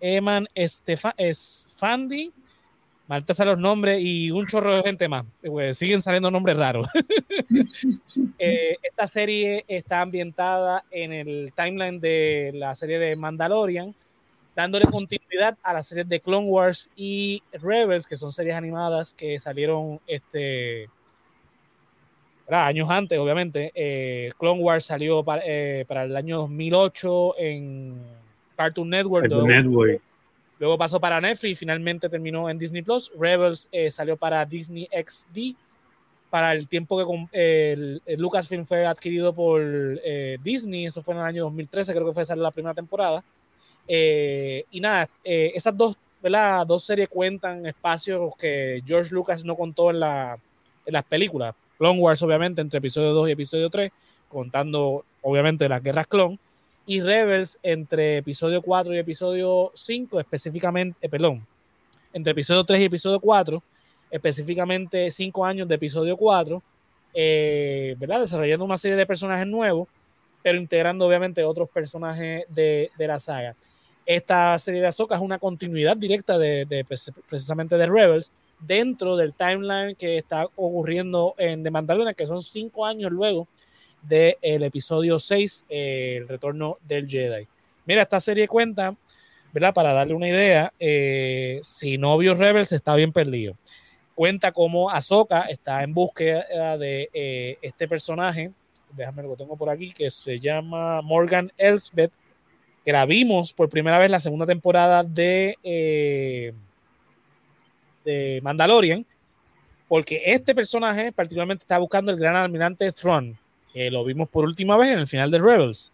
Eman 0.00 0.46
Esfandi, 0.54 2.32
Malta 3.06 3.34
salen 3.34 3.54
los 3.54 3.60
nombres 3.60 4.00
y 4.02 4.30
un 4.30 4.46
chorro 4.46 4.76
de 4.76 4.82
gente 4.82 5.08
más. 5.08 5.26
Siguen 5.72 6.00
saliendo 6.00 6.30
nombres 6.30 6.56
raros. 6.56 6.86
Eh, 8.36 8.76
esta 8.82 9.06
serie 9.06 9.64
está 9.68 10.00
ambientada 10.00 10.84
en 10.90 11.12
el 11.12 11.52
timeline 11.54 12.00
de 12.00 12.50
la 12.54 12.74
serie 12.74 12.98
de 12.98 13.16
Mandalorian, 13.16 13.94
dándole 14.54 14.86
continuidad 14.86 15.56
a 15.62 15.72
las 15.72 15.86
series 15.88 16.08
de 16.08 16.20
Clone 16.20 16.48
Wars 16.48 16.88
y 16.96 17.42
Rebels, 17.60 18.06
que 18.06 18.16
son 18.16 18.32
series 18.32 18.54
animadas 18.54 19.12
que 19.14 19.38
salieron 19.40 20.00
este, 20.06 20.88
¿verdad? 22.46 22.66
años 22.66 22.88
antes, 22.90 23.18
obviamente. 23.18 23.72
Eh, 23.74 24.32
Clone 24.38 24.62
Wars 24.62 24.84
salió 24.84 25.24
para, 25.24 25.42
eh, 25.44 25.84
para 25.88 26.04
el 26.04 26.16
año 26.16 26.38
2008 26.38 27.34
en 27.38 27.96
Cartoon 28.56 28.90
Network. 28.90 29.24
Cartoon 29.24 29.46
luego- 29.48 29.62
Network. 29.62 30.02
Luego 30.60 30.78
pasó 30.78 31.00
para 31.00 31.20
Netflix 31.20 31.52
y 31.52 31.54
finalmente 31.56 32.08
terminó 32.08 32.48
en 32.48 32.56
Disney 32.58 32.82
Plus. 32.82 33.10
Rebels 33.18 33.68
eh, 33.72 33.90
salió 33.90 34.16
para 34.16 34.44
Disney 34.46 34.88
XD. 34.92 35.56
Para 36.30 36.52
el 36.52 36.68
tiempo 36.68 36.96
que 37.32 37.72
el, 37.72 38.02
el 38.06 38.20
Lucasfilm 38.20 38.64
fue 38.64 38.86
adquirido 38.86 39.32
por 39.32 39.62
Disney, 40.42 40.86
eso 40.86 41.00
fue 41.00 41.14
en 41.14 41.20
el 41.20 41.26
año 41.26 41.44
2013, 41.44 41.92
creo 41.92 42.06
que 42.06 42.12
fue 42.12 42.24
salió 42.24 42.42
la 42.42 42.50
primera 42.50 42.74
temporada. 42.74 43.22
Eh, 43.86 44.64
y 44.70 44.80
nada, 44.80 45.08
eh, 45.22 45.52
esas 45.54 45.76
dos, 45.76 45.96
¿verdad? 46.22 46.66
dos 46.66 46.84
series 46.84 47.08
cuentan 47.08 47.66
espacios 47.66 48.34
que 48.36 48.82
George 48.86 49.14
Lucas 49.14 49.44
no 49.44 49.56
contó 49.56 49.90
en, 49.90 50.00
la, 50.00 50.38
en 50.86 50.92
las 50.92 51.04
películas. 51.04 51.54
Clone 51.78 52.00
Wars, 52.00 52.22
obviamente, 52.22 52.60
entre 52.60 52.78
episodio 52.78 53.12
2 53.12 53.28
y 53.28 53.32
episodio 53.32 53.68
3, 53.68 53.90
contando, 54.28 55.04
obviamente, 55.22 55.68
las 55.68 55.82
guerras 55.82 56.06
clon 56.06 56.38
y 56.86 57.00
Rebels 57.00 57.58
entre 57.62 58.18
episodio 58.18 58.62
4 58.62 58.94
y 58.94 58.98
episodio 58.98 59.72
5, 59.74 60.20
específicamente, 60.20 60.98
eh, 61.00 61.08
perdón, 61.08 61.46
entre 62.12 62.32
episodio 62.32 62.64
3 62.64 62.80
y 62.80 62.84
episodio 62.84 63.20
4, 63.20 63.62
específicamente 64.10 65.10
5 65.10 65.44
años 65.44 65.66
de 65.66 65.74
episodio 65.74 66.16
4, 66.16 66.62
eh, 67.14 67.96
¿verdad? 67.98 68.20
Desarrollando 68.20 68.64
una 68.64 68.76
serie 68.76 68.96
de 68.96 69.06
personajes 69.06 69.46
nuevos, 69.46 69.88
pero 70.42 70.58
integrando 70.58 71.06
obviamente 71.06 71.42
otros 71.42 71.68
personajes 71.70 72.44
de, 72.48 72.90
de 72.96 73.06
la 73.08 73.18
saga. 73.18 73.54
Esta 74.06 74.58
serie 74.58 74.80
de 74.80 74.86
Ahsoka 74.88 75.14
es 75.14 75.20
una 75.20 75.38
continuidad 75.38 75.96
directa 75.96 76.36
de, 76.38 76.66
de 76.66 76.84
precis- 76.84 77.14
precisamente 77.28 77.76
de 77.76 77.86
Rebels 77.86 78.32
dentro 78.60 79.16
del 79.16 79.34
timeline 79.34 79.94
que 79.96 80.18
está 80.18 80.46
ocurriendo 80.56 81.34
en 81.38 81.62
The 81.62 81.70
Mandalorian, 81.70 82.14
que 82.14 82.26
son 82.26 82.42
5 82.42 82.84
años 82.86 83.12
luego 83.12 83.48
del 84.02 84.62
episodio 84.62 85.18
6, 85.18 85.64
eh, 85.68 86.16
el 86.18 86.28
retorno 86.28 86.76
del 86.86 87.08
Jedi. 87.08 87.46
Mira, 87.86 88.02
esta 88.02 88.20
serie 88.20 88.46
cuenta, 88.48 88.94
¿verdad? 89.52 89.72
Para 89.72 89.92
darle 89.92 90.14
una 90.14 90.28
idea, 90.28 90.72
eh, 90.78 91.60
si 91.62 91.96
no 91.98 92.16
vio 92.18 92.34
Rebels 92.34 92.72
está 92.72 92.94
bien 92.94 93.12
perdido. 93.12 93.56
Cuenta 94.14 94.52
cómo 94.52 94.90
Ahsoka 94.90 95.42
está 95.42 95.82
en 95.82 95.92
búsqueda 95.94 96.78
de 96.78 97.08
eh, 97.12 97.58
este 97.62 97.88
personaje, 97.88 98.52
déjame 98.92 99.22
lo 99.22 99.36
tengo 99.36 99.56
por 99.56 99.70
aquí, 99.70 99.92
que 99.92 100.08
se 100.10 100.38
llama 100.38 101.02
Morgan 101.02 101.50
Elsbeth, 101.56 102.12
que 102.84 102.92
la 102.92 103.06
vimos 103.06 103.52
por 103.52 103.68
primera 103.68 103.98
vez 103.98 104.10
la 104.10 104.20
segunda 104.20 104.46
temporada 104.46 105.02
de, 105.02 105.56
eh, 105.62 106.52
de 108.04 108.40
Mandalorian, 108.42 109.06
porque 109.88 110.22
este 110.26 110.54
personaje 110.54 111.10
particularmente 111.12 111.62
está 111.64 111.78
buscando 111.78 112.12
el 112.12 112.18
gran 112.18 112.36
almirante 112.36 112.92
Thrawn, 112.92 113.38
que 113.72 113.90
lo 113.90 114.04
vimos 114.04 114.28
por 114.28 114.44
última 114.44 114.76
vez 114.76 114.92
en 114.92 114.98
el 114.98 115.06
final 115.06 115.30
de 115.30 115.38
Rebels. 115.38 115.92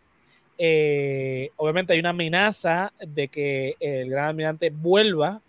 Eh, 0.59 1.51
obviamente 1.57 1.93
hay 1.93 2.01
una 2.01 2.11
amenaza 2.11 2.93
de 3.01 3.29
que 3.29 3.77
el 3.81 4.11
gran 4.11 4.27
almirante 4.27 4.71
vuelva 4.71 5.41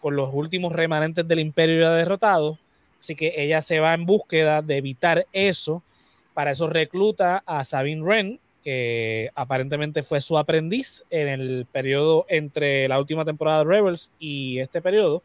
con 0.00 0.16
los 0.16 0.32
últimos 0.32 0.72
remanentes 0.72 1.26
del 1.26 1.40
imperio 1.40 1.80
ya 1.80 1.90
derrotados, 1.92 2.58
así 2.98 3.16
que 3.16 3.34
ella 3.36 3.62
se 3.62 3.80
va 3.80 3.94
en 3.94 4.06
búsqueda 4.06 4.62
de 4.62 4.76
evitar 4.76 5.26
eso. 5.32 5.82
Para 6.34 6.52
eso 6.52 6.66
recluta 6.68 7.42
a 7.44 7.64
Sabine 7.64 8.02
Wren, 8.02 8.40
que 8.62 9.30
aparentemente 9.34 10.02
fue 10.02 10.20
su 10.20 10.36
aprendiz 10.36 11.04
en 11.10 11.28
el 11.28 11.66
periodo 11.70 12.26
entre 12.28 12.88
la 12.88 12.98
última 12.98 13.24
temporada 13.24 13.64
de 13.64 13.70
Rebels 13.70 14.12
y 14.18 14.58
este 14.58 14.80
periodo. 14.82 15.22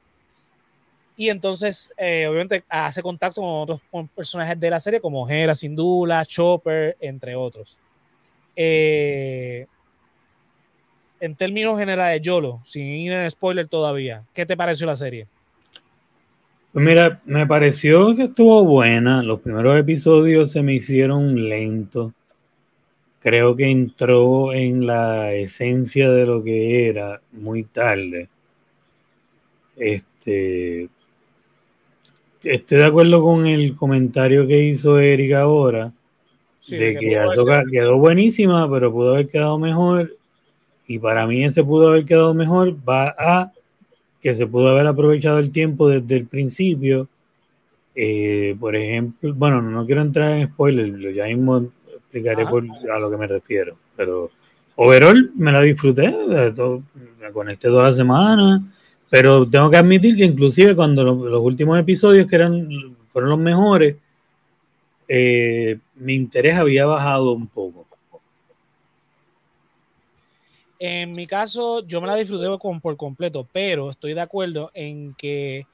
Y 1.18 1.30
entonces, 1.30 1.94
eh, 1.98 2.28
obviamente, 2.28 2.64
hace 2.68 3.02
contacto 3.02 3.42
con 3.42 3.50
otros 3.50 3.82
personajes 4.14 4.60
de 4.60 4.70
la 4.70 4.80
serie, 4.80 5.00
como 5.00 5.30
Hera 5.30 5.56
Syndulla, 5.56 6.26
Chopper, 6.26 6.98
entre 7.00 7.36
otros. 7.36 7.78
Eh, 8.56 9.66
en 11.20 11.36
términos 11.36 11.80
generales, 11.80 12.22
Yolo, 12.22 12.62
sin 12.66 12.86
ir 12.86 13.14
en 13.14 13.30
spoiler 13.30 13.68
todavía, 13.68 14.24
¿qué 14.34 14.46
te 14.46 14.58
pareció 14.58 14.86
la 14.86 14.96
serie? 14.96 15.28
Pues 16.74 16.86
mira, 16.86 17.22
me 17.24 17.48
pareció 17.48 18.14
que 18.18 18.24
estuvo 18.24 18.66
buena. 18.66 19.24
Los 19.24 19.40
primeros 19.40 19.80
episodios 19.80 20.52
se 20.52 20.62
me 20.62 20.74
hicieron 20.74 21.48
lentos. 21.48 22.12
Creo 23.26 23.56
que 23.56 23.72
entró 23.72 24.54
en 24.54 24.86
la 24.86 25.34
esencia 25.34 26.12
de 26.12 26.28
lo 26.28 26.44
que 26.44 26.88
era 26.90 27.20
muy 27.32 27.64
tarde. 27.64 28.30
Este, 29.76 30.88
estoy 32.44 32.78
de 32.78 32.86
acuerdo 32.86 33.24
con 33.24 33.48
el 33.48 33.76
comentario 33.76 34.46
que 34.46 34.66
hizo 34.66 35.00
Eric 35.00 35.34
ahora, 35.34 35.92
Sí, 36.60 36.78
de 36.78 36.94
que 36.94 37.18
quedó 37.72 37.98
buenísima, 37.98 38.70
pero 38.70 38.92
pudo 38.92 39.16
haber 39.16 39.28
quedado 39.28 39.58
mejor. 39.58 40.16
Y 40.88 41.00
para 41.00 41.26
mí 41.26 41.44
ese 41.44 41.64
pudo 41.64 41.88
haber 41.88 42.06
quedado 42.06 42.36
mejor 42.36 42.76
va 42.88 43.16
a 43.18 43.52
que 44.22 44.36
se 44.36 44.46
pudo 44.46 44.70
haber 44.70 44.86
aprovechado 44.86 45.40
el 45.40 45.50
tiempo 45.50 45.90
desde 45.90 46.16
el 46.16 46.28
principio. 46.28 47.10
Eh, 47.96 48.56
por 48.60 48.76
ejemplo, 48.76 49.34
bueno, 49.34 49.64
no 49.64 49.84
quiero 49.88 50.04
entrar 50.04 50.34
en 50.34 50.48
spoilers, 50.48 51.16
ya 51.16 51.26
mismo 51.26 51.72
explicaré 52.16 52.44
Ajá. 52.44 52.52
por, 52.52 52.64
a 52.92 53.00
lo 53.00 53.10
que 53.12 53.18
me 53.18 53.28
refiero. 53.28 53.78
Pero 53.96 54.32
overall 54.76 55.32
me 55.36 55.52
la 55.52 55.62
disfruté, 55.62 56.12
todo- 56.56 56.84
me 57.20 57.32
conecté 57.32 57.68
toda 57.68 57.84
la 57.90 57.94
semana. 57.94 58.72
Pero 59.10 59.48
tengo 59.50 59.70
que 59.70 59.78
admitir 59.78 60.16
que 60.16 60.26
inclusive 60.26 60.76
cuando 60.76 61.04
lo- 61.04 61.30
los 61.30 61.42
últimos 61.42 61.78
episodios 61.80 62.28
que 62.28 62.36
eran 62.36 62.68
fueron 63.12 63.30
los 63.32 63.40
mejores, 63.40 63.96
eh, 65.08 65.78
mi 65.96 66.16
interés 66.16 66.58
había 66.58 66.86
bajado 66.86 67.32
un 67.34 67.48
poco. 67.48 67.86
En 70.80 71.14
mi 71.14 71.26
caso, 71.26 71.86
yo 71.86 72.02
me 72.02 72.08
la 72.08 72.16
disfruté 72.16 72.48
con, 72.60 72.82
por 72.82 72.98
completo, 72.98 73.48
pero 73.52 73.90
estoy 73.90 74.14
de 74.14 74.20
acuerdo 74.22 74.72
en 74.74 75.14
que, 75.14 75.66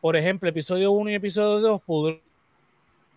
por 0.00 0.16
ejemplo, 0.16 0.48
episodio 0.48 0.90
1 0.90 1.10
y 1.10 1.14
episodio 1.14 1.60
2 1.60 1.80
pudieron 1.82 2.20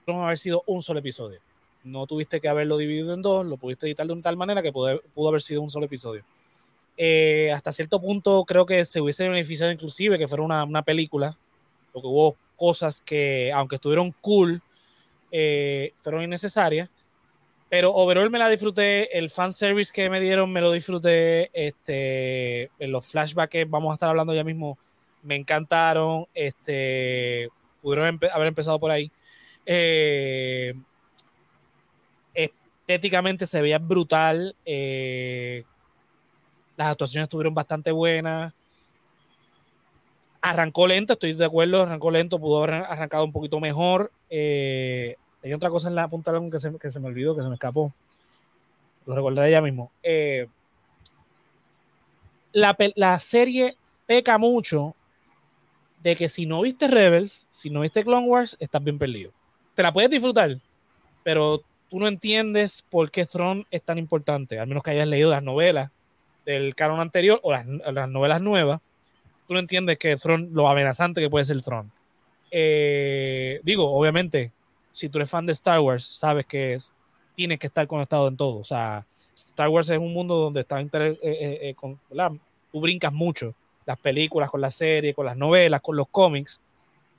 haber 0.08 0.38
sido 0.38 0.62
un 0.68 0.82
solo 0.82 1.00
episodio. 1.00 1.40
No 1.86 2.06
tuviste 2.08 2.42
que 2.42 2.50
haberlo 2.50 2.78
dividido 2.78 3.14
en 3.14 3.22
dos, 3.22 3.46
lo 3.46 3.58
pudiste 3.58 3.86
editar 3.86 4.06
de 4.06 4.12
una 4.14 4.24
tal 4.24 4.36
manera 4.36 4.62
que 4.62 4.74
pudo, 4.74 5.02
pudo 5.14 5.30
haber 5.30 5.42
sido 5.42 5.62
un 5.62 5.70
solo 5.70 5.86
episodio. 5.86 6.26
Eh, 6.98 7.52
hasta 7.54 7.72
cierto 7.72 8.02
punto 8.02 8.44
creo 8.46 8.66
que 8.66 8.84
se 8.86 9.02
hubiese 9.02 9.28
beneficiado 9.30 9.72
inclusive 9.72 10.18
que 10.18 10.28
fuera 10.28 10.44
una, 10.44 10.64
una 10.64 10.82
película, 10.82 11.38
porque 11.94 12.08
hubo 12.08 12.36
cosas 12.56 13.02
que, 13.02 13.52
aunque 13.54 13.76
estuvieron 13.76 14.14
cool, 14.20 14.62
eh, 15.32 15.94
fueron 15.98 16.24
innecesarias. 16.24 16.90
Pero 17.70 17.94
overall 17.94 18.30
me 18.30 18.40
la 18.40 18.50
disfruté. 18.50 19.18
El 19.18 19.30
fanservice 19.30 19.92
que 19.94 20.10
me 20.10 20.22
dieron 20.22 20.52
me 20.52 20.62
lo 20.62 20.72
disfruté. 20.72 21.50
Este, 21.54 22.70
los 22.80 23.06
flashbacks 23.08 23.52
que 23.52 23.66
vamos 23.66 23.92
a 23.92 23.96
estar 23.96 24.10
hablando 24.10 24.34
ya 24.34 24.44
mismo 24.44 24.78
me 25.24 25.36
encantaron. 25.36 26.26
Este, 26.34 27.50
pudieron 27.82 28.20
haber 28.34 28.48
empezado 28.48 28.80
por 28.80 28.92
ahí. 28.92 29.12
Eh, 29.66 30.74
estéticamente 32.88 33.48
se 33.48 33.62
veía 33.62 33.80
brutal. 33.80 34.56
eh, 34.64 35.64
las 36.78 36.90
actuaciones 36.90 37.26
estuvieron 37.26 37.54
bastante 37.54 37.92
buenas. 37.92 38.54
Arrancó 40.42 40.86
lento, 40.86 41.14
estoy 41.14 41.34
de 41.34 41.46
acuerdo. 41.46 41.82
Arrancó 41.82 42.12
lento, 42.12 42.38
pudo 42.38 42.64
haber 42.64 42.76
arrancado 42.86 43.24
un 43.24 43.32
poquito 43.32 43.60
mejor. 43.60 44.12
Eh, 44.30 45.16
hay 45.44 45.54
otra 45.54 45.70
cosa 45.70 45.88
en 45.88 45.96
la 45.96 46.08
punta 46.08 46.32
de 46.32 46.52
que 46.52 46.60
se, 46.60 46.78
que 46.78 46.92
se 46.92 47.00
me 47.00 47.08
olvidó, 47.08 47.36
que 47.36 47.42
se 47.42 47.48
me 47.48 47.56
escapó. 47.56 47.92
Lo 49.08 49.16
recordaré 49.16 49.52
ya 49.52 49.62
mismo. 49.62 49.92
Eh, 50.04 50.48
la, 52.52 52.76
la 52.96 53.18
serie 53.20 53.78
peca 54.06 54.38
mucho 54.38 54.94
de 56.04 56.16
que 56.16 56.30
si 56.30 56.46
no 56.46 56.62
viste 56.62 56.88
Rebels, 56.88 57.48
si 57.50 57.72
no 57.72 57.82
viste 57.82 58.04
Clone 58.04 58.28
Wars, 58.28 58.58
estás 58.60 58.84
bien 58.84 59.00
perdido. 59.00 59.32
Te 59.74 59.82
la 59.82 59.92
puedes 59.92 60.12
disfrutar, 60.12 60.60
pero 61.24 61.64
tú 61.90 62.00
no 62.00 62.08
entiendes 62.08 62.84
por 62.90 63.12
qué 63.12 63.26
Throne 63.26 63.66
es 63.72 63.82
tan 63.82 63.98
importante, 63.98 64.60
al 64.60 64.68
menos 64.68 64.84
que 64.84 64.92
hayas 64.92 65.08
leído 65.08 65.32
las 65.32 65.44
novelas 65.44 65.92
del 66.46 66.76
canon 66.76 67.00
anterior 67.00 67.40
o 67.44 67.52
las, 67.52 67.66
las 67.66 68.10
novelas 68.10 68.42
nuevas. 68.42 68.82
Tú 69.48 69.54
no 69.54 69.60
entiendes 69.60 69.98
que 69.98 70.16
Throne, 70.18 70.50
lo 70.52 70.68
amenazante 70.68 71.22
que 71.22 71.30
puede 71.30 71.46
ser 71.46 71.62
Throne. 71.62 71.90
Eh, 72.52 73.60
digo, 73.64 73.92
obviamente, 73.92 74.52
si 74.92 75.10
tú 75.10 75.18
eres 75.18 75.30
fan 75.30 75.46
de 75.46 75.54
Star 75.54 75.80
Wars, 75.80 76.06
sabes 76.06 76.46
que 76.46 76.74
es, 76.74 76.94
tienes 77.36 77.60
que 77.60 77.68
estar 77.68 77.86
conectado 77.86 78.28
en 78.28 78.38
todo. 78.38 78.60
O 78.60 78.64
sea, 78.64 79.06
Star 79.36 79.68
Wars 79.68 79.90
es 79.90 79.98
un 79.98 80.14
mundo 80.14 80.36
donde 80.38 80.62
está 80.62 80.80
eh, 80.80 80.88
eh, 80.92 81.18
eh, 81.22 81.76
tú 82.72 82.80
brincas 82.80 83.12
mucho 83.12 83.54
las 83.86 83.98
películas, 84.00 84.50
con 84.50 84.62
las 84.62 84.76
series, 84.76 85.14
con 85.14 85.26
las 85.26 85.38
novelas, 85.38 85.82
con 85.82 85.96
los 85.96 86.08
cómics. 86.08 86.62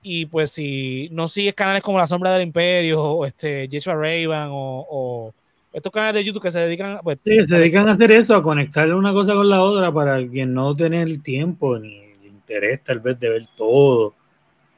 Y 0.02 0.26
pues 0.26 0.52
si 0.52 1.08
no 1.12 1.26
sigues 1.28 1.54
canales 1.54 1.82
como 1.82 1.98
La 1.98 2.06
Sombra 2.06 2.32
del 2.32 2.42
Imperio, 2.42 3.02
o 3.02 3.26
este, 3.26 3.68
Joshua 3.70 3.94
Raven, 3.94 4.48
o, 4.50 4.86
o 4.88 5.34
estos 5.72 5.92
canales 5.92 6.14
de 6.14 6.24
YouTube 6.24 6.42
que 6.42 6.50
se 6.50 6.60
dedican, 6.60 7.00
pues, 7.02 7.18
Sí, 7.22 7.46
se 7.46 7.58
dedican 7.58 7.88
a 7.88 7.92
hacer 7.92 8.10
eso, 8.12 8.34
a 8.34 8.42
conectar 8.42 8.92
una 8.94 9.12
cosa 9.12 9.34
con 9.34 9.48
la 9.48 9.62
otra 9.62 9.92
para 9.92 10.26
quien 10.26 10.54
no 10.54 10.74
tiene 10.74 11.02
el 11.02 11.22
tiempo 11.22 11.78
ni 11.78 11.98
el 11.98 12.26
interés 12.26 12.82
tal 12.82 13.00
vez 13.00 13.20
de 13.20 13.28
ver 13.28 13.46
todo, 13.56 14.14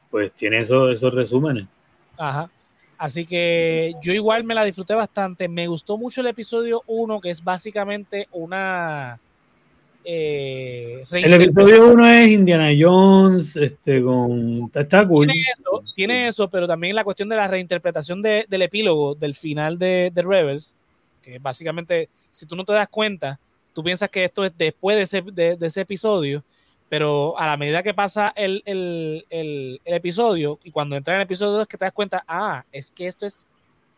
pues 0.09 0.31
tiene 0.33 0.59
eso, 0.61 0.89
esos 0.89 1.13
resúmenes. 1.13 1.67
Ajá. 2.17 2.49
Así 2.97 3.25
que 3.25 3.93
yo 4.01 4.11
igual 4.11 4.43
me 4.43 4.53
la 4.53 4.65
disfruté 4.65 4.93
bastante. 4.93 5.47
Me 5.47 5.67
gustó 5.67 5.97
mucho 5.97 6.19
el 6.19 6.27
episodio 6.27 6.81
1, 6.85 7.21
que 7.21 7.29
es 7.29 7.41
básicamente 7.41 8.27
una. 8.31 9.21
Eh, 10.03 11.03
El 11.11 11.33
episodio 11.33 11.91
1 11.93 12.07
es 12.07 12.29
Indiana 12.29 12.69
Jones, 12.77 13.55
este, 13.55 14.01
con... 14.01 14.71
Está, 14.73 15.07
cool. 15.07 15.27
Tiene 15.27 15.43
eso, 15.57 15.83
tiene 15.95 16.27
eso, 16.27 16.49
pero 16.49 16.67
también 16.67 16.95
la 16.95 17.03
cuestión 17.03 17.29
de 17.29 17.35
la 17.35 17.47
reinterpretación 17.47 18.21
de- 18.21 18.45
del 18.49 18.61
epílogo 18.63 19.15
del 19.15 19.35
final 19.35 19.77
de, 19.77 20.11
de 20.13 20.21
Rebels, 20.21 20.75
que 21.21 21.39
básicamente, 21.39 22.09
si 22.31 22.45
tú 22.45 22.55
no 22.55 22.63
te 22.63 22.73
das 22.73 22.87
cuenta, 22.87 23.39
tú 23.73 23.83
piensas 23.83 24.09
que 24.09 24.25
esto 24.25 24.43
es 24.45 24.57
después 24.57 24.95
de 24.97 25.03
ese, 25.03 25.21
de, 25.21 25.55
de 25.57 25.67
ese 25.67 25.81
episodio, 25.81 26.43
pero 26.87 27.37
a 27.37 27.45
la 27.45 27.57
medida 27.57 27.83
que 27.83 27.93
pasa 27.93 28.33
el, 28.35 28.63
el- 28.65 29.25
el- 29.29 29.79
el 29.85 29.93
episodio, 29.93 30.57
y 30.63 30.71
cuando 30.71 30.95
entra 30.95 31.13
en 31.13 31.19
el 31.21 31.25
episodio 31.25 31.51
2 31.57 31.67
que 31.67 31.77
te 31.77 31.85
das 31.85 31.93
cuenta, 31.93 32.23
ah, 32.27 32.63
es 32.71 32.89
que 32.89 33.05
esto 33.05 33.25
es 33.25 33.47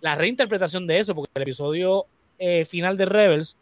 la 0.02 0.15
reinterpretación 0.15 0.88
de 0.88 0.98
eso, 0.99 1.15
porque 1.15 1.32
el 1.36 1.44
episodio 1.44 2.06
eh, 2.40 2.65
final 2.65 2.98
de 2.98 3.06
Rebels 3.06 3.56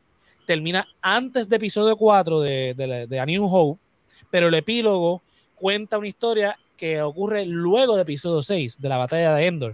termina 0.50 0.88
antes 1.04 1.48
de 1.48 1.58
episodio 1.58 1.96
4 1.96 2.42
de, 2.42 2.74
de, 2.76 3.06
de 3.06 3.20
A 3.20 3.26
New 3.28 3.46
Hope, 3.46 3.80
pero 4.32 4.48
el 4.48 4.56
epílogo 4.56 5.22
cuenta 5.54 6.00
una 6.00 6.08
historia 6.08 6.58
que 6.76 7.04
ocurre 7.04 7.46
luego 7.46 7.96
de 7.96 8.02
episodio 8.02 8.42
6, 8.42 8.82
de 8.82 8.90
la 8.90 8.98
batalla 8.98 9.36
de 9.36 9.46
Endor. 9.46 9.74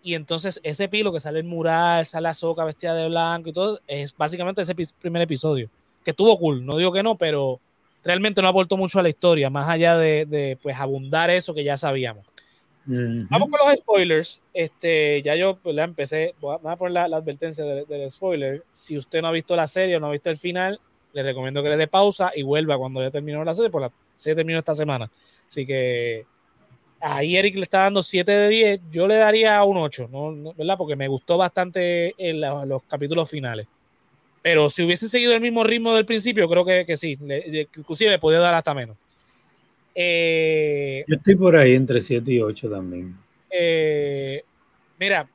Y 0.00 0.14
entonces 0.14 0.60
ese 0.62 0.84
epílogo 0.84 1.14
que 1.14 1.20
sale 1.20 1.40
el 1.40 1.46
mural, 1.46 2.06
sale 2.06 2.22
la 2.22 2.32
soca 2.34 2.64
vestida 2.64 2.94
de 2.94 3.08
blanco 3.08 3.48
y 3.48 3.52
todo, 3.52 3.80
es 3.88 4.16
básicamente 4.16 4.62
ese 4.62 4.76
primer 5.00 5.22
episodio, 5.22 5.68
que 6.04 6.12
estuvo 6.12 6.38
cool, 6.38 6.64
no 6.64 6.76
digo 6.76 6.92
que 6.92 7.02
no, 7.02 7.16
pero 7.16 7.58
realmente 8.04 8.40
no 8.40 8.46
aportó 8.46 8.76
mucho 8.76 9.00
a 9.00 9.02
la 9.02 9.08
historia, 9.08 9.50
más 9.50 9.66
allá 9.66 9.98
de, 9.98 10.26
de, 10.26 10.58
pues 10.62 10.78
abundar 10.78 11.28
eso 11.28 11.54
que 11.54 11.64
ya 11.64 11.76
sabíamos. 11.76 12.24
Vamos 12.86 13.48
con 13.48 13.68
los 13.68 13.78
spoilers. 13.78 14.42
Este, 14.52 15.22
ya 15.22 15.34
yo 15.36 15.56
pues, 15.56 15.74
la 15.74 15.84
empecé. 15.84 16.34
Voy 16.40 16.56
a, 16.62 16.76
poner 16.76 16.92
la, 16.92 17.08
la 17.08 17.18
advertencia 17.18 17.64
del, 17.64 17.86
del 17.86 18.10
spoiler. 18.10 18.64
Si 18.72 18.96
usted 18.96 19.22
no 19.22 19.28
ha 19.28 19.32
visto 19.32 19.54
la 19.56 19.68
serie 19.68 19.96
o 19.96 20.00
no 20.00 20.08
ha 20.08 20.12
visto 20.12 20.30
el 20.30 20.36
final, 20.36 20.80
le 21.12 21.22
recomiendo 21.22 21.62
que 21.62 21.68
le 21.68 21.76
dé 21.76 21.86
pausa 21.86 22.32
y 22.34 22.42
vuelva 22.42 22.78
cuando 22.78 23.00
ya 23.02 23.10
terminó 23.10 23.44
la 23.44 23.54
serie, 23.54 23.70
porque 23.70 23.86
la 23.88 23.92
serie 24.16 24.36
terminó 24.36 24.58
esta 24.58 24.74
semana. 24.74 25.06
Así 25.48 25.66
que 25.66 26.24
ahí 27.00 27.36
Eric 27.36 27.56
le 27.56 27.62
está 27.62 27.82
dando 27.82 28.02
7 28.02 28.32
de 28.32 28.48
10. 28.48 28.80
Yo 28.90 29.06
le 29.06 29.16
daría 29.16 29.62
un 29.64 29.76
8, 29.76 30.08
¿no? 30.10 30.54
¿verdad? 30.54 30.76
Porque 30.78 30.96
me 30.96 31.08
gustó 31.08 31.36
bastante 31.36 32.14
en 32.16 32.40
los 32.40 32.82
capítulos 32.84 33.28
finales. 33.28 33.66
Pero 34.40 34.68
si 34.68 34.82
hubiese 34.82 35.08
seguido 35.08 35.34
el 35.34 35.40
mismo 35.40 35.62
ritmo 35.62 35.94
del 35.94 36.04
principio, 36.04 36.48
creo 36.48 36.64
que, 36.64 36.84
que 36.84 36.96
sí. 36.96 37.16
Le- 37.20 37.68
inclusive 37.76 38.18
podía 38.18 38.40
dar 38.40 38.54
hasta 38.54 38.74
menos. 38.74 38.96
Eh, 39.94 41.04
Yo 41.06 41.16
estoy 41.16 41.34
por 41.36 41.56
ahí 41.56 41.74
entre 41.74 42.00
7 42.00 42.30
y 42.32 42.40
8 42.40 42.70
también. 42.70 43.14
eh, 43.50 44.42
mira, 44.98 45.28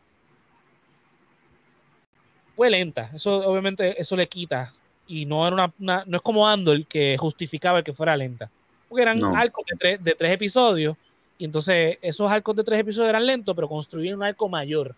fue 2.56 2.70
lenta. 2.70 3.12
Eso 3.14 3.48
obviamente 3.48 4.00
eso 4.02 4.16
le 4.16 4.28
quita. 4.28 4.72
Y 5.06 5.26
no 5.26 5.46
era 5.48 5.54
una, 5.54 5.74
una- 5.80 6.04
no 6.06 6.18
es 6.18 6.22
como 6.22 6.48
Andor 6.48 6.86
que 6.86 7.16
justificaba 7.18 7.78
el 7.80 7.84
que 7.84 7.94
fuera 7.94 8.18
lenta. 8.18 8.50
Porque 8.90 9.04
eran 9.04 9.20
No. 9.20 9.36
arcos 9.36 9.66
de 9.70 9.78
tres, 9.78 10.04
de 10.04 10.14
tres 10.16 10.32
episodios. 10.32 10.98
Y 11.38 11.46
entonces 11.46 11.98
esos 12.02 12.30
arcos 12.32 12.56
de 12.56 12.64
tres 12.64 12.80
episodios 12.80 13.10
eran 13.10 13.26
lentos, 13.26 13.56
pero 13.56 13.68
construían 13.70 14.16
un 14.16 14.24
arco 14.24 14.50
mayor. 14.50 14.96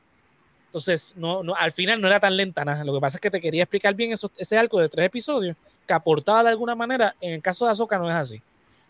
Entonces, 0.67 1.15
no, 1.17 1.43
no, 1.43 1.53
al 1.55 1.71
final 1.71 1.99
no 1.99 2.07
era 2.07 2.19
tan 2.19 2.37
lenta 2.37 2.63
nada. 2.63 2.83
Lo 2.83 2.93
que 2.93 2.99
pasa 3.01 3.17
es 3.17 3.21
que 3.21 3.31
te 3.31 3.41
quería 3.41 3.63
explicar 3.63 3.93
bien 3.95 4.13
eso, 4.13 4.31
ese 4.37 4.55
arco 4.57 4.79
de 4.79 4.87
tres 4.87 5.07
episodios 5.07 5.57
que 5.85 5.93
aportaba 5.93 6.43
de 6.43 6.49
alguna 6.49 6.75
manera. 6.75 7.15
En 7.19 7.33
el 7.33 7.41
caso 7.41 7.65
de 7.65 7.71
Ahsoka 7.71 7.97
no 7.97 8.07
es 8.07 8.15
así. 8.15 8.41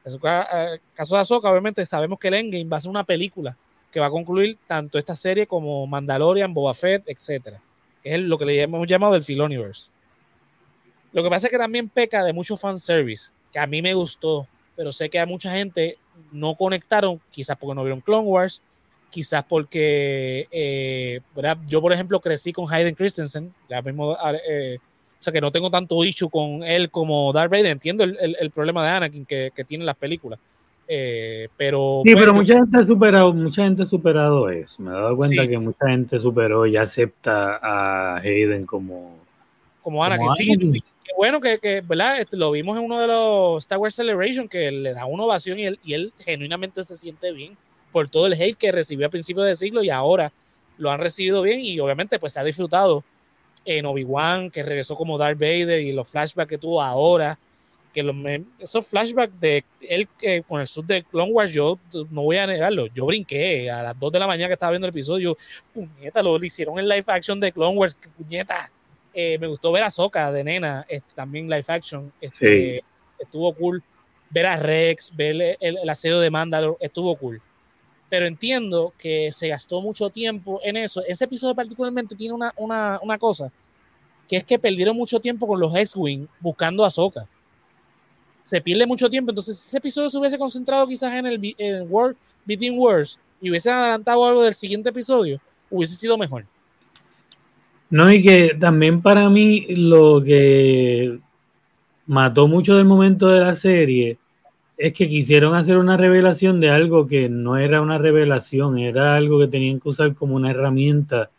En 0.05 0.13
el 0.13 0.79
caso 0.93 1.15
de 1.15 1.21
Ahsoka, 1.21 1.49
obviamente 1.49 1.85
sabemos 1.85 2.19
que 2.19 2.29
el 2.29 2.35
Endgame 2.35 2.69
va 2.69 2.77
a 2.77 2.79
ser 2.79 2.89
una 2.89 3.03
película 3.03 3.55
que 3.91 3.99
va 3.99 4.07
a 4.07 4.11
concluir 4.11 4.57
tanto 4.67 4.97
esta 4.97 5.15
serie 5.15 5.47
como 5.47 5.85
Mandalorian, 5.87 6.53
Boba 6.53 6.73
Fett, 6.73 7.03
etcétera, 7.07 7.61
que 8.03 8.15
es 8.15 8.21
lo 8.21 8.37
que 8.37 8.45
le 8.45 8.61
hemos 8.61 8.87
llamado 8.87 9.15
el 9.15 9.23
Filoniverse. 9.23 9.89
Lo 11.11 11.23
que 11.23 11.29
pasa 11.29 11.47
es 11.47 11.51
que 11.51 11.57
también 11.57 11.89
peca 11.89 12.23
de 12.23 12.33
mucho 12.33 12.55
fanservice, 12.55 13.31
que 13.51 13.59
a 13.59 13.65
mí 13.65 13.81
me 13.81 13.93
gustó, 13.93 14.47
pero 14.75 14.91
sé 14.91 15.09
que 15.09 15.19
a 15.19 15.25
mucha 15.25 15.51
gente 15.51 15.97
no 16.31 16.55
conectaron, 16.55 17.19
quizás 17.31 17.57
porque 17.57 17.75
no 17.75 17.83
vieron 17.83 18.01
Clone 18.01 18.27
Wars, 18.27 18.61
quizás 19.09 19.43
porque 19.43 20.47
eh, 20.51 21.21
yo, 21.67 21.81
por 21.81 21.91
ejemplo, 21.93 22.19
crecí 22.19 22.53
con 22.53 22.71
Hayden 22.71 22.93
Christensen, 22.93 23.53
ya 23.67 23.81
mismo, 23.81 24.15
eh, 24.47 24.77
o 25.19 25.21
sea 25.23 25.33
que 25.33 25.41
no 25.41 25.51
tengo 25.51 25.69
tanto 25.69 26.03
issue 26.05 26.29
con 26.29 26.63
él 26.63 26.89
como 26.89 27.33
Darth 27.33 27.51
Vader, 27.51 27.65
entiendo 27.67 28.03
el, 28.05 28.17
el, 28.21 28.37
el 28.39 28.51
problema 28.51 28.83
de 28.85 28.89
Anakin 28.91 29.25
que, 29.25 29.51
que 29.55 29.63
tienen 29.65 29.85
las 29.85 29.97
películas. 29.97 30.39
Eh, 30.87 31.49
pero 31.57 32.01
Sí, 32.03 32.13
pues, 32.13 32.23
pero 32.23 32.33
mucha 32.33 32.55
gente 32.55 32.77
ha 32.79 32.83
superado, 32.83 33.33
mucha 33.33 33.63
gente 33.63 33.83
ha 33.83 33.85
superado 33.85 34.49
eso. 34.49 34.81
Me 34.81 34.89
he 34.89 34.93
dado 34.93 35.15
cuenta 35.17 35.43
Sí. 35.43 35.49
que 35.49 35.57
mucha 35.59 35.87
gente 35.87 36.19
superó 36.19 36.65
y 36.65 36.77
acepta 36.77 37.59
a 37.61 38.15
Hayden 38.17 38.63
como, 38.63 39.17
como 39.83 40.03
Anakin, 40.03 40.25
como 40.25 40.35
sí, 40.35 40.51
Anakin. 40.53 40.71
qué 40.73 41.11
bueno 41.17 41.39
que, 41.41 41.59
que, 41.59 41.81
¿verdad? 41.81 42.21
Este, 42.21 42.37
lo 42.37 42.49
vimos 42.51 42.77
en 42.77 42.85
uno 42.85 42.99
de 42.99 43.07
los 43.07 43.63
Star 43.65 43.77
Wars 43.77 43.93
Celebration 43.95 44.47
que 44.47 44.71
le 44.71 44.93
da 44.93 45.05
una 45.05 45.25
ovación 45.25 45.59
y 45.59 45.65
él, 45.65 45.79
y 45.83 45.93
él 45.93 46.13
genuinamente 46.19 46.83
se 46.83 46.95
siente 46.95 47.31
bien 47.33 47.55
por 47.91 48.07
todo 48.07 48.25
el 48.27 48.33
hate 48.33 48.55
que 48.57 48.71
recibió 48.71 49.07
a 49.07 49.09
principios 49.09 49.45
de 49.45 49.55
siglo 49.55 49.83
y 49.83 49.89
ahora 49.89 50.31
lo 50.77 50.89
han 50.89 50.99
recibido 51.01 51.41
bien 51.41 51.59
y 51.59 51.79
obviamente 51.79 52.17
pues 52.19 52.33
se 52.33 52.39
ha 52.39 52.43
disfrutado 52.43 53.03
en 53.65 53.85
Obi-Wan 53.85 54.51
que 54.51 54.63
regresó 54.63 54.95
como 54.95 55.17
Darth 55.17 55.39
Vader 55.39 55.79
y 55.81 55.91
los 55.91 56.09
flashbacks 56.09 56.49
que 56.49 56.57
tuvo 56.57 56.81
ahora 56.81 57.37
que 57.93 58.03
los 58.03 58.15
esos 58.59 58.85
flashbacks 58.85 59.39
de 59.39 59.63
él 59.81 60.07
eh, 60.21 60.43
con 60.47 60.61
el 60.61 60.67
sub 60.67 60.85
de 60.85 61.03
Clone 61.03 61.31
Wars 61.31 61.53
yo 61.53 61.79
no 62.11 62.21
voy 62.23 62.37
a 62.37 62.45
negarlo 62.45 62.87
yo 62.87 63.05
brinqué 63.07 63.69
a 63.69 63.81
las 63.81 63.99
2 63.99 64.11
de 64.11 64.19
la 64.19 64.27
mañana 64.27 64.47
que 64.47 64.53
estaba 64.53 64.71
viendo 64.71 64.87
el 64.87 64.93
episodio 64.93 65.35
puñeta 65.73 66.21
lo, 66.21 66.37
lo 66.37 66.45
hicieron 66.45 66.77
en 66.77 66.87
live 66.87 67.05
action 67.07 67.39
de 67.39 67.51
Clone 67.51 67.77
Wars 67.77 67.97
puñeta 68.15 68.69
eh, 69.13 69.37
me 69.39 69.47
gustó 69.47 69.71
ver 69.71 69.83
a 69.83 69.89
Soka 69.89 70.31
de 70.31 70.43
nena, 70.43 70.85
este, 70.87 71.13
también 71.13 71.49
live 71.49 71.65
action. 71.67 72.11
Este, 72.21 72.69
Sí. 72.69 72.79
Estuvo 73.19 73.53
cool. 73.53 73.83
Ver 74.29 74.45
a 74.45 74.55
Rex, 74.55 75.13
ver 75.13 75.57
el, 75.59 75.77
el 75.77 75.89
asedio 75.89 76.19
de 76.19 76.29
Mandalore, 76.29 76.77
estuvo 76.79 77.15
cool. 77.17 77.41
Pero 78.09 78.25
entiendo 78.25 78.93
que 78.97 79.31
se 79.31 79.47
gastó 79.47 79.81
mucho 79.81 80.09
tiempo 80.09 80.59
en 80.63 80.77
eso. 80.77 81.01
Ese 81.07 81.25
episodio 81.25 81.53
particularmente 81.53 82.15
tiene 82.15 82.33
una, 82.33 82.53
una, 82.57 82.99
una 83.03 83.17
cosa, 83.17 83.51
que 84.27 84.37
es 84.37 84.43
que 84.43 84.57
perdieron 84.57 84.97
mucho 84.97 85.19
tiempo 85.19 85.47
con 85.47 85.59
los 85.59 85.75
X-Wing 85.75 86.25
buscando 86.39 86.83
a 86.83 86.89
Soka. 86.89 87.25
Se 88.45 88.61
pierde 88.61 88.87
mucho 88.87 89.09
tiempo. 89.09 89.31
Entonces, 89.31 89.57
si 89.57 89.69
ese 89.69 89.77
episodio 89.77 90.09
se 90.09 90.17
hubiese 90.17 90.39
concentrado 90.39 90.87
quizás 90.87 91.13
en 91.13 91.27
el, 91.27 91.55
el 91.57 91.83
World 91.83 92.17
Between 92.45 92.79
Worlds 92.79 93.19
y 93.41 93.49
hubiese 93.51 93.69
adelantado 93.69 94.25
algo 94.25 94.43
del 94.43 94.55
siguiente 94.55 94.89
episodio, 94.89 95.39
hubiese 95.69 95.95
sido 95.95 96.17
mejor. 96.17 96.45
No, 97.91 98.11
y 98.11 98.21
que 98.21 98.55
también 98.59 99.01
para 99.01 99.29
mí 99.29 99.65
lo 99.69 100.23
que 100.23 101.19
mató 102.05 102.47
mucho 102.47 102.75
del 102.75 102.85
momento 102.85 103.27
de 103.27 103.39
la 103.39 103.55
serie 103.55 104.17
es 104.79 104.93
que 104.93 105.09
quisieron 105.09 105.55
hacer 105.55 105.77
una 105.77 105.97
revelación 105.97 106.61
de 106.61 106.69
algo 106.69 107.05
que 107.05 107.27
no 107.27 107.57
era 107.57 107.81
una 107.81 107.97
revelación, 107.97 108.79
era 108.79 109.17
algo 109.17 109.37
que 109.37 109.49
tenían 109.49 109.81
que 109.81 109.89
usar 109.89 110.15
como 110.15 110.35
una 110.35 110.51
herramienta 110.51 111.29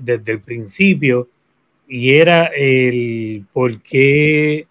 desde 0.00 0.30
el 0.30 0.40
principio 0.40 1.28
y 1.88 2.14
era 2.14 2.46
el 2.46 3.44
por 3.52 3.80
qué 3.80 4.68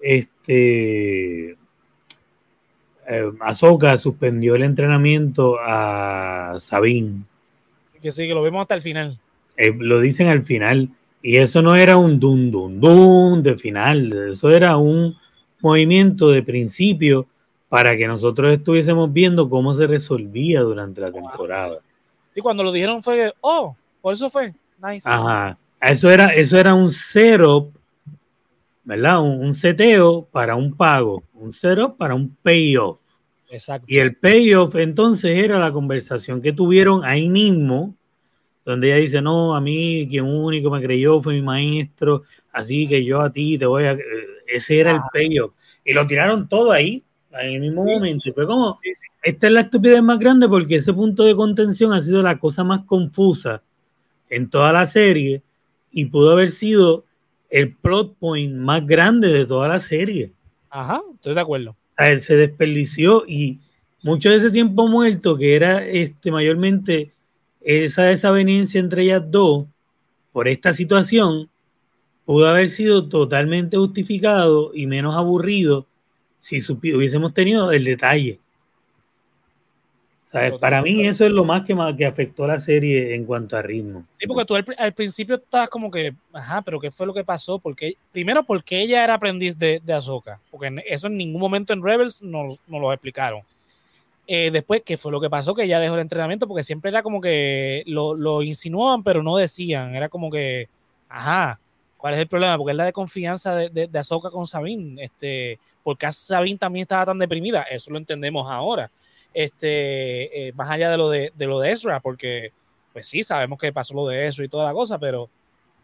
este 0.00 1.50
eh, 1.50 3.32
Ahsoka 3.40 3.98
suspendió 3.98 4.54
el 4.54 4.62
entrenamiento 4.62 5.58
a 5.60 6.56
Sabine. 6.60 7.24
Que 8.00 8.10
sí, 8.10 8.26
que 8.26 8.34
lo 8.34 8.42
vemos 8.42 8.62
hasta 8.62 8.74
el 8.74 8.82
final. 8.82 9.18
Eh, 9.58 9.74
lo 9.78 10.00
dicen 10.00 10.28
al 10.28 10.44
final. 10.44 10.88
Y 11.22 11.36
eso 11.36 11.60
no 11.60 11.76
era 11.76 11.98
un 11.98 12.18
dun 12.18 12.50
dun 12.50 12.80
dun 12.80 13.42
de 13.42 13.56
final. 13.58 14.30
Eso 14.30 14.50
era 14.50 14.78
un 14.78 15.14
movimiento 15.62 16.30
de 16.30 16.42
principio 16.42 17.26
para 17.68 17.96
que 17.96 18.06
nosotros 18.06 18.52
estuviésemos 18.52 19.10
viendo 19.12 19.48
cómo 19.48 19.74
se 19.74 19.86
resolvía 19.86 20.60
durante 20.60 21.00
la 21.00 21.10
temporada. 21.10 21.78
Sí, 22.30 22.40
cuando 22.40 22.62
lo 22.62 22.72
dijeron 22.72 23.02
fue, 23.02 23.32
oh, 23.40 23.74
por 24.00 24.12
eso 24.12 24.28
fue. 24.28 24.52
Nice. 24.82 25.08
Ajá. 25.08 25.56
Eso 25.80 26.10
era, 26.10 26.26
eso 26.34 26.58
era 26.58 26.74
un 26.74 26.90
setup, 26.90 27.72
¿verdad? 28.84 29.22
Un, 29.22 29.46
un 29.46 29.54
seteo 29.54 30.26
para 30.30 30.54
un 30.54 30.76
pago. 30.76 31.22
Un 31.34 31.52
setup 31.52 31.96
para 31.96 32.14
un 32.14 32.36
payoff. 32.42 33.00
Exacto. 33.50 33.86
Y 33.88 33.98
el 33.98 34.16
payoff 34.16 34.74
entonces 34.76 35.36
era 35.36 35.58
la 35.58 35.72
conversación 35.72 36.40
que 36.40 36.52
tuvieron 36.52 37.04
ahí 37.04 37.28
mismo, 37.28 37.94
donde 38.64 38.88
ella 38.88 38.96
dice, 38.96 39.20
no, 39.20 39.54
a 39.54 39.60
mí 39.60 40.06
quien 40.08 40.24
único 40.24 40.70
me 40.70 40.80
creyó 40.80 41.20
fue 41.20 41.34
mi 41.34 41.42
maestro, 41.42 42.22
así 42.52 42.86
que 42.86 43.04
yo 43.04 43.20
a 43.20 43.30
ti 43.30 43.58
te 43.58 43.66
voy 43.66 43.84
a... 43.84 43.96
Ese 44.52 44.80
era 44.80 44.92
el 44.92 45.00
payoff. 45.12 45.52
Y 45.84 45.92
lo 45.92 46.06
tiraron 46.06 46.48
todo 46.48 46.72
ahí, 46.72 47.02
en 47.32 47.54
el 47.54 47.60
mismo 47.60 47.84
Sí. 47.86 47.92
momento. 47.94 48.28
Y 48.28 48.32
fue 48.32 48.46
como, 48.46 48.78
esta 49.22 49.46
es 49.46 49.52
la 49.52 49.60
estupidez 49.62 50.02
más 50.02 50.18
grande 50.18 50.48
porque 50.48 50.76
ese 50.76 50.92
punto 50.92 51.24
de 51.24 51.34
contención 51.34 51.92
ha 51.92 52.00
sido 52.02 52.22
la 52.22 52.38
cosa 52.38 52.62
más 52.64 52.84
confusa 52.84 53.62
en 54.28 54.48
toda 54.50 54.72
la 54.72 54.86
serie 54.86 55.42
y 55.90 56.04
pudo 56.06 56.32
haber 56.32 56.50
sido 56.50 57.04
el 57.50 57.74
plot 57.74 58.16
point 58.18 58.54
más 58.54 58.86
grande 58.86 59.28
de 59.32 59.44
toda 59.46 59.68
la 59.68 59.78
serie. 59.78 60.32
Ajá, 60.70 61.02
estoy 61.14 61.34
de 61.34 61.40
acuerdo. 61.40 61.76
A 61.96 62.08
él 62.08 62.20
se 62.22 62.36
desperdició 62.36 63.24
y 63.26 63.58
mucho 64.02 64.30
de 64.30 64.36
ese 64.36 64.50
tiempo 64.50 64.88
muerto, 64.88 65.36
que 65.36 65.54
era 65.54 65.84
este, 65.86 66.30
mayormente 66.30 67.12
esa 67.60 68.04
desaveniencia 68.04 68.80
entre 68.80 69.02
ellas 69.04 69.22
dos 69.30 69.66
por 70.32 70.48
esta 70.48 70.72
situación, 70.72 71.48
pudo 72.32 72.48
haber 72.48 72.70
sido 72.70 73.10
totalmente 73.10 73.76
justificado 73.76 74.70
y 74.74 74.86
menos 74.86 75.14
aburrido 75.14 75.84
si 76.40 76.60
hubiésemos 76.72 77.34
tenido 77.34 77.70
el 77.72 77.84
detalle. 77.84 78.40
¿Sabes? 80.32 80.54
Para 80.54 80.80
mí 80.80 81.06
eso 81.06 81.26
es 81.26 81.30
lo 81.30 81.44
más 81.44 81.62
que, 81.66 81.74
más 81.74 81.94
que 81.94 82.06
afectó 82.06 82.44
a 82.44 82.46
la 82.46 82.58
serie 82.58 83.14
en 83.14 83.26
cuanto 83.26 83.54
a 83.54 83.60
ritmo. 83.60 84.06
Sí, 84.18 84.26
porque 84.26 84.46
tú 84.46 84.54
al, 84.54 84.64
al 84.78 84.94
principio 84.94 85.34
estabas 85.34 85.68
como 85.68 85.90
que, 85.90 86.14
ajá, 86.32 86.62
pero 86.62 86.80
¿qué 86.80 86.90
fue 86.90 87.06
lo 87.06 87.12
que 87.12 87.22
pasó? 87.22 87.58
Porque, 87.58 87.96
primero, 88.12 88.42
porque 88.44 88.80
ella 88.80 89.04
era 89.04 89.12
aprendiz 89.12 89.58
de, 89.58 89.82
de 89.84 89.92
Ahsoka, 89.92 90.40
porque 90.50 90.82
eso 90.86 91.08
en 91.08 91.18
ningún 91.18 91.38
momento 91.38 91.74
en 91.74 91.82
Rebels 91.82 92.22
nos 92.22 92.58
no 92.66 92.78
lo 92.78 92.94
explicaron. 92.94 93.42
Eh, 94.26 94.50
después, 94.50 94.80
¿qué 94.86 94.96
fue 94.96 95.12
lo 95.12 95.20
que 95.20 95.28
pasó? 95.28 95.54
Que 95.54 95.64
ella 95.64 95.80
dejó 95.80 95.96
el 95.96 96.00
entrenamiento, 96.00 96.48
porque 96.48 96.62
siempre 96.62 96.88
era 96.88 97.02
como 97.02 97.20
que 97.20 97.82
lo, 97.84 98.14
lo 98.14 98.42
insinuaban, 98.42 99.02
pero 99.02 99.22
no 99.22 99.36
decían. 99.36 99.94
Era 99.94 100.08
como 100.08 100.30
que, 100.30 100.70
ajá, 101.10 101.60
¿cuál 102.02 102.14
es 102.14 102.20
el 102.20 102.26
problema? 102.26 102.58
Porque 102.58 102.72
es 102.72 102.76
la 102.76 102.84
de 102.86 102.92
confianza 102.92 103.54
de, 103.54 103.70
de, 103.70 103.86
de 103.86 103.98
Ahsoka 104.00 104.28
con 104.28 104.44
Sabine. 104.44 105.04
Este, 105.04 105.60
porque 105.84 106.10
Sabine 106.10 106.58
también 106.58 106.82
estaba 106.82 107.06
tan 107.06 107.18
deprimida, 107.20 107.62
eso 107.62 107.92
lo 107.92 107.98
entendemos 107.98 108.44
ahora. 108.50 108.90
Este, 109.32 110.48
eh, 110.48 110.52
más 110.54 110.68
allá 110.68 110.90
de 110.90 110.96
lo 110.96 111.08
de, 111.08 111.32
de 111.36 111.46
lo 111.46 111.60
de 111.60 111.70
Ezra, 111.70 112.00
porque 112.00 112.52
pues 112.92 113.06
sí, 113.06 113.22
sabemos 113.22 113.56
que 113.56 113.72
pasó 113.72 113.94
lo 113.94 114.08
de 114.08 114.26
eso 114.26 114.42
y 114.42 114.48
toda 114.48 114.64
la 114.64 114.72
cosa, 114.72 114.98
pero, 114.98 115.30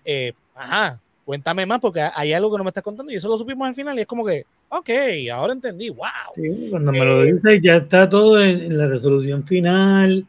eh, 0.04 0.32
ajá, 0.56 1.00
cuéntame 1.24 1.64
más 1.66 1.78
porque 1.78 2.00
hay 2.12 2.32
algo 2.32 2.50
que 2.50 2.58
no 2.58 2.64
me 2.64 2.70
estás 2.70 2.82
contando 2.82 3.12
y 3.12 3.14
eso 3.14 3.28
lo 3.28 3.38
supimos 3.38 3.68
al 3.68 3.76
final 3.76 3.96
y 3.96 4.00
es 4.00 4.06
como 4.08 4.26
que, 4.26 4.42
ok, 4.70 4.90
ahora 5.32 5.52
entendí, 5.52 5.88
wow. 5.88 6.08
Sí, 6.34 6.66
cuando 6.68 6.90
me 6.90 7.04
lo 7.04 7.22
dices, 7.22 7.60
ya 7.62 7.76
está 7.76 8.08
todo 8.08 8.42
en, 8.42 8.60
en 8.60 8.76
la 8.76 8.88
resolución 8.88 9.44
final. 9.44 10.26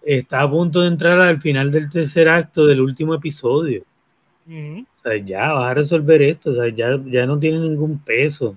Está 0.00 0.42
a 0.42 0.50
punto 0.50 0.82
de 0.82 0.88
entrar 0.88 1.18
al 1.20 1.40
final 1.40 1.72
del 1.72 1.90
tercer 1.90 2.28
acto 2.28 2.66
del 2.66 2.80
último 2.80 3.14
episodio. 3.14 3.84
Ujú, 4.46 4.84
O 4.98 5.02
sea, 5.02 5.16
ya 5.16 5.52
vas 5.52 5.70
a 5.70 5.74
resolver 5.74 6.22
esto. 6.22 6.50
O 6.50 6.54
sea, 6.54 6.68
ya, 6.68 6.98
ya 7.06 7.26
no 7.26 7.38
tiene 7.38 7.58
ningún 7.58 7.98
peso. 7.98 8.56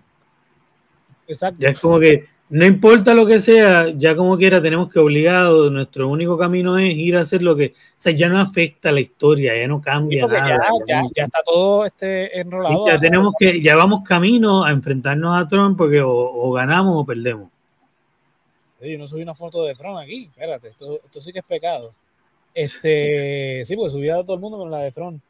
Exacto. 1.28 1.60
Ya 1.60 1.70
es 1.70 1.80
como 1.80 2.00
que 2.00 2.26
no 2.50 2.66
importa 2.66 3.14
lo 3.14 3.26
que 3.26 3.42
sea, 3.42 3.90
ya 3.90 4.16
como 4.16 4.38
quiera 4.38 4.62
tenemos 4.62 4.90
que 4.92 5.00
obligado. 5.00 5.70
Nuestro 5.70 6.08
único 6.08 6.38
camino 6.38 6.78
es 6.78 6.96
ir 6.96 7.18
a 7.18 7.22
hacer 7.22 7.42
lo 7.42 7.56
que. 7.56 7.68
O 7.68 7.96
sea, 7.98 8.14
ya 8.14 8.30
no 8.30 8.40
afecta 8.40 8.92
la 8.92 9.02
historia, 9.02 9.58
ya 9.58 9.68
no 9.68 9.82
cambia 9.82 10.26
nada. 10.28 10.70
ya, 10.88 11.04
está 11.16 11.44
todo 11.44 11.86
este 11.86 12.40
enrolado. 12.40 12.88
ya 12.88 13.00
tenemos 13.00 13.34
que, 13.38 13.62
ya 13.62 13.76
vamos 13.76 14.02
camino 14.08 14.64
a 14.64 14.72
enfrentarnos 14.72 15.38
a 15.38 15.48
Trump 15.48 15.78
porque 15.78 16.02
o, 16.02 16.10
o 16.12 16.52
ganamos 16.54 17.02
o 17.02 17.06
perdemos. 17.06 17.50
Yo 18.80 18.98
no 18.98 19.06
subí 19.06 19.24
una 19.24 19.34
foto 19.34 19.66
de 19.66 19.74
Tron 19.74 19.98
aquí, 19.98 20.26
espérate, 20.26 20.70
esto, 20.70 21.00
esto 21.04 21.20
sí 21.20 21.34
que 21.34 21.40
es 21.40 21.46
pecado. 21.46 21.90
Este, 22.54 23.64
sí, 23.66 23.76
porque 23.76 23.90
subí 23.90 24.10
a 24.10 24.24
todo 24.24 24.36
el 24.36 24.42
mundo 24.42 24.58
con 24.58 24.72
la 24.72 24.80
de 24.80 24.92
Tron. 24.92 25.22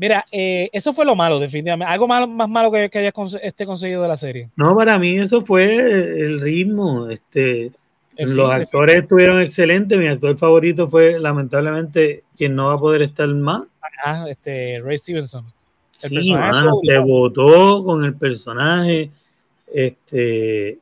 Mira, 0.00 0.24
eh, 0.32 0.70
eso 0.72 0.94
fue 0.94 1.04
lo 1.04 1.14
malo, 1.14 1.38
definitivamente. 1.38 1.92
Algo 1.92 2.08
malo, 2.08 2.26
más 2.26 2.48
malo 2.48 2.72
que, 2.72 2.88
que 2.88 3.00
hayas 3.00 3.12
este 3.42 3.66
conseguido 3.66 4.00
de 4.00 4.08
la 4.08 4.16
serie. 4.16 4.48
No, 4.56 4.74
para 4.74 4.98
mí 4.98 5.18
eso 5.18 5.44
fue 5.44 5.76
el 5.76 6.40
ritmo. 6.40 7.10
Este, 7.10 7.70
los 8.16 8.50
actores 8.50 8.96
estuvieron 8.96 9.42
excelentes. 9.42 9.98
Mi 9.98 10.06
actor 10.06 10.38
favorito 10.38 10.88
fue 10.88 11.20
lamentablemente 11.20 12.24
quien 12.34 12.54
no 12.54 12.68
va 12.68 12.74
a 12.76 12.78
poder 12.78 13.02
estar 13.02 13.28
más. 13.28 13.64
Ajá, 14.02 14.30
este, 14.30 14.80
Ray 14.82 14.96
Stevenson. 14.96 15.44
El 16.02 16.22
Sí, 16.22 16.32
mano, 16.32 16.80
se 16.82 16.96
votó 16.96 17.84
con 17.84 18.02
el 18.02 18.14
personaje. 18.14 19.10
Este, 19.70 20.78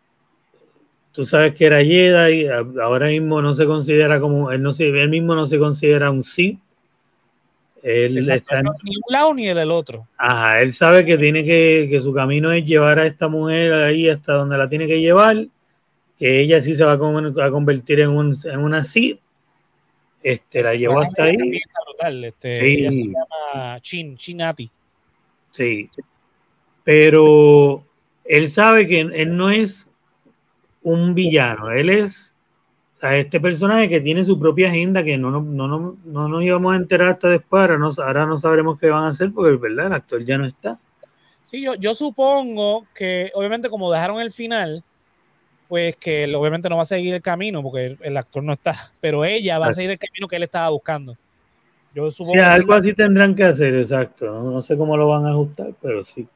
tú 1.10 1.24
sabes 1.24 1.56
que 1.56 1.66
era 1.66 1.82
Jedi. 1.82 2.46
Ahora 2.80 3.08
mismo 3.08 3.42
no 3.42 3.52
se 3.52 3.66
considera 3.66 4.20
como 4.20 4.52
él 4.52 4.62
no 4.62 4.72
se, 4.72 4.86
él 4.86 5.08
mismo 5.08 5.34
no 5.34 5.48
se 5.48 5.58
considera 5.58 6.08
un 6.08 6.22
Sith. 6.22 6.60
Él 7.82 8.18
Exacto, 8.18 8.42
está 8.55 8.62
no, 8.62 8.72
Ni 8.82 8.96
un 8.96 9.02
lado 9.09 9.34
ni 9.34 9.48
el 9.48 9.56
del 9.56 9.70
otro. 9.70 10.06
Ajá, 10.16 10.60
él 10.62 10.72
sabe 10.72 11.05
que 11.05 11.16
tiene 11.16 11.44
que, 11.44 11.88
que 11.90 12.00
su 12.00 12.12
camino 12.12 12.50
es 12.52 12.64
llevar 12.64 12.98
a 12.98 13.06
esta 13.06 13.28
mujer 13.28 13.72
ahí 13.72 14.09
hasta 14.09 14.32
donde 14.34 14.59
la 14.59 14.68
tiene 14.68 14.86
que 14.86 15.00
llevar, 15.00 15.46
que 16.18 16.40
ella 16.40 16.60
sí 16.60 16.74
se 16.74 16.84
va 16.84 16.92
a, 16.94 16.98
con- 16.98 17.40
a 17.40 17.50
convertir 17.50 18.00
en, 18.00 18.10
un, 18.10 18.34
en 18.44 18.59
una 18.60 18.82
Sith. 18.84 19.20
Este, 20.22 20.62
la 20.62 20.74
llevó 20.74 21.00
hasta 21.00 21.24
ahí. 21.24 21.36
Brutal. 21.36 22.24
Este, 22.24 22.52
Sí. 22.60 22.66
ella 22.66 22.88
se 22.90 23.05
llama 23.05 23.80
Chin, 23.80 24.16
Chinati. 24.16 24.70
Sí. 25.52 25.88
Pero 26.84 27.84
él 28.24 28.48
sabe 28.48 28.86
que 28.88 29.00
él 29.00 29.36
no 29.36 29.50
es 29.50 29.86
un 30.82 31.14
villano, 31.14 31.70
él 31.70 31.90
es 31.90 32.34
a 33.00 33.16
este 33.16 33.40
personaje 33.40 33.88
que 33.88 34.00
tiene 34.00 34.24
su 34.24 34.38
propia 34.38 34.68
agenda 34.68 35.04
que 35.04 35.16
no, 35.16 35.30
no, 35.30 35.40
no, 35.40 35.68
no, 35.68 35.96
no 36.04 36.28
nos 36.28 36.42
íbamos 36.42 36.72
a 36.72 36.76
enterar 36.76 37.10
hasta 37.10 37.28
después, 37.28 37.60
ahora 37.60 37.78
no, 37.78 37.90
ahora 37.98 38.26
no 38.26 38.38
sabremos 38.38 38.78
qué 38.78 38.88
van 38.90 39.04
a 39.04 39.08
hacer 39.08 39.32
porque 39.32 39.54
es 39.54 39.60
verdad, 39.60 39.86
el 39.86 39.92
actor 39.92 40.24
ya 40.24 40.36
no 40.38 40.46
está. 40.46 40.78
Sí, 41.42 41.62
yo, 41.62 41.74
yo 41.76 41.94
supongo 41.94 42.86
que 42.94 43.30
obviamente 43.34 43.70
como 43.70 43.90
dejaron 43.92 44.20
el 44.20 44.32
final, 44.32 44.82
pues 45.68 45.96
que 45.96 46.24
él 46.24 46.34
obviamente 46.34 46.68
no 46.68 46.76
va 46.76 46.82
a 46.82 46.86
seguir 46.86 47.14
el 47.14 47.22
camino 47.22 47.62
porque 47.62 47.86
el, 47.86 47.98
el 48.02 48.16
actor 48.16 48.42
no 48.42 48.52
está, 48.52 48.74
pero 49.00 49.24
ella 49.24 49.58
va 49.58 49.68
a 49.68 49.72
seguir 49.72 49.90
el 49.90 49.98
camino 49.98 50.26
que 50.28 50.36
él 50.36 50.42
estaba 50.42 50.68
buscando. 50.70 51.16
Yo 51.94 52.10
supongo 52.10 52.34
Sí, 52.34 52.40
algo 52.40 52.72
sí. 52.74 52.78
así 52.80 52.94
tendrán 52.94 53.34
que 53.34 53.44
hacer, 53.44 53.74
exacto. 53.76 54.26
No, 54.26 54.50
No 54.50 54.62
sé 54.62 54.76
cómo 54.76 54.96
lo 54.96 55.08
van 55.08 55.24
a 55.26 55.30
ajustar, 55.30 55.68
pero 55.80 56.04
sí. 56.04 56.26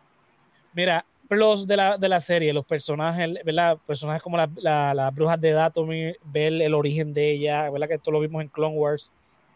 Mira, 0.74 1.05
los 1.36 1.66
de 1.66 1.76
la, 1.76 1.98
de 1.98 2.09
la 2.09 2.20
serie, 2.20 2.52
los 2.52 2.64
personajes, 2.66 3.28
¿verdad? 3.44 3.78
Personajes 3.86 4.22
como 4.22 4.36
la- 4.36 4.50
la- 4.56 4.94
las 4.94 5.14
brujas 5.14 5.40
de 5.40 5.52
Datomir, 5.52 6.18
ver 6.24 6.52
el 6.60 6.74
origen 6.74 7.12
de 7.12 7.30
ella, 7.32 7.70
¿verdad? 7.70 7.88
Que 7.88 7.94
esto 7.94 8.10
lo 8.10 8.20
vimos 8.20 8.42
en 8.42 8.48
Clone 8.48 8.76
Wars. 8.76 9.12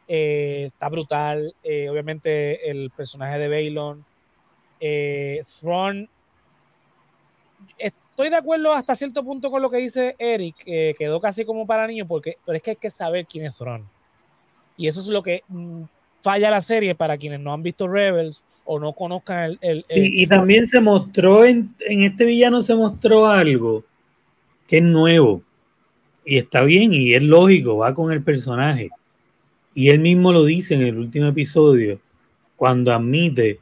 eh, 0.08 0.66
está 0.68 0.88
brutal. 0.88 1.52
eh, 1.64 1.88
obviamente 1.90 2.70
el 2.70 2.90
personaje 2.90 3.38
de 3.40 3.48
Baylon. 3.48 4.04
Eh, 4.80 5.42
Thrawn. 5.60 6.08
Estoy 7.78 8.30
de 8.30 8.36
acuerdo 8.36 8.72
hasta 8.72 8.94
cierto 8.94 9.22
punto 9.24 9.50
con 9.50 9.60
lo 9.60 9.68
que 9.70 9.78
dice 9.78 10.14
Eric, 10.18 10.56
que 10.64 10.94
quedó 10.98 11.20
casi 11.20 11.44
como 11.44 11.66
para 11.66 11.86
niños, 11.86 12.06
porque, 12.08 12.36
pero 12.46 12.56
es 12.56 12.62
que 12.62 12.70
hay 12.70 12.76
que 12.76 12.90
saber 12.90 13.26
quién 13.26 13.44
es 13.46 13.56
Thrawn. 13.56 13.86
Y 14.76 14.86
eso 14.88 15.00
es 15.00 15.08
lo 15.08 15.22
que 15.22 15.42
mm, 15.48 15.82
falla 16.22 16.50
la 16.50 16.62
serie 16.62 16.94
para 16.94 17.18
quienes 17.18 17.40
no 17.40 17.52
han 17.52 17.62
visto 17.62 17.88
Rebels 17.88 18.42
o 18.66 18.78
no 18.78 18.92
conozcan 18.92 19.50
el... 19.50 19.58
el- 19.62 19.84
Sí, 19.88 20.10
y 20.22 20.26
también 20.26 20.66
se 20.68 20.80
mostró 20.80 21.44
en, 21.44 21.74
en 21.80 22.02
este 22.02 22.24
villano 22.24 22.62
se 22.62 22.74
mostró 22.74 23.26
algo 23.26 23.84
que 24.68 24.78
es 24.78 24.82
nuevo 24.82 25.42
y 26.24 26.36
está 26.38 26.62
bien 26.62 26.92
y 26.92 27.14
es 27.14 27.22
lógico, 27.22 27.76
va 27.78 27.94
con 27.94 28.12
el 28.12 28.22
personaje. 28.22 28.90
y 29.74 29.90
él 29.90 30.00
mismo 30.00 30.32
lo 30.32 30.44
dice 30.44 30.74
en 30.74 30.82
el 30.82 30.98
último 30.98 31.26
episodio, 31.28 32.00
cuando 32.56 32.92
admite 32.92 33.60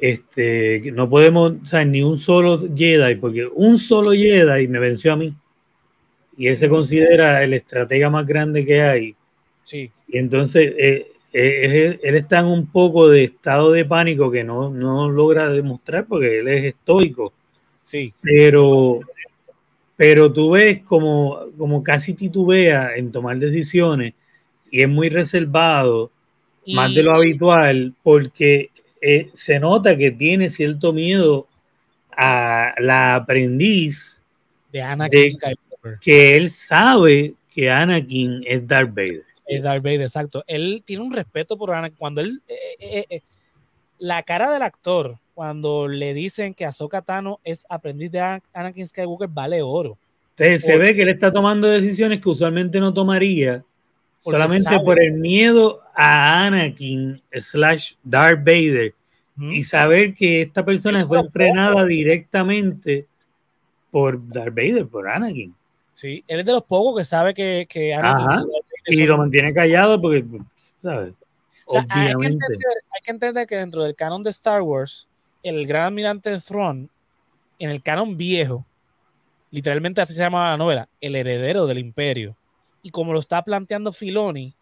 este, 0.00 0.82
que 0.82 0.92
no 0.92 1.08
podemos, 1.08 1.52
o 1.62 1.64
sea, 1.66 1.84
ni 1.84 2.02
un 2.02 2.18
solo 2.18 2.60
Jedi, 2.76 3.14
porque 3.16 3.46
un 3.46 3.78
solo 3.78 4.12
Jedi 4.12 4.68
me 4.68 4.78
venció 4.78 5.12
a 5.14 5.16
mí. 5.16 5.34
Y 6.36 6.48
él 6.48 6.56
se 6.56 6.68
considera 6.68 7.42
el 7.42 7.54
estratega 7.54 8.10
más 8.10 8.26
grande 8.26 8.66
que 8.66 8.82
hay. 8.82 9.14
Sí. 9.62 9.90
Y 10.08 10.18
entonces 10.18 10.74
eh, 10.76 11.12
eh, 11.36 11.98
él 12.02 12.14
está 12.14 12.38
en 12.38 12.46
un 12.46 12.66
poco 12.68 13.08
de 13.08 13.24
estado 13.24 13.72
de 13.72 13.84
pánico 13.84 14.30
que 14.30 14.44
no, 14.44 14.70
no 14.70 15.10
logra 15.10 15.48
demostrar 15.48 16.06
porque 16.06 16.38
él 16.38 16.48
es 16.48 16.64
estoico. 16.66 17.32
Sí. 17.82 18.14
Pero, 18.22 19.00
pero 19.96 20.32
tú 20.32 20.52
ves 20.52 20.80
como, 20.82 21.40
como 21.58 21.82
casi 21.82 22.14
titubea 22.14 22.94
en 22.96 23.10
tomar 23.12 23.36
decisiones 23.38 24.14
y 24.70 24.82
es 24.82 24.88
muy 24.88 25.08
reservado, 25.08 26.10
Y- 26.64 26.74
más 26.76 26.94
de 26.94 27.02
lo 27.02 27.12
habitual, 27.12 27.92
porque 28.02 28.70
eh, 29.02 29.28
se 29.34 29.58
nota 29.60 29.98
que 29.98 30.10
tiene 30.12 30.48
cierto 30.50 30.92
miedo 30.92 31.46
a 32.16 32.72
la 32.78 33.16
aprendiz 33.16 34.22
de 34.72 34.80
Anakin 34.82 35.32
de- 35.32 35.96
que 36.00 36.36
él 36.36 36.48
sabe 36.48 37.34
que 37.52 37.70
Anakin 37.70 38.42
es 38.46 38.66
Darth 38.66 38.94
Vader. 38.94 39.24
Es 39.46 39.62
Darth 39.62 39.82
Vader, 39.82 40.02
exacto. 40.02 40.42
Él 40.46 40.82
tiene 40.84 41.02
un 41.04 41.12
respeto 41.12 41.56
por 41.56 41.72
Anakin. 41.72 41.96
Cuando 41.98 42.20
él. 42.20 42.42
eh, 42.48 42.54
eh, 42.80 43.06
eh, 43.10 43.20
la 43.98 44.22
cara 44.22 44.50
del 44.52 44.62
actor, 44.62 45.18
cuando 45.34 45.86
le 45.88 46.14
dicen 46.14 46.52
que 46.54 46.64
Ahsoka 46.64 47.02
Tano 47.02 47.40
es 47.44 47.64
aprendiz 47.68 48.10
de 48.10 48.20
Ana- 48.20 48.42
Anakin 48.52 48.86
Skywalker, 48.86 49.28
vale 49.28 49.62
oro. 49.62 49.96
Entonces 50.36 50.62
se 50.62 50.76
ve 50.76 50.94
que 50.94 51.02
él 51.02 51.08
está 51.10 51.32
tomando 51.32 51.68
decisiones 51.68 52.20
que 52.20 52.28
usualmente 52.28 52.80
no 52.80 52.92
tomaría 52.92 53.62
solamente 54.20 54.64
sabe. 54.64 54.80
por 54.84 55.00
el 55.00 55.12
miedo 55.12 55.80
a 55.94 56.46
Anakin 56.46 57.22
slash 57.32 57.92
Darth 58.02 58.38
Vader 58.40 58.94
¿Mm? 59.36 59.52
y 59.52 59.62
saber 59.62 60.12
que 60.14 60.42
esta 60.42 60.64
persona 60.64 61.06
fue 61.06 61.20
entrenada 61.20 61.84
directamente 61.84 63.06
por 63.90 64.18
Darth 64.28 64.54
Vader, 64.54 64.86
por 64.86 65.08
Anakin. 65.08 65.54
Sí, 65.92 66.24
él 66.26 66.40
es 66.40 66.46
de 66.46 66.52
los 66.52 66.64
pocos 66.64 66.98
que 67.00 67.04
sabe 67.04 67.32
que, 67.32 67.66
que 67.68 67.94
Anakin. 67.94 68.48
Y 68.86 69.06
lo 69.06 69.18
mantiene 69.18 69.52
callado 69.54 70.00
porque, 70.00 70.24
¿sabes? 70.82 71.14
O 71.66 71.72
sea, 71.72 71.86
hay 71.88 72.08
que, 72.08 72.14
Obviamente. 72.14 72.44
entender, 72.46 72.72
hay 72.92 73.00
que 73.02 73.10
entender 73.10 73.46
que 73.46 73.56
dentro 73.56 73.82
del 73.82 73.94
canon 73.94 74.22
de 74.22 74.30
Star 74.30 74.62
Wars, 74.62 75.08
el 75.42 75.66
gran 75.66 75.86
almirante 75.86 76.38
Thrawn, 76.40 76.90
en 77.58 77.70
el 77.70 77.82
canon 77.82 78.16
viejo, 78.16 78.66
literalmente 79.50 80.00
así 80.00 80.12
se 80.12 80.20
llama 80.20 80.50
la 80.50 80.56
novela, 80.56 80.88
el 81.00 81.16
heredero 81.16 81.66
del 81.66 81.78
imperio. 81.78 82.36
Y 82.82 82.90
como 82.90 83.12
lo 83.12 83.20
está 83.20 83.42
planteando 83.42 83.92
Filoni, 83.92 84.54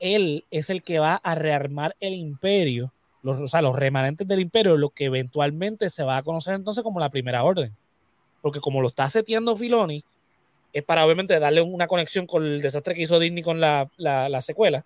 él 0.00 0.44
es 0.50 0.70
el 0.70 0.82
que 0.82 0.98
va 0.98 1.14
a 1.16 1.34
rearmar 1.34 1.94
el 2.00 2.14
imperio, 2.14 2.92
los, 3.22 3.38
o 3.38 3.46
sea, 3.46 3.62
los 3.62 3.76
remanentes 3.76 4.26
del 4.26 4.40
imperio, 4.40 4.76
lo 4.76 4.90
que 4.90 5.04
eventualmente 5.04 5.90
se 5.90 6.02
va 6.02 6.16
a 6.16 6.22
conocer 6.22 6.54
entonces 6.54 6.82
como 6.82 6.98
la 6.98 7.10
primera 7.10 7.44
orden. 7.44 7.76
Porque 8.40 8.60
como 8.60 8.80
lo 8.80 8.88
está 8.88 9.10
seteando 9.10 9.56
Filoni, 9.56 10.02
es 10.72 10.82
para 10.82 11.04
obviamente 11.04 11.38
darle 11.38 11.60
una 11.62 11.86
conexión 11.86 12.26
con 12.26 12.44
el 12.44 12.60
desastre 12.62 12.94
que 12.94 13.02
hizo 13.02 13.18
Disney 13.18 13.42
con 13.42 13.60
la, 13.60 13.90
la- 13.96 14.28
la 14.28 14.40
secuela 14.42 14.84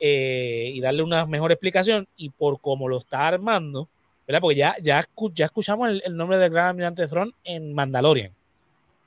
eh, 0.00 0.70
y 0.74 0.80
darle 0.80 1.02
una 1.02 1.26
mejor 1.26 1.50
explicación. 1.52 2.06
Y 2.16 2.30
por 2.30 2.60
cómo 2.60 2.88
lo 2.88 2.98
está 2.98 3.26
armando, 3.26 3.88
¿verdad? 4.26 4.40
Porque 4.40 4.56
ya, 4.56 4.76
ya, 4.82 5.04
ya 5.34 5.44
escuchamos 5.46 5.88
el, 5.88 6.02
el 6.04 6.16
nombre 6.16 6.38
del 6.38 6.50
gran 6.50 6.66
almirante 6.68 7.06
Thrawn 7.06 7.32
en 7.44 7.72
Mandalorian. 7.74 8.32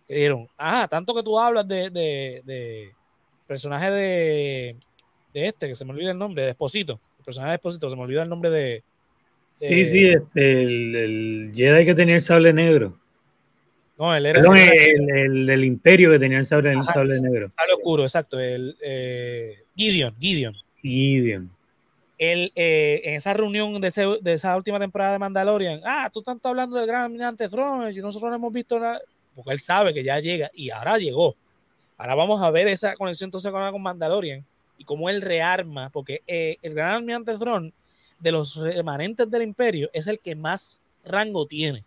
Que 0.08 0.16
dijeron, 0.16 0.48
ah, 0.58 0.88
tanto 0.90 1.14
que 1.14 1.24
tú 1.24 1.40
hablas 1.40 1.68
de, 1.68 1.90
de, 1.90 2.42
de 2.46 2.92
personaje 3.48 3.92
de, 3.92 4.76
de 5.34 5.48
este, 5.48 5.68
que 5.68 5.76
se 5.76 5.86
me 5.86 5.92
olvida 5.92 6.12
el 6.12 6.18
nombre, 6.18 6.44
de 6.44 6.50
Esposito. 6.50 7.00
El 7.20 7.26
personaje 7.26 7.52
de 7.52 7.56
Esposito, 7.56 7.90
se 7.90 7.96
me 7.96 8.02
olvida 8.04 8.24
el 8.24 8.30
nombre 8.30 8.50
de. 8.50 8.84
Sí, 9.56 9.86
sí, 9.86 10.08
este, 10.08 10.64
el, 10.64 10.96
el 10.96 11.52
Jedi 11.54 11.86
que 11.86 11.94
tenía 11.94 12.16
el 12.16 12.22
sable 12.22 12.52
negro. 12.52 12.98
No, 14.02 14.16
él 14.16 14.26
era. 14.26 14.40
Perdón, 14.42 14.58
era- 14.58 14.74
el, 14.84 15.10
el 15.12 15.46
del 15.46 15.64
imperio 15.64 16.10
que 16.10 16.18
tenía 16.18 16.40
el 16.40 16.46
sable, 16.48 16.72
el 16.72 16.80
Ajá. 16.80 16.94
sable 16.94 17.22
negro. 17.22 17.52
Sable 17.52 17.74
oscuro, 17.74 18.02
exacto. 18.02 18.40
El, 18.40 18.76
eh, 18.84 19.58
Gideon, 19.76 20.16
Gideon. 20.20 20.56
Gideon. 20.82 21.52
Él, 22.18 22.52
eh, 22.56 23.02
en 23.04 23.14
esa 23.16 23.34
reunión 23.36 23.80
de, 23.80 23.88
ese- 23.90 24.18
de 24.22 24.34
esa 24.34 24.58
última 24.58 24.80
temporada 24.80 25.14
de 25.14 25.20
Mandalorian, 25.20 25.82
ah, 25.86 26.10
tú 26.12 26.24
tanto 26.24 26.50
hablando 26.50 26.78
del 26.78 26.88
gran 26.88 27.04
almirante 27.04 27.48
Thrawn, 27.48 27.92
y 27.92 27.96
nosotros 27.98 28.30
no 28.32 28.36
hemos 28.38 28.52
visto 28.52 28.80
nada, 28.80 29.00
porque 29.36 29.52
él 29.52 29.60
sabe 29.60 29.94
que 29.94 30.04
ya 30.04 30.20
llega, 30.20 30.50
y 30.56 30.72
ahora 30.72 30.98
llegó. 30.98 31.36
Ahora 31.98 32.16
vamos 32.16 32.42
a 32.42 32.50
ver 32.50 32.68
esa 32.70 32.96
conexión 32.96 33.28
entonces 33.28 33.52
con, 33.52 33.72
con 33.72 33.82
Mandalorian, 33.84 34.44
y 34.80 34.84
cómo 34.84 35.10
él 35.12 35.22
rearma, 35.22 35.92
porque 35.92 36.22
eh, 36.26 36.58
el 36.64 36.74
gran 36.74 36.92
almirante 36.96 37.38
Thrawn, 37.38 37.72
de 38.20 38.32
los 38.32 38.56
remanentes 38.56 39.30
del 39.30 39.44
imperio, 39.44 39.92
es 39.94 40.08
el 40.08 40.20
que 40.20 40.36
más 40.36 40.80
rango 41.06 41.46
tiene. 41.46 41.84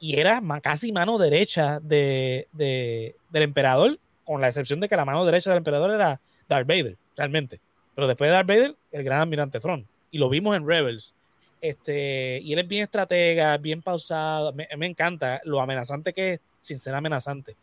Y 0.00 0.18
era 0.18 0.40
casi 0.62 0.92
mano 0.92 1.18
derecha 1.18 1.80
de, 1.80 2.46
de- 2.52 3.16
del 3.30 3.42
emperador, 3.42 3.98
con 4.24 4.40
la 4.40 4.48
excepción 4.48 4.80
de 4.80 4.88
que 4.88 4.96
la 4.96 5.04
mano 5.04 5.24
derecha 5.24 5.50
del 5.50 5.58
emperador 5.58 5.90
era 5.90 6.20
Darth 6.48 6.66
Vader, 6.66 6.96
realmente. 7.16 7.60
Pero 7.94 8.06
después 8.06 8.28
de 8.28 8.32
Darth 8.32 8.46
Vader, 8.48 8.76
el 8.92 9.04
gran 9.04 9.20
almirante 9.20 9.58
Thrawn. 9.60 9.86
Y 10.10 10.18
lo 10.18 10.28
vimos 10.28 10.56
en 10.56 10.66
Rebels. 10.66 11.14
Este, 11.60 12.40
y 12.44 12.52
él 12.52 12.60
es 12.60 12.68
bien 12.68 12.84
estratega, 12.84 13.56
bien 13.56 13.82
pausado. 13.82 14.52
Me, 14.52 14.68
me 14.76 14.86
encanta 14.86 15.40
lo 15.44 15.60
amenazante 15.60 16.12
que 16.12 16.34
es, 16.34 16.40
sin 16.60 16.78
ser 16.78 16.94
amenazante. 16.94 17.56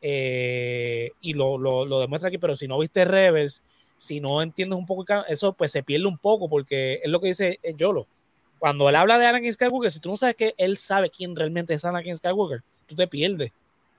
Eh, 0.00 1.10
y 1.20 1.34
lo, 1.34 1.58
lo, 1.58 1.84
lo 1.84 2.00
demuestra 2.00 2.28
aquí, 2.28 2.38
pero 2.38 2.54
si 2.54 2.66
no 2.66 2.78
viste 2.78 3.04
Rebels, 3.04 3.62
si 3.96 4.18
no 4.20 4.42
entiendes 4.42 4.78
un 4.78 4.86
poco 4.86 5.04
eso, 5.28 5.52
pues 5.52 5.70
se 5.70 5.82
pierde 5.82 6.06
un 6.06 6.18
poco, 6.18 6.48
porque 6.48 7.00
es 7.04 7.10
lo 7.10 7.20
que 7.20 7.28
dice 7.28 7.60
eh, 7.62 7.74
Yolo. 7.76 8.06
Cuando 8.62 8.88
él 8.88 8.94
habla 8.94 9.18
de 9.18 9.26
Anakin 9.26 9.52
Skywalker, 9.52 9.90
si 9.90 9.98
tú 9.98 10.08
no 10.10 10.14
sabes 10.14 10.36
que 10.36 10.54
él 10.56 10.76
sabe 10.76 11.10
quién 11.10 11.34
realmente 11.34 11.74
es 11.74 11.84
Anakin 11.84 12.14
Skywalker, 12.14 12.60
tú 12.86 12.94
te 12.94 13.08
pierdes 13.08 13.50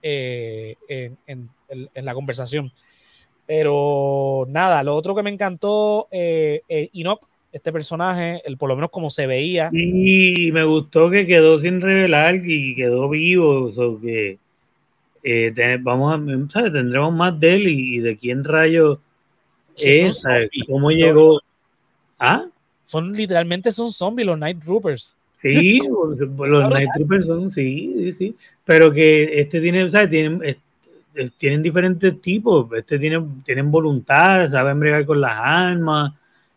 eh, 0.02 0.78
en, 0.88 1.18
en- 1.28 1.50
en- 1.68 1.90
en 1.94 2.06
la 2.06 2.14
conversación. 2.14 2.72
Pero 3.46 4.46
nada, 4.48 4.82
lo 4.84 4.96
otro 4.96 5.14
que 5.16 5.22
me 5.22 5.32
encantó, 5.32 6.08
eh, 6.12 6.62
eh, 6.70 6.90
Enoch, 6.94 7.20
este 7.52 7.74
personaje, 7.74 8.42
el, 8.46 8.58
por 8.58 8.70
lo 8.70 8.76
menos 8.76 8.90
como 8.90 9.10
se 9.10 9.28
veía, 9.28 9.70
Y 9.74 10.50
me 10.54 10.64
gustó 10.64 11.10
que 11.10 11.28
quedó 11.28 11.60
sin 11.60 11.82
revelar 11.82 12.36
y 12.36 12.74
quedó 12.74 13.10
vivo. 13.10 13.70
o 13.76 14.00
que 14.00 14.38
eh, 15.26 15.78
vamos 15.82 16.14
a, 16.14 16.52
¿sabes? 16.54 16.72
tendremos 16.72 17.14
más 17.14 17.38
de 17.38 17.56
él 17.56 17.68
y, 17.68 17.96
y 17.96 18.00
de 18.00 18.16
quién 18.16 18.46
rayo 18.46 19.02
es, 19.76 20.24
cómo 20.70 20.90
llegó. 20.90 21.42
¿Ah? 22.18 22.46
Son 22.84 23.12
literalmente 23.14 23.72
son 23.72 23.92
zombies, 23.92 24.26
los 24.28 24.38
Night 24.38 24.64
Troopers. 24.64 25.18
Sí, 25.36 25.80
los 26.38 26.70
Night 26.70 26.90
Troopers 26.96 27.26
son, 27.26 27.50
sí, 27.50 27.94
sí, 27.98 28.12
sí. 28.12 28.36
Pero 28.66 28.92
que 28.92 29.40
este 29.42 29.60
tiene, 29.62 29.88
¿sabes? 29.90 30.10
Tienen, 30.10 30.58
tienen 31.38 31.62
diferentes 31.62 32.20
tipos. 32.22 32.68
Este 32.78 32.98
tiene, 33.00 33.24
tienen 33.46 33.70
voluntad, 33.72 34.50
saben 34.50 34.80
bregar 34.80 35.06
con 35.06 35.20
las 35.22 35.34
armas, 35.38 36.14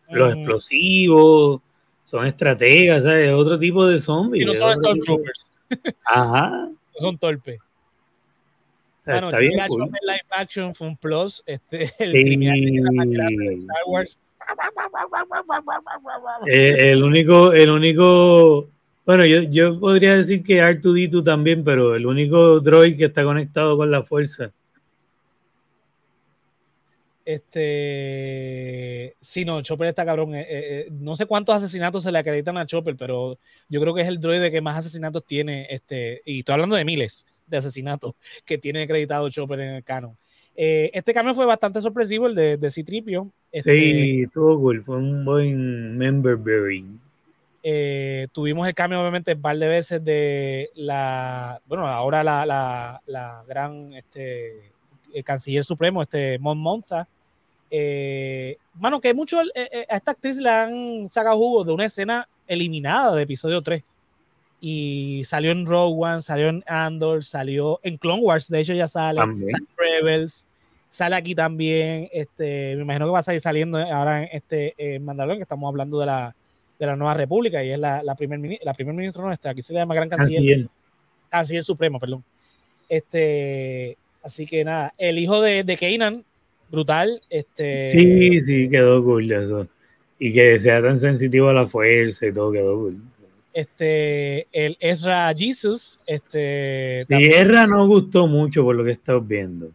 los 0.09 0.33
explosivos, 0.33 1.61
son 2.05 2.25
estrategas, 2.25 3.03
¿sabes? 3.03 3.27
Es 3.27 3.33
otro 3.33 3.59
tipo 3.59 3.85
de 3.85 3.99
zombies. 3.99 4.43
Y 4.43 4.45
no 4.45 4.53
son 4.53 4.75
Stormtroopers, 4.77 5.45
Ajá. 6.05 6.49
no 6.69 6.99
son 6.99 7.17
torpes. 7.17 7.59
Bueno, 9.05 9.27
está 9.27 9.39
bien. 9.39 9.53
Cool. 9.69 9.89
Live 10.01 10.21
action 10.31 10.75
fue 10.75 10.87
un 10.87 10.97
plus. 10.97 11.41
Este, 11.45 11.83
el 11.99 12.11
Sí. 12.11 12.23
criminal 12.23 12.91
más 12.93 13.07
grande 13.07 13.45
de 13.49 13.53
Star 13.55 13.77
Wars. 13.87 14.19
Eh, 16.47 16.91
el 16.91 17.03
único, 17.03 17.53
el 17.53 17.69
único, 17.69 18.69
bueno, 19.05 19.25
yo, 19.25 19.41
yo 19.43 19.79
podría 19.79 20.15
decir 20.15 20.43
que 20.43 20.61
R2D2 20.61 21.23
también, 21.23 21.63
pero 21.63 21.95
el 21.95 22.05
único 22.05 22.59
droid 22.59 22.97
que 22.97 23.05
está 23.05 23.23
conectado 23.23 23.77
con 23.77 23.91
la 23.91 24.03
fuerza. 24.03 24.51
Este, 27.25 29.17
sí, 29.19 29.43
no, 29.43 29.61
Chopper 29.61 29.87
está 29.87 30.05
cabrón. 30.05 30.33
eh, 30.33 30.45
eh, 30.49 30.87
no 30.91 31.13
sé 31.13 31.25
cuántos 31.25 31.55
asesinatos 31.55 32.03
se 32.03 32.11
le 32.13 32.19
acreditan 32.19 32.57
a 32.57 32.65
Chopper, 32.65 32.95
pero 32.95 33.37
yo 33.67 33.81
creo 33.81 33.93
que 33.93 34.01
es 34.01 34.07
el 34.07 34.21
droide 34.21 34.49
que 34.49 34.61
más 34.61 34.77
asesinatos 34.77 35.25
tiene. 35.25 35.67
Este, 35.69 36.21
y 36.23 36.39
estoy 36.39 36.53
hablando 36.53 36.77
de 36.77 36.85
miles 36.85 37.25
de 37.45 37.57
asesinatos 37.57 38.13
que 38.45 38.57
tiene 38.57 38.83
acreditado 38.83 39.29
Chopper 39.29 39.59
en 39.59 39.75
el 39.75 39.83
canon. 39.83 40.17
Este 40.55 41.13
cambio 41.13 41.35
fue 41.35 41.45
bastante 41.45 41.81
sorpresivo, 41.81 42.27
el 42.27 42.33
de, 42.33 42.55
de 42.55 42.71
Citripio. 42.71 43.29
Este, 43.57 43.75
Sí, 43.75 44.21
estuvo 44.23 44.59
cool, 44.59 44.83
fue 44.83 44.97
un 44.97 45.23
buen 45.25 45.97
member 45.97 46.35
bearing. 46.37 46.99
eh, 47.63 48.27
tuvimos 48.31 48.67
el 48.67 48.73
cambio, 48.73 49.01
obviamente, 49.01 49.33
un 49.33 49.41
par 49.41 49.57
de 49.57 49.67
veces 49.67 50.03
de 50.03 50.69
la, 50.75 51.59
bueno, 51.65 51.85
ahora 51.87 52.23
la, 52.23 52.45
la, 52.45 53.01
la 53.07 53.43
gran 53.47 53.93
este, 53.93 54.71
el 55.13 55.23
canciller 55.23 55.63
supremo, 55.63 56.01
este 56.01 56.39
Mon 56.39 56.57
Monza. 56.57 57.07
Eh, 57.69 58.55
mano, 58.75 59.01
que 59.01 59.13
mucho 59.13 59.41
eh, 59.53 59.85
a 59.89 59.97
esta 59.97 60.11
actriz 60.11 60.37
le 60.37 60.49
han 60.49 61.09
sacado 61.11 61.37
jugo 61.37 61.65
de 61.65 61.73
una 61.73 61.85
escena 61.85 62.27
eliminada 62.47 63.13
de 63.15 63.23
episodio 63.23 63.61
3. 63.61 63.83
Y 64.61 65.23
salió 65.25 65.51
en 65.51 65.65
Rogue 65.65 65.95
One, 65.99 66.21
salió 66.21 66.47
en 66.47 66.63
Andor, 66.65 67.23
salió 67.23 67.79
en 67.83 67.97
Clone 67.97 68.21
Wars, 68.23 68.47
de 68.47 68.61
hecho 68.61 68.73
ya 68.73 68.87
sale, 68.87 69.19
También. 69.19 69.49
sale 69.49 69.65
en 69.65 69.77
Rebels. 69.77 70.47
Sale 70.89 71.15
aquí 71.15 71.35
también, 71.35 72.09
este, 72.11 72.75
me 72.75 72.83
imagino 72.83 73.05
que 73.05 73.11
va 73.11 73.19
a 73.19 73.23
salir 73.23 73.41
saliendo 73.41 73.77
ahora 73.77 74.23
en 74.23 74.29
este 74.31 74.99
Mandalorian, 74.99 75.39
que 75.39 75.43
estamos 75.43 75.67
hablando 75.67 75.99
de 75.99 76.05
la, 76.05 76.35
de 76.79 76.85
la 76.85 76.95
Nueva 76.95 77.13
República, 77.13 77.63
y 77.63 77.71
es 77.71 77.79
la, 77.79 78.01
la 78.03 78.15
primer, 78.15 78.39
la 78.63 78.73
primer 78.73 78.95
ministro 78.95 79.23
nuestra, 79.23 79.51
aquí 79.51 79.61
se 79.61 79.73
le 79.73 79.79
llama 79.79 79.95
Gran 79.95 80.09
Canciller, 80.09 80.41
Canciller. 80.41 80.69
Canciller 81.29 81.63
Supremo, 81.63 81.99
perdón. 81.99 82.23
Este, 82.87 83.97
así 84.23 84.45
que 84.45 84.63
nada, 84.63 84.93
el 84.97 85.19
hijo 85.19 85.41
de, 85.41 85.63
de 85.63 85.75
Kanan, 85.77 86.23
brutal, 86.71 87.21
este, 87.29 87.89
Sí, 87.89 88.41
sí, 88.41 88.69
quedó 88.69 89.03
cool 89.03 89.31
eso. 89.31 89.67
Y 90.19 90.31
que 90.33 90.59
sea 90.59 90.81
tan 90.81 90.99
sensitivo 90.99 91.49
a 91.49 91.53
la 91.53 91.67
fuerza 91.67 92.25
y 92.25 92.33
todo 92.33 92.51
quedó 92.51 92.75
cool. 92.75 92.97
este, 93.53 94.45
el 94.51 94.77
Ezra 94.79 95.33
Jesus, 95.35 95.99
este, 96.05 97.05
Tierra 97.07 97.67
no 97.67 97.87
gustó 97.87 98.27
mucho 98.27 98.63
por 98.63 98.75
lo 98.75 98.83
que 98.83 98.91
estás 98.91 99.27
viendo. 99.27 99.71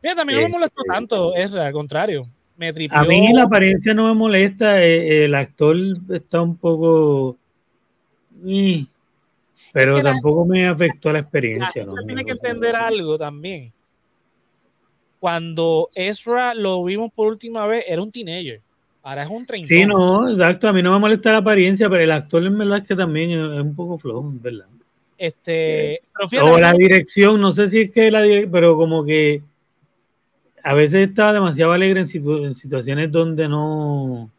Fíjate, 0.00 0.20
a 0.20 0.24
mí 0.24 0.32
no 0.32 0.38
me 0.38 0.44
Este- 0.46 0.56
molestó 0.58 0.82
tanto 0.84 1.34
eso, 1.34 1.60
al 1.60 1.72
contrario. 1.72 2.26
Me 2.56 2.72
tripió. 2.72 2.98
A 2.98 3.04
mí 3.04 3.32
la 3.32 3.44
apariencia 3.44 3.94
no 3.94 4.06
me 4.08 4.14
molesta, 4.14 4.82
eh, 4.82 5.24
el 5.24 5.34
actor 5.34 5.76
está 6.10 6.40
un 6.42 6.56
poco... 6.56 7.36
eh, 8.46 8.84
pero 9.72 9.92
Es 9.92 9.98
que 9.98 10.02
la- 10.04 10.12
tampoco 10.12 10.44
me 10.46 10.66
afectó 10.66 11.08
la 11.08 11.14
la 11.14 11.18
experiencia. 11.20 11.70
gente 11.84 11.86
¿no? 11.94 12.06
tiene 12.06 12.24
que 12.24 12.32
entender 12.32 12.74
algo 12.76 13.16
también. 13.18 13.72
Cuando 15.18 15.90
Ezra 15.94 16.54
lo 16.54 16.82
vimos 16.84 17.10
por 17.12 17.28
última 17.28 17.66
vez, 17.66 17.84
era 17.86 18.00
un 18.00 18.10
teenager. 18.10 18.60
Ahora 19.02 19.22
es 19.22 19.28
un 19.28 19.44
30. 19.46 19.66
Sí, 19.68 19.84
no, 19.86 20.28
exacto, 20.30 20.68
a 20.68 20.72
mí 20.72 20.82
no 20.82 20.92
me 20.92 20.98
molesta 20.98 21.32
la 21.32 21.38
apariencia, 21.38 21.88
pero 21.88 22.02
el 22.04 22.10
actor 22.10 22.44
en 22.44 22.56
verdad 22.58 22.78
es 22.78 22.88
que 22.88 22.96
también 22.96 23.30
es 23.30 23.60
un 23.60 23.74
poco 23.74 23.98
flojo, 23.98 24.28
en 24.28 24.40
verdad. 24.42 24.66
Este, 25.16 26.00
pero 26.14 26.28
fíjate, 26.28 26.50
O 26.50 26.58
la 26.58 26.72
dirección, 26.72 27.40
no 27.40 27.52
sé 27.52 27.68
si 27.68 27.80
es 27.82 27.90
que 27.90 28.10
la 28.10 28.22
dirección, 28.22 28.50
pero 28.52 28.76
como 28.76 29.04
que 29.04 29.42
a 30.62 30.74
veces 30.74 31.08
estaba 31.08 31.32
demasiado 31.32 31.72
alegre 31.72 32.00
en, 32.00 32.06
situ- 32.06 32.44
en 32.44 32.54
situaciones 32.54 33.10
donde 33.10 33.48
no 33.48 34.30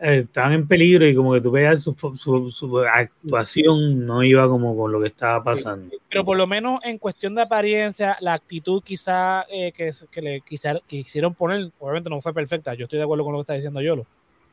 eh, 0.00 0.20
estaban 0.24 0.52
en 0.52 0.66
peligro 0.68 1.06
y 1.06 1.14
como 1.14 1.32
que 1.32 1.40
tú 1.40 1.50
veas 1.50 1.82
su, 1.82 1.94
su, 2.16 2.50
su 2.50 2.78
actuación 2.80 4.04
no 4.04 4.22
iba 4.22 4.46
como 4.48 4.76
con 4.76 4.92
lo 4.92 5.00
que 5.00 5.06
estaba 5.06 5.42
pasando. 5.42 5.88
pero 6.08 6.24
por 6.24 6.36
lo 6.36 6.46
menos 6.46 6.80
en 6.84 6.98
cuestión 6.98 7.34
de 7.34 7.42
apariencia, 7.42 8.16
la 8.20 8.34
actitud 8.34 8.82
quizá 8.82 9.46
que, 9.48 9.90
que 10.10 10.22
le 10.22 10.40
quizá, 10.40 10.74
que 10.86 11.02
quisieron 11.02 11.34
poner, 11.34 11.70
obviamente 11.78 12.10
no 12.10 12.20
fue 12.20 12.34
perfecta. 12.34 12.74
Yo 12.74 12.84
estoy 12.84 12.98
de 12.98 13.04
acuerdo 13.04 13.24
con 13.24 13.32
lo 13.32 13.38
que 13.38 13.42
está 13.42 13.54
diciendo 13.54 13.80
Yolo. 13.80 14.06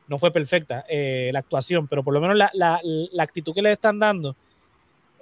No 0.08 0.18
fue 0.18 0.30
perfecta 0.32 0.84
eh, 0.88 1.30
la 1.32 1.38
actuación, 1.38 1.86
pero 1.86 2.02
por 2.02 2.12
lo 2.12 2.20
menos 2.20 2.36
la, 2.36 2.50
la, 2.54 2.80
la 2.82 3.22
actitud 3.22 3.54
que 3.54 3.62
le 3.62 3.72
están 3.72 3.98
dando, 3.98 4.36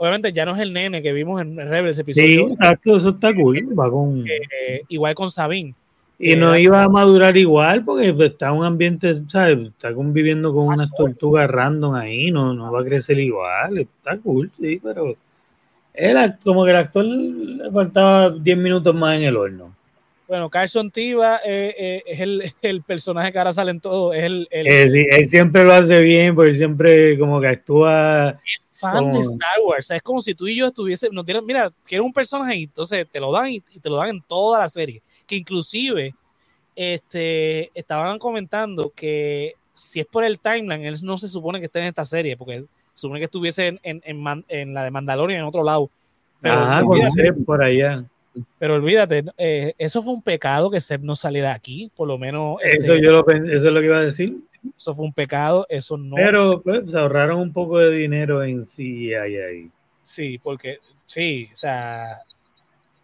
obviamente 0.00 0.32
ya 0.32 0.46
no 0.46 0.54
es 0.54 0.60
el 0.60 0.72
nene 0.72 1.02
que 1.02 1.12
vimos 1.12 1.40
en 1.42 1.56
Rebels 1.56 1.96
Sí, 1.98 2.02
episodio, 2.02 2.48
exacto, 2.48 2.96
eso 2.96 3.10
está 3.10 3.34
cool. 3.34 3.78
Va 3.78 3.90
con, 3.90 4.26
eh, 4.26 4.82
igual 4.88 5.14
con 5.14 5.30
Sabine. 5.30 5.74
y 6.18 6.34
no 6.36 6.56
iba 6.56 6.82
a 6.82 6.88
madurar 6.88 7.36
igual 7.36 7.84
porque 7.84 8.12
pues, 8.14 8.30
está 8.30 8.48
en 8.48 8.54
un 8.54 8.64
ambiente, 8.64 9.14
¿sabes? 9.28 9.58
Está 9.68 9.94
conviviendo 9.94 10.54
con 10.54 10.68
unas 10.68 10.90
tortugas 10.90 11.50
random 11.50 11.94
ahí, 11.94 12.30
no, 12.30 12.54
no 12.54 12.72
va 12.72 12.80
a 12.80 12.84
crecer 12.84 13.18
igual. 13.18 13.78
Está 13.78 14.16
cool, 14.18 14.50
sí, 14.58 14.80
pero 14.82 15.14
act- 15.94 16.38
como 16.42 16.64
que 16.64 16.70
el 16.70 16.76
actor 16.76 17.04
le 17.04 17.70
faltaba 17.70 18.30
10 18.30 18.56
minutos 18.56 18.94
más 18.94 19.16
en 19.16 19.24
el 19.24 19.36
horno. 19.36 19.74
Bueno, 20.26 20.48
Carson 20.48 20.92
Tiva 20.92 21.40
eh, 21.44 21.74
eh, 21.76 22.02
es 22.06 22.20
el, 22.20 22.44
el 22.62 22.82
personaje 22.82 23.32
que 23.32 23.38
ahora 23.38 23.52
sale 23.52 23.72
en 23.72 23.80
todo, 23.80 24.14
es 24.14 24.24
el, 24.24 24.46
el 24.50 24.66
Eh, 24.68 24.88
sí, 24.90 25.06
él 25.10 25.28
siempre 25.28 25.64
lo 25.64 25.72
hace 25.72 26.00
bien, 26.00 26.34
porque 26.34 26.52
siempre 26.52 27.18
como 27.18 27.40
que 27.40 27.48
actúa. 27.48 28.38
Fan 28.80 29.12
de 29.12 29.20
Star 29.20 29.60
Wars. 29.64 29.86
O 29.86 29.88
sea, 29.88 29.96
es 29.96 30.02
como 30.02 30.20
si 30.22 30.34
tú 30.34 30.46
y 30.48 30.56
yo 30.56 30.66
estuviésemos, 30.66 31.14
nos 31.14 31.24
dieran, 31.26 31.44
mira, 31.44 31.70
quiero 31.84 32.04
un 32.04 32.12
personaje 32.12 32.56
y 32.56 32.62
entonces 32.64 33.06
te 33.10 33.20
lo 33.20 33.30
dan 33.30 33.48
y, 33.50 33.56
y 33.74 33.78
te 33.80 33.88
lo 33.88 33.96
dan 33.96 34.08
en 34.10 34.22
toda 34.22 34.58
la 34.60 34.68
serie. 34.68 35.02
Que 35.26 35.36
inclusive 35.36 36.14
este, 36.74 37.70
estaban 37.78 38.18
comentando 38.18 38.90
que 38.94 39.54
si 39.74 40.00
es 40.00 40.06
por 40.06 40.24
el 40.24 40.38
timeline, 40.38 40.84
él 40.84 40.96
no 41.02 41.18
se 41.18 41.28
supone 41.28 41.58
que 41.58 41.66
esté 41.66 41.80
en 41.80 41.86
esta 41.86 42.04
serie, 42.04 42.36
porque 42.36 42.60
se 42.60 42.66
supone 43.02 43.20
que 43.20 43.24
estuviese 43.24 43.66
en, 43.68 43.80
en, 43.82 44.02
en 44.04 44.20
Man- 44.20 44.44
en 44.48 44.74
la 44.74 44.84
de 44.84 44.90
Mandalorian 44.90 45.40
en 45.40 45.46
otro 45.46 45.62
lado. 45.62 45.90
Pero, 46.40 46.54
Ajá, 46.54 46.84
olvídate, 46.84 47.32
por 47.44 47.62
allá. 47.62 48.04
pero 48.58 48.76
olvídate, 48.76 49.24
eh, 49.36 49.74
eso 49.76 50.02
fue 50.02 50.14
un 50.14 50.22
pecado 50.22 50.70
que 50.70 50.80
Seb 50.80 51.02
no 51.02 51.14
saliera 51.14 51.52
aquí, 51.52 51.90
por 51.96 52.08
lo 52.08 52.16
menos 52.16 52.56
Eso 52.62 52.92
este, 52.94 53.04
yo 53.04 53.10
lo 53.12 53.28
eso 53.30 53.66
es 53.68 53.72
lo 53.72 53.80
que 53.80 53.86
iba 53.86 53.98
a 53.98 54.02
decir. 54.02 54.36
Eso 54.76 54.94
fue 54.94 55.04
un 55.04 55.12
pecado, 55.12 55.66
eso 55.68 55.96
no. 55.96 56.16
Pero 56.16 56.62
pues, 56.62 56.90
se 56.90 56.98
ahorraron 56.98 57.38
un 57.38 57.52
poco 57.52 57.78
de 57.78 57.90
dinero 57.90 58.42
en 58.42 58.64
sí 58.66 59.14
ahí. 59.14 59.70
Sí, 60.02 60.38
porque 60.38 60.78
sí, 61.04 61.48
o 61.52 61.56
sea, 61.56 62.18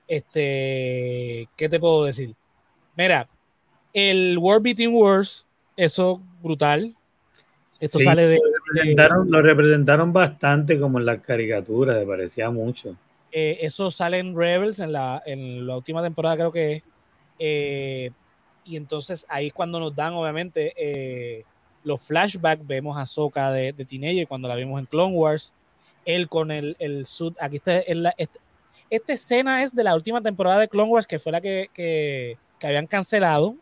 este, 0.08 1.48
¿qué 1.56 1.68
te 1.68 1.80
puedo 1.80 2.04
decir? 2.04 2.34
Mira, 2.96 3.28
el 3.92 4.38
World 4.38 4.62
Between 4.62 4.94
Wars, 4.94 5.46
eso 5.76 6.20
brutal. 6.42 6.94
Esto 7.78 7.98
Sí, 7.98 8.04
sale 8.04 8.26
de, 8.26 8.36
lo 8.36 8.42
representaron, 8.58 9.30
lo 9.30 9.42
representaron 9.42 10.12
bastante 10.12 10.78
como 10.80 10.98
en 10.98 11.06
las 11.06 11.20
caricaturas, 11.20 11.98
me 11.98 12.06
parecía 12.06 12.50
mucho. 12.50 12.96
eh, 13.30 13.58
eso 13.60 13.90
sale 13.90 14.18
en 14.18 14.34
Rebels 14.34 14.80
en 14.80 14.92
la, 14.92 15.22
en 15.26 15.66
la 15.66 15.76
última 15.76 16.02
temporada 16.02 16.36
creo 16.36 16.52
que. 16.52 16.82
Eh, 17.38 18.10
y 18.66 18.76
entonces 18.76 19.24
ahí 19.28 19.50
cuando 19.50 19.78
nos 19.80 19.94
dan 19.94 20.12
obviamente 20.14 20.72
eh, 20.76 21.44
los 21.84 22.00
flashbacks, 22.02 22.66
vemos 22.66 22.96
a 22.96 23.06
Soka 23.06 23.52
de, 23.52 23.72
de 23.72 23.84
Teenager 23.84 24.26
cuando 24.26 24.48
la 24.48 24.56
vimos 24.56 24.78
en 24.80 24.86
Clone 24.86 25.14
Wars, 25.14 25.54
él 26.04 26.28
con 26.28 26.50
el, 26.50 26.76
el 26.78 27.06
suit, 27.06 27.36
aquí 27.40 27.56
está 27.56 27.78
este- 27.78 28.40
esta 28.88 29.12
escena 29.14 29.62
es 29.64 29.74
de 29.74 29.82
la 29.82 29.94
última 29.96 30.20
temporada 30.20 30.60
de 30.60 30.68
Clone 30.68 30.90
Wars 30.90 31.06
que 31.08 31.18
fue 31.18 31.32
la 31.32 31.40
que, 31.40 31.68
que, 31.74 32.36
que 32.60 32.66
habían 32.68 32.86
cancelado 32.86 33.56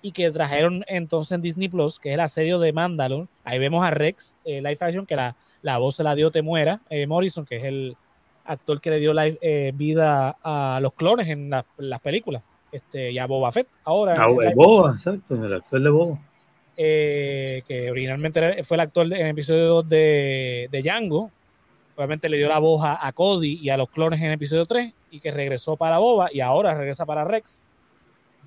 y 0.00 0.12
que 0.12 0.30
trajeron 0.30 0.82
entonces 0.88 1.32
en 1.32 1.42
Disney 1.42 1.68
Plus, 1.68 1.98
que 1.98 2.08
es 2.08 2.14
el 2.14 2.20
asedio 2.20 2.58
de 2.58 2.72
Mandalore. 2.72 3.28
Ahí 3.44 3.58
vemos 3.58 3.84
a 3.84 3.90
Rex, 3.90 4.34
eh, 4.44 4.56
live 4.62 4.78
action, 4.80 5.06
que 5.06 5.14
la, 5.14 5.36
la 5.60 5.78
voz 5.78 5.96
se 5.96 6.02
la 6.02 6.14
dio 6.14 6.30
Temuera, 6.30 6.80
eh, 6.90 7.06
Morrison, 7.06 7.44
que 7.44 7.56
es 7.56 7.64
el 7.64 7.96
actor 8.44 8.80
que 8.80 8.90
le 8.90 8.98
dio 8.98 9.12
eh, 9.20 9.70
vida 9.74 10.36
a 10.42 10.80
los 10.82 10.94
clones 10.94 11.28
en 11.28 11.50
la- 11.50 11.64
las 11.76 12.00
películas. 12.00 12.42
Este, 12.72 13.12
y 13.12 13.18
a 13.18 13.26
Boba 13.26 13.52
Fett 13.52 13.68
ahora. 13.84 14.14
Ah, 14.18 14.28
el 14.42 14.54
Boba, 14.54 14.92
exacto, 14.92 15.34
el 15.34 15.52
actor 15.54 15.80
de 15.82 15.90
Boba. 15.90 16.18
eh, 16.76 17.62
que 17.68 17.90
originalmente 17.90 18.64
fue 18.64 18.76
el 18.76 18.80
actor 18.80 19.06
de- 19.06 19.16
en 19.20 19.26
el 19.26 19.32
episodio 19.32 19.66
2 19.66 19.88
de, 19.88 20.68
de 20.72 20.82
Django. 20.82 21.30
Obviamente 21.94 22.28
le 22.30 22.38
dio 22.38 22.48
la 22.48 22.58
voz 22.58 22.82
a, 22.82 23.06
a 23.06 23.12
Cody 23.12 23.58
y 23.60 23.68
a 23.68 23.76
los 23.76 23.90
clones 23.90 24.18
en 24.20 24.28
el 24.28 24.32
episodio 24.32 24.64
3 24.64 24.92
y 25.10 25.20
que 25.20 25.30
regresó 25.30 25.76
para 25.76 25.98
Boba 25.98 26.28
y 26.32 26.40
ahora 26.40 26.72
regresa 26.74 27.04
para 27.04 27.24
Rex. 27.24 27.60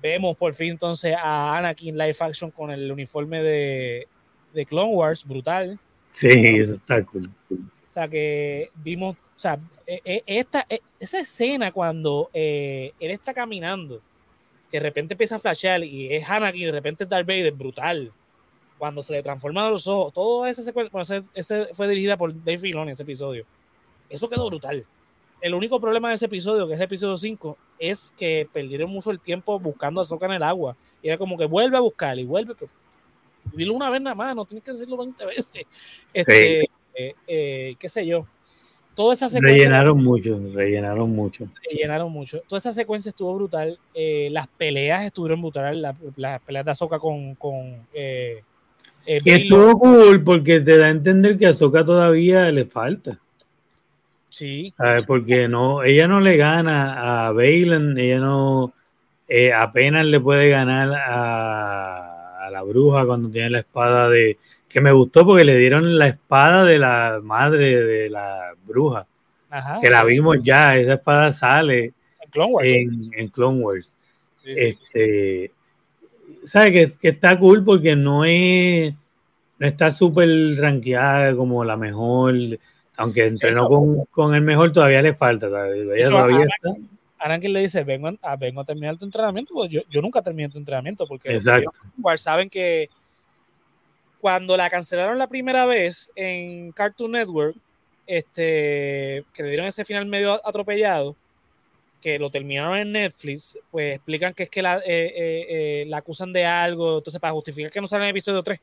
Vemos 0.02 0.36
por 0.36 0.52
fin 0.54 0.70
entonces 0.72 1.14
a 1.16 1.56
Anakin 1.56 1.96
live 1.96 2.16
action 2.18 2.50
con 2.50 2.70
el 2.72 2.90
uniforme 2.90 3.42
de, 3.42 4.08
de 4.52 4.66
Clone 4.66 4.92
Wars, 4.92 5.24
brutal. 5.24 5.78
Sí, 6.10 6.28
eso 6.28 6.74
está 6.74 7.04
cool. 7.04 7.30
O 7.52 7.92
sea, 7.92 8.08
que 8.08 8.70
vimos, 8.82 9.16
o 9.16 9.38
sea, 9.40 9.58
eh, 9.86 10.00
eh, 10.04 10.22
esta, 10.26 10.66
eh, 10.68 10.80
esa 11.00 11.20
escena 11.20 11.70
cuando 11.72 12.28
eh, 12.34 12.92
él 13.00 13.10
está 13.12 13.32
caminando, 13.32 14.00
que 14.70 14.78
de 14.78 14.82
repente 14.82 15.14
empieza 15.14 15.36
a 15.36 15.38
flashear 15.38 15.84
y 15.84 16.14
es 16.14 16.28
Anakin 16.28 16.62
y 16.62 16.66
de 16.66 16.72
repente 16.72 17.04
es 17.04 17.10
Darth 17.10 17.26
Vader, 17.26 17.52
brutal. 17.52 18.12
Cuando 18.78 19.02
se 19.02 19.14
le 19.14 19.22
transforman 19.22 19.70
los 19.70 19.86
ojos, 19.86 20.12
toda 20.12 20.50
esa 20.50 20.62
secuencia, 20.62 20.90
bueno, 20.92 21.02
ese, 21.02 21.22
ese 21.34 21.74
fue 21.74 21.88
dirigida 21.88 22.16
por 22.16 22.34
Dave 22.34 22.58
Filoni, 22.58 22.92
ese 22.92 23.04
episodio. 23.04 23.46
Eso 24.08 24.28
quedó 24.28 24.46
brutal. 24.46 24.84
El 25.40 25.54
único 25.54 25.80
problema 25.80 26.08
de 26.08 26.14
ese 26.14 26.26
episodio, 26.26 26.66
que 26.66 26.74
es 26.74 26.78
el 26.78 26.84
episodio 26.84 27.16
5, 27.16 27.58
es 27.78 28.12
que 28.16 28.48
perdieron 28.52 28.90
mucho 28.90 29.10
el 29.10 29.20
tiempo 29.20 29.58
buscando 29.58 30.00
a 30.00 30.04
Soka 30.04 30.26
en 30.26 30.32
el 30.32 30.42
agua. 30.42 30.76
Y 31.02 31.08
era 31.08 31.18
como 31.18 31.36
que 31.36 31.46
vuelve 31.46 31.76
a 31.76 31.80
buscar 31.80 32.18
y 32.18 32.24
vuelve. 32.24 32.54
Pero, 32.54 32.72
dilo 33.52 33.74
una 33.74 33.90
vez 33.90 34.00
nada 34.00 34.14
más, 34.14 34.34
no 34.34 34.44
tienes 34.44 34.64
que 34.64 34.72
decirlo 34.72 34.96
20 34.96 35.24
veces. 35.26 35.52
Este, 36.12 36.60
eh, 36.94 37.14
eh, 37.26 37.76
qué 37.78 37.88
sé 37.88 38.06
yo. 38.06 38.26
Toda 38.96 39.12
esa 39.14 39.28
secuencia 39.28 39.58
Rellenaron 39.58 40.02
mucho, 40.02 40.40
rellenaron 40.54 41.10
mucho. 41.14 41.46
rellenaron 41.70 42.10
mucho. 42.10 42.40
Toda 42.48 42.58
esa 42.58 42.72
secuencia 42.72 43.10
estuvo 43.10 43.34
brutal. 43.36 43.78
Eh, 43.94 44.28
las 44.32 44.48
peleas 44.48 45.04
estuvieron 45.04 45.40
brutales. 45.42 45.78
La- 45.78 45.94
Las 46.16 46.40
peleas 46.40 46.64
de 46.64 46.70
Azoka 46.72 46.98
con, 46.98 47.34
con 47.34 47.54
eh, 47.92 48.42
eh, 49.06 49.20
estuvo 49.24 49.78
cool 49.78 50.24
porque 50.24 50.60
te 50.60 50.78
da 50.78 50.86
a 50.86 50.90
entender 50.90 51.36
que 51.38 51.46
a 51.46 51.50
Ahsoka 51.50 51.84
todavía 51.84 52.50
le 52.50 52.64
falta. 52.64 53.20
Sí, 54.30 54.72
¿sabes? 54.76 55.04
Porque 55.04 55.46
no, 55.46 55.82
ella 55.82 56.08
no 56.08 56.20
le 56.20 56.36
gana 56.36 57.26
a 57.26 57.32
Bailen, 57.32 57.98
ella 57.98 58.18
no 58.18 58.72
eh, 59.28 59.52
apenas 59.52 60.06
le 60.06 60.20
puede 60.20 60.48
ganar 60.50 60.92
a, 60.94 62.46
a 62.46 62.50
la 62.50 62.62
bruja 62.62 63.06
cuando 63.06 63.28
tiene 63.28 63.50
la 63.50 63.58
espada 63.60 64.08
de. 64.08 64.38
Que 64.68 64.80
me 64.80 64.92
gustó 64.92 65.24
porque 65.24 65.44
le 65.44 65.56
dieron 65.56 65.98
la 65.98 66.08
espada 66.08 66.64
de 66.64 66.78
la 66.78 67.20
madre 67.22 67.84
de 67.84 68.10
la 68.10 68.52
bruja, 68.66 69.06
ajá. 69.50 69.78
que 69.80 69.88
la 69.90 70.04
vimos 70.04 70.38
ya, 70.42 70.76
esa 70.76 70.94
espada 70.94 71.32
sale 71.32 71.92
En 72.20 72.30
Clone 72.30 72.52
Wars. 72.52 72.68
en, 72.68 73.10
en 73.16 73.28
Clone 73.28 73.60
Wars. 73.62 73.92
Sí, 74.42 74.54
sí. 74.54 74.60
Este, 74.60 75.50
¿sabes? 76.44 76.72
Que, 76.72 76.92
que 77.00 77.08
está 77.08 77.36
cool 77.36 77.64
porque 77.64 77.96
no 77.96 78.24
es, 78.24 78.92
no 79.58 79.66
está 79.66 79.90
súper 79.90 80.28
rankeada 80.58 81.34
como 81.34 81.64
la 81.64 81.76
mejor, 81.76 82.34
aunque 82.98 83.26
entrenó 83.26 83.62
Eso- 83.62 83.68
con, 83.68 84.04
con 84.06 84.34
el 84.34 84.42
mejor, 84.42 84.72
todavía 84.72 85.00
le 85.02 85.14
falta. 85.14 85.46
todavía- 85.48 86.08
todavía 86.08 86.44
está. 86.44 86.74
Anakin 87.18 87.52
le 87.54 87.60
dice, 87.60 87.82
vengo 87.82 88.10
a, 88.20 88.36
vengo 88.36 88.60
a 88.60 88.64
terminar 88.64 88.96
tu 88.98 89.06
entrenamiento, 89.06 89.54
pues 89.54 89.70
yo, 89.70 89.80
yo 89.88 90.02
nunca 90.02 90.20
terminé 90.22 90.50
tu 90.50 90.58
entrenamiento, 90.58 91.06
porque 91.06 91.28
los 91.32 91.38
Exacto. 91.38 91.60
vieron 91.60 91.72
Clone 91.72 92.02
Wars 92.02 92.20
saben 92.20 92.50
que 92.50 92.90
cuando 94.26 94.56
la 94.56 94.68
cancelaron 94.68 95.18
la 95.18 95.28
primera 95.28 95.66
vez 95.66 96.10
en 96.16 96.72
Cartoon 96.72 97.12
Network, 97.12 97.54
este, 98.08 99.24
que 99.32 99.42
le 99.44 99.50
dieron 99.50 99.68
ese 99.68 99.84
final 99.84 100.04
medio 100.04 100.44
atropellado, 100.44 101.14
que 102.02 102.18
lo 102.18 102.28
terminaron 102.28 102.76
en 102.76 102.90
Netflix, 102.90 103.56
pues 103.70 103.94
explican 103.94 104.34
que 104.34 104.42
es 104.42 104.50
que 104.50 104.62
la, 104.62 104.78
eh, 104.78 104.82
eh, 104.88 105.46
eh, 105.48 105.84
la 105.86 105.98
acusan 105.98 106.32
de 106.32 106.44
algo, 106.44 106.98
entonces 106.98 107.20
para 107.20 107.34
justificar 107.34 107.70
que 107.70 107.80
no 107.80 107.86
sale 107.86 108.02
en 108.02 108.06
el 108.06 108.10
episodio 108.10 108.42
3 108.42 108.58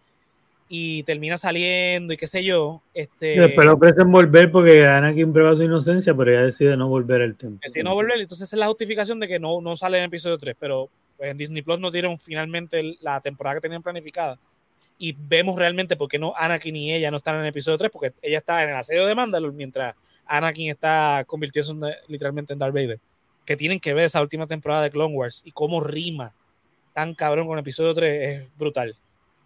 y 0.68 1.03
termina 1.03 1.38
saliendo 1.38 2.11
y 2.11 2.18
qué 2.18 2.27
sé 2.27 2.44
yo, 2.44 2.81
este, 2.94 3.38
lo 3.38 3.73
ofrecen 3.73 4.11
volver 4.11 4.52
porque 4.52 4.85
Anakin 4.85 5.31
prueba 5.31 5.56
su 5.56 5.64
inocencia, 5.64 6.14
pero 6.14 6.30
ella 6.30 6.44
decide 6.44 6.76
no 6.76 6.90
volver 6.90 7.22
al 7.22 7.38
templo. 7.38 7.61
decide 7.64 7.85
no 7.85 7.94
volver, 7.94 8.19
entonces 8.19 8.49
esa 8.49 8.57
es 8.57 8.60
la 8.60 8.68
justificación 8.68 9.18
de 9.22 9.30
que 9.30 9.40
no, 9.40 9.61
no 9.61 9.77
sale 9.77 9.95
en 9.95 10.03
el 10.03 10.07
episodio 10.10 10.38
3, 10.38 10.57
pero 10.60 10.90
pues, 11.15 11.31
en 11.31 11.38
Disney 11.38 11.61
Plus 11.61 11.80
nos 11.80 11.94
dieron 11.94 12.19
finalmente 12.19 12.98
la 12.99 13.22
temporada 13.22 13.56
que 13.56 13.61
tenían 13.61 13.81
planificada 13.81 14.38
y 15.04 15.14
vemos 15.20 15.60
realmente 15.60 15.98
por 15.98 16.08
qué 16.08 16.18
no 16.18 16.34
Anakin 16.34 16.78
y 16.78 16.94
ella 16.94 17.12
no 17.12 17.18
están 17.18 17.36
en 17.36 17.42
el 17.42 17.48
episodio 17.48 17.78
3, 17.78 17.92
porque 17.92 18.14
ella 18.22 18.38
está 18.38 18.64
en 18.64 18.70
el 18.70 18.76
asedio 18.78 19.06
de 19.06 19.14
Mandalore 19.14 19.54
mientras 19.54 19.96
Anakin 20.26 20.70
está 20.70 21.26
convirtiéndose 21.28 21.98
literalmente 22.08 22.54
en 22.54 22.60
Darth 22.60 22.74
Vader. 22.74 23.02
Que 23.44 23.58
tienen 23.58 23.82
que 23.82 23.94
ver 23.94 24.06
esa 24.06 24.22
última 24.22 24.48
temporada 24.48 24.82
de 24.82 24.92
Clone 24.92 25.14
Wars 25.14 25.42
y 25.44 25.52
cómo 25.52 25.82
rima 25.82 26.34
tan 26.94 27.16
cabrón 27.16 27.48
con 27.48 27.58
el 27.58 27.64
episodio 27.64 27.94
3 27.94 28.30
es 28.30 28.58
brutal. 28.58 28.96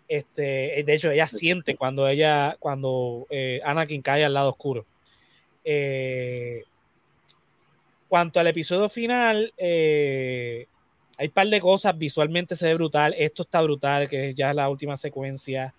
Este, 0.07 0.83
de 0.85 0.93
hecho, 0.93 1.09
ella 1.09 1.25
siente 1.25 1.75
cuando 1.75 2.07
ella, 2.07 2.55
cuando 2.59 3.25
eh, 3.31 3.59
Anakin 3.65 4.03
cae 4.03 4.23
al 4.23 4.35
lado 4.35 4.49
oscuro. 4.49 4.85
Eh, 5.65 6.65
cuanto 8.07 8.39
al 8.39 8.45
episodio 8.45 8.89
final, 8.89 9.51
eh, 9.57 10.67
hay 11.17 11.27
un 11.27 11.33
par 11.33 11.47
de 11.47 11.59
cosas, 11.59 11.97
visualmente 11.97 12.55
se 12.55 12.67
ve 12.67 12.75
brutal, 12.75 13.15
esto 13.17 13.43
está 13.43 13.61
brutal, 13.61 14.07
que 14.07 14.29
es 14.29 14.35
ya 14.35 14.53
la 14.53 14.69
última 14.69 14.95
secuencia, 14.95 15.73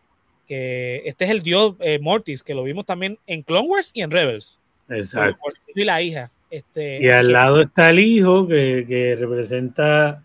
que 0.46 1.02
este 1.04 1.24
es 1.26 1.30
el 1.30 1.42
dios 1.42 1.76
eh, 1.80 1.98
Mortis, 2.00 2.42
que 2.42 2.54
lo 2.54 2.64
vimos 2.64 2.84
también 2.84 3.18
en 3.26 3.42
Clone 3.42 3.68
Wars 3.68 3.92
y 3.94 4.02
en 4.02 4.10
Rebels. 4.10 4.60
Exacto. 4.88 5.44
Y 5.74 5.84
la 5.84 6.02
hija. 6.02 6.30
Este, 6.50 7.02
Y 7.02 7.08
al 7.10 7.30
lado 7.30 7.60
está 7.60 7.90
el 7.90 7.98
hijo 8.00 8.48
que, 8.48 8.84
que 8.88 9.14
representa 9.16 10.24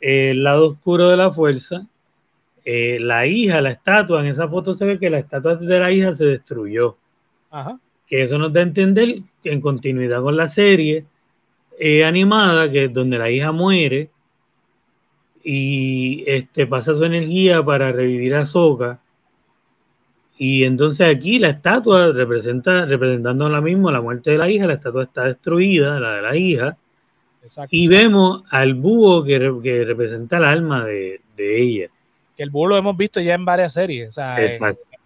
el 0.00 0.42
lado 0.42 0.66
oscuro 0.66 1.08
de 1.08 1.16
la 1.16 1.30
fuerza. 1.30 1.86
Eh, 2.64 2.98
la 3.00 3.26
hija, 3.26 3.60
la 3.60 3.70
estatua, 3.70 4.20
en 4.20 4.26
esa 4.26 4.48
foto 4.48 4.74
se 4.74 4.84
ve 4.84 4.98
que 4.98 5.10
la 5.10 5.18
estatua 5.18 5.56
de 5.56 5.78
la 5.78 5.90
hija 5.90 6.12
se 6.12 6.26
destruyó. 6.26 6.96
Ajá. 7.50 7.78
Que 8.06 8.22
eso 8.22 8.38
nos 8.38 8.52
da 8.52 8.60
a 8.60 8.64
entender 8.64 9.20
que 9.42 9.52
en 9.52 9.60
continuidad 9.60 10.20
con 10.20 10.36
la 10.36 10.48
serie 10.48 11.04
eh, 11.78 12.04
animada, 12.04 12.70
que 12.70 12.84
es 12.84 12.92
donde 12.92 13.18
la 13.18 13.30
hija 13.30 13.52
muere 13.52 14.10
y 15.44 16.24
este, 16.26 16.66
pasa 16.66 16.94
su 16.94 17.04
energía 17.04 17.62
para 17.64 17.92
revivir 17.92 18.34
a 18.34 18.46
Soka. 18.46 18.98
Y 20.38 20.64
entonces 20.64 21.14
aquí 21.14 21.38
la 21.38 21.50
estatua 21.50 22.10
representa, 22.12 22.84
representando 22.86 23.44
ahora 23.44 23.60
mismo 23.60 23.90
la 23.90 24.00
muerte 24.00 24.32
de 24.32 24.38
la 24.38 24.50
hija, 24.50 24.66
la 24.66 24.74
estatua 24.74 25.04
está 25.04 25.24
destruida, 25.24 26.00
la 26.00 26.16
de 26.16 26.22
la 26.22 26.36
hija, 26.36 26.76
Exacto. 27.42 27.68
y 27.70 27.86
vemos 27.86 28.42
al 28.50 28.74
búho 28.74 29.22
que, 29.24 29.38
que 29.62 29.84
representa 29.84 30.38
el 30.38 30.44
alma 30.44 30.84
de, 30.84 31.20
de 31.36 31.60
ella. 31.62 31.88
que 32.36 32.42
el 32.42 32.50
búho 32.50 32.68
lo 32.68 32.76
hemos 32.76 32.96
visto 32.96 33.20
ya 33.20 33.34
en 33.34 33.44
varias 33.44 33.74
series. 33.74 34.08
O 34.08 34.12
sea, 34.12 34.36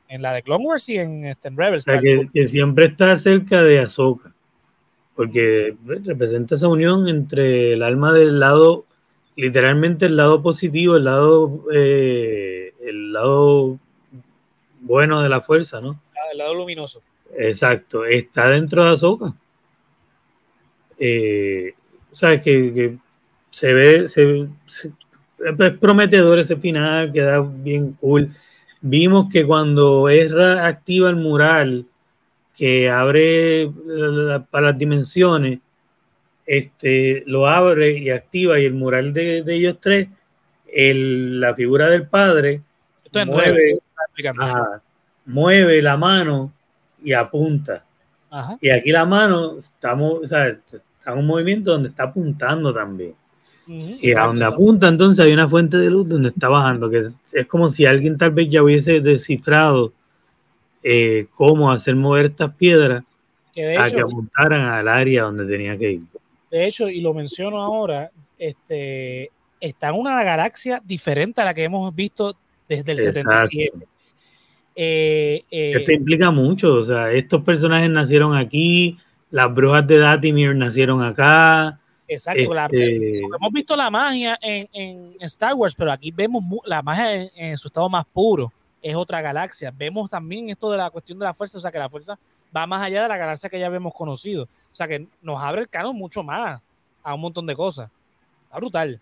en, 0.08 0.22
la 0.22 0.32
de 0.32 0.42
Clone 0.42 0.64
Wars 0.64 0.88
y 0.88 0.96
en, 0.98 1.26
este, 1.26 1.48
en 1.48 1.54
O 1.54 1.58
Rebels. 1.58 1.84
sea, 1.84 2.00
que, 2.00 2.28
que 2.32 2.46
siempre 2.48 2.86
está 2.86 3.14
cerca 3.18 3.62
de 3.62 3.80
Ahsoka, 3.80 4.32
porque 5.16 5.74
representa 6.04 6.54
esa 6.54 6.68
unión 6.68 7.08
entre 7.08 7.74
el 7.74 7.82
alma 7.82 8.12
del 8.12 8.38
lado, 8.40 8.85
literalmente 9.36 10.06
el 10.06 10.16
lado 10.16 10.42
positivo, 10.42 10.96
el 10.96 11.04
lado, 11.04 11.64
eh, 11.72 12.72
el 12.80 13.12
lado 13.12 13.78
bueno 14.80 15.22
de 15.22 15.28
la 15.28 15.40
fuerza, 15.40 15.80
¿no? 15.80 16.00
el 16.32 16.38
lado 16.38 16.54
luminoso. 16.54 17.02
Exacto, 17.38 18.04
está 18.04 18.48
dentro 18.50 18.84
de 18.84 18.90
Ahsoka. 18.90 19.34
Eh, 20.98 21.74
o 22.12 22.16
sea, 22.16 22.40
que, 22.40 22.72
que 22.74 22.96
se 23.50 23.72
ve, 23.72 24.08
se, 24.08 24.46
se- 24.64 24.88
es 25.38 25.78
prometedor 25.78 26.38
ese 26.38 26.56
final, 26.56 27.12
queda 27.12 27.40
bien 27.40 27.92
cool. 28.00 28.30
Vimos 28.80 29.28
que 29.30 29.46
cuando 29.46 30.08
Ezra 30.08 30.66
activa 30.66 31.10
el 31.10 31.16
mural 31.16 31.86
que 32.56 32.88
abre 32.88 33.70
la- 33.86 34.42
para 34.44 34.68
las 34.70 34.78
dimensiones, 34.78 35.58
este, 36.46 37.24
lo 37.26 37.46
abre 37.48 37.98
y 37.98 38.10
activa 38.10 38.58
y 38.60 38.64
el 38.64 38.74
mural 38.74 39.12
de, 39.12 39.42
de 39.42 39.54
ellos 39.56 39.78
tres, 39.80 40.08
el- 40.72 41.40
la 41.40 41.54
figura 41.54 41.88
del 41.90 42.06
padre 42.06 42.60
Esto 43.04 43.24
mueve, 43.26 43.78
ajá, 44.38 44.80
mueve 45.24 45.82
la 45.82 45.96
mano 45.96 46.52
y 47.02 47.12
apunta. 47.12 47.84
Ajá. 48.30 48.58
Y 48.60 48.70
aquí 48.70 48.90
la 48.90 49.04
mano 49.06 49.58
estamos, 49.58 50.20
o 50.24 50.26
sea, 50.26 50.48
está 50.48 51.12
en 51.12 51.18
un 51.18 51.26
movimiento 51.26 51.70
donde 51.72 51.88
está 51.88 52.04
apuntando 52.04 52.72
también. 52.72 53.14
Ujú, 53.68 53.96
Y 54.00 54.12
a 54.14 54.26
donde 54.26 54.44
apunta, 54.44 54.86
entonces 54.88 55.24
hay 55.24 55.32
una 55.32 55.48
fuente 55.48 55.76
de 55.76 55.90
luz 55.90 56.08
donde 56.08 56.28
está 56.28 56.48
bajando, 56.48 56.88
que 56.90 56.98
es, 56.98 57.10
es 57.32 57.46
como 57.46 57.68
si 57.70 57.84
alguien 57.86 58.16
tal 58.16 58.30
vez 58.30 58.48
ya 58.50 58.62
hubiese 58.62 59.00
descifrado 59.00 59.92
eh, 60.82 61.26
cómo 61.34 61.72
hacer 61.72 61.96
mover 61.96 62.26
estas 62.26 62.54
piedras 62.54 63.02
Que 63.52 63.62
de 63.66 63.76
a 63.78 63.86
que 63.86 63.96
hecho, 63.96 64.06
apuntaran 64.06 64.60
al 64.60 64.86
área 64.88 65.24
donde 65.24 65.46
tenía 65.46 65.76
que 65.76 65.92
ir. 65.92 66.00
De 66.50 66.66
hecho, 66.66 66.88
y 66.88 67.00
lo 67.00 67.12
menciono 67.14 67.60
ahora, 67.62 68.10
este, 68.38 69.30
está 69.60 69.88
en 69.88 69.94
una 69.96 70.22
galaxia 70.22 70.80
diferente 70.84 71.40
a 71.40 71.44
la 71.44 71.54
que 71.54 71.64
hemos 71.64 71.94
visto 71.94 72.36
desde 72.68 72.92
el 72.92 72.98
Exacto. 73.00 73.20
77. 73.48 73.86
Eh, 74.78 75.42
eh, 75.50 75.72
Esto 75.76 75.92
implica 75.92 76.30
mucho, 76.30 76.74
o 76.74 76.82
sea, 76.84 77.10
estos 77.12 77.42
personajes 77.42 77.88
nacieron 77.88 78.34
aquí, 78.36 78.98
las 79.30 79.52
brujas 79.52 79.86
de 79.86 79.98
Datimir 79.98 80.54
nacieron 80.54 81.02
acá. 81.02 81.80
exacto, 82.06 82.52
la- 82.54 82.66
este, 82.66 83.20
porque 83.22 83.36
hemos 83.40 83.52
visto 83.52 83.74
la 83.74 83.90
magia 83.90 84.38
en, 84.42 84.68
en 84.72 85.14
Star 85.20 85.54
Wars, 85.54 85.74
pero 85.74 85.90
aquí 85.90 86.10
vemos 86.10 86.44
la 86.66 86.82
magia 86.82 87.14
en, 87.14 87.30
en 87.34 87.56
su 87.58 87.68
estado 87.68 87.88
más 87.88 88.04
puro. 88.04 88.52
Es 88.82 88.94
otra 88.94 89.20
galaxia. 89.20 89.72
Vemos 89.76 90.10
también 90.10 90.48
esto 90.50 90.70
de 90.70 90.76
la 90.76 90.90
cuestión 90.90 91.18
de 91.18 91.24
la 91.24 91.34
fuerza, 91.34 91.58
o 91.58 91.60
sea 91.60 91.72
que 91.72 91.78
la 91.78 91.88
fuerza 91.88 92.16
va 92.56 92.66
más 92.66 92.80
allá 92.82 93.02
de 93.02 93.08
la 93.08 93.16
galaxia 93.18 93.50
que 93.50 93.58
ya 93.58 93.66
habíamos 93.66 93.92
conocido. 93.92 94.44
O 94.44 94.48
sea 94.74 94.88
que 94.88 95.06
nos 95.22 95.42
abre 95.42 95.60
el 95.62 95.68
canon 95.68 95.94
mucho 95.96 96.22
más 96.22 96.62
a 97.02 97.14
un 97.14 97.20
montón 97.20 97.46
de 97.46 97.54
cosas. 97.54 97.90
Está 98.44 98.56
brutal. 98.58 99.00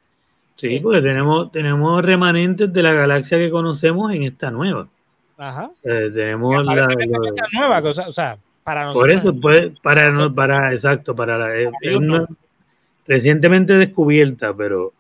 Sí, 0.57 0.77
Eh, 0.77 0.81
porque 0.83 1.01
tenemos, 1.03 1.53
tenemos 1.53 2.03
remanentes 2.05 2.73
de 2.73 2.83
la 2.83 2.93
galaxia 2.93 3.39
que 3.39 3.51
conocemos 3.51 4.13
en 4.13 4.23
esta 4.25 4.51
nueva. 4.51 4.89
Ajá. 5.37 5.71
Eh, 5.83 6.11
tenemos 6.15 6.65
la, 6.65 6.75
la- 6.75 6.87
esta 6.93 7.47
nueva 7.53 7.83
cosa, 7.83 8.09
o 8.09 8.13
sea, 8.13 8.39
para 8.63 8.93
por 8.93 9.09
nosotros. 9.13 9.35
eso, 9.35 9.41
pues, 9.41 9.73
para, 9.83 10.11
no- 10.11 10.33
para, 10.35 10.73
exacto, 10.73 11.15
para 11.15 11.37
la, 11.39 11.57
es- 11.57 11.69
es 11.69 11.75
ellos 11.83 12.03
no. 12.03 12.15
una 12.15 12.27
recientemente 13.07 13.75
descubierta, 13.75 14.55
pero 14.55 14.93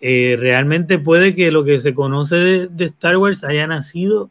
eh, 0.00 0.36
realmente 0.38 0.98
puede 0.98 1.34
que 1.34 1.50
lo 1.52 1.64
que 1.64 1.78
se 1.80 1.94
conoce 1.94 2.36
de, 2.36 2.66
de 2.68 2.84
Star 2.86 3.16
Wars 3.16 3.44
haya 3.44 3.66
nacido 3.68 4.28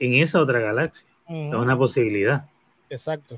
en 0.00 0.14
esa 0.14 0.40
otra 0.40 0.58
galaxia. 0.60 1.06
Es 1.28 1.54
una 1.54 1.76
posibilidad. 1.78 2.44
Exacto. 2.88 3.36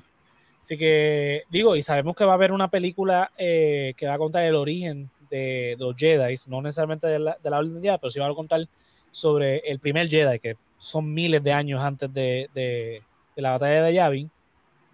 Así 0.63 0.77
que, 0.77 1.45
digo, 1.51 1.77
y 1.77 1.83
sabemos 1.83 2.15
que 2.15 2.25
va 2.25 2.33
a 2.33 2.35
haber 2.35 2.53
una 2.53 2.69
película 2.69 3.31
eh, 3.39 3.95
que 3.97 4.07
va 4.07 4.15
a 4.15 4.19
contar 4.19 4.45
el 4.45 4.55
origen 4.55 5.11
de, 5.31 5.77
los 5.79 5.97
Jedi, 5.97 6.35
no 6.49 6.61
necesariamente 6.61 7.07
de 7.07 7.19
la, 7.19 7.37
de 7.43 7.51
la 7.51 7.63
Jedi, 7.63 7.97
pero 8.01 8.11
sí 8.11 8.21
va 8.21 8.27
a 8.29 8.35
contar 8.35 8.67
sobre 9.11 9.59
el 9.61 9.79
primer 9.79 10.09
Jedi, 10.09 10.39
que 10.41 10.57
son 10.79 11.13
miles 11.13 11.43
de 11.43 11.53
años 11.53 11.81
antes 11.83 12.13
de, 12.13 12.49
de- 12.55 13.03
la 13.37 13.53
batalla 13.53 13.83
de 13.85 13.95
Yavin. 13.95 14.31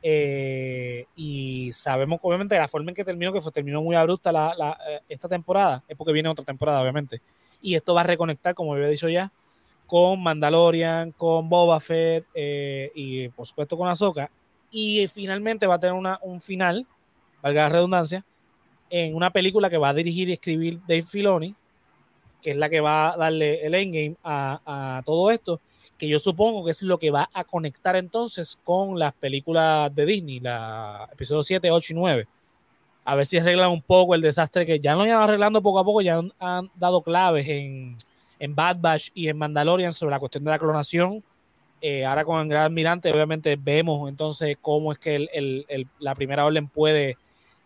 Eh, 0.03 1.07
y 1.17 1.73
sabemos, 1.73 2.21
obviamente, 2.23 2.57
la 2.59 2.69
forma 2.69 2.91
en 2.91 2.95
que 2.95 3.05
terminó, 3.05 3.33
que 3.33 3.41
fue, 3.41 3.51
terminó 3.51 3.83
muy 3.83 3.97
abrupta 3.97 4.31
eh, 4.87 5.01
esta 5.09 5.29
temporada, 5.29 5.83
es 5.89 5.97
porque 5.97 6.13
viene 6.13 6.29
otra 6.29 6.45
temporada, 6.45 6.83
obviamente. 6.83 7.23
Y 7.63 7.75
esto 7.75 7.95
va 7.95 8.03
a 8.03 8.05
reconectar, 8.05 8.55
como 8.55 8.75
había 8.75 8.89
dicho 8.89 9.09
ya, 9.09 9.33
con 9.87 10.23
Mandalorian, 10.23 11.13
con 11.13 11.49
Boba 11.49 11.81
Fett 11.81 12.27
eh, 12.35 12.91
y 12.95 13.29
por 13.31 13.47
supuesto 13.47 13.77
con 13.77 13.89
Ahsoka. 13.89 14.31
Y 14.77 15.07
finalmente 15.07 15.69
va 15.69 15.77
a 15.77 15.79
tener 15.79 15.95
una, 15.95 16.19
un 16.21 16.41
final, 16.41 16.85
valga 17.41 17.63
la 17.63 17.69
redundancia, 17.69 18.25
en 18.91 19.15
una 19.15 19.31
película 19.31 19.71
que 19.71 19.79
va 19.79 19.91
a 19.91 19.95
dirigir 19.95 20.29
y 20.29 20.33
escribir 20.33 20.81
Dave 20.81 21.03
Filoni, 21.03 21.55
que 22.43 22.51
es 22.51 22.57
la 22.57 22.69
que 22.69 22.81
va 22.81 23.13
a 23.13 23.17
darle 23.17 23.65
el 23.65 23.73
endgame 23.73 24.17
a, 24.25 24.99
a 24.99 25.03
todo 25.05 25.31
esto, 25.31 25.61
que 25.97 26.09
yo 26.09 26.19
supongo 26.19 26.65
que 26.65 26.73
es 26.73 26.83
lo 26.83 26.99
que 26.99 27.13
va 27.13 27.31
a 27.33 27.45
conectar 27.45 27.95
entonces 27.95 28.59
con 28.65 28.99
las 28.99 29.13
películas 29.15 29.95
de 29.95 30.07
Disney, 30.07 30.41
la 30.41 31.09
episodio 31.13 31.45
7, 31.45 31.71
8 31.71 31.93
y 31.93 31.97
9. 31.97 32.29
A 33.05 33.15
ver 33.15 33.27
si 33.27 33.39
arreglan 33.39 33.71
un 33.71 33.81
poco 33.81 34.17
el 34.17 34.23
desastre 34.23 34.67
que 34.67 34.81
ya 34.81 34.97
lo 34.97 35.07
iban 35.07 35.23
arreglando 35.23 35.63
poco 35.63 35.79
a 35.79 35.85
poco, 35.85 36.01
ya 36.01 36.17
han, 36.17 36.33
han 36.41 36.69
dado 36.75 37.01
claves 37.01 37.47
en, 37.47 37.97
en 38.41 38.55
Bad 38.57 38.79
Batch 38.81 39.11
y 39.15 39.29
en 39.29 39.39
Mandalorian 39.39 39.93
sobre 39.93 40.11
la 40.11 40.19
cuestión 40.19 40.43
de 40.43 40.51
la 40.51 40.59
clonación. 40.59 41.23
Eh, 41.87 42.03
ahora 42.07 42.25
con 42.25 42.41
el 42.41 42.49
Gran 42.49 42.63
Almirante, 42.65 43.13
obviamente 43.13 43.57
vemos 43.61 44.09
entonces 44.09 44.57
cómo 44.59 44.91
es 44.91 44.99
que 44.99 45.17
el- 45.17 45.29
el- 45.35 45.67
el- 45.69 45.87
la 45.99 46.15
primera 46.15 46.47
orden 46.47 46.67
puede 46.67 47.19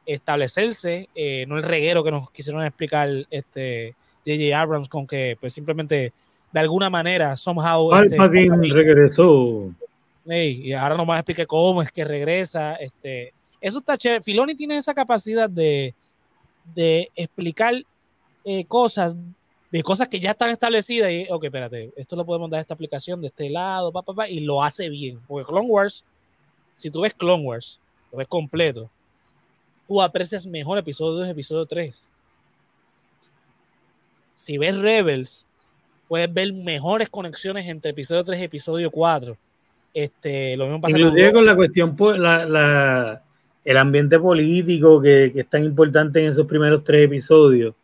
establecerse, 0.04 1.06
eh, 1.14 1.44
no 1.46 1.56
el 1.56 1.62
reguero 1.62 2.02
que 2.02 2.10
nos 2.10 2.28
quisieron 2.32 2.64
explicar 2.64 3.08
este 3.30 3.94
J.J. 4.26 4.60
Abrams 4.60 4.88
con 4.88 5.06
que 5.06 5.36
pues 5.38 5.52
simplemente 5.52 6.12
de 6.50 6.60
alguna 6.60 6.90
manera 6.90 7.36
somehow 7.36 7.94
este, 7.94 8.16
Palpatine 8.16 8.74
regresó. 8.74 9.70
Ey, 10.26 10.66
y 10.66 10.72
ahora 10.72 10.96
nos 10.96 11.06
van 11.06 11.18
a 11.18 11.20
explicar 11.20 11.46
cómo 11.46 11.80
es 11.80 11.92
que 11.92 12.02
regresa. 12.04 12.74
Este, 12.74 13.32
eso 13.60 13.78
está 13.78 13.96
chévere. 13.96 14.24
Filoni 14.24 14.56
tiene 14.56 14.78
esa 14.78 14.94
capacidad 14.94 15.48
de, 15.48 15.94
de 16.74 17.08
explicar 17.14 17.74
eh, 18.44 18.64
cosas, 18.64 19.14
de 19.70 19.82
cosas 19.82 20.08
que 20.08 20.18
ya 20.20 20.30
están 20.30 20.50
establecidas. 20.50 21.10
Y, 21.10 21.26
ok, 21.30 21.44
espérate, 21.44 21.92
esto 21.96 22.16
lo 22.16 22.24
podemos 22.24 22.50
dar 22.50 22.58
a 22.58 22.60
esta 22.62 22.74
aplicación 22.74 23.20
de 23.20 23.26
este 23.28 23.50
lado, 23.50 23.92
pa, 23.92 24.02
pa, 24.02 24.14
pa, 24.14 24.28
y 24.28 24.40
lo 24.40 24.62
hace 24.62 24.88
bien. 24.88 25.20
Porque 25.26 25.46
Clone 25.46 25.68
Wars, 25.68 26.04
si 26.76 26.90
tú 26.90 27.02
ves 27.02 27.12
Clone 27.14 27.44
Wars, 27.44 27.80
lo 28.12 28.18
ves 28.18 28.28
completo, 28.28 28.90
tú 29.86 30.00
aprecias 30.00 30.46
mejor 30.46 30.78
episodio 30.78 31.18
2 31.18 31.28
episodio 31.28 31.66
3. 31.66 32.10
Si 34.34 34.56
ves 34.58 34.76
Rebels, 34.78 35.46
puedes 36.08 36.32
ver 36.32 36.52
mejores 36.52 37.08
conexiones 37.08 37.66
entre 37.68 37.90
episodio 37.90 38.24
3 38.24 38.40
y 38.40 38.44
episodio 38.44 38.90
4. 38.90 39.36
Este, 39.94 40.56
lo 40.56 40.64
mismo 40.66 40.80
pasa 40.80 40.98
Inclusive 40.98 41.32
con 41.32 41.44
la 41.44 41.56
cuestión, 41.56 41.96
po- 41.96 42.12
la, 42.12 42.44
la- 42.46 43.22
el 43.64 43.76
ambiente 43.76 44.18
político 44.18 45.00
que, 45.02 45.30
que 45.34 45.40
es 45.40 45.48
tan 45.50 45.64
importante 45.64 46.24
en 46.24 46.30
esos 46.30 46.46
primeros 46.46 46.82
tres 46.84 47.04
episodios. 47.04 47.74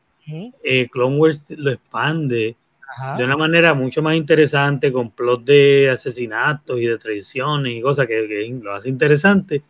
Eh, 0.63 0.89
Clone 0.91 1.17
Wars 1.19 1.45
lo 1.51 1.71
expande 1.73 2.57
ajá. 2.89 3.17
de 3.17 3.25
una 3.25 3.37
manera 3.37 3.75
mucho 3.75 4.01
más 4.03 4.17
interesante, 4.17 4.91
con 4.93 5.11
plot 5.11 5.45
de 5.45 5.91
asesinatos 5.91 6.81
y 6.81 6.87
de 6.87 6.99
traiciones 6.99 7.75
y 7.75 7.81
cosas 7.83 8.07
que, 8.07 8.27
que 8.27 8.59
lo 8.63 8.75
hace 8.75 8.89
interesante, 8.89 9.63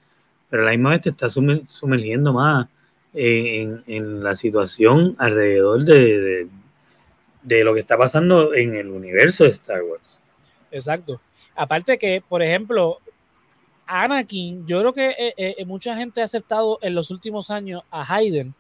pero 0.49 0.63
a 0.63 0.67
la 0.67 0.71
misma 0.73 0.91
vez 0.91 1.03
te 1.03 1.11
está 1.11 1.27
sume- 1.29 1.65
sumergiendo 1.67 2.33
más 2.33 2.69
en, 3.13 3.47
en- 3.47 3.85
en 3.87 4.23
la 4.23 4.37
situación 4.37 5.17
alrededor 5.19 5.85
de, 5.85 6.21
de- 6.21 6.49
de 7.43 7.65
lo 7.65 7.75
que 7.75 7.81
está 7.81 7.99
pasando 7.99 8.55
en 8.55 8.75
el 8.75 8.89
universo 8.89 9.45
de 9.45 9.51
Star 9.51 9.83
Wars. 9.83 10.23
Exacto. 10.71 11.21
Aparte 11.57 11.99
que, 11.99 12.23
por 12.27 12.43
ejemplo, 12.43 12.99
Anakin, 13.87 14.67
yo 14.67 14.81
creo 14.81 14.93
que 14.95 15.11
eh, 15.11 15.35
eh, 15.59 15.65
mucha 15.67 15.95
gente 15.97 16.21
ha 16.21 16.25
aceptado 16.25 16.79
en 16.81 16.95
los 16.95 17.11
últimos 17.11 17.51
años 17.51 17.83
a 17.91 18.03
Hayden 18.15 18.55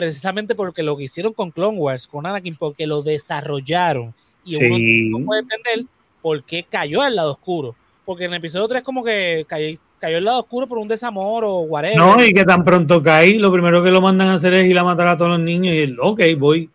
precisamente 0.00 0.54
porque 0.54 0.82
lo 0.82 0.96
que 0.96 1.04
hicieron 1.04 1.34
con 1.34 1.50
Clone 1.50 1.78
Wars, 1.78 2.06
con 2.06 2.24
Anakin, 2.24 2.56
porque 2.56 2.86
lo 2.86 3.02
desarrollaron 3.02 4.14
y 4.44 4.56
uno 4.56 4.76
Sí. 4.76 5.10
no 5.10 5.26
puede 5.26 5.42
entender 5.42 5.84
por 6.22 6.42
qué 6.44 6.62
cayó 6.62 7.02
al 7.02 7.16
lado 7.16 7.32
oscuro. 7.32 7.74
Porque 8.06 8.24
en 8.24 8.32
el 8.32 8.38
episodio 8.38 8.66
3 8.66 8.82
como 8.82 9.04
que 9.04 9.44
cayó, 9.46 9.78
cayó 9.98 10.16
al 10.16 10.24
lado 10.24 10.40
oscuro 10.40 10.66
por 10.66 10.78
un 10.78 10.88
desamor 10.88 11.44
o 11.44 11.60
whatever. 11.60 11.98
No, 11.98 12.24
y 12.24 12.32
que 12.32 12.44
tan 12.44 12.64
pronto 12.64 13.02
cae, 13.02 13.38
lo 13.38 13.52
primero 13.52 13.82
que 13.82 13.90
lo 13.90 14.00
mandan 14.00 14.28
a 14.28 14.34
hacer 14.34 14.54
es 14.54 14.66
ir 14.70 14.78
a 14.78 14.84
matar 14.84 15.08
a 15.08 15.16
todos 15.16 15.32
los 15.32 15.40
niños 15.40 15.74
y 15.74 15.78
él, 15.78 15.98
ok, 16.00 16.20
voy. 16.38 16.70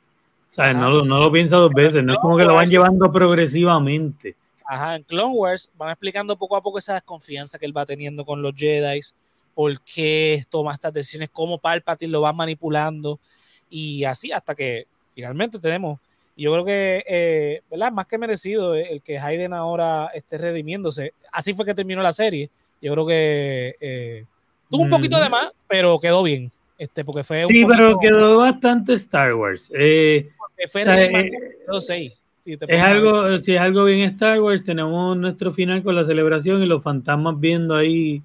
¿Sabes? 0.49 0.76
No, 0.77 1.03
no 1.03 1.19
lo 1.19 1.31
piensa 1.31 1.57
dos 1.57 1.72
veces, 1.73 2.03
no 2.03 2.14
es 2.14 2.19
como 2.19 2.38
que 2.38 2.45
lo 2.45 2.53
van 2.53 2.69
llevando 2.69 3.11
progresivamente. 3.11 4.35
Ajá, 4.68 4.95
en 4.95 5.03
Clone 5.03 5.34
Wars 5.35 5.69
van 5.77 5.89
explicando 5.89 6.38
poco 6.38 6.56
a 6.56 6.61
poco 6.61 6.77
esa 6.77 6.93
desconfianza 6.93 7.60
que 7.60 7.65
él 7.65 7.76
va 7.76 7.85
teniendo 7.85 8.23
con 8.23 8.41
los 8.41 8.53
Jedi, 8.56 9.02
por 9.56 9.82
qué 9.82 10.44
toma 10.49 10.73
estas 10.73 10.94
decisiones, 10.94 11.30
cómo 11.32 11.57
Palpatine 11.57 12.11
lo 12.11 12.22
va 12.22 12.34
manipulando 12.34 13.19
y 13.69 14.03
así 14.03 14.32
hasta 14.32 14.53
que 14.53 14.86
finalmente 15.11 15.57
tenemos. 15.57 15.99
Yo 16.38 16.52
creo 16.52 16.65
que, 16.65 17.03
eh, 17.07 17.61
¿verdad? 17.72 17.91
Más 17.94 18.06
que 18.06 18.18
merecido 18.18 18.76
eh, 18.76 18.90
el 18.91 19.02
que 19.02 19.18
Hayden 19.18 19.53
ahora 19.53 20.11
esté 20.14 20.38
redimiéndose. 20.38 21.14
Así 21.32 21.53
fue 21.53 21.65
que 21.65 21.73
terminó 21.73 22.02
la 22.02 22.11
serie. 22.11 22.49
Yo 22.82 22.91
creo 22.91 23.07
que 23.07 23.76
eh, 23.80 24.26
tuvo 24.69 24.84
un 24.84 24.90
poquito 24.90 25.18
Mm. 25.18 25.22
de 25.23 25.30
más, 25.30 25.52
pero 25.69 25.98
quedó 25.99 26.22
bien. 26.22 26.52
Este, 26.77 27.06
porque 27.06 27.23
fue 27.23 27.45
un 27.45 27.48
Sí, 27.48 27.64
pero 27.65 27.98
quedó 27.98 28.40
bastante 28.40 28.94
Star 28.95 29.34
Wars. 29.34 29.72
Eh, 29.73 30.30
fue 30.69 30.82
o 30.82 30.84
sea, 30.86 30.95
de- 30.98 31.06
eh, 31.06 31.32
episodio 31.61 31.80
seis, 31.80 32.22
si 32.44 32.52
es 32.68 32.82
algo, 32.82 33.40
si 33.40 33.56
es 33.56 33.61
algo 33.61 33.86
bien 33.86 34.02
Star 34.10 34.41
Wars, 34.41 34.61
tenemos 34.61 35.15
nuestro 35.15 35.53
final 35.53 35.82
con 35.84 35.95
la 35.95 36.03
celebración 36.03 36.61
y 36.61 36.65
los 36.65 36.84
fantasmas 36.84 37.40
viendo 37.40 37.73
ahí 37.76 38.22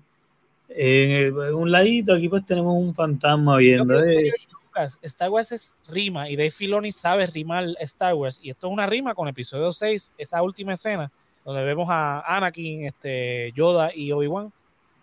en, 0.71 1.37
un 1.37 1.71
ladito. 1.71 2.15
Aquí 2.15 2.29
pues 2.29 2.45
tenemos 2.47 2.75
un 2.75 2.95
fantasma 2.95 3.59
viendo. 3.59 4.01
dice 4.03 4.29
eh. 4.29 4.33
Lucas, 4.63 4.99
Star 5.03 5.31
Wars 5.31 5.53
es 5.53 5.77
rima 5.89 6.29
y 6.29 6.37
Dave 6.37 6.51
Filoni 6.51 6.93
sabe 6.93 7.27
rimar 7.27 7.67
Star 7.81 8.15
Wars 8.15 8.41
y 8.43 8.51
esto 8.51 8.69
es 8.69 8.73
una 8.73 8.87
rima 8.87 9.15
con 9.15 9.29
episodio 9.29 9.73
6, 9.73 10.13
esa 10.17 10.43
última 10.43 10.75
escena 10.75 11.11
donde 11.45 11.65
vemos 11.65 11.89
a 11.91 12.21
Anakin, 12.37 12.85
este, 12.85 13.53
Yoda 13.53 13.91
y 13.95 14.13
Obi-Wan 14.13 14.53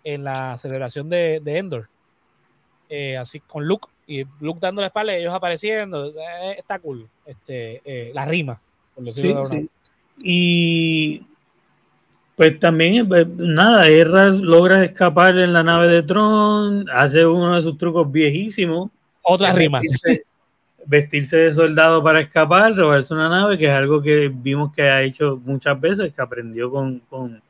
en 0.03 0.23
la 0.23 0.57
celebración 0.57 1.09
de, 1.09 1.41
de 1.41 1.57
Endor. 1.57 1.89
Eh, 2.89 3.17
así 3.17 3.41
con 3.41 3.65
Luke 3.65 3.89
y 4.07 4.23
Luke 4.39 4.59
dando 4.61 4.79
la 4.79 4.87
espalda 4.87 5.13
y 5.13 5.21
ellos 5.21 5.33
apareciendo, 5.33 6.07
eh, 6.07 6.55
está 6.57 6.79
cool. 6.79 7.09
Este, 7.25 7.81
eh, 7.83 8.11
la 8.13 8.25
rima, 8.25 8.61
por 8.95 9.03
decirlo 9.03 9.45
Sí, 9.45 9.55
de 9.55 9.61
sí. 9.61 9.69
Y 10.19 11.21
pues 12.37 12.59
también, 12.59 13.07
pues, 13.07 13.27
nada, 13.27 13.87
Erra 13.89 14.27
logra 14.27 14.85
escapar 14.85 15.37
en 15.39 15.51
la 15.53 15.63
nave 15.63 15.87
de 15.87 16.03
Tron, 16.03 16.85
hace 16.93 17.25
uno 17.25 17.55
de 17.55 17.63
sus 17.63 17.77
trucos 17.77 18.09
viejísimos. 18.11 18.91
Otra 19.23 19.51
rima. 19.53 19.81
Vestirse, 19.81 20.23
vestirse 20.85 21.37
de 21.37 21.53
soldado 21.53 22.01
para 22.03 22.21
escapar, 22.21 22.75
robarse 22.75 23.13
una 23.13 23.27
nave, 23.27 23.57
que 23.57 23.65
es 23.65 23.71
algo 23.71 24.01
que 24.01 24.31
vimos 24.33 24.71
que 24.73 24.83
ha 24.83 25.01
hecho 25.01 25.41
muchas 25.43 25.81
veces, 25.81 26.13
que 26.13 26.21
aprendió 26.21 26.69
con, 26.69 26.99
con 27.09 27.41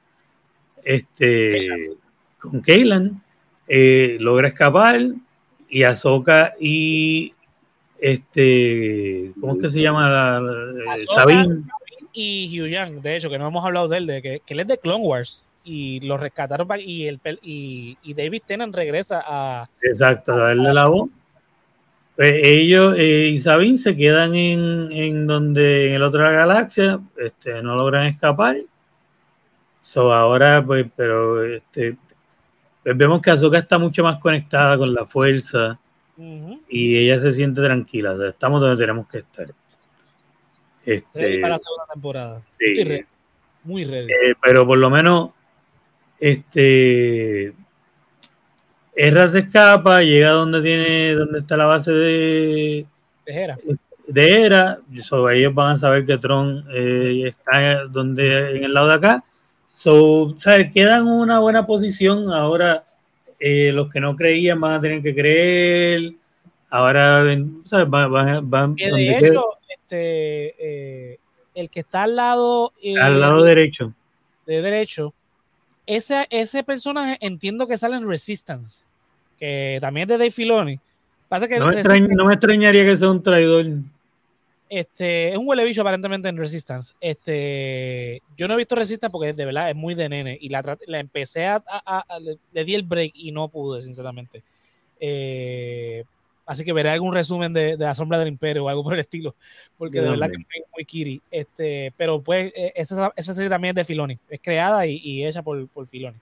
este 0.84 1.92
con 2.40 2.62
Kaylan. 2.62 3.22
Eh, 3.68 4.16
logra 4.22 4.48
escapar 4.48 5.02
y 5.70 5.84
Ahsoka 5.84 6.54
y 6.60 7.34
este 8.00 9.34
¿cómo 9.42 9.56
es 9.56 9.62
que 9.62 9.70
se 9.70 9.82
llama? 9.82 10.10
La, 10.10 10.40
la- 10.40 10.94
Ahsoka, 10.94 11.14
Sabine. 11.22 11.56
Y 12.14 12.60
Hugh 12.60 12.68
Young, 12.68 13.02
de 13.02 13.16
hecho, 13.16 13.30
que 13.30 13.38
no 13.38 13.48
hemos 13.48 13.66
hablado 13.66 13.88
de 13.88 13.98
él, 13.98 14.08
de 14.08 14.22
que, 14.22 14.42
que 14.46 14.54
él 14.54 14.62
es 14.62 14.68
de 14.68 14.78
Clone 14.78 15.04
Wars 15.04 15.46
y 15.64 16.00
lo 16.02 16.18
rescataron 16.18 16.68
y, 16.80 17.08
el, 17.08 17.20
y, 17.42 17.98
y 18.02 18.14
David 18.14 18.42
Tennant 18.46 18.74
regresa 18.74 19.22
a, 19.26 19.70
Exacto, 19.82 20.34
a 20.34 20.38
darle 20.38 20.74
la 20.74 20.88
voz. 20.88 21.10
Pues 22.16 22.34
ellos 22.42 22.96
eh, 22.98 23.30
y 23.34 23.38
Sabine 23.38 23.78
se 23.78 23.96
quedan 23.96 24.34
en, 24.34 24.92
en 24.92 25.28
donde 25.28 25.90
en 25.90 25.94
el 25.96 26.04
otro 26.04 26.24
de 26.24 26.26
la 26.26 26.32
galaxia, 26.32 27.00
este, 27.18 27.62
no 27.62 27.76
logran 27.76 28.08
escapar. 28.08 28.58
So 29.82 30.12
ahora, 30.12 30.64
pues, 30.66 30.88
pero 30.96 31.46
este, 31.46 31.96
pues 32.82 32.98
vemos 32.98 33.22
que 33.22 33.32
Ahsoka 33.32 33.60
está 33.60 33.78
mucho 33.78 34.04
más 34.04 34.20
conectada 34.20 34.78
con 34.78 34.94
la 34.94 35.06
fuerza 35.06 35.78
y 36.70 36.98
ella 36.98 37.20
se 37.20 37.32
siente 37.34 37.62
tranquila. 37.62 38.14
o 38.14 38.18
sea, 38.18 38.30
estamos 38.30 38.62
donde 38.62 38.78
tenemos 38.78 39.08
que 39.08 39.20
estar. 39.20 39.48
Este, 40.88 41.40
para 41.40 41.54
la 41.56 41.58
segunda 41.60 41.86
temporada. 41.94 42.42
sí. 42.58 42.66
Estoy 42.68 42.84
ready, 42.86 43.06
muy 43.64 43.84
ready. 43.86 44.08
Eh, 44.12 44.34
pero 44.42 44.66
por 44.66 44.78
lo 44.78 44.90
menos 44.90 45.32
este 46.20 47.54
Erra 48.96 49.28
se 49.28 49.40
escapa, 49.40 50.02
llega 50.02 50.32
donde 50.32 50.62
tiene, 50.62 51.14
donde 51.14 51.40
está 51.40 51.56
la 51.56 51.66
base 51.66 51.92
de, 51.92 52.86
Tejera. 53.26 53.58
de 54.08 54.42
Era, 54.42 54.80
so, 55.04 55.30
ellos 55.30 55.54
van 55.54 55.74
a 55.74 55.78
saber 55.78 56.06
que 56.06 56.18
Tron 56.18 56.66
eh, 56.74 57.26
está 57.28 57.84
donde, 57.86 58.58
en 58.58 58.64
el 58.64 58.74
lado 58.74 58.88
de 58.88 58.94
acá. 58.96 59.24
So, 59.74 60.36
¿sabes? 60.40 60.72
Quedan 60.74 61.06
una 61.08 61.38
buena 61.38 61.68
posición. 61.68 62.32
Ahora 62.34 62.86
eh, 63.40 63.72
los 63.72 63.92
que 63.92 64.00
no 64.00 64.16
creían 64.16 64.60
van 64.60 64.74
a 64.74 64.82
tener 64.82 65.04
que 65.04 65.14
creer. 65.14 66.14
Ahora 66.72 67.24
¿sabes? 67.66 67.88
Van, 67.88 68.12
van- 68.12 68.50
van 68.50 68.76
Que 68.76 68.90
de 68.92 69.18
hecho, 69.20 69.44
este, 69.92 70.56
eh, 71.14 71.20
el 71.56 71.70
que 71.70 71.80
está 71.80 72.04
al 72.04 72.16
lado, 72.18 72.74
eh, 72.82 73.00
al 73.00 73.20
lado 73.22 73.42
derecho. 73.44 73.94
de 74.46 74.62
derecho, 74.62 75.14
ese, 75.86 76.28
ese 76.30 76.64
personaje 76.64 77.18
entiendo 77.22 77.68
que 77.68 77.78
sale 77.78 77.96
en 77.96 78.08
Resistance, 78.08 78.88
que 79.40 79.78
también 79.80 80.04
es 80.04 80.10
de 80.10 80.18
Dave 80.18 80.32
Filoni. 80.32 80.80
Pasa 81.30 81.48
que 81.48 81.58
No 81.60 81.68
me, 81.68 81.82
no 82.16 82.32
extrañaría 82.32 82.86
que 82.86 82.98
sea 82.98 83.10
un 83.10 83.24
traidor. 83.24 83.66
este, 84.70 85.30
es 85.32 85.38
un 85.38 85.48
huele 85.48 85.64
bicho 85.66 85.82
aparentemente 85.82 86.28
en 86.30 86.38
Resistance. 86.38 86.94
Este, 87.00 88.22
yo 88.38 88.48
no 88.48 88.54
he 88.54 88.58
visto 88.58 88.76
Resistance 88.76 89.12
porque 89.12 89.34
de 89.34 89.46
verdad 89.46 89.70
es 89.70 89.76
muy 89.76 89.96
de 89.96 90.10
nene 90.10 90.38
y 90.40 90.50
la, 90.50 90.78
la 90.88 91.00
empecé 91.00 91.46
a, 91.46 91.56
a- 91.56 91.98
a- 91.98 92.06
a- 92.16 92.20
le, 92.20 92.38
le 92.54 92.66
di 92.66 92.76
el 92.76 92.84
break 92.84 93.12
y 93.16 93.32
no 93.32 93.48
pude, 93.50 93.82
sinceramente. 93.82 94.44
Eh, 95.00 96.04
así 96.48 96.66
que 96.66 96.74
veré 96.74 96.90
algún 96.90 97.14
resumen 97.14 97.54
de, 97.54 97.78
de 97.78 97.86
La 97.86 97.94
Sombra 97.94 98.18
del 98.18 98.30
Imperio 98.30 98.66
o 98.66 98.70
algo 98.70 98.84
por 98.84 98.96
el 98.96 99.02
estilo, 99.02 99.36
porque 99.78 99.98
Yo 99.98 100.06
de 100.06 100.10
verdad 100.10 100.32
que 100.32 100.38
es 100.38 100.66
muy 100.74 100.86
kiri. 100.86 101.22
Este, 101.30 101.94
pero 101.96 102.22
pues 102.22 102.52
eh, 102.56 102.74
esa, 102.76 103.14
esa 103.16 103.34
serie 103.36 103.50
también 103.50 103.72
es 103.72 103.76
de 103.76 103.86
Filoni, 103.86 104.18
es 104.30 104.40
creada 104.42 104.88
y, 104.88 105.00
y 105.04 105.26
hecha 105.26 105.44
por, 105.44 105.68
por 105.68 105.86
Filoni. 105.88 106.18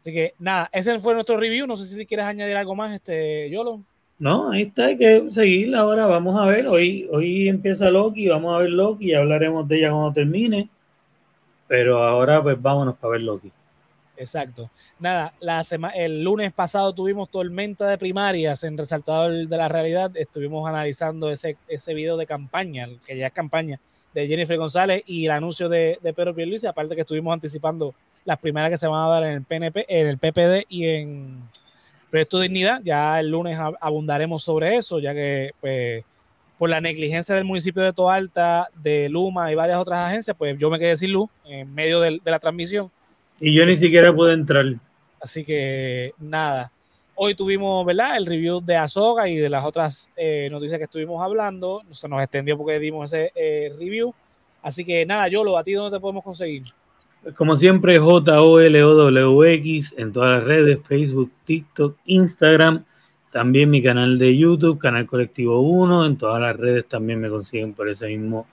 Así 0.00 0.12
que 0.12 0.34
nada, 0.38 0.68
ese 0.72 0.98
fue 0.98 1.14
nuestro 1.14 1.36
review. 1.36 1.66
No 1.66 1.76
sé 1.76 1.86
si 1.86 2.06
quieres 2.06 2.26
añadir 2.26 2.56
algo 2.56 2.74
más, 2.74 2.92
este, 2.92 3.50
Yolo. 3.50 3.82
No, 4.18 4.50
ahí 4.50 4.62
está, 4.62 4.86
hay 4.86 4.96
que 4.96 5.30
seguir 5.30 5.74
ahora. 5.74 6.06
Vamos 6.06 6.38
a 6.40 6.46
ver, 6.46 6.66
hoy, 6.66 7.08
hoy 7.10 7.48
empieza 7.48 7.90
Loki, 7.90 8.28
vamos 8.28 8.54
a 8.54 8.58
ver 8.58 8.70
Loki 8.70 9.06
y 9.06 9.14
hablaremos 9.14 9.66
de 9.66 9.78
ella 9.78 9.90
cuando 9.90 10.12
termine. 10.12 10.68
Pero 11.68 12.02
ahora 12.02 12.42
pues 12.42 12.60
vámonos 12.60 12.96
para 12.96 13.12
ver 13.12 13.22
Loki. 13.22 13.52
Exacto. 14.20 14.70
Nada, 15.00 15.32
la 15.40 15.64
sema- 15.64 15.90
el 15.94 16.22
lunes 16.22 16.52
pasado 16.52 16.92
tuvimos 16.92 17.30
tormenta 17.30 17.86
de 17.88 17.96
primarias 17.96 18.62
en 18.64 18.76
Resaltador 18.76 19.48
de 19.48 19.56
la 19.56 19.66
Realidad. 19.68 20.10
Estuvimos 20.14 20.68
analizando 20.68 21.30
ese, 21.30 21.56
ese 21.68 21.94
video 21.94 22.18
de 22.18 22.26
campaña, 22.26 22.86
que 23.06 23.16
ya 23.16 23.28
es 23.28 23.32
campaña, 23.32 23.80
de 24.12 24.26
Jennifer 24.26 24.58
González 24.58 25.02
y 25.06 25.24
el 25.24 25.30
anuncio 25.30 25.68
de, 25.70 25.98
de 26.02 26.12
Pedro 26.12 26.34
Pierluisi. 26.34 26.66
Aparte 26.66 26.94
que 26.94 27.00
estuvimos 27.00 27.32
anticipando 27.32 27.94
las 28.26 28.38
primeras 28.38 28.70
que 28.70 28.76
se 28.76 28.86
van 28.86 29.06
a 29.06 29.08
dar 29.10 29.22
en 29.24 29.30
el 29.32 29.42
PNP, 29.42 29.86
en 29.88 30.06
el 30.08 30.18
PPD 30.18 30.66
y 30.68 30.84
en 30.86 31.38
Proyecto 32.10 32.40
Dignidad. 32.40 32.82
Ya 32.84 33.18
el 33.20 33.28
lunes 33.30 33.56
ab- 33.58 33.78
abundaremos 33.80 34.42
sobre 34.42 34.76
eso, 34.76 34.98
ya 34.98 35.14
que 35.14 35.52
pues 35.62 36.04
por 36.58 36.68
la 36.68 36.82
negligencia 36.82 37.34
del 37.34 37.44
municipio 37.46 37.82
de 37.82 37.94
Toalta, 37.94 38.68
de 38.74 39.08
Luma 39.08 39.50
y 39.50 39.54
varias 39.54 39.78
otras 39.78 40.00
agencias, 40.08 40.36
pues 40.36 40.58
yo 40.58 40.68
me 40.68 40.78
quedé 40.78 40.94
sin 40.98 41.12
luz 41.12 41.30
en 41.46 41.74
medio 41.74 42.00
del- 42.00 42.20
de 42.22 42.30
la 42.30 42.38
transmisión. 42.38 42.90
Y 43.40 43.54
yo 43.54 43.64
ni 43.64 43.76
siquiera 43.76 44.14
pude 44.14 44.34
entrar. 44.34 44.66
Así 45.20 45.44
que 45.44 46.12
nada. 46.18 46.70
Hoy 47.14 47.34
tuvimos, 47.34 47.84
¿verdad? 47.84 48.16
El 48.16 48.26
review 48.26 48.60
de 48.60 48.76
Azoga 48.76 49.28
y 49.28 49.36
de 49.36 49.48
las 49.48 49.64
otras 49.64 50.08
eh, 50.16 50.48
noticias 50.50 50.78
que 50.78 50.84
estuvimos 50.84 51.20
hablando. 51.22 51.82
Se 51.90 52.08
nos 52.08 52.22
extendió 52.22 52.56
porque 52.56 52.78
dimos 52.78 53.12
ese 53.12 53.32
eh, 53.34 53.72
review. 53.78 54.14
Así 54.62 54.84
que 54.84 55.04
nada, 55.06 55.28
Yolo, 55.28 55.56
¿a 55.56 55.64
ti 55.64 55.72
dónde 55.72 55.96
te 55.96 56.00
podemos 56.00 56.22
conseguir? 56.22 56.62
Como 57.36 57.56
siempre, 57.56 57.98
J-O-L-O-W-X 57.98 59.94
en 59.98 60.12
todas 60.12 60.38
las 60.38 60.44
redes, 60.44 60.78
Facebook, 60.86 61.30
TikTok, 61.44 61.98
Instagram, 62.06 62.84
también 63.30 63.68
mi 63.70 63.82
canal 63.82 64.18
de 64.18 64.36
YouTube, 64.36 64.78
Canal 64.78 65.06
Colectivo 65.06 65.60
1, 65.60 66.06
en 66.06 66.16
todas 66.16 66.40
las 66.40 66.56
redes 66.56 66.86
también 66.86 67.20
me 67.20 67.28
consiguen 67.28 67.74
por 67.74 67.90
ese 67.90 68.08
mismo 68.08 68.46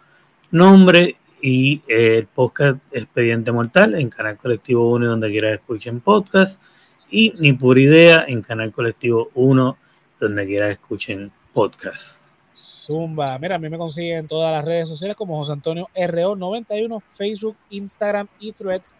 nombre 0.51 1.15
y 1.41 1.81
eh, 1.88 2.18
el 2.18 2.27
podcast 2.27 2.80
Expediente 2.91 3.51
Mortal 3.51 3.95
en 3.95 4.09
Canal 4.09 4.38
Colectivo 4.38 4.91
1 4.91 5.05
donde 5.05 5.30
quiera 5.30 5.49
que 5.49 5.55
escuchen 5.55 6.01
podcast 6.01 6.61
y 7.09 7.34
Ni 7.39 7.53
Pura 7.53 7.80
Idea 7.80 8.26
en 8.27 8.41
Canal 8.41 8.72
Colectivo 8.72 9.30
1 9.35 9.77
donde 10.19 10.45
quiera 10.45 10.68
que 10.68 10.73
escuchen 10.73 11.31
podcast. 11.53 12.27
Zumba. 12.57 13.38
Mira, 13.38 13.55
a 13.55 13.59
mí 13.59 13.69
me 13.69 13.77
consiguen 13.77 14.19
en 14.19 14.27
todas 14.27 14.51
las 14.51 14.65
redes 14.65 14.89
sociales 14.89 15.15
como 15.15 15.38
José 15.38 15.53
Antonio 15.53 15.88
RO91, 15.95 17.01
Facebook, 17.14 17.55
Instagram 17.69 18.27
y 18.39 18.51
Threads. 18.51 18.95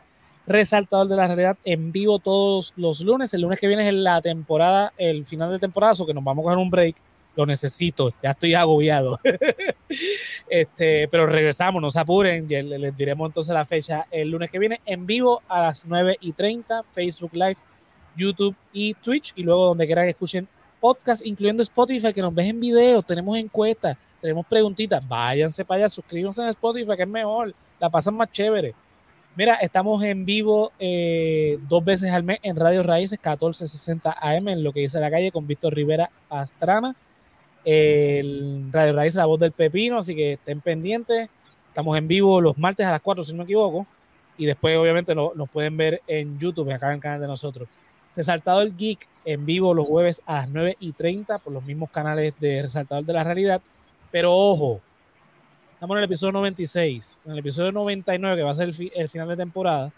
Resaltador 0.45 1.07
de 1.07 1.15
la 1.15 1.27
realidad 1.27 1.57
en 1.65 1.91
vivo 1.91 2.19
todos 2.19 2.73
los 2.77 3.01
lunes. 3.01 3.34
El 3.34 3.41
lunes 3.41 3.59
que 3.59 3.68
viene 3.68 3.85
es 3.88 3.93
la 3.93 4.22
temporada, 4.22 4.93
el 4.97 5.26
final 5.26 5.51
de 5.51 5.59
temporada, 5.59 5.93
o 5.99 6.05
que 6.05 6.14
nos 6.14 6.23
vamos 6.23 6.43
a 6.43 6.45
coger 6.45 6.57
un 6.57 6.69
break. 6.69 6.95
Lo 7.38 7.45
necesito, 7.45 8.11
ya 8.22 8.31
estoy 8.31 8.53
agobiado. 8.55 9.18
este, 10.49 11.07
pero 11.07 11.27
regresamos, 11.27 11.81
no 11.81 11.91
se 11.91 11.99
apuren. 11.99 12.47
Ya 12.49 12.61
le- 12.64 12.80
les 12.80 12.97
diremos 12.97 13.30
entonces 13.30 13.53
la 13.53 13.64
fecha 13.64 14.05
el 14.11 14.30
lunes 14.31 14.49
que 14.51 14.59
viene 14.59 14.81
en 14.85 15.05
vivo 15.05 15.41
a 15.47 15.61
las 15.61 15.85
9 15.85 16.18
y 16.19 16.31
30, 16.34 16.84
Facebook 16.93 17.31
Live, 17.34 17.57
YouTube 18.15 18.55
y 18.73 18.93
Twitch. 18.95 19.34
Y 19.35 19.43
luego 19.43 19.68
donde 19.68 19.85
quiera 19.85 20.03
que 20.03 20.09
escuchen 20.09 20.47
podcast, 20.80 21.26
incluyendo 21.26 21.64
Spotify, 21.64 22.14
que 22.14 22.22
nos 22.22 22.34
ven 22.34 22.47
en 22.47 22.59
video, 22.59 23.01
tenemos 23.01 23.38
encuestas, 23.38 23.97
tenemos 24.22 24.45
preguntitas, 24.45 25.07
váyanse 25.07 25.65
para 25.65 25.80
allá, 25.80 25.89
suscríbanse 25.89 26.41
en 26.41 26.49
Spotify, 26.49 26.95
que 26.95 27.03
es 27.03 27.07
mejor, 27.09 27.53
la 27.80 27.89
pasan 27.89 28.15
más 28.15 28.31
chévere. 28.31 28.73
Mira, 29.35 29.55
estamos 29.55 30.03
en 30.03 30.26
vivo 30.26 30.72
eh, 30.80 31.59
dos 31.69 31.84
veces 31.85 32.11
al 32.11 32.23
mes 32.23 32.39
en 32.41 32.55
Radio 32.55 32.81
Raíces, 32.84 33.19
1460 33.19 34.18
AM, 34.19 34.47
en 34.49 34.64
lo 34.64 34.72
que 34.73 34.80
dice 34.81 34.99
la 34.99 35.11
calle, 35.11 35.31
con 35.31 35.45
Víctor 35.45 35.73
Rivera 35.76 36.09
Astrana. 36.30 36.95
El 37.69 38.69
Radio 38.72 38.94
Raíces, 38.94 39.18
la 39.18 39.26
voz 39.26 39.39
del 39.41 39.52
pepino, 39.52 39.99
así 39.99 40.15
que 40.15 40.34
estén 40.34 40.61
pendientes. 40.61 41.30
Estamos 41.68 41.98
en 41.98 42.07
vivo 42.07 42.39
los 42.39 42.57
martes 42.57 42.85
a 42.85 42.91
las 42.91 43.02
4, 43.02 43.26
si 43.26 43.34
no 43.34 43.39
me 43.39 43.44
equivoco. 43.44 43.85
Y 44.38 44.45
después, 44.45 44.77
obviamente, 44.77 45.14
lo- 45.14 45.34
nos 45.35 45.49
pueden 45.49 45.76
ver 45.76 46.02
en 46.07 46.39
YouTube, 46.39 46.72
acá 46.72 46.88
en 46.88 46.94
el 46.95 46.99
canal 47.02 47.19
de 47.19 47.27
nosotros. 47.27 47.68
Resaltador 48.15 48.73
Geek 48.76 49.06
en 49.26 49.45
vivo 49.45 49.73
los 49.73 49.85
jueves 49.85 50.22
a 50.26 50.35
las 50.35 50.49
9 50.49 50.77
y 50.80 50.94
30 50.94 51.39
por 51.39 51.52
los 51.52 51.64
mismos 51.65 51.89
canales 51.91 52.34
de 52.39 52.61
Resaltador 52.61 53.03
de 53.03 53.11
la 53.14 53.23
Realidad. 53.26 53.61
Pero 54.11 54.34
ojo, 54.34 54.80
estamos 55.73 55.95
en 55.95 55.98
el 55.99 56.03
episodio 56.06 56.31
96. 56.31 57.19
En 57.26 57.34
el 57.34 57.39
episodio 57.39 57.73
99, 57.73 58.38
que 58.38 58.44
va 58.44 58.52
a 58.52 58.56
ser 58.56 58.69
el, 58.69 58.73
fi- 58.76 58.91
el 58.95 59.10
final 59.10 59.27
de 59.27 59.35
temporada, 59.35 59.91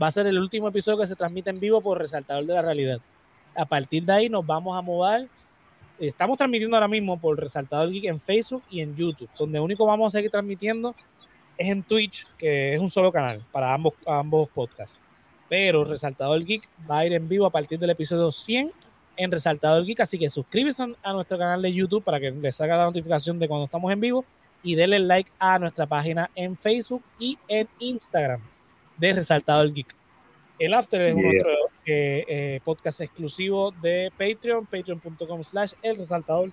va 0.00 0.08
a 0.08 0.10
ser 0.10 0.26
el 0.26 0.38
último 0.38 0.68
episodio 0.68 0.98
que 0.98 1.06
se 1.06 1.16
transmite 1.16 1.48
en 1.48 1.58
vivo 1.58 1.80
por 1.80 1.98
Resaltador 1.98 2.44
de 2.44 2.52
la 2.52 2.60
Realidad. 2.62 3.00
A 3.56 3.64
partir 3.64 4.04
de 4.04 4.12
ahí 4.12 4.28
nos 4.28 4.44
vamos 4.46 4.76
a 4.76 4.82
mover. 4.82 5.26
Estamos 5.98 6.36
transmitiendo 6.38 6.76
ahora 6.76 6.88
mismo 6.88 7.18
por 7.18 7.38
Resaltador 7.38 7.90
Geek 7.90 8.04
en 8.04 8.20
Facebook 8.20 8.62
y 8.70 8.80
en 8.80 8.94
YouTube. 8.94 9.28
Donde 9.38 9.60
único 9.60 9.86
vamos 9.86 10.12
a 10.12 10.18
seguir 10.18 10.30
transmitiendo 10.30 10.94
es 11.56 11.68
en 11.68 11.82
Twitch, 11.82 12.26
que 12.36 12.74
es 12.74 12.80
un 12.80 12.90
solo 12.90 13.12
canal 13.12 13.42
para 13.52 13.72
ambos, 13.72 13.94
ambos 14.06 14.48
podcasts 14.50 14.98
pero 15.48 15.84
Resaltador 15.84 16.44
Geek 16.44 16.68
va 16.90 16.98
a 16.98 17.06
ir 17.06 17.12
en 17.12 17.28
vivo 17.28 17.46
a 17.46 17.50
partir 17.50 17.78
del 17.78 17.90
episodio 17.90 18.32
100 18.32 18.66
en 19.16 19.30
Resaltador 19.30 19.84
Geek, 19.84 20.00
así 20.00 20.18
que 20.18 20.28
suscríbete 20.28 20.82
a 21.02 21.12
nuestro 21.12 21.38
canal 21.38 21.62
de 21.62 21.72
YouTube 21.72 22.02
para 22.02 22.18
que 22.18 22.30
les 22.30 22.56
salga 22.56 22.76
la 22.76 22.84
notificación 22.84 23.38
de 23.38 23.46
cuando 23.46 23.66
estamos 23.66 23.92
en 23.92 24.00
vivo 24.00 24.24
y 24.62 24.74
denle 24.74 24.98
like 24.98 25.30
a 25.38 25.58
nuestra 25.58 25.86
página 25.86 26.30
en 26.34 26.56
Facebook 26.56 27.02
y 27.18 27.38
en 27.46 27.68
Instagram 27.78 28.40
de 28.96 29.12
Resaltador 29.12 29.72
Geek. 29.72 29.94
El 30.58 30.74
After 30.74 31.00
es 31.00 31.14
Yeah. 31.14 31.22
nuestro 31.24 31.52
eh, 31.86 32.60
podcast 32.64 33.00
exclusivo 33.00 33.72
de 33.82 34.10
Patreon, 34.16 34.66
patreon.com 34.66 35.44
slash 35.44 35.72
el 35.82 35.96
resaltador 35.96 36.50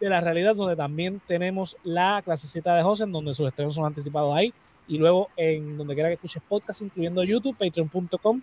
de 0.00 0.08
la 0.08 0.20
realidad, 0.20 0.54
donde 0.54 0.76
también 0.76 1.20
tenemos 1.26 1.76
la 1.84 2.22
clasecita 2.24 2.74
de 2.74 2.82
José, 2.82 3.04
en 3.04 3.12
donde 3.12 3.34
sus 3.34 3.48
estrenos 3.48 3.74
son 3.74 3.86
anticipados 3.86 4.34
ahí 4.34 4.52
y 4.88 4.98
luego 4.98 5.30
en 5.36 5.76
donde 5.76 5.94
quiera 5.94 6.08
que 6.08 6.14
escuches 6.14 6.42
podcast, 6.48 6.82
incluyendo 6.82 7.24
YouTube, 7.24 7.56
patreon.com 7.56 8.40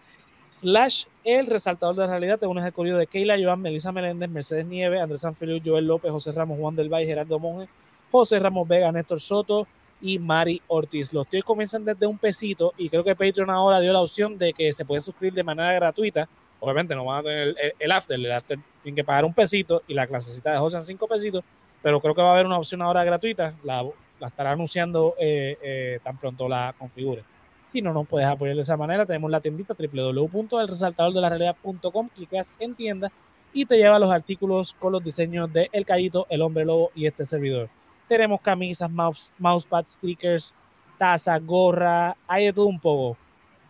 slash 0.49 1.05
el 1.23 1.47
resaltador 1.47 1.95
de 1.95 2.01
la 2.01 2.07
realidad, 2.07 2.39
te 2.39 2.45
unes 2.45 2.63
al 2.63 2.73
corrido 2.73 2.97
de 2.97 3.07
Keila, 3.07 3.37
Joan, 3.41 3.61
Melissa 3.61 3.91
Meléndez, 3.91 4.29
Mercedes 4.29 4.65
Nieves, 4.65 5.01
Andrés 5.01 5.21
Sanfilio, 5.21 5.59
Joel 5.63 5.87
López, 5.87 6.11
José 6.11 6.31
Ramos, 6.31 6.59
Juan 6.59 6.75
del 6.75 6.89
Valle, 6.89 7.07
Gerardo 7.07 7.39
Monge, 7.39 7.67
José 8.11 8.39
Ramos 8.39 8.67
Vega, 8.67 8.91
Néstor 8.91 9.19
Soto 9.19 9.67
y 10.03 10.19
Mari 10.19 10.61
Ortiz. 10.67 11.11
Los 11.13 11.25
tiers 11.27 11.43
comienzan 11.45 11.83
desde 11.85 12.05
un 12.05 12.17
pesito 12.19 12.73
y 12.77 12.89
creo 12.89 13.03
que 13.03 13.15
Patreon 13.15 13.49
ahora 13.49 13.79
dio 13.79 13.91
la 13.93 14.01
opción 14.01 14.37
de 14.37 14.53
que 14.53 14.71
se 14.73 14.85
puede 14.85 15.01
suscribir 15.01 15.33
de 15.33 15.43
manera 15.43 15.73
gratuita. 15.73 16.27
Obviamente 16.59 16.93
no 16.93 17.05
van 17.05 17.21
a 17.21 17.23
tener 17.23 17.39
el, 17.47 17.55
el- 17.59 17.73
el 17.79 17.91
after, 17.91 18.19
el 18.19 18.31
after 18.31 18.59
tienen 18.83 18.95
que 18.95 19.03
pagar 19.03 19.25
un 19.25 19.33
pesito 19.33 19.81
y 19.87 19.93
la 19.95 20.05
clasecita 20.05 20.51
de 20.51 20.57
José 20.59 20.77
en 20.77 20.83
cinco 20.83 21.07
pesitos, 21.07 21.43
pero 21.81 21.99
creo 22.01 22.13
que 22.13 22.21
va 22.21 22.29
a 22.29 22.33
haber 22.33 22.45
una 22.45 22.57
opción 22.57 22.81
ahora 22.81 23.03
gratuita. 23.03 23.53
La, 23.63 23.83
la 24.19 24.27
estará 24.27 24.51
anunciando 24.51 25.15
eh, 25.19 25.57
eh, 25.63 25.99
tan 26.03 26.17
pronto 26.17 26.47
la 26.47 26.75
configure. 26.77 27.23
Si 27.67 27.81
no 27.81 27.91
nos 27.91 28.07
puedes 28.07 28.27
apoyar 28.27 28.55
de 28.55 28.61
esa 28.61 28.77
manera, 28.77 29.03
tenemos 29.05 29.31
la 29.31 29.41
tiendita 29.41 29.73
www.elresaltadordelarrealidad.com, 29.73 32.09
clicas 32.13 32.53
en 32.59 32.75
tienda 32.75 33.11
y 33.53 33.65
te 33.65 33.77
lleva 33.77 33.99
los 33.99 34.11
artículos 34.11 34.73
con 34.73 34.91
los 34.91 35.03
diseños 35.03 35.51
de 35.53 35.69
El 35.71 35.85
Callito, 35.85 36.25
El 36.29 36.41
Hombre 36.41 36.65
Lobo 36.65 36.91
y 36.95 37.05
este 37.07 37.25
servidor. 37.25 37.69
Tenemos 38.13 38.41
camisas, 38.41 38.91
mouse, 38.91 39.31
mousepad, 39.39 39.87
stickers, 39.87 40.53
taza, 40.99 41.35
gorra, 41.39 42.15
hay 42.27 42.45
de 42.45 42.53
todo 42.53 42.67
un 42.67 42.79
poco. 42.79 43.17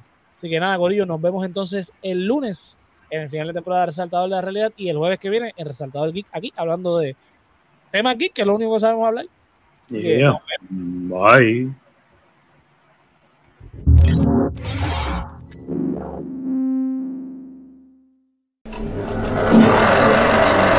Así 0.40 0.48
que 0.48 0.58
nada, 0.58 0.74
Gorillo, 0.76 1.04
nos 1.04 1.20
vemos 1.20 1.44
entonces 1.44 1.92
el 2.00 2.24
lunes 2.24 2.78
en 3.10 3.20
el 3.20 3.28
final 3.28 3.48
de 3.48 3.52
temporada 3.52 3.82
de 3.82 3.86
Resaltador 3.88 4.30
de 4.30 4.36
la 4.36 4.40
Realidad 4.40 4.72
y 4.74 4.88
el 4.88 4.96
jueves 4.96 5.18
que 5.18 5.28
viene 5.28 5.52
en 5.54 5.66
Resaltador 5.66 6.14
Geek, 6.14 6.28
aquí 6.32 6.50
hablando 6.56 6.96
de 6.96 7.14
temas 7.92 8.16
geek, 8.16 8.32
que 8.32 8.40
es 8.40 8.46
lo 8.46 8.54
único 8.54 8.72
que 8.72 8.80
sabemos 8.80 9.06
hablar. 9.06 9.26
Yeah. 9.90 10.40
Bye. 10.70 11.74